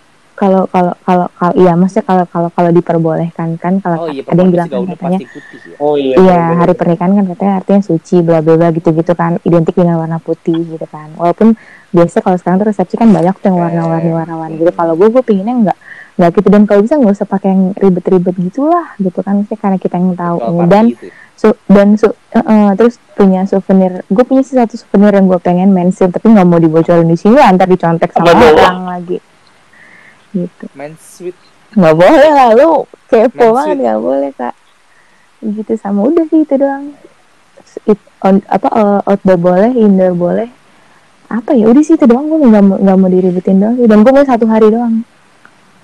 kalau 0.44 0.62
kalau 0.68 0.92
kalau 1.00 1.26
kalau 1.32 1.54
iya 1.56 1.72
maksudnya 1.72 2.04
kalau 2.04 2.24
kalau 2.28 2.48
kalau 2.52 2.70
diperbolehkan 2.70 3.56
kan 3.56 3.80
kalau 3.80 4.04
Oh 4.04 4.08
iya, 4.12 4.20
ada 4.22 4.36
yang 4.36 4.52
bilang 4.52 4.68
kan 4.68 4.84
katanya 4.84 5.18
putih 5.24 5.60
ya. 5.64 5.76
Oh 5.80 5.94
iya. 5.96 6.14
Iya, 6.14 6.36
bener, 6.44 6.60
hari 6.60 6.74
pernikahan 6.76 7.12
kan 7.16 7.24
katanya 7.32 7.52
artinya 7.56 7.80
suci, 7.80 8.16
bla 8.20 8.38
bla 8.38 8.54
bla 8.54 8.68
gitu-gitu 8.70 9.12
kan, 9.14 9.40
identik 9.40 9.72
dengan 9.72 9.96
warna 9.96 10.20
putih 10.20 10.60
gitu 10.68 10.86
kan. 10.86 11.08
Walaupun 11.16 11.56
biasa 11.90 12.20
kalau 12.20 12.36
sekarang 12.36 12.60
tuh 12.60 12.68
resepsi 12.68 12.94
kan 12.94 13.08
banyak 13.08 13.32
tuh 13.34 13.46
yang 13.48 13.56
warna-warni 13.58 14.10
warna-warni 14.12 14.54
gitu. 14.60 14.70
Kalau 14.70 14.92
gue 14.94 15.08
gue 15.08 15.22
pinginnya 15.22 15.54
nggak 15.64 15.78
nggak 16.14 16.30
gitu 16.30 16.46
dan 16.46 16.62
kalau 16.62 16.80
bisa 16.84 16.94
nggak 16.94 17.10
usah 17.10 17.26
pakai 17.26 17.48
yang 17.50 17.62
ribet-ribet 17.74 18.36
gitulah 18.38 18.86
gitu 19.00 19.18
kan, 19.18 19.40
Maksudnya 19.40 19.58
karena 19.58 19.78
kita 19.80 19.94
yang 19.96 20.14
tahu 20.14 20.36
ini 20.38 20.68
dan 20.68 20.84
gitu 20.88 21.04
ya. 21.04 21.14
su- 21.34 21.58
dan 21.66 21.88
su, 21.96 22.06
eh, 22.30 22.38
eh, 22.38 22.68
terus 22.78 22.94
punya 23.18 23.40
souvenir. 23.44 24.06
Gue 24.06 24.22
punya 24.22 24.46
sih 24.46 24.54
satu 24.54 24.78
souvenir 24.78 25.10
yang 25.10 25.26
gue 25.26 25.40
pengen 25.40 25.72
mention 25.72 26.12
tapi 26.12 26.30
nggak 26.30 26.46
mau 26.46 26.62
dibocorin 26.62 27.08
di 27.08 27.16
sini, 27.16 27.34
lah, 27.34 27.50
ntar 27.50 27.66
dicontek 27.66 28.14
sama 28.14 28.30
orang 28.30 28.86
lagi. 28.86 29.18
Gitu. 30.34 30.64
Main 30.74 30.98
sweet. 30.98 31.38
Nggak 31.78 31.94
boleh 31.94 32.30
lah 32.34 32.50
lu 32.54 32.86
kepo 33.06 33.54
Main 33.54 33.54
banget 33.54 33.76
nggak 33.86 34.00
boleh 34.02 34.30
kak. 34.34 34.54
Gitu 35.44 35.72
sama 35.78 36.00
udah 36.10 36.24
sih 36.26 36.42
itu 36.42 36.54
doang. 36.58 36.90
It- 37.86 38.08
on- 38.22 38.46
apa 38.50 38.68
eh, 38.70 39.00
outdoor 39.14 39.38
boleh, 39.38 39.70
indoor 39.78 40.14
boleh. 40.18 40.48
Apa 41.30 41.54
ya 41.54 41.70
udah 41.70 41.82
sih 41.86 41.94
itu 41.94 42.04
doang 42.06 42.26
gue 42.26 42.38
nggak 42.42 42.64
mau 42.66 42.76
nggak 42.78 42.96
mau 42.98 43.08
diribetin 43.10 43.62
doang 43.62 43.74
sih. 43.78 43.86
Dan 43.86 44.02
gue 44.02 44.12
mau 44.12 44.26
satu 44.26 44.46
hari 44.50 44.68
doang. 44.74 45.06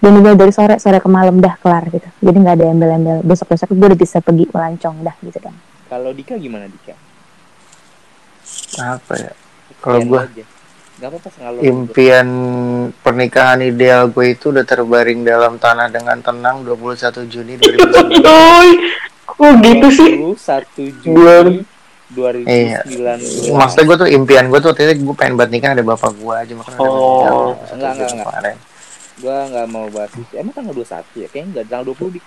Dan 0.00 0.10
juga 0.16 0.32
dari 0.32 0.48
sore 0.50 0.80
sore 0.80 0.98
ke 0.98 1.08
malam 1.12 1.38
dah 1.38 1.54
kelar 1.60 1.84
gitu. 1.92 2.08
Jadi 2.24 2.36
nggak 2.40 2.54
ada 2.56 2.64
embel-embel. 2.72 3.18
Besok 3.22 3.52
besok 3.54 3.70
gue 3.70 3.86
udah 3.92 4.00
bisa 4.00 4.18
pergi 4.18 4.48
melancong 4.50 4.96
dah 5.04 5.14
gitu 5.22 5.38
kan. 5.38 5.54
Kalau 5.92 6.10
Dika 6.16 6.34
gimana 6.40 6.66
Dika? 6.66 6.96
Apa 8.80 9.12
ya? 9.14 9.32
Kalau 9.78 10.00
aja. 10.18 10.44
Gak 11.00 11.08
apa-apa 11.08 11.28
selalu. 11.32 11.58
impian 11.64 12.28
pernikahan 12.94 13.58
ideal 13.62 14.06
gue 14.06 14.26
itu 14.30 14.52
udah 14.52 14.62
terbaring 14.62 15.24
dalam 15.24 15.56
tanah 15.56 15.88
dengan 15.88 16.20
tenang 16.20 16.60
21 16.60 17.24
Juni 17.24 17.56
2019. 17.56 18.20
Oi, 18.60 18.70
kok 19.24 19.52
gitu 19.58 19.86
sih? 19.88 20.12
1 20.20 21.08
Bulan. 21.08 21.46
Juni 21.48 22.44
Iya. 22.44 22.82
2019. 22.84 23.54
Maksudnya 23.54 23.84
gue 23.86 23.96
tuh 23.96 24.08
impian 24.10 24.44
gue 24.46 24.58
tuh 24.58 24.70
waktu 24.70 24.82
itu 24.84 25.06
gue 25.06 25.14
pengen 25.14 25.34
buat 25.34 25.48
nikah 25.48 25.72
ada 25.72 25.80
bapak 25.80 26.12
gue 26.12 26.34
aja 26.36 26.52
makanya 26.52 26.76
ada 26.76 26.90
Oh. 26.90 27.54
21 27.56 27.70
Enggak, 27.70 27.90
enggak, 27.90 28.08
enggak. 28.10 28.26
kemarin. 28.26 28.56
Gua 29.16 29.36
nggak 29.46 29.66
mau 29.68 29.86
bahas 29.86 30.12
itu. 30.12 30.32
Emang 30.32 30.52
tanggal 30.52 30.74
21 30.74 30.82
ya? 31.14 31.28
Kayaknya 31.28 31.46
enggak 31.46 31.64
tanggal 31.66 31.84
20 31.86 32.08
di 32.10 32.20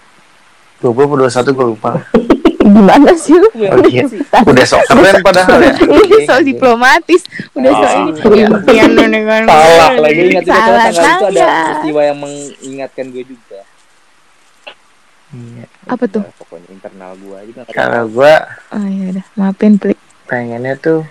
20 0.80 0.90
atau 1.24 1.52
21 1.52 1.54
gue 1.54 1.68
lupa. 1.70 1.92
Gimana 2.64 3.12
sih 3.14 3.36
lu? 3.36 3.48
Iya, 3.54 3.70
Oh, 3.70 3.84
iya. 3.84 4.04
Udah 4.42 4.64
sok 4.64 4.88
keren 4.88 5.20
padahal 5.20 5.60
ya. 5.60 5.74
Ini 5.76 6.18
so 6.24 6.40
diplomatis. 6.40 7.22
Udah 7.54 7.72
so 7.72 7.84
Ah. 7.84 8.08
ini 8.08 8.88
lu 8.96 9.06
dengan 9.06 9.42
Salah 9.46 9.92
lagi. 10.00 10.22
Ingat 10.26 10.44
juga 10.44 10.56
Salah 10.56 10.88
tanggal 10.88 11.04
itu 11.12 11.26
ada 11.28 11.48
peristiwa 11.68 12.02
yang 12.02 12.18
mengingatkan 12.18 13.06
gue 13.10 13.24
juga. 13.26 13.60
Iya. 15.30 15.66
Apa 15.86 16.04
tuh? 16.08 16.24
Pokoknya 16.38 16.68
internal 16.70 17.12
gue 17.16 17.38
juga 17.50 17.62
tahu. 17.66 17.74
gue 18.14 18.34
Oh 18.72 18.86
iya 18.86 19.06
udah, 19.12 19.26
maafin 19.36 19.76
Pli. 19.76 19.96
pengennya 20.24 20.78
tuh 20.78 21.04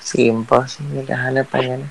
simple 0.00 0.64
sih 0.66 0.82
nikahannya 0.82 1.44
pengennya 1.44 1.86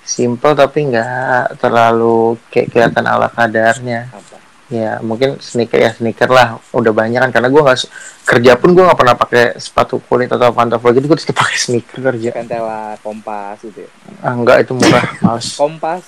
simple 0.00 0.52
tapi 0.52 0.88
nggak 0.88 1.54
terlalu 1.58 2.34
kayak 2.48 2.66
kelihatan 2.68 3.04
ala 3.04 3.28
kadarnya 3.28 4.08
apa? 4.10 4.36
Ya 4.68 5.00
mungkin 5.00 5.40
sneaker 5.40 5.80
ya 5.80 5.90
sneaker 5.96 6.28
lah 6.28 6.60
udah 6.72 6.92
banyak 6.92 7.20
kan. 7.24 7.30
Karena 7.32 7.48
gue 7.48 7.62
nggak 7.64 7.78
kerja 8.24 8.52
pun 8.60 8.76
gue 8.76 8.84
nggak 8.84 8.98
pernah 8.98 9.16
pakai 9.16 9.44
sepatu 9.56 10.00
kulit 10.04 10.28
atau 10.28 10.52
pantofel 10.52 10.92
gitu 10.96 11.08
gue 11.08 11.18
tetap 11.18 11.40
pakai 11.40 11.56
sneaker 11.56 11.98
kerja. 12.12 12.30
Pentela 12.36 12.94
Kompas 13.00 13.64
gitu 13.64 13.84
ya. 13.84 13.90
ah, 14.22 14.32
enggak 14.36 14.64
itu 14.64 14.72
murah 14.76 15.06
males. 15.24 15.48
Kompas? 15.56 16.04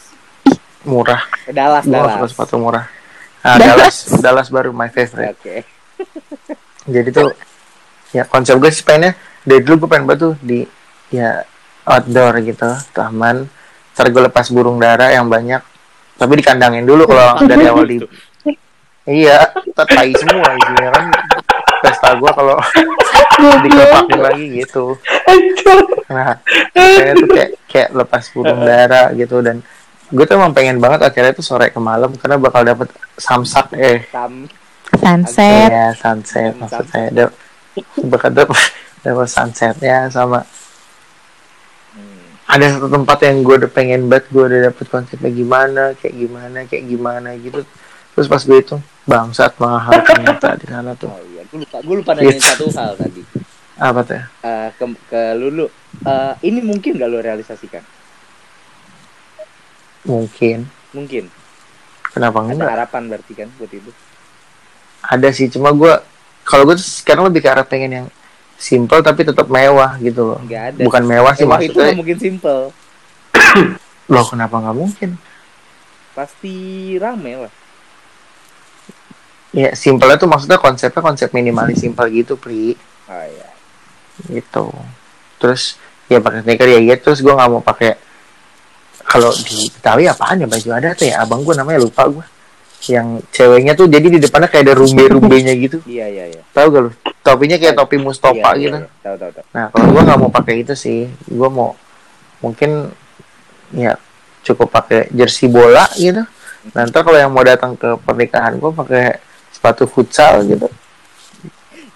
Murah. 0.84 1.22
Eh, 1.48 1.52
Dallas 1.52 1.84
gue 1.84 1.92
nggak 1.92 2.04
suka 2.04 2.16
Dallas. 2.20 2.30
sepatu 2.32 2.54
murah. 2.56 2.84
Ah, 3.40 3.56
Dallas? 3.56 3.96
Dallas 4.20 4.48
baru 4.52 4.70
my 4.72 4.92
favorite. 4.92 5.36
Oke. 5.36 5.56
jadi 6.94 7.08
tuh 7.12 7.30
ya 8.11 8.26
konsep 8.26 8.56
gue 8.58 8.70
sih 8.72 8.82
pengennya 8.82 9.14
dari 9.44 9.62
dulu 9.62 9.86
gue 9.86 9.88
pengen 9.96 10.04
banget 10.08 10.20
tuh 10.26 10.34
di 10.42 10.66
ya 11.12 11.44
outdoor 11.86 12.42
gitu 12.42 12.70
taman 12.92 13.46
ntar 13.94 14.06
gue 14.08 14.22
lepas 14.32 14.46
burung 14.48 14.80
dara 14.80 15.12
yang 15.12 15.28
banyak 15.28 15.61
tapi 16.16 16.32
dikandangin 16.40 16.84
dulu 16.88 17.04
kalau 17.04 17.36
dari 17.50 17.64
awal 17.68 17.84
di 17.84 17.98
iya. 19.11 19.38
Tetai 19.74 20.14
semua 20.14 20.48
isinya 20.54 20.88
kan. 20.94 21.04
Pesta 21.80 22.12
gue 22.12 22.30
kalau 22.30 22.56
dikepakin 23.64 24.20
lagi 24.20 24.44
gitu. 24.62 24.94
Nah 26.12 26.36
saya 26.74 27.12
tuh 27.16 27.28
kayak 27.28 27.50
kayak 27.66 27.88
lepas 27.96 28.24
burung 28.34 28.61
dara 28.62 29.11
gitu 29.16 29.40
dan 29.40 29.64
gue 30.11 30.24
tuh 30.26 30.34
emang 30.36 30.52
pengen 30.52 30.82
banget 30.82 31.06
akhirnya 31.06 31.32
tuh 31.32 31.46
sore 31.46 31.70
ke 31.70 31.80
malam 31.80 32.11
karena 32.18 32.36
bakal 32.36 32.66
dapet 32.66 32.90
samsak 33.16 33.72
eh. 33.78 34.04
Sam. 34.11 34.44
sunset. 34.90 35.68
Ya 35.70 35.86
sunset. 35.94 36.52
Maksud 36.58 36.86
saya 36.90 37.08
dap 37.14 37.30
bakal 38.11 38.30
dapet 38.34 38.58
dapet 39.06 39.28
sunset 39.30 39.76
ya 39.80 40.11
sama 40.11 40.42
Hmm. 41.90 42.22
ada 42.46 42.70
satu 42.70 42.86
tempat 42.86 43.18
yang 43.26 43.42
gue 43.42 43.66
udah 43.66 43.70
pengen 43.74 44.06
banget 44.06 44.30
gue 44.30 44.44
udah 44.46 44.61
dapet 44.70 44.86
konsepnya 44.86 45.26
gimana 45.34 45.90
kayak 45.98 46.14
gimana 46.14 46.58
kayak 46.70 46.84
gimana 46.86 47.34
gitu. 47.34 47.66
Terus 48.14 48.26
pas 48.30 48.42
gue 48.46 48.58
itu 48.62 48.76
bangsat 49.11 49.58
mahal 49.58 49.90
ternyata 50.00 50.54
di 50.54 50.66
sana 50.66 50.94
tuh 50.94 51.11
Oh 51.11 51.18
iya, 51.26 51.42
gue 51.44 51.58
lupa, 51.58 51.76
gue 51.80 51.94
lupa 51.96 52.11
nanyain 52.14 52.38
Yes. 52.38 52.46
satu 52.46 52.70
hal 52.70 52.94
tadi. 52.94 53.22
apa 53.76 54.00
tuh 54.00 54.14
ya? 54.14 54.24
Eh, 54.40 54.68
ke, 54.72 54.84
ke 55.04 55.22
Lulu, 55.34 55.66
Eh, 56.00 56.34
ini 56.42 56.61
mungkin 56.61 56.94
gak 56.94 57.08
lo 57.08 57.18
realisasikan? 57.18 57.82
mungkin 60.02 60.64
Mungkin. 60.90 61.28
kenapa 62.08 62.40
Ada 62.40 62.50
enggak 62.50 62.72
harapan 62.72 63.02
berarti 63.06 63.32
kan 63.34 63.48
buat 63.54 63.68
itu. 63.70 63.90
ada 65.02 65.28
sih 65.30 65.46
cuma 65.46 65.70
gue 65.70 65.92
kalau 66.42 66.64
gue 66.64 66.76
sekarang 66.76 67.26
lebih 67.26 67.40
ke 67.40 67.48
arah 67.48 67.62
pengen 67.62 67.92
yang 67.94 68.06
simple 68.56 69.00
tapi 69.00 69.22
tetap 69.22 69.46
mewah 69.46 69.96
gitu 69.98 70.24
loh 70.26 70.38
Nggak 70.42 70.62
ada. 70.70 70.82
bukan 70.82 71.02
mewah 71.04 71.32
sih 71.32 71.44
Mewah 71.44 71.58
itu 71.58 71.68
maksudnya 71.68 71.84
nggak 71.86 71.98
mungkin 71.98 72.18
simple. 72.18 72.61
loh 74.06 74.26
kenapa 74.26 74.54
nggak 74.58 74.76
mungkin 74.76 75.11
Pasti 76.11 76.52
rame 76.96 77.32
lah. 77.38 77.52
Ya 79.51 79.74
simpelnya 79.74 80.16
tuh 80.16 80.30
maksudnya 80.30 80.59
konsepnya 80.62 81.03
konsep 81.03 81.28
minimalis 81.34 81.82
simple 81.82 82.07
gitu 82.11 82.38
pri. 82.38 82.74
Oh 83.11 83.24
iya. 83.26 83.48
gitu. 84.30 84.70
Terus 85.40 85.80
ya 86.07 86.18
pakai 86.18 86.42
sneaker 86.42 86.66
ya 86.68 86.78
gitu 86.82 87.01
terus 87.11 87.20
gue 87.22 87.30
nggak 87.34 87.51
mau 87.51 87.62
pakai 87.62 87.94
kalau 89.07 89.30
di 89.34 89.66
Betawi 89.74 90.07
apaan 90.07 90.42
ya 90.42 90.46
baju 90.46 90.68
ada 90.70 90.94
tuh 90.94 91.07
ya? 91.11 91.22
Abang 91.22 91.42
gue 91.42 91.55
namanya 91.55 91.82
lupa 91.82 92.07
gue 92.07 92.26
yang 92.88 93.20
ceweknya 93.28 93.76
tuh 93.76 93.90
jadi 93.92 94.07
di 94.09 94.16
depannya 94.22 94.48
kayak 94.48 94.64
ada 94.70 94.74
rumbe 94.78 95.05
rumbenya 95.05 95.53
gitu. 95.59 95.82
Iya 95.90 96.07
iya 96.09 96.24
iya. 96.32 96.42
tahu 96.55 96.66
gak 96.72 96.82
lu? 96.86 96.90
Topinya 97.20 97.57
kayak 97.61 97.76
topi 97.76 98.01
Mustafa 98.01 98.57
Iya, 98.57 98.62
gitu. 98.62 98.78
iya, 98.80 98.86
iya. 98.88 99.03
Tahu 99.05 99.14
tahu 99.20 99.30
tahu. 99.36 99.44
nah 99.53 99.64
kalau 99.68 99.86
gue 99.92 100.03
nggak 100.09 100.18
mau 100.22 100.30
pakai 100.32 100.55
itu 100.64 100.74
sih. 100.78 101.01
Gue 101.28 101.48
mau 101.53 101.76
mungkin 102.40 102.88
ya 103.76 103.98
cukup 104.40 104.72
pakai 104.72 105.12
jersey 105.12 105.51
bola 105.51 105.84
gitu. 105.98 106.24
Nanti 106.72 106.96
kalau 106.96 107.18
yang 107.20 107.32
mau 107.34 107.44
datang 107.44 107.76
ke 107.76 107.98
pernikahan 108.01 108.57
gue 108.57 108.70
pakai 108.72 109.05
sepatu 109.61 109.84
futsal 109.84 110.40
gitu. 110.48 110.72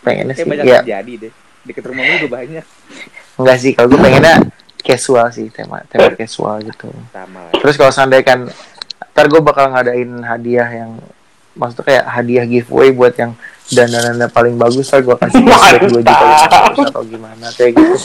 Pengennya 0.04 0.36
sih 0.36 0.44
banyak 0.44 0.68
ya. 0.68 0.84
terjadi 0.84 1.12
deh. 1.16 1.32
Deket 1.64 1.88
rumah 1.88 2.04
lu 2.04 2.28
juga 2.28 2.44
banyak. 2.44 2.64
enggak 3.40 3.56
sih 3.56 3.72
kalau 3.72 3.88
gue 3.88 3.98
pengennya 4.04 4.36
casual 4.84 5.32
sih 5.32 5.48
tema 5.48 5.80
tema 5.88 6.12
casual 6.12 6.60
gitu. 6.60 6.92
Sama 7.08 7.48
terus 7.56 7.74
kalau 7.80 7.88
seandainya 7.88 8.22
kan 8.28 8.40
ntar 9.16 9.26
gue 9.32 9.40
bakal 9.40 9.72
ngadain 9.72 10.12
hadiah 10.28 10.68
yang 10.68 11.00
maksudnya 11.56 11.84
kayak 11.88 12.04
hadiah 12.04 12.44
giveaway 12.44 12.92
buat 12.92 13.16
yang 13.16 13.32
dana-dana 13.72 14.28
paling 14.28 14.60
bagus 14.60 14.92
lah 14.92 15.00
gue 15.00 15.16
kasih 15.16 15.40
cashback 15.40 15.82
dua 15.88 16.02
juta 16.04 16.28
atau 16.92 17.02
gimana 17.08 17.48
kayak 17.56 17.80
gitu. 17.80 17.96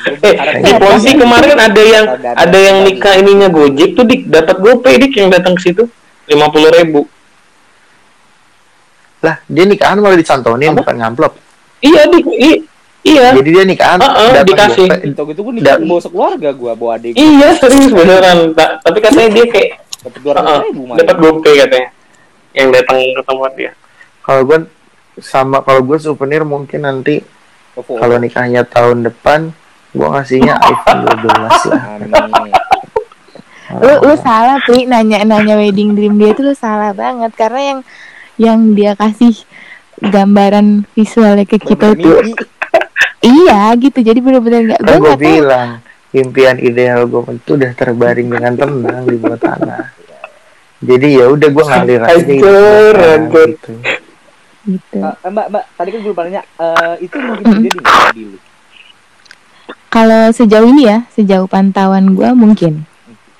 Eh, 0.00 0.34
di 0.64 0.72
Ponsi 0.80 1.12
kemarin 1.12 1.58
ada 1.60 1.82
yang 1.82 2.06
ada 2.16 2.58
yang 2.58 2.86
nikah 2.86 3.20
ininya 3.20 3.52
Gojek 3.52 3.98
tuh 3.98 4.06
dik. 4.08 4.32
Dapat 4.32 4.56
GoPay 4.62 4.94
dik 4.96 5.12
yang 5.18 5.28
datang 5.28 5.52
ke 5.58 5.68
situ. 5.68 5.84
Lima 6.30 6.48
puluh 6.48 6.72
ribu. 6.72 7.04
Lah 9.20 9.36
dia 9.44 9.64
nikahan 9.64 9.96
malah 9.96 10.14
dicantonin 10.14 10.70
Apa? 10.70 10.78
bukan 10.80 10.94
ngamplop 10.96 11.32
Iya 11.80 12.04
dik, 12.06 12.24
i- 12.30 12.62
iya. 13.02 13.32
jadi 13.32 13.50
dia 13.50 13.64
nikahan 13.64 13.96
Heeh, 13.96 14.28
dapat 14.34 14.46
dikasih. 14.46 14.86
Itu 15.06 15.22
gitu 15.24 15.40
gue 15.40 15.52
nikah 15.54 15.76
Dan- 15.76 15.84
bawa 15.86 15.96
sekeluarga 15.98 16.50
gue 16.50 16.72
bawa 16.74 16.92
adik. 16.94 17.12
Iya 17.14 17.48
serius 17.56 17.88
beneran. 17.90 18.52
Ta- 18.52 18.76
tapi 18.78 18.98
katanya 18.98 19.30
dia 19.30 19.46
kayak 19.46 19.70
Dapat 20.00 20.18
dua 20.18 20.32
ratus 20.34 20.56
ribu 20.66 20.80
dapat 20.94 21.16
GoPay 21.18 21.54
katanya 21.58 21.88
yang 22.50 22.68
datang 22.70 22.98
ke 23.00 23.22
tempat 23.22 23.52
dia. 23.54 23.70
kalau 24.20 24.42
gue 24.42 24.58
sama 25.18 25.60
kalau 25.60 25.80
gue 25.82 25.96
souvenir 25.96 26.40
mungkin 26.42 26.80
nanti 26.82 27.20
kalau 27.76 28.16
nikahnya 28.16 28.64
tahun 28.64 29.04
depan 29.04 29.52
gue 29.90 30.04
ngasihnya 30.06 30.54
iPhone 30.58 31.00
12 31.04 31.28
lah 31.32 31.52
lu 33.80 33.94
lu 34.02 34.14
salah 34.18 34.58
pri 34.60 34.84
nanya 34.84 35.22
nanya 35.22 35.54
wedding 35.54 35.94
dream 35.94 36.16
dia 36.16 36.32
tuh 36.32 36.42
lu 36.42 36.54
salah 36.54 36.90
banget 36.90 37.30
karena 37.32 37.60
yang 37.60 37.80
yang 38.40 38.72
dia 38.72 38.96
kasih 38.96 39.36
gambaran 40.00 40.88
visualnya 40.96 41.44
ke 41.44 41.60
kita 41.60 41.92
tuh. 41.92 42.24
iya 43.36 43.68
gitu. 43.76 44.00
Jadi 44.00 44.18
bener-bener 44.24 44.72
nggak 44.72 44.80
gue 44.80 44.88
kan 44.88 44.96
gue 44.96 45.04
nggak 45.04 45.20
tahu. 45.20 45.28
bilang 45.28 45.70
impian 46.10 46.56
ideal 46.58 47.04
gue 47.04 47.22
itu 47.36 47.50
udah 47.54 47.70
terbaring 47.76 48.28
dengan 48.32 48.52
tenang 48.56 49.04
di 49.04 49.16
bawah 49.20 49.36
tanah. 49.36 49.92
Jadi 50.80 51.08
ya 51.20 51.28
udah 51.28 51.48
gue 51.52 51.64
ngalir 51.68 52.00
aja 52.00 52.16
Hancur, 52.16 52.32
gitu, 52.32 52.48
hancur. 53.04 53.48
gitu. 53.52 53.72
gitu. 54.64 54.98
Eh, 55.04 55.28
mbak, 55.28 55.46
mbak, 55.52 55.64
tadi 55.76 55.88
kan 55.92 56.00
gue 56.00 56.14
nanya, 56.16 56.42
eh, 56.56 56.94
itu 57.04 57.16
mungkin 57.20 57.44
terjadi 57.44 57.76
nggak 57.76 58.16
di 58.16 58.24
lu? 58.24 58.38
kalau 59.90 60.30
sejauh 60.30 60.70
ini 60.70 60.86
ya 60.86 60.98
sejauh 61.12 61.50
pantauan 61.50 62.16
gue 62.16 62.30
mungkin. 62.32 62.88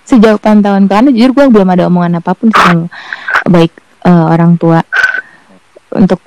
Sejauh 0.04 0.36
pantauan 0.36 0.84
gue 0.84 0.92
karena 0.92 1.10
jujur 1.14 1.32
gue 1.32 1.46
belum 1.48 1.68
ada 1.72 1.88
omongan 1.88 2.20
apa 2.20 2.36
pun 2.36 2.52
sama 2.52 2.90
baik 3.48 3.72
eh, 4.02 4.24
orang 4.26 4.54
tua 4.54 4.80
untuk 5.90 6.20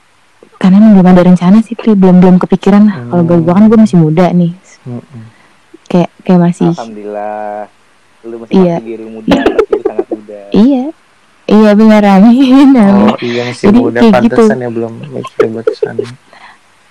karena 0.55 0.79
emang 0.79 0.93
belum 0.95 1.07
ada 1.09 1.21
rencana 1.23 1.57
sih 1.59 1.73
Pri. 1.73 1.91
belum 1.91 2.17
belum 2.17 2.35
kepikiran 2.37 2.83
lah 2.83 2.97
kalau 3.05 3.23
gue 3.23 3.37
gue 3.37 3.53
kan 3.53 3.65
gue 3.65 3.77
masih 3.77 3.97
muda 3.97 4.27
nih 4.29 4.51
Mm-mm. 4.83 5.23
kayak 5.85 6.09
kayak 6.21 6.39
masih 6.41 6.69
Alhamdulillah, 6.69 7.67
lu 8.23 8.35
masih 8.39 8.53
Iya. 8.57 8.75
diri 8.79 9.05
muda, 9.05 9.39
masih 9.39 9.79
sangat 9.81 10.07
muda. 10.07 10.39
iya 10.51 10.83
iya 11.45 11.69
bener 11.73 12.01
amin 12.01 12.35
amin 12.71 12.71
oh 13.03 13.15
iya 13.19 13.41
masih 13.45 13.65
Jadi 13.65 13.77
muda 13.77 13.99
kayak 13.99 14.13
gitu. 14.21 14.35
pantesan 14.39 14.57
ya 14.57 14.69
belum 14.71 14.93
mikir 15.09 15.45
buat 15.49 15.67
sana 15.73 16.07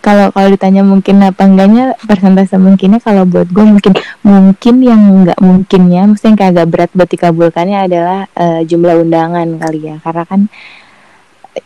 kalau 0.03 0.35
kalau 0.35 0.49
ditanya 0.51 0.83
mungkin 0.83 1.23
apa 1.23 1.47
enggaknya 1.47 1.95
persentase 2.05 2.59
mungkinnya 2.59 2.99
kalau 2.99 3.23
buat 3.23 3.47
gue 3.49 3.65
mungkin 3.65 3.93
mungkin 4.27 4.75
yang 4.83 5.01
nggak 5.23 5.39
mungkinnya 5.39 6.11
mesti 6.11 6.35
yang 6.35 6.37
kayak 6.37 6.53
agak 6.59 6.69
berat 6.69 6.91
buat 6.93 7.09
dikabulkannya 7.09 7.79
adalah 7.87 8.27
eh, 8.35 8.61
jumlah 8.67 8.99
undangan 8.99 9.47
kali 9.63 9.81
ya. 9.89 9.97
Karena 10.03 10.25
kan 10.27 10.41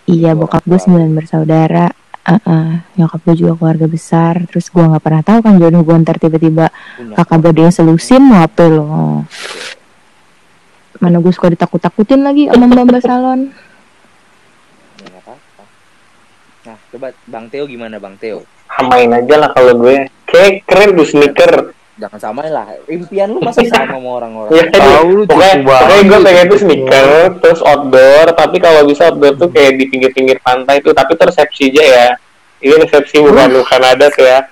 iya 0.05 0.37
bokap 0.37 0.63
gue 0.69 0.79
sembilan 0.79 1.11
bersaudara 1.17 1.87
eh, 2.27 2.41
eh, 2.43 2.73
nyokap 2.99 3.21
gue 3.23 3.35
juga 3.47 3.53
keluarga 3.59 3.87
besar 3.87 4.35
terus 4.51 4.67
gue 4.71 4.83
nggak 4.83 5.03
pernah 5.03 5.23
tahu 5.23 5.39
kan 5.47 5.55
jodoh 5.57 5.83
gue 5.87 5.97
ntar 6.03 6.19
tiba-tiba 6.19 6.69
kakak 7.15 7.39
bade 7.39 7.61
yang 7.71 7.75
selusin 7.75 8.23
mau 8.23 8.43
apa 8.43 8.67
lo 8.67 9.23
mana 10.97 11.21
gue 11.21 11.33
suka 11.33 11.53
ditakut-takutin 11.53 12.25
lagi 12.25 12.49
sama 12.51 12.67
mbak 12.67 13.03
salon 13.05 13.41
Ya, 14.97 15.13
nggak 15.13 15.23
apa-apa. 15.29 15.63
Nah, 16.67 16.75
coba 16.91 17.15
Bang 17.31 17.47
Teo 17.47 17.65
gimana 17.71 18.03
Bang 18.03 18.19
Teo? 18.19 18.43
Samain 18.75 19.07
aja 19.07 19.35
lah 19.39 19.55
kalau 19.55 19.79
gue. 19.79 20.11
Kayak 20.27 20.67
keren 20.67 20.99
tuh 20.99 21.07
sneaker. 21.07 21.53
Jangan 21.97 22.19
samain 22.19 22.51
lah. 22.51 22.67
Impian 22.91 23.31
lu 23.31 23.39
masih 23.41 23.71
sama 23.71 23.95
sama 23.95 24.21
orang-orang. 24.21 24.51
Ya, 24.53 24.69
Tahu 24.69 25.07
lu 25.15 25.23
pokoknya, 25.25 25.65
pokoknya 25.65 26.03
gue 26.03 26.19
pengen 26.27 26.45
tuh 26.51 26.59
sneaker, 26.61 27.07
terus 27.41 27.61
outdoor, 27.65 28.27
tapi 28.37 28.57
kalau 28.61 28.83
bisa 28.85 29.09
outdoor 29.09 29.39
tuh 29.39 29.49
kayak 29.49 29.79
di 29.81 29.87
pinggir-pinggir 29.89 30.43
pantai 30.43 30.83
tuh, 30.83 30.93
tapi 30.93 31.15
tuh 31.17 31.31
resepsi 31.31 31.73
aja 31.73 31.83
ya. 31.87 32.09
Ini 32.61 32.75
resepsi 32.85 33.23
bukan 33.23 33.63
bukan 33.63 33.81
ada 33.81 34.07
tuh 34.13 34.27
ya. 34.27 34.43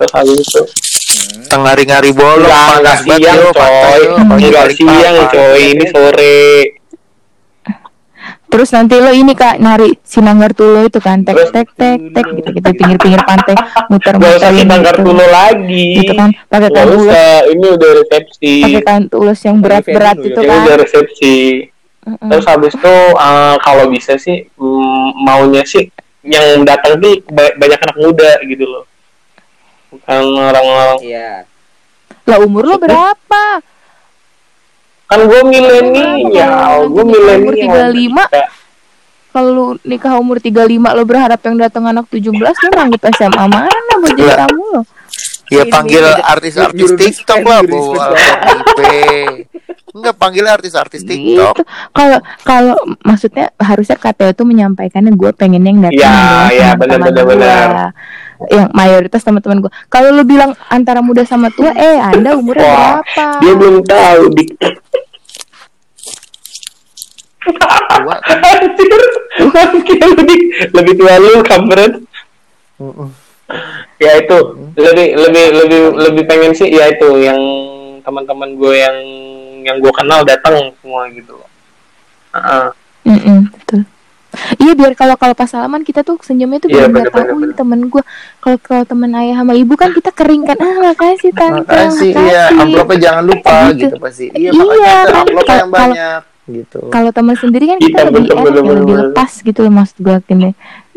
Terus 0.00 0.12
habis 0.16 0.40
itu 0.40 0.62
Hmm. 1.10 1.42
tengah 1.50 1.74
ngari 1.74 2.14
bolong 2.14 2.46
panas 2.46 3.02
siang 3.02 3.50
coy. 3.50 4.02
Enggak 4.40 4.70
siang 4.72 5.16
coy, 5.28 5.62
ini 5.74 5.84
sore. 5.90 6.79
Terus 8.50 8.68
nanti 8.68 8.94
lo 8.96 9.10
ini 9.10 9.32
kak 9.32 9.56
nyari 9.56 9.94
sinanggar 10.02 10.50
tulo 10.50 10.82
itu 10.82 10.98
kan 10.98 11.22
tek 11.22 11.38
tek 11.48 11.68
tek 11.70 11.98
tek 12.14 12.26
gitu 12.32 12.48
gitu 12.50 12.68
pinggir-pinggir 12.72 13.22
pantai 13.22 13.54
Gak 13.54 13.62
usah 13.62 13.86
muter-muter 13.86 14.50
kita 14.52 14.74
angkat 14.74 14.96
gitu. 14.96 15.06
dulu 15.06 15.24
lagi. 15.24 15.88
gitu 15.96 16.12
kan 16.12 16.28
pakai 16.44 16.60
Gak 16.60 16.74
kain 16.74 16.88
tulus 16.90 17.14
ini 17.46 17.66
udah 17.70 17.90
resepsi. 17.96 18.54
pakai 18.60 18.82
kain 18.82 19.04
tulus 19.06 19.38
yang 19.40 19.56
berat-berat 19.56 20.16
venue, 20.16 20.28
itu 20.28 20.40
Ini 20.40 20.48
kan 20.48 20.58
udah 20.60 20.76
resepsi. 20.76 21.36
Terus 22.00 22.44
habis 22.44 22.72
itu 22.74 22.94
eh, 23.14 23.56
kalau 23.60 23.84
bisa 23.86 24.12
sih 24.16 24.38
mm, 24.50 25.08
maunya 25.20 25.62
sih 25.62 25.86
yang 26.22 26.44
datang 26.62 26.98
tuh 26.98 27.16
ba- 27.28 27.54
banyak 27.54 27.78
anak 27.78 27.96
muda 27.98 28.32
gitu 28.44 28.64
loh. 28.64 28.84
Bukan 29.90 30.22
orang-orang 30.36 30.98
Iya. 31.00 31.30
lah 32.22 32.38
umur 32.38 32.62
lo 32.64 32.76
berapa 32.76 33.44
kan 35.10 35.20
gue 35.20 35.40
milenial, 35.44 36.86
gue 36.86 37.02
Umur 37.02 37.18
milenial. 37.50 37.90
35. 37.90 38.30
kalau 39.30 39.50
lu 39.50 39.66
nikah 39.82 40.14
umur 40.16 40.38
35 40.38 40.54
lo 40.88 41.02
berharap 41.02 41.38
yang 41.40 41.56
datang 41.56 41.84
anak 41.84 42.06
17 42.06 42.30
lo 42.34 42.68
nganggep 42.68 43.02
SMA 43.12 43.44
mana 43.44 43.70
buat 43.96 44.10
jadi 44.12 44.26
Lah. 44.28 44.38
tamu 44.40 44.62
lo 44.68 44.82
ya 45.48 45.62
Ini 45.62 45.68
panggil 45.68 46.00
nih, 46.00 46.14
artis-artis 46.24 46.88
TikTok 46.94 47.40
lah 47.40 47.60
IP 47.62 48.80
Enggak 49.90 50.14
panggilnya 50.16 50.52
artis-artis 50.52 51.02
gitu 51.02 51.10
TikTok. 51.36 51.66
kalau 51.90 52.18
kalau 52.40 52.74
maksudnya 53.02 53.50
harusnya 53.56 53.94
KTO 53.96 54.30
tuh 54.32 54.42
menyampaikannya 54.44 55.10
gue 55.12 55.30
pengen 55.32 55.62
yang 55.64 55.78
datang 55.80 55.94
Ya, 55.96 56.10
adalah 56.10 56.50
ya, 56.52 56.68
teman-teman 56.72 57.02
benar, 57.02 57.24
benar, 57.24 57.26
gua. 57.26 57.34
benar. 57.34 57.90
yang 58.48 58.68
mayoritas 58.72 59.20
teman-teman 59.20 59.58
gue 59.60 59.72
kalau 59.86 60.10
lu 60.10 60.22
bilang 60.22 60.54
antara 60.66 60.98
muda 61.00 61.22
sama 61.22 61.50
tua 61.50 61.70
eh 61.72 61.98
anda 62.00 62.32
umurnya 62.32 62.62
Wah, 62.64 62.98
berapa 63.04 63.26
Dia 63.38 63.52
belum 63.52 63.76
tahu 63.84 64.22
dik. 64.32 64.48
Tua 67.40 68.16
kan. 68.20 68.38
Anjir. 68.52 69.00
Lebih 70.16 70.38
lebih 70.70 70.92
tua 70.94 71.14
lu 71.16 71.40
kampret. 71.40 71.92
Ya 73.96 74.16
itu 74.16 74.36
lebih 74.74 75.06
lebih 75.14 75.44
lebih 75.54 75.80
lebih 75.98 76.22
pengen 76.24 76.52
sih 76.52 76.68
ya 76.68 76.88
itu 76.88 77.08
yang 77.18 77.40
teman-teman 78.00 78.56
gue 78.56 78.74
yang 78.74 78.96
yang 79.60 79.76
gue 79.76 79.92
kenal 79.92 80.24
datang 80.24 80.56
semua 80.80 81.04
gitu. 81.10 81.36
Heeh. 82.32 82.66
Mm-mm, 83.00 83.48
betul 83.50 83.80
Iya 84.54 84.78
biar 84.78 84.92
kalau 84.94 85.16
kalau 85.16 85.34
pas 85.34 85.48
salaman 85.48 85.82
kita 85.82 86.06
tuh 86.06 86.14
senyumnya 86.20 86.60
tuh 86.60 86.70
Iya, 86.70 86.86
biar 86.86 86.88
nggak 87.02 87.10
tahu 87.10 87.24
bener, 87.26 87.42
ini 87.42 87.54
temen 87.56 87.80
gue 87.88 88.02
kalau 88.38 88.58
kalau 88.60 88.84
temen 88.84 89.10
ayah 89.18 89.42
sama 89.42 89.58
ibu 89.58 89.74
kan 89.74 89.90
kita 89.90 90.12
kering 90.12 90.46
kan 90.46 90.54
ah 90.54 90.76
makasih 90.86 91.32
tante 91.34 91.66
Makasih, 91.66 92.12
iya, 92.14 92.52
amplopnya 92.54 92.98
jangan 93.00 93.24
lupa 93.26 93.72
Gitu. 93.74 93.90
gitu 93.90 93.96
pasti. 93.98 94.26
Iya, 94.30 94.50
Iya, 94.54 94.94
kan. 95.10 95.26
amplopnya 95.26 95.56
yang 95.58 95.72
banyak 95.72 96.20
gitu. 96.52 96.80
kalau 96.88 97.10
teman 97.10 97.34
sendiri 97.34 97.64
kan 97.66 97.78
kita 97.78 97.96
Iya, 97.96 98.06
lebih 98.06 98.22
enak 98.26 98.34
ya, 98.36 98.50
lebih 98.50 98.62
betul. 98.66 98.98
lepas 99.06 99.30
gitu 99.40 99.58
loh 99.60 99.72
maksud 99.72 99.96
gue 99.96 100.16
gini 100.24 100.48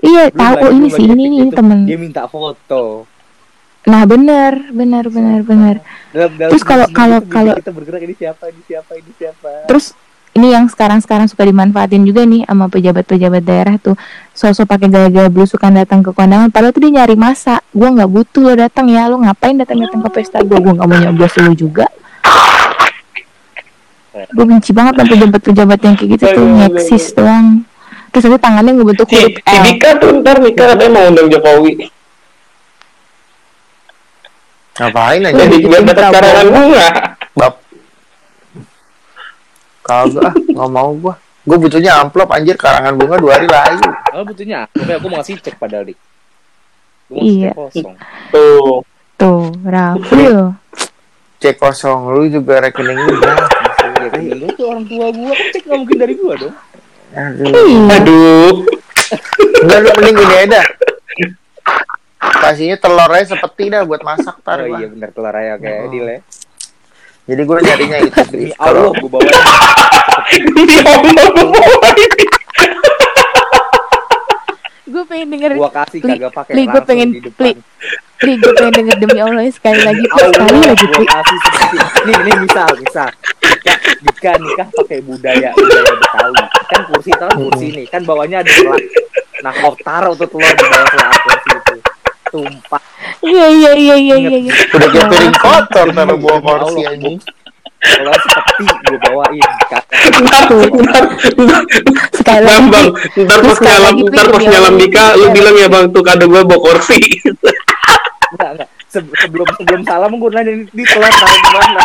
iya 0.01 0.23
Belum 0.25 0.35
tahu 0.35 0.55
oh 0.59 0.71
ini 0.71 0.87
sih 0.89 1.05
ini 1.05 1.23
ini 1.31 1.49
temen 1.49 1.79
Dia 1.83 1.95
minta 1.95 2.23
foto. 2.25 3.07
nah 3.83 4.03
benar 4.03 4.53
benar 4.69 5.03
benar 5.07 5.39
benar 5.41 5.75
Dalam, 6.09 6.31
dalam 6.33 6.49
Terus 6.49 6.63
kalau- 6.63 6.89
kalau- 6.89 7.23
kalau- 7.25 7.55
kita 7.55 7.69
bergerak 7.69 8.01
ini 8.01 8.13
siapa, 8.13 8.47
ini 8.47 8.61
siapa, 8.63 8.91
ini 8.93 9.11
siapa. 9.13 9.49
terus 9.65 9.91
ini 10.33 10.49
yang 10.49 10.65
sekarang-sekarang 10.65 11.27
suka 11.27 11.43
dimanfaatin 11.43 12.01
juga 12.01 12.23
nih 12.23 12.41
sama 12.43 12.65
pejabat-pejabat 12.65 13.43
daerah 13.43 13.75
tuh 13.77 13.93
sosok 14.31 14.65
pakai 14.67 14.87
gaya-gaya 14.87 15.27
belusukan 15.27 15.69
datang 15.69 16.01
ke 16.01 16.09
kondangan 16.09 16.49
padahal 16.49 16.71
tuh 16.71 16.81
dia 16.81 16.93
nyari 16.95 17.13
masa 17.13 17.61
gue 17.69 17.85
nggak 17.85 18.07
butuh 18.07 18.41
lo 18.43 18.53
datang 18.55 18.87
ya 18.87 19.05
lo 19.05 19.19
ngapain 19.19 19.53
datang-datang 19.55 20.01
ke 20.01 20.09
pesta 20.11 20.41
gue 20.41 20.55
gue 20.55 20.73
nggak 20.73 20.87
mau 20.87 20.97
nyoblos 20.99 21.33
lo 21.37 21.53
juga 21.53 21.85
gue 24.13 24.45
benci 24.45 24.71
banget 24.71 24.93
sama 24.93 25.09
pejabat-pejabat 25.09 25.79
yang 25.81 25.95
kayak 25.97 26.09
gitu 26.13 26.23
tuh 26.29 26.37
aduh, 26.37 26.49
ngeksis 26.61 27.05
doang 27.17 27.47
terus 28.13 28.23
nanti 28.29 28.39
tangannya 28.45 28.71
ngebentuk 28.77 29.07
Si, 29.09 29.17
huruf 29.17 29.33
si 29.33 29.41
L 29.41 29.61
Dika 29.65 29.89
tuh 29.97 30.09
ntar 30.21 30.37
nikah 30.37 30.65
katanya 30.77 30.91
mau 30.93 31.05
undang 31.09 31.27
Jokowi. 31.33 31.71
Ngapain 34.73 35.21
aja? 35.21 35.37
Jadi 35.37 35.57
Prabowo. 35.65 36.13
karangan 36.13 36.47
bunga. 36.53 36.87
Bab. 37.33 37.53
Kagak 39.81 40.29
ah, 40.29 40.33
nggak 40.37 40.69
mau 40.69 40.91
gua. 40.93 41.13
Gua 41.43 41.57
butuhnya 41.57 41.91
amplop 42.05 42.29
anjir 42.29 42.53
karangan 42.53 42.93
bunga 42.93 43.17
dua 43.17 43.31
hari 43.41 43.49
layu. 43.49 43.89
Oh 44.13 44.21
butuhnya, 44.21 44.69
oke 44.69 44.93
aku 44.93 45.05
mau 45.09 45.17
ngasih 45.17 45.41
cek 45.41 45.57
padahal 45.57 45.89
dik. 45.89 45.97
Gue 47.09 47.17
Iya. 47.17 47.51
kosong. 47.57 47.97
Tuh. 48.29 48.85
tuh 49.13 49.53
Raffi 49.61 50.25
lo 50.25 50.57
Cek 51.37 51.61
kosong 51.61 52.09
lu 52.13 52.25
juga 52.33 52.65
rekening 52.65 52.97
lu 52.97 53.21
lu 54.13 54.47
tuh 54.53 54.65
orang 54.69 54.85
tua 54.85 55.07
gua, 55.09 55.31
kan 55.31 55.47
cek 55.49 55.61
nggak 55.65 55.79
mungkin 55.79 55.97
dari 55.97 56.13
gua 56.13 56.33
dong. 56.37 56.55
Aduh. 57.13 57.89
Aduh. 57.89 58.51
Enggak 59.63 59.79
lu 59.79 59.89
mending 59.97 60.15
gini 60.17 60.35
aja 60.35 60.47
dah. 60.53 60.65
Kasihnya 62.23 62.77
telur 62.77 63.07
aja 63.07 63.25
sepeti 63.27 63.67
dah 63.67 63.83
buat 63.83 63.99
masak 63.99 64.39
tar 64.41 64.63
Oh 64.63 64.79
iya 64.79 64.87
benar 64.87 65.11
keluar 65.11 65.35
aja 65.35 65.59
oke 65.59 65.67
Oh. 65.67 65.89
deal 65.89 66.07
ya. 66.07 66.19
Jadi 67.23 67.41
gua 67.43 67.57
nyarinya 67.59 67.97
itu 67.99 68.19
Demi 68.27 68.47
sih. 68.47 68.49
Allah 68.59 68.91
gua 68.95 69.09
bawa 69.09 69.23
Ini 70.59 70.75
Allah 70.83 71.25
gua 71.31 71.47
bawa 71.51 71.89
ini. 71.95 72.25
Gue 74.93 75.03
pengen 75.03 75.27
denger 75.29 75.51
gua 75.57 75.71
kasih 75.73 75.99
Pli, 75.99 76.11
kagak 76.13 76.31
pakai 76.31 76.53
Pli, 76.53 76.63
gua 76.63 76.69
langsung 76.69 76.85
pengen- 76.87 77.11
di 77.11 77.19
depan. 77.19 77.37
Pli. 77.41 77.51
Pli, 78.13 78.33
gue 78.37 78.51
pengen 78.53 78.73
denger 78.73 78.95
demi 79.01 79.19
Allah 79.19 79.43
sekali 79.49 79.79
lagi. 79.81 80.05
Allah, 80.07 80.31
sekali 80.31 80.61
lagi 80.63 80.85
gua 80.85 80.95
Pli 80.95 81.05
kasih 81.09 81.37
seperti 81.39 81.77
nih 82.03 82.17
nih 82.21 82.35
misal 82.39 82.69
misal. 82.77 83.09
Dika, 83.43 83.73
Dika 83.99 84.31
nikah 84.37 84.67
pakai 84.71 84.99
budaya 85.01 85.49
budaya 85.51 85.93
Betawi. 85.93 86.43
Kan 86.63 86.81
kursi 86.87 87.09
itu 87.09 87.19
kan 87.19 87.33
kursi 87.33 87.67
nih 87.71 87.85
kan 87.87 88.01
bawahnya 88.03 88.37
ada 88.39 88.49
telur 88.49 88.79
nah 89.43 89.51
kau 89.51 89.75
taruh 89.77 90.15
tuh 90.15 90.23
telur 90.25 90.47
di 90.47 90.63
bawah 90.63 90.87
telur 90.87 91.17
kursi 91.19 91.49
itu? 91.51 91.75
Tumpah. 92.29 92.81
Iya 93.19 93.45
iya 93.47 93.71
iya 93.75 93.95
iya 93.95 94.15
iya 94.17 94.37
iya. 94.41 94.53
udah 94.71 94.87
kayak 94.89 95.07
piring 95.07 95.35
kotor 95.37 95.87
taruh 95.91 96.15
bawa 96.15 96.37
Demi 96.37 96.47
kursi 96.47 96.81
Allah, 96.81 96.93
anjing. 96.95 97.17
Kalau 97.83 98.11
seperti 98.15 98.53
gua 98.63 98.97
bawain 99.01 99.49
kata 99.67 99.95
Ntar, 100.23 100.43
ntar, 100.47 101.03
sekali 102.13 102.43
bang, 102.43 102.63
lagi 102.63 102.69
bang, 102.71 102.87
ntar 103.27 103.39
pas 103.41 103.59
nyalam, 103.59 103.93
ntar 104.07 104.27
pas 104.29 104.43
nyalam 104.43 104.73
Dika, 104.75 105.05
lu 105.15 105.25
bilang 105.31 105.55
ya 105.55 105.67
bang, 105.67 105.85
tuh 105.91 106.01
kado 106.01 106.25
gue 106.25 106.41
bawa 106.41 106.59
kursi. 106.59 106.99
enggak 108.33 108.49
enggak 108.55 108.69
Se- 108.87 109.13
sebelum 109.19 109.47
sebelum 109.57 109.81
salam 109.83 110.11
gua 110.15 110.29
nanya 110.31 110.53
di 110.63 110.83
telur 110.85 111.09
taruh 111.09 111.33
di 111.35 111.49
mana 111.51 111.83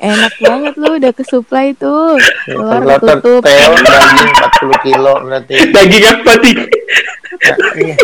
enak 0.00 0.34
banget 0.36 0.74
lu 0.76 0.88
udah 1.00 1.12
kesuplai 1.14 1.72
tuh 1.74 2.18
keluar 2.44 2.82
Telur 2.82 3.00
tutup 3.00 3.42
teo 3.42 3.72
daging 3.72 4.30
40 4.36 4.84
kilo 4.84 5.14
berarti. 5.24 5.54
Daging 5.72 6.04
apa? 6.04 6.32
Ya, 6.44 7.54
iya. 7.80 7.96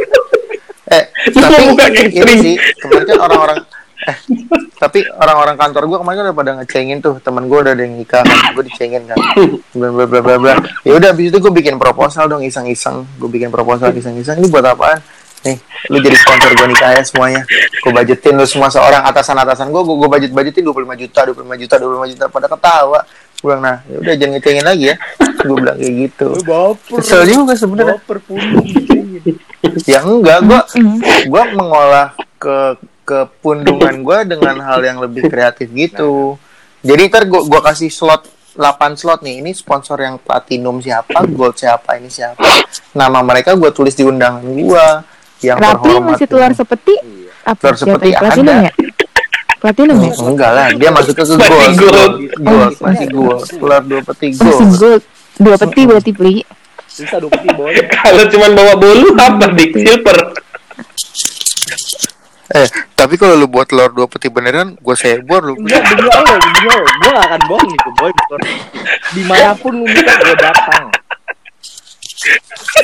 Eh, 0.91 1.05
tapi 1.31 1.63
buka 1.69 1.87
ini 1.93 2.35
sih 2.35 2.55
kemarin 2.81 3.05
kan 3.05 3.19
orang-orang 3.21 3.59
eh 4.09 4.17
tapi 4.81 5.05
orang-orang 5.13 5.61
kantor 5.61 5.83
gue 5.93 5.99
kemarin 6.01 6.19
udah 6.25 6.37
pada 6.37 6.51
ngecengin 6.57 6.99
tuh. 7.05 7.21
Teman 7.21 7.45
gue 7.53 7.59
udah 7.61 7.77
ada 7.77 7.85
yang 7.85 8.01
nikah 8.01 8.25
kan 8.25 8.57
gue 8.57 8.65
dicengin 8.65 9.05
kan. 9.05 9.17
Bla 9.77 9.93
bla 9.93 10.05
bla 10.09 10.21
bla 10.25 10.37
bla. 10.41 10.55
Ya 10.89 10.97
udah 10.97 11.13
abis 11.13 11.29
itu 11.29 11.37
gue 11.37 11.53
bikin 11.53 11.77
proposal 11.77 12.25
dong 12.33 12.41
iseng-iseng. 12.41 13.05
Gue 13.21 13.29
bikin 13.29 13.53
proposal 13.53 13.93
iseng-iseng. 13.93 14.41
Ini 14.41 14.49
buat 14.49 14.65
apaan? 14.65 15.05
Nih 15.45 15.57
lu 15.93 16.01
jadi 16.01 16.17
sponsor 16.17 16.53
gue 16.57 16.69
nikah 16.73 16.97
ya 16.97 17.03
semuanya. 17.05 17.45
Gue 17.85 17.93
budgetin 17.93 18.41
lu 18.41 18.49
semua 18.49 18.73
seorang 18.73 19.05
atasan-atasan 19.05 19.69
gue 19.69 19.83
gue 19.85 20.09
budget 20.09 20.33
budgetin 20.33 20.65
25 20.65 20.97
juta 20.97 21.21
25 21.29 21.61
juta 21.61 21.75
25 21.77 22.13
juta. 22.17 22.25
Pada 22.33 22.47
ketawa. 22.49 23.01
Gue 23.41 23.53
bilang 23.53 23.63
nah 23.65 23.77
ya 23.85 23.97
udah 24.01 24.15
jangan 24.17 24.33
ngecengin 24.41 24.65
lagi 24.65 24.85
ya. 24.93 24.97
Gue 25.45 25.57
bilang 25.61 25.77
kayak 25.77 25.95
gitu. 26.09 26.29
Kesel 26.97 27.29
juga 27.29 27.53
sebenarnya. 27.53 28.01
Ya 29.85 30.01
enggak 30.01 30.41
gue 30.49 30.61
gue 31.29 31.43
mengolah 31.53 32.17
ke 32.41 32.81
kepundungan 33.11 34.07
gue 34.07 34.19
dengan 34.39 34.63
hal 34.63 34.79
yang 34.87 35.03
lebih 35.03 35.27
kreatif 35.27 35.67
gitu. 35.75 36.39
Jadi 36.87 37.11
ntar 37.11 37.27
gue 37.27 37.43
gua 37.45 37.61
kasih 37.61 37.91
slot 37.91 38.31
8 38.55 38.95
slot 38.95 39.27
nih. 39.27 39.43
Ini 39.43 39.51
sponsor 39.51 39.99
yang 39.99 40.23
platinum 40.23 40.79
siapa 40.79 41.27
gold 41.27 41.59
siapa 41.59 41.99
ini 41.99 42.07
siapa. 42.07 42.47
Nama 42.95 43.19
mereka 43.27 43.59
gue 43.59 43.71
tulis 43.75 43.93
di 43.99 44.07
undangan 44.07 44.47
gue 44.47 44.87
yang 45.43 45.59
terhormat 45.59 46.21
masih 46.21 46.29
telur 46.29 46.53
sepeti 46.53 46.95
iya 47.01 47.33
apa? 47.49 47.61
Telur 47.65 47.77
sepeti 47.81 48.09
ya? 48.13 48.19
platinum 48.21 48.55
ada. 48.55 48.67
ya? 48.69 48.73
Platinum 49.61 49.97
ya? 49.97 50.13
Hmm, 50.13 50.31
enggak 50.33 50.51
lah. 50.53 50.67
Dia 50.77 50.91
masuk 50.93 51.15
ke 51.17 51.23
Masih 51.27 51.41
gold. 51.41 51.75
Gold. 51.77 52.15
gold. 52.39 52.73
Masih 52.79 53.07
gold. 53.11 53.41
Telur 53.49 53.83
dua 53.83 54.01
peti 54.07 54.27
masih 54.37 54.47
gold. 54.47 54.79
Gold. 54.79 55.03
Dua 55.41 55.57
peti 55.57 55.83
berarti 55.89 56.13
bisa 56.91 57.17
dua 57.17 57.33
peti 57.33 57.49
boleh 57.55 57.87
Kalau 57.89 58.25
cuma 58.29 58.47
bawa 58.53 58.75
bolu 58.77 59.09
apa 59.17 59.47
dik? 59.57 59.73
Silver. 59.73 60.19
Eh 62.51 62.67
tapi 62.93 63.15
kalau 63.15 63.35
lu 63.35 63.47
buat 63.47 63.65
telur 63.65 63.89
dua 63.89 64.07
peti 64.07 64.27
beneran 64.27 64.75
gue 64.75 64.95
sebor 64.95 65.41
lu 65.45 65.55
Enggak, 65.57 65.87
demi 65.87 66.09
Allah, 66.09 66.35
demi 66.37 66.67
Allah. 66.67 66.93
Gue 66.93 67.11
gak 67.11 67.25
akan 67.25 67.41
bohong 67.47 67.69
nih, 67.69 67.79
boy. 67.95 68.11
Di 69.11 69.23
mana 69.23 69.51
pun 69.55 69.73
lu 69.73 69.85
minta, 69.85 70.13
gue 70.17 70.37
datang. 70.37 70.85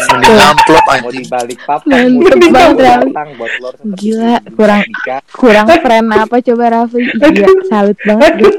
mending 0.09 0.39
amplop 0.41 0.81
Mau 0.81 0.95
anjing 0.97 1.13
di 1.19 1.29
balik 1.29 1.59
papan, 1.63 2.09
mau 2.09 2.25
Mantep 2.25 2.39
di 2.39 2.49
banget, 2.49 2.73
gue 2.73 2.87
Rafli. 2.87 3.05
datang 3.05 3.29
buat 3.35 3.51
telur 3.53 3.75
Gila, 3.93 4.35
itu. 4.35 4.51
kurang 4.55 4.83
kurang 5.31 5.67
friend 5.69 6.09
apa 6.11 6.37
coba 6.41 6.65
Rafli 6.73 7.03
iya 7.05 7.49
salut 7.69 7.99
banget 8.01 8.33
gue 8.39 8.55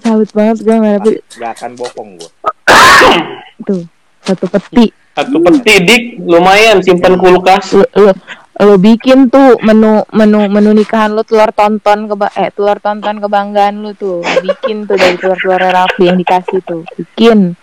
salut 0.00 0.30
banget 0.32 0.56
gue 0.58 0.72
sama 0.72 0.88
Rafli 0.94 1.14
Gak 1.34 1.50
akan 1.52 1.70
bohong 1.74 2.10
gue. 2.16 2.30
tuh 3.62 3.82
satu 4.22 4.46
peti 4.48 4.86
Satu 5.12 5.36
peti 5.36 5.74
dik, 5.82 6.02
lumayan 6.22 6.78
simpan 6.78 7.18
kulkas. 7.18 7.74
lu, 7.74 7.84
lu, 7.98 8.10
lu 8.58 8.74
bikin 8.74 9.30
tuh 9.30 9.54
menu 9.62 10.02
menu 10.10 10.50
menu 10.50 10.70
nikahan 10.74 11.14
lu 11.14 11.22
telur 11.22 11.50
tonton 11.54 12.10
ke 12.10 12.14
eh 12.34 12.50
telur 12.50 12.78
tonton 12.82 13.22
kebanggaan 13.22 13.86
lu 13.86 13.94
tuh 13.94 14.18
bikin 14.42 14.82
tuh 14.82 14.98
dari 14.98 15.14
telur 15.14 15.38
telur 15.38 15.62
Rafli 15.62 16.10
yang 16.10 16.18
dikasih 16.18 16.58
tuh 16.66 16.82
bikin 16.98 17.54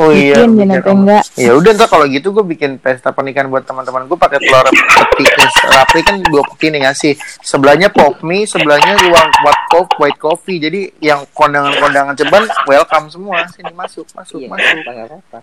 Oh 0.00 0.08
iya. 0.08 0.40
bikin 0.40 0.56
bikin 0.56 0.68
jangan 0.72 0.88
om. 0.88 0.98
enggak 1.04 1.24
Ya 1.36 1.52
udah 1.52 1.70
ntar 1.76 1.88
kalau 1.92 2.08
gitu 2.08 2.32
gue 2.32 2.44
bikin 2.48 2.80
pesta 2.80 3.12
pernikahan 3.12 3.52
buat 3.52 3.60
teman-teman 3.68 4.08
gue 4.08 4.16
pakai 4.16 4.40
telur 4.40 4.64
peti 4.72 5.24
Rapli 5.68 6.00
kan 6.00 6.16
dua 6.32 6.42
peti 6.48 6.66
nih 6.72 6.80
ngasih. 6.88 7.12
Sebelahnya 7.44 7.92
pop 7.92 8.24
mie, 8.24 8.48
sebelahnya 8.48 8.96
ruang 9.04 9.28
white 9.44 9.64
coffee, 9.68 9.96
white 10.00 10.16
coffee. 10.16 10.58
Jadi 10.64 10.80
yang 11.04 11.28
kondangan-kondangan 11.36 12.16
ceban 12.16 12.48
welcome 12.64 13.12
semua 13.12 13.44
sini 13.52 13.68
masuk, 13.76 14.08
masuk, 14.16 14.40
Iya, 14.40 14.48
masuk. 14.48 14.80
apa. 14.88 15.38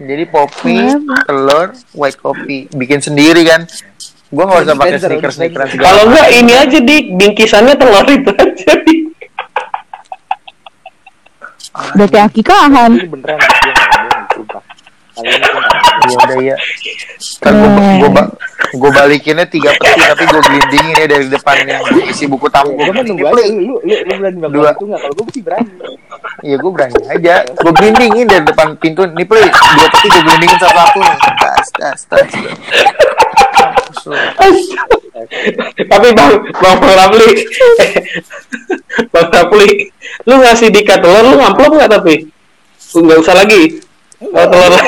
Jadi 0.00 0.24
pop 0.32 0.48
mie, 0.64 0.96
Kenapa? 0.96 1.28
telur, 1.28 1.68
white 1.92 2.16
coffee, 2.16 2.64
bikin 2.72 3.04
sendiri 3.04 3.44
kan. 3.44 3.68
gue 4.30 4.44
nggak 4.46 4.62
usah 4.62 4.78
pakai 4.78 4.98
sneakers 5.02 5.34
sneakers 5.42 5.70
Kalau 5.74 6.06
enggak 6.06 6.28
ini 6.30 6.54
aja 6.54 6.78
di 6.78 6.96
bingkisannya 7.18 7.74
telur 7.74 8.06
itu 8.06 8.30
aja. 8.30 8.72
Berarti 11.98 12.18
akikahan. 12.18 13.10
Beneran 13.10 13.38
ya 15.18 16.16
udah 16.22 16.38
ya 16.38 16.56
kan 17.42 17.52
gue 17.52 17.70
gue 17.98 18.10
ba 18.14 18.22
gue 18.70 18.90
balikinnya 18.94 19.46
tiga 19.50 19.74
peti 19.74 20.00
tapi 20.00 20.22
gue 20.30 20.40
gelindingin 20.46 20.94
ya 20.94 21.06
dari 21.10 21.26
depan 21.26 21.56
yang 21.66 21.82
isi 22.06 22.30
buku 22.30 22.46
tamu. 22.46 22.78
Gue 22.78 22.94
kan 22.94 23.02
nunggu 23.02 23.26
aja. 23.26 23.42
Lu, 23.50 23.82
lu, 23.82 23.94
lu, 23.98 24.14
berani 24.14 24.38
Dua. 24.46 24.70
itu 24.70 24.84
nggak? 24.86 25.00
Kalau 25.02 25.14
gue 25.18 25.26
sih 25.34 25.42
berani. 25.42 25.72
Iya 26.46 26.56
gue 26.60 26.70
berani 26.70 27.02
aja. 27.10 27.34
Gue 27.50 27.72
gelindingin 27.74 28.26
dari 28.30 28.44
depan 28.46 28.78
pintu. 28.78 29.02
Nih 29.10 29.26
play 29.26 29.50
Dua 29.50 29.88
peti 29.90 30.06
gue 30.06 30.22
gelindingin 30.22 30.58
satu-satu 30.62 30.98
nih 31.02 31.16
Tas 31.40 31.68
tas 31.74 32.00
tas. 32.06 32.30
Tapi 35.90 36.08
bang, 36.14 36.32
bang 36.56 36.76
Bang 36.80 36.94
Rafli, 36.96 37.28
bang 39.12 39.28
Rafli, 39.28 39.70
lu 40.24 40.34
ngasih 40.40 40.72
Dika 40.72 40.96
telur, 40.96 41.34
lu 41.34 41.36
ngamplop 41.36 41.76
nggak 41.76 41.90
tapi? 42.00 42.14
Nggak 42.96 43.18
usah 43.20 43.34
lagi. 43.36 43.89
Kalau 44.20 44.46
telur. 44.52 44.82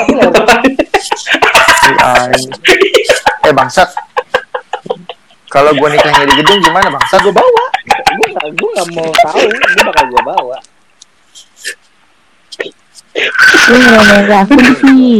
Eh 3.43 3.51
bangsat 3.51 3.89
Kalau 5.51 5.75
gue 5.75 5.89
nikahnya 5.89 6.25
di 6.25 6.33
gedung 6.39 6.63
gimana 6.63 6.87
bangsat 6.93 7.19
Gue 7.27 7.33
bawa 7.35 7.65
Gue 8.13 8.27
nggak, 8.29 8.47
gue 8.55 8.69
nggak 8.77 8.87
mau 8.93 9.11
tahu. 9.11 9.41
Ini 9.49 9.81
bakal 9.83 10.05
gue 10.07 10.21
bawa. 10.23 10.57
Lu 13.69 13.75
ngomongin 13.77 14.25
Raffi 14.29 14.57
sih. 14.79 15.17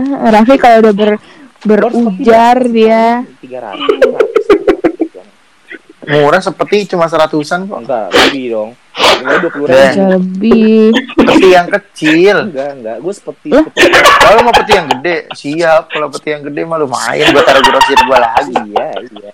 Ah, 0.00 0.28
Raffi 0.32 0.54
kalau 0.56 0.76
udah 0.84 0.94
ber 0.96 1.10
berujar 1.62 2.56
dia. 2.68 3.22
Murah 6.08 6.42
seperti 6.42 6.90
cuma 6.90 7.06
seratusan 7.06 7.70
kok 7.70 7.78
Enggak, 7.86 8.06
lebih 8.10 8.44
dong. 8.50 8.70
Enggak 8.92 9.36
dua 9.38 9.50
puluh 9.54 9.66
ribu. 9.70 9.78
Bisa 9.78 10.04
lebih. 10.18 10.82
Peti 11.14 11.48
yang 11.54 11.68
kecil 11.70 12.36
Enggak, 12.50 12.70
enggak. 12.74 12.96
Gue 12.98 13.14
seperti? 13.14 13.48
Kalau 14.18 14.40
mau 14.42 14.54
peti 14.54 14.72
yang 14.74 14.88
gede 14.90 15.16
Siap 15.30 15.82
Kalau 15.94 16.06
peti 16.10 16.28
yang 16.34 16.42
gede 16.42 16.62
mah 16.66 16.78
lumayan 16.82 17.30
Gue 17.30 17.42
taruh 17.46 17.62
grosir 17.62 17.98
gue 17.98 18.18
lagi 18.18 18.54
iya, 18.70 18.88
iya. 18.98 19.32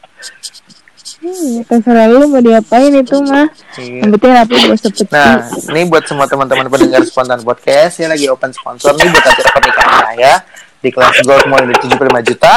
Hmm, 1.18 1.66
terserah 1.66 2.06
lu 2.06 2.30
mau 2.30 2.38
diapain 2.38 2.94
itu 2.94 3.18
mah. 3.26 3.50
Iya. 3.74 4.06
Yang 4.06 4.10
penting 4.14 4.32
Raffi 4.38 4.54
gue 4.54 4.78
sepeti. 4.78 5.02
Nah, 5.10 5.42
ini 5.74 5.82
buat 5.90 6.06
semua 6.06 6.30
teman-teman 6.30 6.70
pendengar 6.70 7.02
spontan 7.02 7.42
podcast, 7.42 7.98
saya 7.98 8.14
lagi 8.14 8.30
open 8.30 8.54
sponsor 8.54 8.94
nih 8.94 9.10
buat 9.10 9.26
acara 9.26 9.50
pernikahan 9.50 9.94
saya 10.06 10.32
di 10.78 10.88
kelas 10.94 11.16
gold 11.26 11.44
mulai 11.50 11.66
dari 11.66 11.78
75 11.90 12.22
juta. 12.22 12.54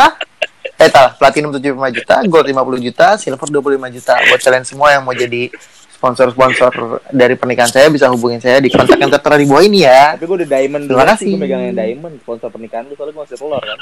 Eh, 0.81 0.89
salah, 0.89 1.13
platinum 1.13 1.53
75 1.53 1.93
juta, 1.93 2.15
gold 2.25 2.47
50 2.49 2.81
juta, 2.81 3.07
silver 3.21 3.47
25 3.53 3.93
juta. 3.93 4.13
Buat 4.17 4.41
kalian 4.41 4.65
semua 4.65 4.87
yang 4.97 5.05
mau 5.05 5.13
jadi 5.13 5.53
sponsor-sponsor 5.93 7.05
dari 7.13 7.37
pernikahan 7.37 7.69
saya 7.69 7.85
bisa 7.93 8.09
hubungin 8.09 8.41
saya 8.41 8.57
di 8.57 8.73
kontak 8.73 8.97
yang 8.97 9.13
tertera 9.13 9.37
di 9.37 9.45
bawah 9.45 9.61
ini 9.61 9.85
ya. 9.85 10.17
Tapi 10.17 10.25
gue 10.25 10.37
udah 10.41 10.49
diamond 10.49 10.83
Terima 10.89 11.05
kasih. 11.05 11.37
Gue 11.37 11.41
megang 11.45 11.61
yang 11.69 11.77
diamond. 11.77 12.17
Sponsor 12.25 12.49
pernikahan 12.49 12.89
lu 12.89 12.97
soalnya 12.97 13.13
gue 13.13 13.23
masih 13.29 13.37
telur 13.37 13.61
kan. 13.61 13.79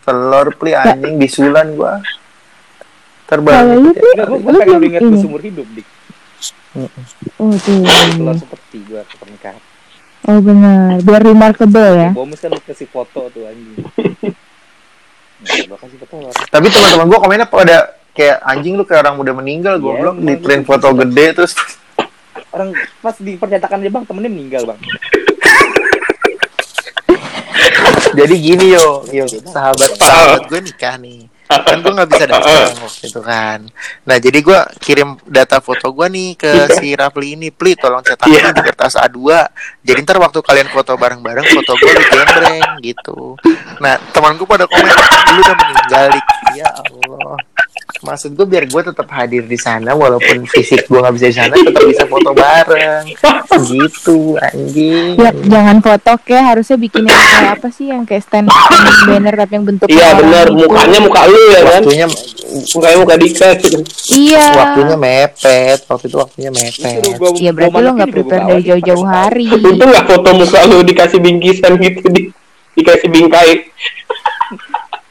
Telur 0.00 0.46
pli 0.56 0.72
anjing 0.72 1.14
bisulan 1.20 1.66
lu 3.76 3.92
tuh, 3.92 4.08
Enggak, 4.16 4.26
gue 4.32 4.52
pengen 4.56 4.80
inget 4.88 5.00
gue 5.04 5.20
seumur 5.20 5.40
hidup, 5.44 5.68
Dik. 5.76 5.86
Oh. 7.36 7.52
Telur 7.60 8.36
seperti 8.40 8.80
gue 8.80 9.00
ke 9.04 9.14
pernikahan. 9.20 9.60
Oh 10.22 10.38
benar. 10.38 11.02
Biar 11.02 11.20
remarkable 11.20 11.90
ya. 11.98 12.10
Gue 12.14 12.26
mesti 12.26 12.46
lu 12.46 12.58
kasih 12.62 12.86
foto 12.86 13.26
tuh 13.28 13.42
anjing. 13.46 13.82
Nah, 15.42 15.58
gue 15.58 15.74
kasih 15.74 15.98
foto. 15.98 16.30
Tapi 16.30 16.70
teman-teman 16.70 17.06
gua 17.10 17.18
komennya 17.18 17.50
pada 17.50 17.98
kayak 18.14 18.38
anjing 18.46 18.78
lu 18.78 18.86
kayak 18.86 19.02
orang 19.02 19.18
udah 19.18 19.34
meninggal 19.34 19.74
Iya, 19.74 19.82
goblok 19.82 20.14
emang 20.14 20.22
di 20.22 20.34
tren 20.38 20.62
gitu. 20.62 20.70
foto 20.70 20.86
gede 20.94 21.26
terus 21.34 21.52
Orang 22.54 22.70
pas 23.02 23.18
di 23.18 23.34
percetakan 23.34 23.82
aja 23.82 23.90
bang, 23.90 24.04
temennya 24.06 24.30
meninggal 24.30 24.62
bang. 24.70 24.78
Jadi 28.12 28.34
gini 28.38 28.66
yo, 28.70 29.02
yo 29.08 29.24
sahabat 29.48 29.90
sahabat 29.96 30.42
gue 30.46 30.60
nikah 30.60 30.94
nih. 31.00 31.31
Kan 31.60 31.78
gue 31.78 31.92
nggak 31.92 32.08
bisa 32.08 32.24
datang 32.24 32.72
waktu 32.84 33.04
itu 33.04 33.20
kan. 33.20 33.58
Nah 34.02 34.16
jadi 34.16 34.38
gue 34.38 34.58
kirim 34.78 35.20
data 35.24 35.58
foto 35.58 35.90
gue 35.90 36.06
nih 36.08 36.28
ke 36.34 36.50
si 36.76 36.92
Rafli 36.92 37.34
ini, 37.34 37.48
Pli 37.48 37.74
tolong 37.74 38.00
cetakin 38.00 38.32
Iya. 38.32 38.50
di 38.50 38.62
kertas 38.62 38.96
A2. 38.96 39.18
Jadi 39.80 39.98
ntar 40.00 40.16
waktu 40.16 40.38
kalian 40.38 40.68
foto 40.68 40.94
bareng-bareng, 40.94 41.46
foto 41.48 41.72
gue 41.74 41.92
jembreng 41.92 42.60
gitu. 42.80 43.36
Nah 43.78 43.96
teman 44.10 44.34
gue 44.34 44.44
pada 44.44 44.64
komen, 44.64 44.92
lu 45.28 45.40
udah 45.40 45.56
meninggal 45.58 46.04
Dik." 46.10 46.26
Ya 46.54 46.68
Allah. 46.68 47.36
Maksud 48.02 48.34
gue 48.34 48.42
biar 48.44 48.66
gue 48.66 48.82
tetap 48.82 49.06
hadir 49.08 49.46
di 49.46 49.54
sana 49.54 49.94
walaupun 49.94 50.42
fisik 50.44 50.90
gue 50.90 50.98
nggak 50.98 51.14
bisa 51.14 51.26
di 51.30 51.36
sana 51.36 51.54
tetap 51.54 51.82
bisa 51.86 52.04
foto 52.04 52.34
bareng 52.34 53.06
gitu 53.62 54.34
anjing 54.36 55.14
Ya, 55.14 55.30
jangan 55.30 55.78
foto 55.78 56.18
kayak 56.20 56.44
harusnya 56.50 56.76
bikin 56.76 57.06
yang 57.06 57.14
kayak 57.14 57.52
apa 57.56 57.68
sih 57.70 57.86
yang 57.88 58.02
kayak 58.02 58.26
stand 58.26 58.50
banner 59.06 59.34
tapi 59.36 59.52
yang 59.54 59.64
bentuk 59.64 59.86
Iya 59.86 60.18
benar, 60.18 60.50
gitu. 60.50 60.58
mukanya 60.60 60.98
muka 60.98 61.20
lu 61.24 61.40
ya 61.46 61.60
kan? 61.62 61.70
waktunya 61.78 62.06
Mukanya 62.52 62.96
muka 62.98 63.14
Dika. 63.16 63.48
Iya. 64.12 64.44
waktunya 64.52 64.96
mepet 64.98 65.80
waktu 65.86 66.04
itu 66.04 66.16
waktunya 66.18 66.50
mepet 66.50 67.00
Iya 67.38 67.50
berarti 67.54 67.78
lo 67.78 67.90
nggak 67.94 68.10
prepare 68.10 68.42
dari 68.44 68.62
jauh-jauh 68.62 69.06
hari. 69.06 69.46
Itu 69.48 69.78
nggak 69.78 70.04
foto 70.04 70.30
muka 70.34 70.58
lu 70.66 70.82
dikasih 70.82 71.18
bingkisan 71.22 71.72
gitu 71.78 72.06
di 72.10 72.22
dikasih 72.74 73.08
bingkai. 73.08 73.50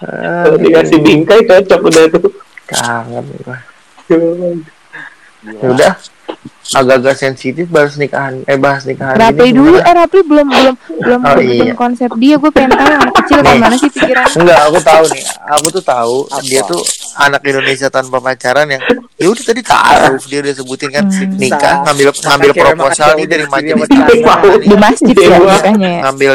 Ah, 0.02 0.44
Kalau 0.44 0.58
dikasih 0.60 0.98
bingkai 1.00 1.40
cocok 1.46 1.80
udah 1.82 2.04
tuh. 2.12 2.34
Kangen 2.72 3.26
ya 5.42 5.68
udah 5.68 5.94
agak-agak 6.72 7.16
sensitif 7.18 7.68
bahas 7.68 7.98
nikahan 7.98 8.46
eh 8.46 8.56
bahas 8.56 8.88
nikahan 8.88 9.20
Rapli 9.20 9.52
dulu, 9.52 9.76
gimana? 9.76 9.84
eh 9.84 9.94
Rapli 9.94 10.22
belum 10.24 10.48
belum 10.48 10.76
belum 11.02 11.20
Oh, 11.22 11.38
iya. 11.38 11.74
konsep 11.76 12.08
dia. 12.16 12.36
Gue 12.38 12.48
pengen 12.50 12.72
tahu 12.72 12.88
anak 12.88 13.14
kecil 13.20 13.38
Nih. 13.38 13.50
ke 13.50 13.60
mana 13.60 13.76
sih 13.76 13.90
pikiran? 13.92 14.26
Enggak, 14.32 14.60
aku 14.64 14.78
tahu 14.80 15.04
nih. 15.12 15.24
Aku 15.52 15.68
tuh 15.70 15.84
tahu 15.84 16.16
Apa? 16.24 16.40
dia 16.40 16.62
tuh 16.64 16.82
anak 17.20 17.42
Indonesia 17.44 17.88
tanpa 17.90 18.18
pacaran 18.18 18.68
yang 18.70 18.82
ya 19.18 19.28
udah 19.28 19.44
tadi 19.44 19.62
taruh 19.62 20.24
dia 20.24 20.40
udah 20.40 20.54
sebutin 20.56 20.90
kan 20.90 21.04
Hmm. 21.04 21.36
nikah 21.36 21.76
ngambil 21.84 22.08
Masa 22.08 22.24
ngambil 22.30 22.52
proposal 22.56 23.10
nih 23.12 23.28
dari 23.28 23.46
majelis 23.46 23.88
Di 24.62 24.76
masjid 24.80 25.16
ya 25.18 25.28
ya. 25.36 26.00
ngambil 26.08 26.32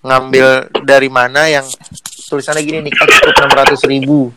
ngambil 0.00 0.46
dari 0.86 1.08
mana 1.10 1.42
yang 1.50 1.66
tulisannya 2.24 2.62
gini 2.62 2.78
nikah 2.84 3.02
cukup 3.04 3.34
enam 3.34 3.52
ratus 3.58 3.80
ribu 3.82 4.30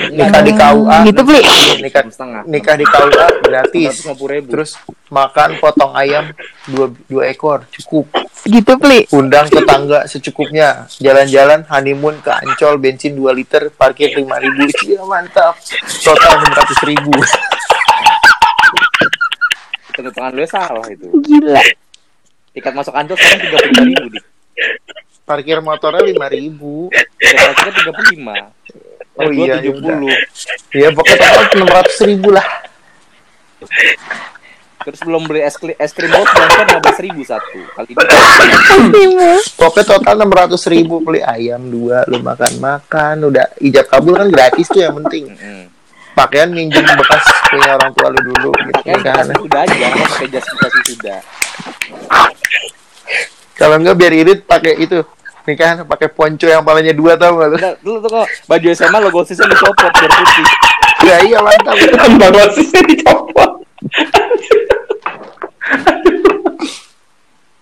nikah 0.00 0.40
di 0.40 0.52
KUA 0.52 0.96
Gitu 1.04 1.20
beli. 1.22 1.42
nikah 1.80 2.02
Enam 2.02 2.12
setengah. 2.12 2.42
nikah 2.46 2.74
di 2.74 2.86
KUA 2.86 3.26
gratis 3.42 3.92
150 4.04 4.30
ribu. 4.30 4.48
terus 4.52 4.70
makan 5.08 5.58
potong 5.58 5.90
ayam 5.92 6.30
dua, 6.64 6.86
dua 7.04 7.22
ekor 7.26 7.66
cukup 7.72 8.06
Gitu 8.40 8.72
beli. 8.76 9.10
undang 9.10 9.46
tetangga 9.46 10.06
secukupnya 10.06 10.86
jalan-jalan 10.96 11.66
honeymoon 11.66 12.18
ke 12.18 12.30
Ancol 12.30 12.78
bensin 12.78 13.12
2 13.12 13.26
liter 13.32 13.68
parkir 13.70 14.14
5 14.14 14.22
ribu 14.22 14.62
Iya, 14.84 15.02
mantap 15.02 15.58
total 15.98 16.32
600 16.46 16.86
ribu 16.86 17.12
Hitung-hitungan 19.88 20.30
lu 20.30 20.46
salah 20.46 20.86
itu. 20.86 21.10
Gila. 21.18 21.58
Tiket 22.48 22.70
masuk 22.72 22.94
ancol 22.94 23.14
sekarang 23.14 23.40
tiga 23.40 23.58
puluh 23.60 23.82
ribu 23.84 24.04
dik. 24.08 24.24
parkir 25.22 25.58
motornya 25.60 26.00
5 26.00 26.14
ribu 26.32 26.88
tiga 27.18 27.90
puluh 27.90 28.08
lima. 28.10 28.36
Oh 29.18 29.28
iya, 29.28 29.58
tujuh 29.58 29.74
puluh. 29.76 30.14
ya 30.72 30.88
pokoknya 30.90 31.18
total 31.18 31.66
600 31.84 32.08
ribu 32.08 32.28
lah 32.30 32.46
Terus 34.78 35.00
belum 35.02 35.26
beli 35.26 35.42
es, 35.42 35.52
kri- 35.54 35.76
es 35.76 35.90
krim 35.90 36.08
bot 36.08 36.24
dan 36.24 36.48
lima 36.64 36.78
belas 36.80 36.96
ribu 36.96 37.20
satu. 37.20 37.60
Kali 37.74 37.92
pokoknya 39.52 39.84
total 39.84 40.14
600 40.16 40.72
ribu 40.72 40.96
beli 40.98 41.20
ayam 41.20 41.66
dua 41.66 42.06
lu 42.06 42.18
makan-makan 42.18 43.20
udah 43.22 43.52
ijab 43.58 43.84
kabul 43.86 44.14
kan 44.14 44.28
gratis 44.28 44.64
tuh 44.64 44.80
yang 44.80 44.96
penting 44.96 45.34
pakaian 46.14 46.48
minjem 46.48 46.82
bekas 46.88 47.20
punya 47.44 47.74
orang 47.74 47.90
tua 47.92 48.08
lu 48.08 48.20
dulu 48.24 48.50
gitu 48.54 48.80
Kan 48.82 48.98
kan 49.02 49.26
sudah 49.28 49.60
aja, 49.60 49.86
pakai 49.92 50.26
jas 50.30 50.46
dikasih 50.46 50.82
sudah. 50.88 51.18
kalau 53.54 53.74
enggak 53.76 53.94
biar 53.94 54.12
irit 54.14 54.40
pakai 54.42 54.78
itu 54.78 55.02
nikahan 55.48 55.80
pakai 55.82 56.08
ponco 56.08 56.44
yang 56.44 56.60
palanya 56.60 56.92
dua 56.92 57.16
tau 57.16 57.32
gak 57.34 57.48
lu 57.48 57.56
Udah, 57.56 57.74
dulu 57.80 57.96
tuh 57.98 58.10
kok 58.12 58.26
baju 58.44 58.66
SMA 58.70 58.98
logo 59.00 59.20
sisnya 59.24 59.48
dicopot 59.48 59.88
biar 59.90 60.12
putih. 60.12 60.44
ya 61.00 61.16
iya 61.24 61.38
mantap 61.40 61.72
Tambah 61.78 62.28
gosisnya 62.30 62.82
dicopot. 62.84 63.50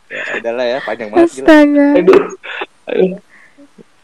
Ya 0.06 0.22
udahlah 0.38 0.66
ya, 0.66 0.78
panjang 0.80 1.08
banget 1.10 1.30
gila. 1.32 1.44
Astaga. 1.44 1.86
Aduh. 1.94 2.20
Aduh. 2.86 3.10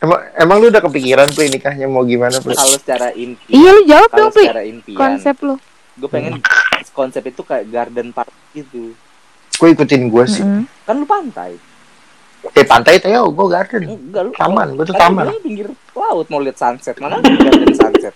emang 0.02 0.20
emang 0.34 0.56
lu 0.58 0.66
udah 0.68 0.82
kepikiran 0.82 1.30
tuh 1.30 1.46
nikahnya 1.46 1.86
mau 1.86 2.02
gimana 2.02 2.34
Pli? 2.36 2.54
Kalau 2.54 2.74
secara 2.74 3.14
inti, 3.14 3.46
Iya 3.48 3.70
lu 3.70 3.82
jawab 3.86 4.10
dong 4.10 4.30
impian, 4.34 4.98
Konsep 4.98 5.36
lu. 5.40 5.54
gue 5.92 6.08
pengen 6.08 6.40
konsep 6.90 7.22
itu 7.22 7.40
kayak 7.40 7.68
garden 7.68 8.10
park 8.10 8.32
gitu. 8.50 8.96
gue 9.52 9.68
ikutin 9.70 10.08
gue 10.08 10.24
sih 10.26 10.42
Mm-mm. 10.42 10.64
Kan 10.82 10.98
lu 10.98 11.06
pantai. 11.06 11.54
Eh 12.44 12.64
pantai 12.64 12.98
tuh 12.98 13.06
ya 13.06 13.22
gue 13.22 13.46
garden 13.48 13.82
Enggak 13.86 14.22
lu. 14.24 14.30
Taman, 14.32 14.66
gua 14.72 14.84
tuh 14.84 14.92
kan 14.92 15.02
taman. 15.08 15.24
lu 15.26 15.38
pinggir 15.38 15.66
laut 15.92 16.26
mau 16.26 16.38
lihat 16.38 16.56
sunset 16.56 16.96
mana 16.96 17.18
garden 17.18 17.70
sunset 17.72 18.14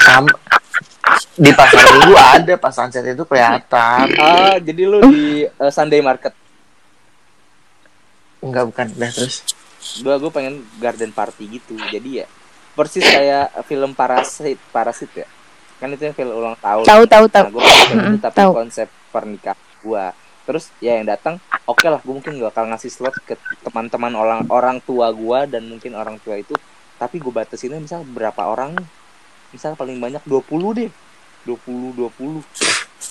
Sama 0.00 0.32
di 1.34 1.50
pasar 1.50 1.82
minggu 1.84 2.14
ada 2.14 2.54
pas 2.56 2.70
sunset 2.70 3.04
itu 3.04 3.22
kelihatan. 3.22 4.06
ah 4.16 4.56
jadi 4.56 4.82
lu 4.82 4.98
di 5.08 5.26
eh, 5.44 5.70
Sunday 5.70 6.00
Market 6.00 6.32
Enggak 8.38 8.64
bukan 8.64 8.86
dah 8.92 9.10
terus. 9.10 9.42
gue 9.98 10.10
gue 10.10 10.30
pengen 10.30 10.54
garden 10.76 11.10
party 11.10 11.44
gitu 11.52 11.74
jadi 11.84 12.22
ya 12.22 12.26
persis 12.72 13.02
kayak 13.02 13.50
film 13.64 13.92
Parasit 13.92 14.58
Parasit 14.68 15.10
ya 15.12 15.26
kan 15.76 15.88
itu 15.88 16.02
yang 16.02 16.12
film 16.12 16.34
ulang 16.34 16.54
tahun 16.56 16.82
Tahu 16.82 17.02
tahu 17.04 17.24
tahu. 17.26 17.44
Nah, 17.44 17.52
gue 17.52 17.62
pengen 17.62 18.14
tapi 18.18 18.36
tahu. 18.36 18.50
konsep 18.52 18.88
pernikahan 19.08 19.58
gue 19.78 20.04
terus 20.48 20.72
ya 20.80 20.96
yang 20.96 21.04
datang 21.04 21.36
oke 21.68 21.84
lah 21.84 22.00
gue 22.00 22.08
mungkin 22.08 22.40
gak 22.40 22.56
bakal 22.56 22.64
ngasih 22.72 22.88
slot 22.88 23.12
ke 23.28 23.36
teman-teman 23.60 24.16
orang 24.16 24.40
orang 24.48 24.80
tua 24.80 25.12
gue 25.12 25.38
dan 25.52 25.68
mungkin 25.68 25.92
orang 25.92 26.16
tua 26.24 26.40
itu. 26.40 26.56
Tapi 26.96 27.20
gue 27.20 27.28
batasinnya 27.28 27.76
misal 27.76 28.00
berapa 28.08 28.48
orang 28.48 28.72
misal 29.52 29.76
paling 29.76 30.00
banyak 30.00 30.24
20 30.24 30.40
deh. 30.80 30.90
20 31.44 32.00
20 32.00 32.40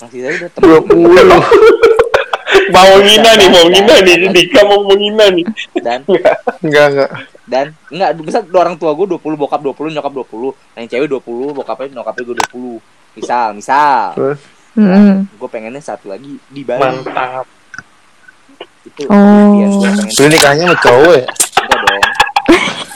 masih 0.02 0.18
saya 0.20 0.34
udah 0.34 0.50
temen 0.50 0.68
20. 0.90 1.38
mau 2.74 2.92
ngina 3.00 3.30
nih 3.38 3.48
mau 3.48 3.64
ngina 3.70 3.94
nih 4.04 4.14
Dika 4.34 4.60
mau 4.66 4.82
menghina 4.82 5.30
nih. 5.30 5.46
Dan 5.78 6.02
Enggak 6.58 6.86
enggak. 6.90 7.10
dan 7.48 7.66
enggak 7.88 8.10
misal 8.20 8.42
orang 8.52 8.76
tua 8.76 8.92
gue 8.92 9.14
20 9.14 9.24
bokap 9.38 9.62
20 9.62 9.94
nyokap 9.94 10.12
20 10.12 10.52
nah 10.74 10.78
yang 10.84 10.90
cewek 10.90 11.08
20 11.08 11.56
bokapnya 11.56 12.02
nyokapnya 12.02 12.22
gue 12.26 12.36
20 12.50 13.16
misal 13.16 13.48
misal. 13.54 14.12
Terus 14.18 14.57
Mm-mm. 14.74 15.26
gue 15.30 15.48
pengennya 15.48 15.80
satu 15.80 16.08
lagi 16.08 16.36
di 16.44 16.62
Bali 16.62 16.80
mantap 16.80 17.46
itu 18.84 19.00
Oh. 19.04 19.16
impian 19.54 19.68
gue 19.70 19.90
pengen 19.90 20.06
lu 20.10 20.26
nikahnya 20.28 20.64
sama 20.66 20.76
cowok 20.78 21.12
ya? 21.14 21.24
enggak 21.24 21.80
dong 21.80 22.02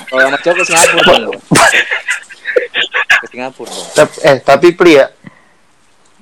kalau 0.04 0.22
sama 0.22 0.38
cowok 0.38 0.54
ke 0.54 0.64
Singapura 0.64 1.14
dong 1.18 1.38
ke 3.14 3.26
Singapura 3.28 3.70
dong 3.70 3.88
Tapi, 3.92 4.14
eh 4.22 4.36
tapi 4.38 4.66
Pri 4.72 4.92
ya 4.94 5.06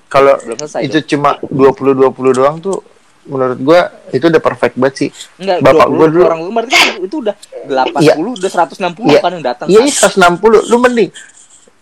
kalau 0.06 0.34
belum 0.38 0.56
selesai 0.58 0.80
itu 0.82 0.98
dong. 0.98 1.08
cuma 1.08 1.30
20 1.40 1.94
20 1.94 2.34
doang 2.34 2.56
tuh 2.58 2.78
menurut 3.22 3.58
gua 3.60 3.80
itu 4.10 4.24
udah 4.24 4.42
perfect 4.42 4.74
banget 4.74 4.94
sih. 4.96 5.08
enggak 5.36 5.60
bapak 5.60 5.86
20 5.86 5.92
gua 5.92 6.06
dulu- 6.08 6.26
orang 6.26 6.40
lu 6.40 6.50
berarti 6.50 6.74
kan 6.74 6.88
itu 6.98 7.16
udah 7.20 7.34
80 7.62 8.00
Iya. 8.00 8.14
udah 8.16 8.50
160 8.50 9.06
Iya. 9.06 9.20
kan 9.20 9.30
yang 9.30 9.44
datang 9.44 9.66
Iya, 9.68 9.78
kan? 9.78 9.86
iya 9.86 9.94
160. 9.94 10.60
Lu 10.66 10.76
mending 10.78 11.10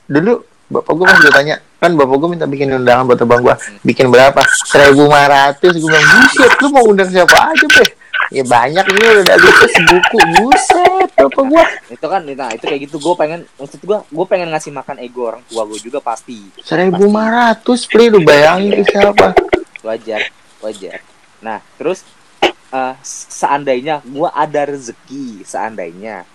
dulu 0.06 0.32
bapak 0.68 0.92
gua 0.92 1.06
pas 1.08 1.18
gua 1.20 1.32
tanya 1.32 1.56
kan 1.80 1.90
bapak 1.96 2.16
gua 2.20 2.28
minta 2.28 2.44
bikin 2.44 2.72
undangan 2.72 3.08
buat 3.08 3.20
abang 3.24 3.40
gua. 3.40 3.56
Bikin 3.82 4.12
berapa? 4.12 4.40
1500 4.68 5.80
gua 5.80 5.90
bilang 5.92 6.06
buset 6.06 6.52
lu 6.60 6.68
mau 6.72 6.84
undang 6.84 7.08
siapa 7.08 7.52
aja 7.52 7.66
deh 7.66 7.90
ya 8.28 8.44
banyak 8.44 8.84
ini 8.92 9.24
udah 9.24 9.24
ada 9.24 9.48
list 9.48 9.72
sebuku. 9.72 10.18
Buset 10.36 11.08
bapak 11.16 11.44
gua. 11.48 11.64
Itu 11.88 12.06
kan 12.06 12.20
nah 12.28 12.50
itu 12.52 12.64
kayak 12.68 12.80
gitu. 12.88 12.96
Gue 13.00 13.14
pengen 13.16 13.40
maksud 13.56 13.80
gue 13.80 13.98
gue 14.04 14.26
pengen 14.28 14.48
ngasih 14.52 14.72
makan 14.72 14.96
ego 15.00 15.32
orang 15.32 15.42
tua 15.48 15.64
gue 15.64 15.80
juga 15.80 15.98
pasti. 16.04 16.38
1500 16.64 17.64
Pri 17.88 18.12
lu 18.12 18.20
bayangin 18.20 18.76
itu 18.76 18.84
siapa? 18.92 19.32
Wajar 19.80 20.28
wajar. 20.60 21.00
Nah 21.40 21.64
terus 21.80 22.04
eh, 22.44 22.94
seandainya 23.02 24.04
gue 24.04 24.28
ada 24.28 24.60
rezeki 24.68 25.42
seandainya 25.48 26.28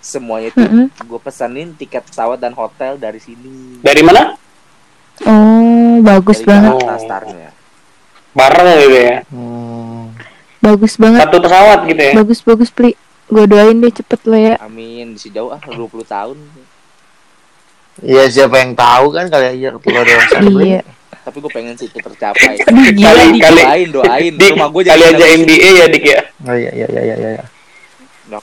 semuanya 0.00 0.48
itu 0.48 0.60
Mm-mm. 0.60 0.86
gue 0.90 1.20
pesenin 1.20 1.72
tiket 1.72 2.02
pesawat 2.02 2.36
dan 2.36 2.52
hotel 2.52 2.94
dari 2.94 3.18
sini 3.18 3.78
dari 3.78 4.00
mana 4.00 4.34
Oh, 5.20 5.98
bagus 5.98 6.38
dari 6.38 6.48
banget. 6.48 6.72
Jakarta 6.72 6.92
Oh. 6.92 7.00
startnya 7.00 7.50
bareng 8.30 8.68
gitu 8.78 8.96
ya 8.96 9.16
hmm. 9.26 10.02
Bagus 10.60 10.94
banget. 10.94 11.20
satu 11.20 11.38
pesawat 11.38 11.78
gitu 11.86 11.98
ya 12.00 12.12
Bagus 12.14 12.38
bagus 12.40 12.70
Pli. 12.70 12.94
Gue 13.24 13.44
doain 13.44 13.74
deh 13.74 13.90
cepet 13.90 14.20
lo 14.24 14.34
ya. 14.34 14.54
amin 14.58 15.12
di 15.12 15.28
jauh 15.28 15.50
ah 15.50 15.60
20 15.60 15.76
tahun 16.04 16.38
ya 17.98 18.24
siapa 18.24 18.56
yang 18.56 18.72
tahu 18.72 19.10
kan 19.10 19.26
kali 19.26 19.46
aja 19.52 19.74
keluar 19.76 20.02
dewasa 20.02 20.38
Iya. 20.38 20.82
tapi 21.20 21.36
gue 21.36 21.50
pengen 21.50 21.74
sih 21.74 21.84
itu 21.84 21.98
tercapai 21.98 22.56
Aduh, 22.62 22.88
gila 22.88 23.10
Kali- 23.10 23.42
kali- 23.42 23.58
doain 23.58 23.88
doain 23.90 24.32
Dik, 24.32 24.50
rumah 24.54 24.68
gue 24.70 24.82
kali 24.86 25.02
aja 25.04 25.24
MBA 25.34 25.70
ya 25.74 25.86
dik 25.88 26.04
ya 26.06 26.20
oh 26.44 26.54
iya 26.54 26.70
iya 26.72 26.86
iya 26.88 27.02
iya 27.04 27.16
iya 27.34 27.44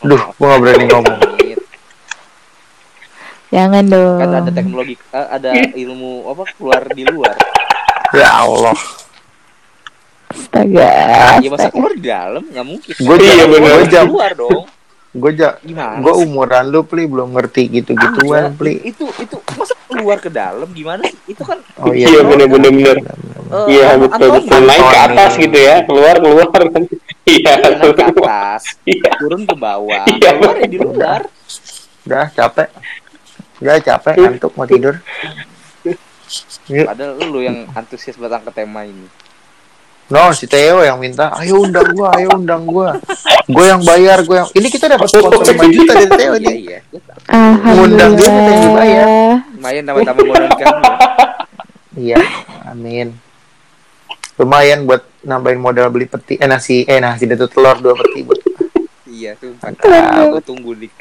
Duh, 0.01 0.17
gua 0.35 0.45
gak 0.49 0.59
berani 0.59 0.85
ngomong. 0.87 1.19
Jangan 3.55 3.83
dong. 3.87 4.19
kan 4.19 4.29
ada 4.35 4.51
teknologi 4.51 4.95
eh, 4.99 5.27
ada 5.31 5.49
ilmu 5.83 6.11
apa 6.27 6.43
keluar 6.51 6.83
di 6.91 7.03
luar. 7.03 7.35
Ya 8.11 8.29
Allah. 8.37 8.75
Astaga. 10.27 10.91
ya 11.39 11.47
masa 11.47 11.71
keluar 11.71 11.91
di 11.95 12.03
dalam? 12.03 12.43
Nggak 12.43 12.65
mungkin. 12.65 12.93
Gua 12.99 13.15
Iya, 13.15 13.43
gua 13.47 13.83
jam, 13.87 14.05
keluar 14.05 14.33
dong. 14.35 14.63
Gimana 15.63 16.03
gua 16.03 16.13
sih? 16.13 16.21
umuran 16.21 16.65
lu 16.67 16.83
pli. 16.83 17.03
Belum 17.05 17.31
ngerti 17.31 17.71
gitu 17.71 17.95
gituan 17.95 18.51
Iya, 18.51 18.51
pli. 18.51 18.73
itu 18.83 19.07
itu 19.15 19.35
masa 19.55 19.73
keluar 19.87 20.17
ke 20.19 20.27
dalam? 20.27 20.67
Gimana 20.69 21.07
sih? 21.07 21.15
Itu 21.31 21.47
kan 21.47 21.63
Oh 21.79 21.95
iya. 21.95 22.11
Bener 22.19 22.51
bener 22.51 22.67
bener 22.69 22.97
eh, 22.99 23.65
iya 23.71 23.95
An- 23.95 24.01
betul 24.01 24.27
Anthony. 24.27 24.43
betul 24.43 24.61
naik 24.65 24.83
ke 24.83 24.99
atas 24.99 25.31
gitu 25.37 25.57
ya. 25.57 25.75
Keluar 25.87 26.15
keluar. 26.19 26.47
Kan 26.51 26.83
iya 27.23 27.39
Iya, 27.47 27.51
naik 27.79 27.95
ke 27.95 28.03
atas. 28.05 28.61
Iya. 28.83 29.11
Turun 29.15 29.41
ke 29.47 29.55
bawah. 29.55 30.03
Iya. 30.09 30.29
keluar 30.35 30.55
ya 30.57 30.67
di 30.67 30.77
luar. 30.77 31.21
Udah 32.03 32.25
capek. 32.29 32.67
Udah 33.65 33.81
capek 33.81 34.13
ngantuk 34.21 34.53
mau 34.53 34.69
tidur. 34.69 35.01
Padahal 36.69 37.17
lu 37.17 37.41
yang 37.41 37.65
antusias 37.73 38.17
batang 38.17 38.45
ke 38.45 38.51
tema 38.53 38.81
ini 38.85 39.05
No, 40.05 40.29
si 40.37 40.45
Theo 40.45 40.85
yang 40.85 41.01
minta, 41.01 41.33
ayo 41.41 41.65
undang 41.65 41.89
gua, 41.97 42.13
ayo 42.13 42.29
undang 42.37 42.61
gua. 42.69 42.93
Gua 43.49 43.65
yang 43.73 43.81
bayar, 43.81 44.21
gua 44.21 44.45
yang 44.45 44.49
Ini 44.53 44.67
kita 44.69 44.85
dapat 44.85 45.09
sponsor 45.09 45.41
5 45.41 45.65
juta 45.73 45.97
dari 45.97 46.13
Theo 46.13 46.33
iya 46.37 46.45
nih. 46.45 46.55
iya 46.61 46.79
kita 46.93 47.13
Ngundang 47.73 48.11
dia, 48.13 48.29
kita 48.29 48.49
yang 48.53 48.61
dibayar. 48.69 49.07
Lumayan 49.57 49.83
tambah-tambah 49.89 50.23
modal 50.29 50.45
lu. 50.45 50.61
Iya, 51.97 52.21
amin. 52.69 53.07
Lumayan 54.37 54.85
buat 54.85 55.01
nambahin 55.25 55.59
modal 55.59 55.89
beli 55.89 56.05
peti 56.05 56.37
eh 56.37 56.45
nasi 56.45 56.85
eh 56.85 57.01
nasi 57.01 57.25
datu 57.25 57.49
telur 57.49 57.81
dua 57.81 57.97
peti 57.97 58.21
buat 58.21 58.39
iya 59.09 59.33
tuh 59.33 59.57
aku 59.57 60.39
tunggu 60.45 60.77
dik 60.77 60.93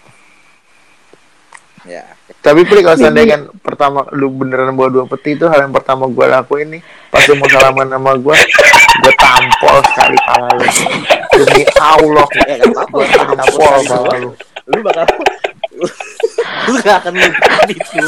ya 1.85 2.14
Tapi 2.25 2.65
Pri 2.65 2.81
kalau 2.81 2.97
seandainya 2.97 3.37
kan 3.37 3.43
pertama 3.61 4.09
lu 4.17 4.33
beneran 4.33 4.73
bawa 4.73 4.89
dua 4.89 5.05
peti 5.05 5.37
itu 5.37 5.45
hal 5.45 5.69
yang 5.69 5.73
pertama 5.77 6.09
gue 6.09 6.25
lakuin 6.25 6.77
nih. 6.77 6.83
Pas 7.13 7.21
lu 7.29 7.37
mau 7.37 7.49
salaman 7.49 7.89
sama 7.89 8.13
gue 8.17 8.37
gue 9.05 9.15
tampol 9.21 9.77
sekali 9.93 10.17
pala 10.25 10.49
lu. 10.57 10.69
Demi 11.37 11.63
Allah 11.77 12.27
ya 12.49 12.55
apa-apa 12.65 12.97
gue 12.97 13.07
tampol 13.37 13.75
pala 13.85 14.13
lu. 14.21 14.31
Lu. 14.73 14.79
Bakal 14.81 15.05
lu 16.65 16.81
gak 16.81 16.97
akan 17.05 17.13
lupain 17.13 17.69
itu. 17.69 18.05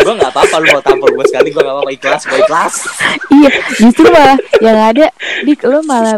Gue 0.00 0.14
gak 0.16 0.30
apa-apa 0.32 0.56
lu 0.56 0.66
mau 0.72 0.84
tampol 0.84 1.10
gue 1.12 1.26
sekali 1.28 1.48
gue 1.52 1.60
gak 1.60 1.74
apa-apa. 1.76 1.90
Ikhlas 1.92 2.22
gue 2.24 2.38
ikhlas. 2.40 2.74
Iya, 3.28 3.50
justru 3.76 4.08
malah 4.08 4.38
yang 4.64 4.80
ada 4.80 5.06
dik 5.44 5.60
lo 5.68 5.84
malah 5.84 6.16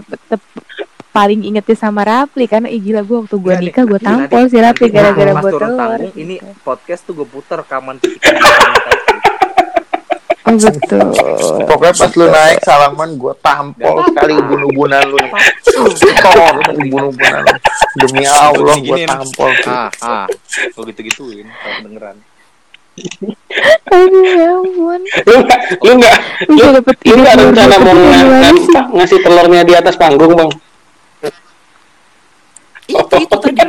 paling 1.14 1.46
ingetnya 1.46 1.76
sama 1.78 2.02
Rapli 2.02 2.44
karena 2.44 2.66
ih 2.66 2.82
gila 2.82 3.00
gue 3.00 3.16
waktu 3.22 3.36
gue 3.38 3.46
Nggak, 3.48 3.62
nikah 3.62 3.84
gue 3.86 4.00
Nanti- 4.02 4.08
tampol 4.26 4.42
si 4.50 4.58
Rapli 4.58 4.86
gara-gara 4.90 5.32
gue 5.32 5.50
telur. 5.54 5.62
tanggung 5.70 6.12
ini 6.16 6.34
podcast 6.60 7.06
tuh 7.06 7.14
gue 7.14 7.22
puter 7.24 7.62
rekaman 7.62 7.94
tadi. 7.96 8.18
Oh 10.44 10.60
betul. 10.60 11.08
pokoknya 11.64 11.94
pas 11.96 12.12
lu 12.12 12.26
naik 12.28 12.58
salaman 12.60 13.10
gue 13.16 13.32
tampol 13.40 13.96
sekali 14.10 14.32
ubun-ubunan 14.36 15.02
lu 15.06 15.16
nih. 15.16 15.32
Tok, 15.64 16.76
ubun-ubunan 16.76 17.40
lu. 17.40 17.54
Demi 17.96 18.24
Allah 18.26 18.76
gue 18.76 18.98
tampol 19.06 19.50
ah 19.64 19.88
ah. 20.02 20.26
Gue 20.74 20.84
gitu 20.90 21.00
gituin 21.06 21.46
kalau 21.48 21.74
kedengeran 21.80 22.16
Aduh 23.90 24.22
ya 24.28 24.48
ampun. 24.54 25.00
lu 25.26 25.36
nggak 25.42 25.58
lu 25.82 25.92
nggak 25.98 26.16
lu, 27.34 27.42
lu 27.42 27.50
dapet 27.58 27.76
mau 27.80 27.94
ngasih 28.94 29.18
telurnya 29.18 29.62
di 29.62 29.74
atas 29.74 29.94
panggung 29.96 30.30
bang? 30.30 30.50
lu 30.50 30.58
itu 32.86 33.14
di 33.14 33.26
batu 33.26 33.48
dia 33.50 33.66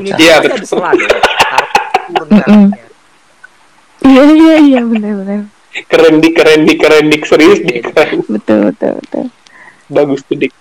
ini 0.00 0.10
Iya, 0.10 0.34
pasti 0.34 0.48
betul. 0.48 0.50
ada 0.50 0.66
selah 0.66 0.92
dong 0.92 1.10
Taruh 1.10 1.68
turun 2.08 2.28
Mm-mm. 2.30 2.64
karetnya. 2.70 2.86
Iya 4.00 4.22
iya 4.26 4.54
iya 4.58 4.80
benar-benar. 4.82 5.40
keren 5.86 6.14
dik 6.18 6.34
keren 6.34 6.60
dik 6.64 6.78
keren 6.78 7.04
dik 7.06 7.22
serius 7.24 7.58
dik 7.60 7.80
keren 7.86 8.18
Betul 8.26 8.58
betul 8.70 8.92
betul. 8.98 9.24
bagus 9.86 10.20
tuh 10.24 10.36
dik 10.36 10.52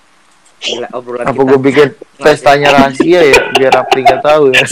Gila, 0.60 0.88
obrolan 0.92 1.24
apa 1.24 1.40
gue 1.40 1.60
bikin 1.72 1.88
pestanya 2.20 2.76
rahasia 2.76 3.22
ya 3.24 3.40
biar 3.56 3.74
Apri 3.80 4.04
nggak 4.04 4.22
tahu 4.22 4.52
ya? 4.52 4.64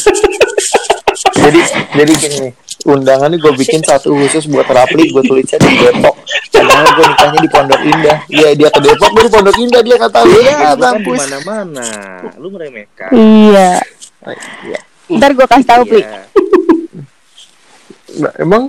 Jadi 1.47 1.59
jadi 1.95 2.11
gini 2.13 2.37
nih 2.43 2.53
undangannya 2.87 3.37
gue 3.39 3.53
bikin 3.57 3.81
satu 3.81 4.13
khusus 4.13 4.45
buat 4.51 4.67
Rapli 4.67 5.09
gue 5.09 5.23
tulisnya 5.23 5.57
di 5.63 5.79
Depok. 5.79 6.15
Padahal 6.51 6.87
gue 6.93 7.05
nikahnya 7.07 7.39
di 7.39 7.49
Pondok 7.49 7.81
Indah. 7.83 8.17
Iya 8.27 8.49
dia 8.53 8.69
ke 8.69 8.79
Depok 8.83 9.09
gue 9.15 9.23
di 9.25 9.31
Pondok 9.31 9.57
Indah 9.57 9.81
dia 9.81 9.95
kata 9.97 10.19
gue 10.27 10.41
ya 10.43 10.53
kan 10.55 10.75
mampus 10.77 11.19
mana-mana. 11.23 11.87
Lu 12.37 12.47
meremehkan. 12.51 13.09
Iya. 13.15 13.79
Iya. 14.67 14.79
Ntar 15.07 15.31
gue 15.33 15.47
kasih 15.47 15.67
tahu 15.67 15.83
Pli. 15.87 16.03
Iya. 16.03 16.19
Nah, 18.17 18.33
emang? 18.39 18.63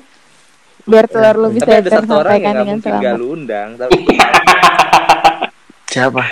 Biar 0.89 1.05
telur 1.05 1.37
lo 1.37 1.49
bisa 1.53 1.69
tapi 1.69 1.85
ada 1.85 1.91
satu 2.01 2.13
orang 2.17 2.41
yang 2.41 2.41
nggak 2.41 2.57
dengan 2.57 2.77
mungkin 2.81 3.05
gak 3.05 3.15
lu 3.21 3.27
undang 3.37 3.69
tapi 3.77 3.99
siapa 5.89 6.23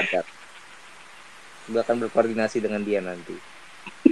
gue 1.66 1.78
akan 1.78 1.96
berkoordinasi 2.00 2.58
dengan 2.58 2.80
dia 2.80 2.98
nanti 2.98 3.34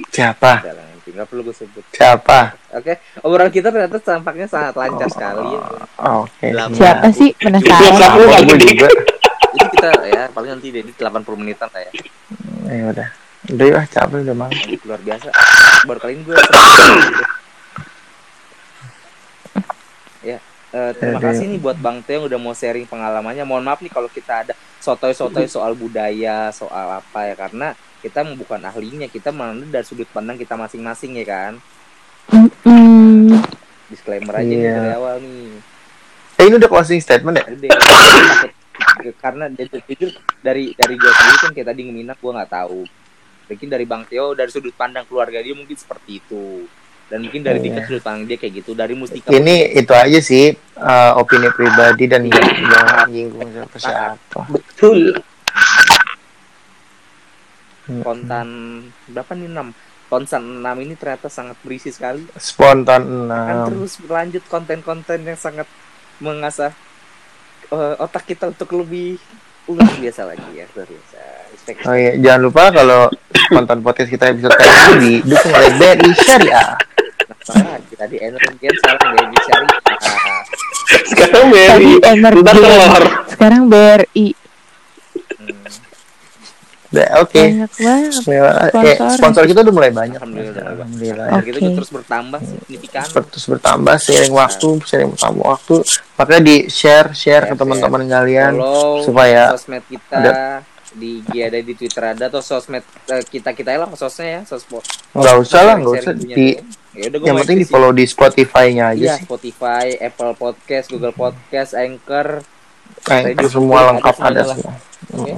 Siapa? 0.06 0.62
Udah 0.62 0.72
lah, 0.72 0.86
nanti 0.86 1.09
nggak 1.10 1.26
perlu 1.26 1.43
gue 1.43 1.55
sebut 1.55 1.82
Siapa? 1.90 2.55
oke 2.72 2.93
obrolan 3.20 3.51
kita 3.51 3.68
ternyata 3.68 3.98
tampaknya 3.98 4.47
sangat 4.47 4.74
lancar 4.74 5.09
sekali 5.09 5.47
ya 5.48 5.60
Oh, 5.97 6.22
Oke. 6.24 6.47
Delapan. 6.48 6.74
Siapa 6.74 7.09
sih 7.10 7.31
penasaran? 7.32 7.94
aku 7.97 8.20
lagi 8.24 8.44
gue 8.48 8.59
juga. 8.60 8.89
itu 9.51 9.66
kita 9.70 9.90
ya 10.05 10.22
paling 10.28 10.51
nanti 10.52 10.68
jadi 10.68 10.90
80 10.90 11.14
menitan 11.36 11.68
lah 11.68 11.82
ya 11.82 11.93
Ya 12.66 12.85
udah. 12.89 13.09
Udah 13.47 13.66
ya, 13.68 13.81
capek 13.86 14.24
udah 14.24 14.36
malam. 14.36 14.56
luar 14.81 15.01
biasa 15.01 15.28
baru 15.85 15.98
kali 16.01 16.12
ini 16.14 16.22
gue 16.24 16.36
eh, 20.74 20.92
terima 20.98 21.22
Jadi- 21.22 21.26
kasih 21.30 21.44
nih 21.48 21.60
buat 21.62 21.78
Bang 21.78 22.02
Teo 22.02 22.18
yang 22.18 22.26
udah 22.26 22.36
mau 22.36 22.51
sharing 22.52 22.84
pengalamannya. 22.84 23.46
Mohon 23.46 23.64
maaf 23.70 23.78
nih 23.78 23.92
kalau 23.94 24.10
kita 24.10 24.42
ada 24.42 24.52
sotoy-sotoy 24.82 25.46
soal 25.46 25.72
budaya 25.72 26.51
soal 26.51 26.98
apa 26.98 27.24
ya 27.24 27.34
karena 27.38 27.72
kita 28.02 28.20
bukan 28.34 28.60
ahlinya 28.60 29.09
kita 29.09 29.32
mana 29.32 29.64
dari 29.64 29.80
sudut 29.80 30.05
pandang 30.10 30.36
kita 30.36 30.59
masing-masing 30.59 31.16
ya 31.16 31.24
kan? 31.24 31.52
Disclaimer 33.88 34.34
aja 34.34 34.44
nih 34.44 34.59
Iya. 34.60 34.74
dari 34.76 34.92
awal 34.92 35.14
nih. 35.22 35.48
Eh 36.34 36.44
ini 36.44 36.55
udah 36.59 36.68
closing 36.68 37.01
statement 37.01 37.38
ya? 37.38 37.44
Udah, 37.48 39.14
karena 39.20 39.44
jujur 39.55 40.10
dari 40.42 40.74
dari 40.74 40.94
gue 40.96 41.12
sendiri 41.12 41.36
kan 41.40 41.52
kayak 41.55 41.68
tadi 41.70 41.80
ngeminat 41.86 42.18
gue 42.18 42.32
nggak 42.32 42.51
tahu. 42.52 42.82
Mungkin 43.44 43.68
dari 43.68 43.84
Bang 43.84 44.05
Teo 44.09 44.32
dari 44.32 44.48
sudut 44.51 44.72
pandang 44.72 45.05
keluarga 45.05 45.38
dia 45.38 45.52
mungkin 45.52 45.76
seperti 45.76 46.18
itu 46.18 46.64
dan 47.05 47.20
mungkin 47.20 47.40
dari 47.40 47.60
Dika 47.60 47.78
Iya. 47.78 47.86
sudut 47.86 48.02
pandang 48.02 48.24
dia 48.24 48.36
kayak 48.36 48.52
gitu 48.59 48.70
dari 48.72 48.93
Mustika 48.93 49.28
Ini 49.28 49.55
itu 49.74 49.93
aja 49.93 50.18
sih 50.18 50.44
eh, 50.56 51.12
opini 51.14 51.48
pribadi 51.48 52.05
dan 52.05 52.24
nggak 52.24 52.43
nggak 52.43 53.05
nyinggung 53.09 53.48
siapa 53.51 53.76
siapa. 53.78 54.40
betul. 54.48 54.98
Kontan 57.85 58.48
berapa 59.06 59.32
nih 59.35 59.48
6 59.51 59.76
kontan 60.06 60.43
6 60.62 60.64
ini 60.81 60.94
ternyata 60.94 61.28
sangat 61.28 61.56
berisi 61.60 61.90
sekali. 61.90 62.24
Spontan 62.35 63.02
akan 63.02 63.28
enam. 63.28 63.66
terus 63.68 63.98
berlanjut 63.98 64.44
konten-konten 64.47 65.20
yang 65.20 65.36
sangat 65.36 65.68
mengasah 66.16 66.72
eh, 67.68 67.94
otak 67.98 68.24
kita 68.24 68.48
untuk 68.48 68.72
lebih 68.74 69.20
luar 69.66 69.90
biasa 69.94 70.24
lagi 70.24 70.51
ya 70.55 70.64
luar 70.70 70.89
biasa. 70.89 71.18
Respect, 71.51 71.78
Oh 71.85 71.94
iya, 71.94 72.12
jangan 72.16 72.40
lupa 72.43 72.62
kalau 72.70 73.01
konten 73.48 73.78
podcast 73.81 74.09
kita 74.09 74.24
episode 74.28 74.55
kali 74.55 74.72
ini 74.94 75.12
didukung 75.20 75.52
oleh 75.52 75.70
BRI 75.76 76.10
Syariah. 76.16 76.68
Nah, 77.44 77.76
tadi 77.76 78.16
energi 78.18 78.66
sekarang 78.72 79.10
baby 79.12 79.36
cari 79.36 79.66
sekarang 81.12 81.46
tadi 81.52 81.90
Emergen, 82.00 82.20
ntar 82.24 82.56
telur 82.56 83.04
sekarang 83.28 83.62
BRI. 83.68 84.26
hmm, 84.32 85.66
Udah, 86.88 87.08
Oke. 87.20 87.42
Banyak 87.42 87.72
banget. 87.74 88.70
Eh, 88.70 88.94
Sponsor. 88.94 89.16
sponsor 89.18 89.44
kita 89.44 89.60
udah 89.60 89.74
mulai 89.74 89.90
banyak. 89.90 90.14
Alhamdulillah, 90.14 90.54
udah 90.54 90.62
mulai 90.62 90.70
banyak. 90.70 90.78
Alhamdulillah. 90.78 91.26
harga 91.26 91.44
kita 91.44 91.58
juga 91.58 91.66
Oke. 91.66 91.76
terus 91.76 91.90
bertambah 91.90 92.40
signifikan 92.40 93.04
Terus 93.04 93.46
bertambah 93.50 93.94
seiring 93.98 94.32
waktu, 94.32 94.68
seiring 94.86 95.10
bertambah 95.12 95.44
waktu. 95.44 95.74
Makanya 96.14 96.42
di 96.46 96.56
share, 96.70 97.08
share 97.12 97.44
ke 97.44 97.52
Share, 97.52 97.58
teman-teman 97.58 98.00
kalian 98.06 98.52
follow 98.54 99.02
supaya 99.02 99.42
sosmed 99.52 99.82
kita 99.90 100.62
di 100.94 101.18
IG 101.20 101.34
ada 101.42 101.58
di 101.58 101.74
Twitter 101.74 102.04
ada 102.08 102.24
atau 102.26 102.38
sosmed 102.38 102.80
eh, 103.06 103.22
kita 103.22 103.50
kita 103.50 103.74
lah 103.74 103.90
sosnya 103.92 104.26
ya 104.28 104.40
sosmed 104.44 104.82
nggak 105.10 105.36
usah 105.36 105.60
lah, 105.60 105.74
nggak 105.76 105.94
usah 105.96 106.12
di 106.14 106.54
ya 106.94 107.10
yang 107.10 107.34
penting 107.36 107.58
di 107.58 107.66
follow 107.66 107.90
di 107.90 108.04
Spotify-nya 108.04 108.94
aja 108.94 108.96
iya 108.96 109.14
sih. 109.18 109.26
Spotify 109.26 109.98
Apple 109.98 110.32
Podcast 110.32 110.86
Google 110.88 111.10
Podcast 111.10 111.74
Anchor 111.74 112.46
Radio 113.04 113.48
semua 113.48 113.90
lengkap 113.90 114.14
ada 114.16 114.30
ada 114.30 114.42
semua. 114.48 114.74
Oke. 115.12 115.34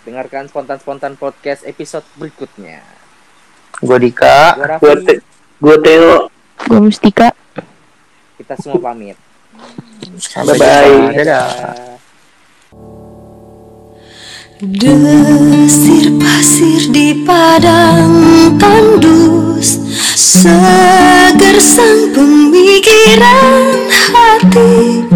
dengarkan 0.00 0.44
spontan 0.46 0.76
spontan 0.76 1.12
podcast 1.14 1.64
episode 1.64 2.04
berikutnya 2.14 2.80
Gue 3.78 3.96
Dika. 3.98 4.60
gue 4.76 4.94
te- 5.00 5.24
gue 5.56 5.76
Theo 5.80 6.28
Gue 6.60 6.78
Mustika. 6.78 7.32
kita 8.36 8.54
semua 8.56 8.80
pamit 8.82 9.16
Sampai 10.18 10.56
Bye-bye. 10.56 10.88
jumpa. 10.88 11.16
Dadah. 11.16 11.99
Desir 14.60 16.20
pasir 16.20 16.92
di 16.92 17.24
padang 17.24 18.52
tandus 18.60 19.80
Seger 20.12 21.56
sang 21.56 22.12
pemikiran 22.12 23.88
hati 23.88 25.08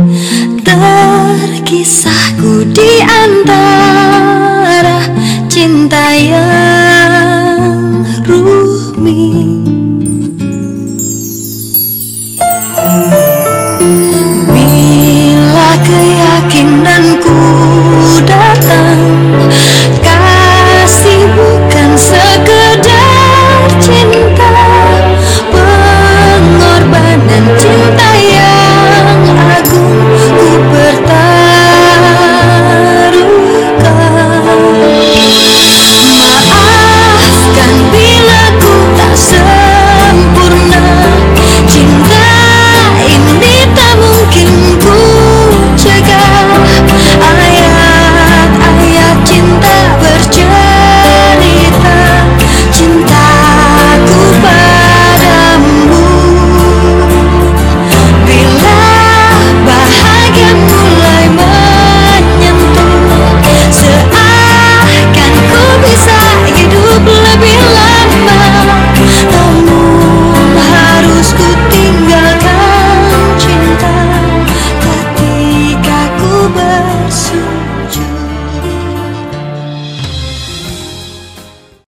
Terkisahku 0.65 2.73
di 2.73 3.05
antara 3.05 5.13
cinta 5.53 6.17
yang 6.17 6.64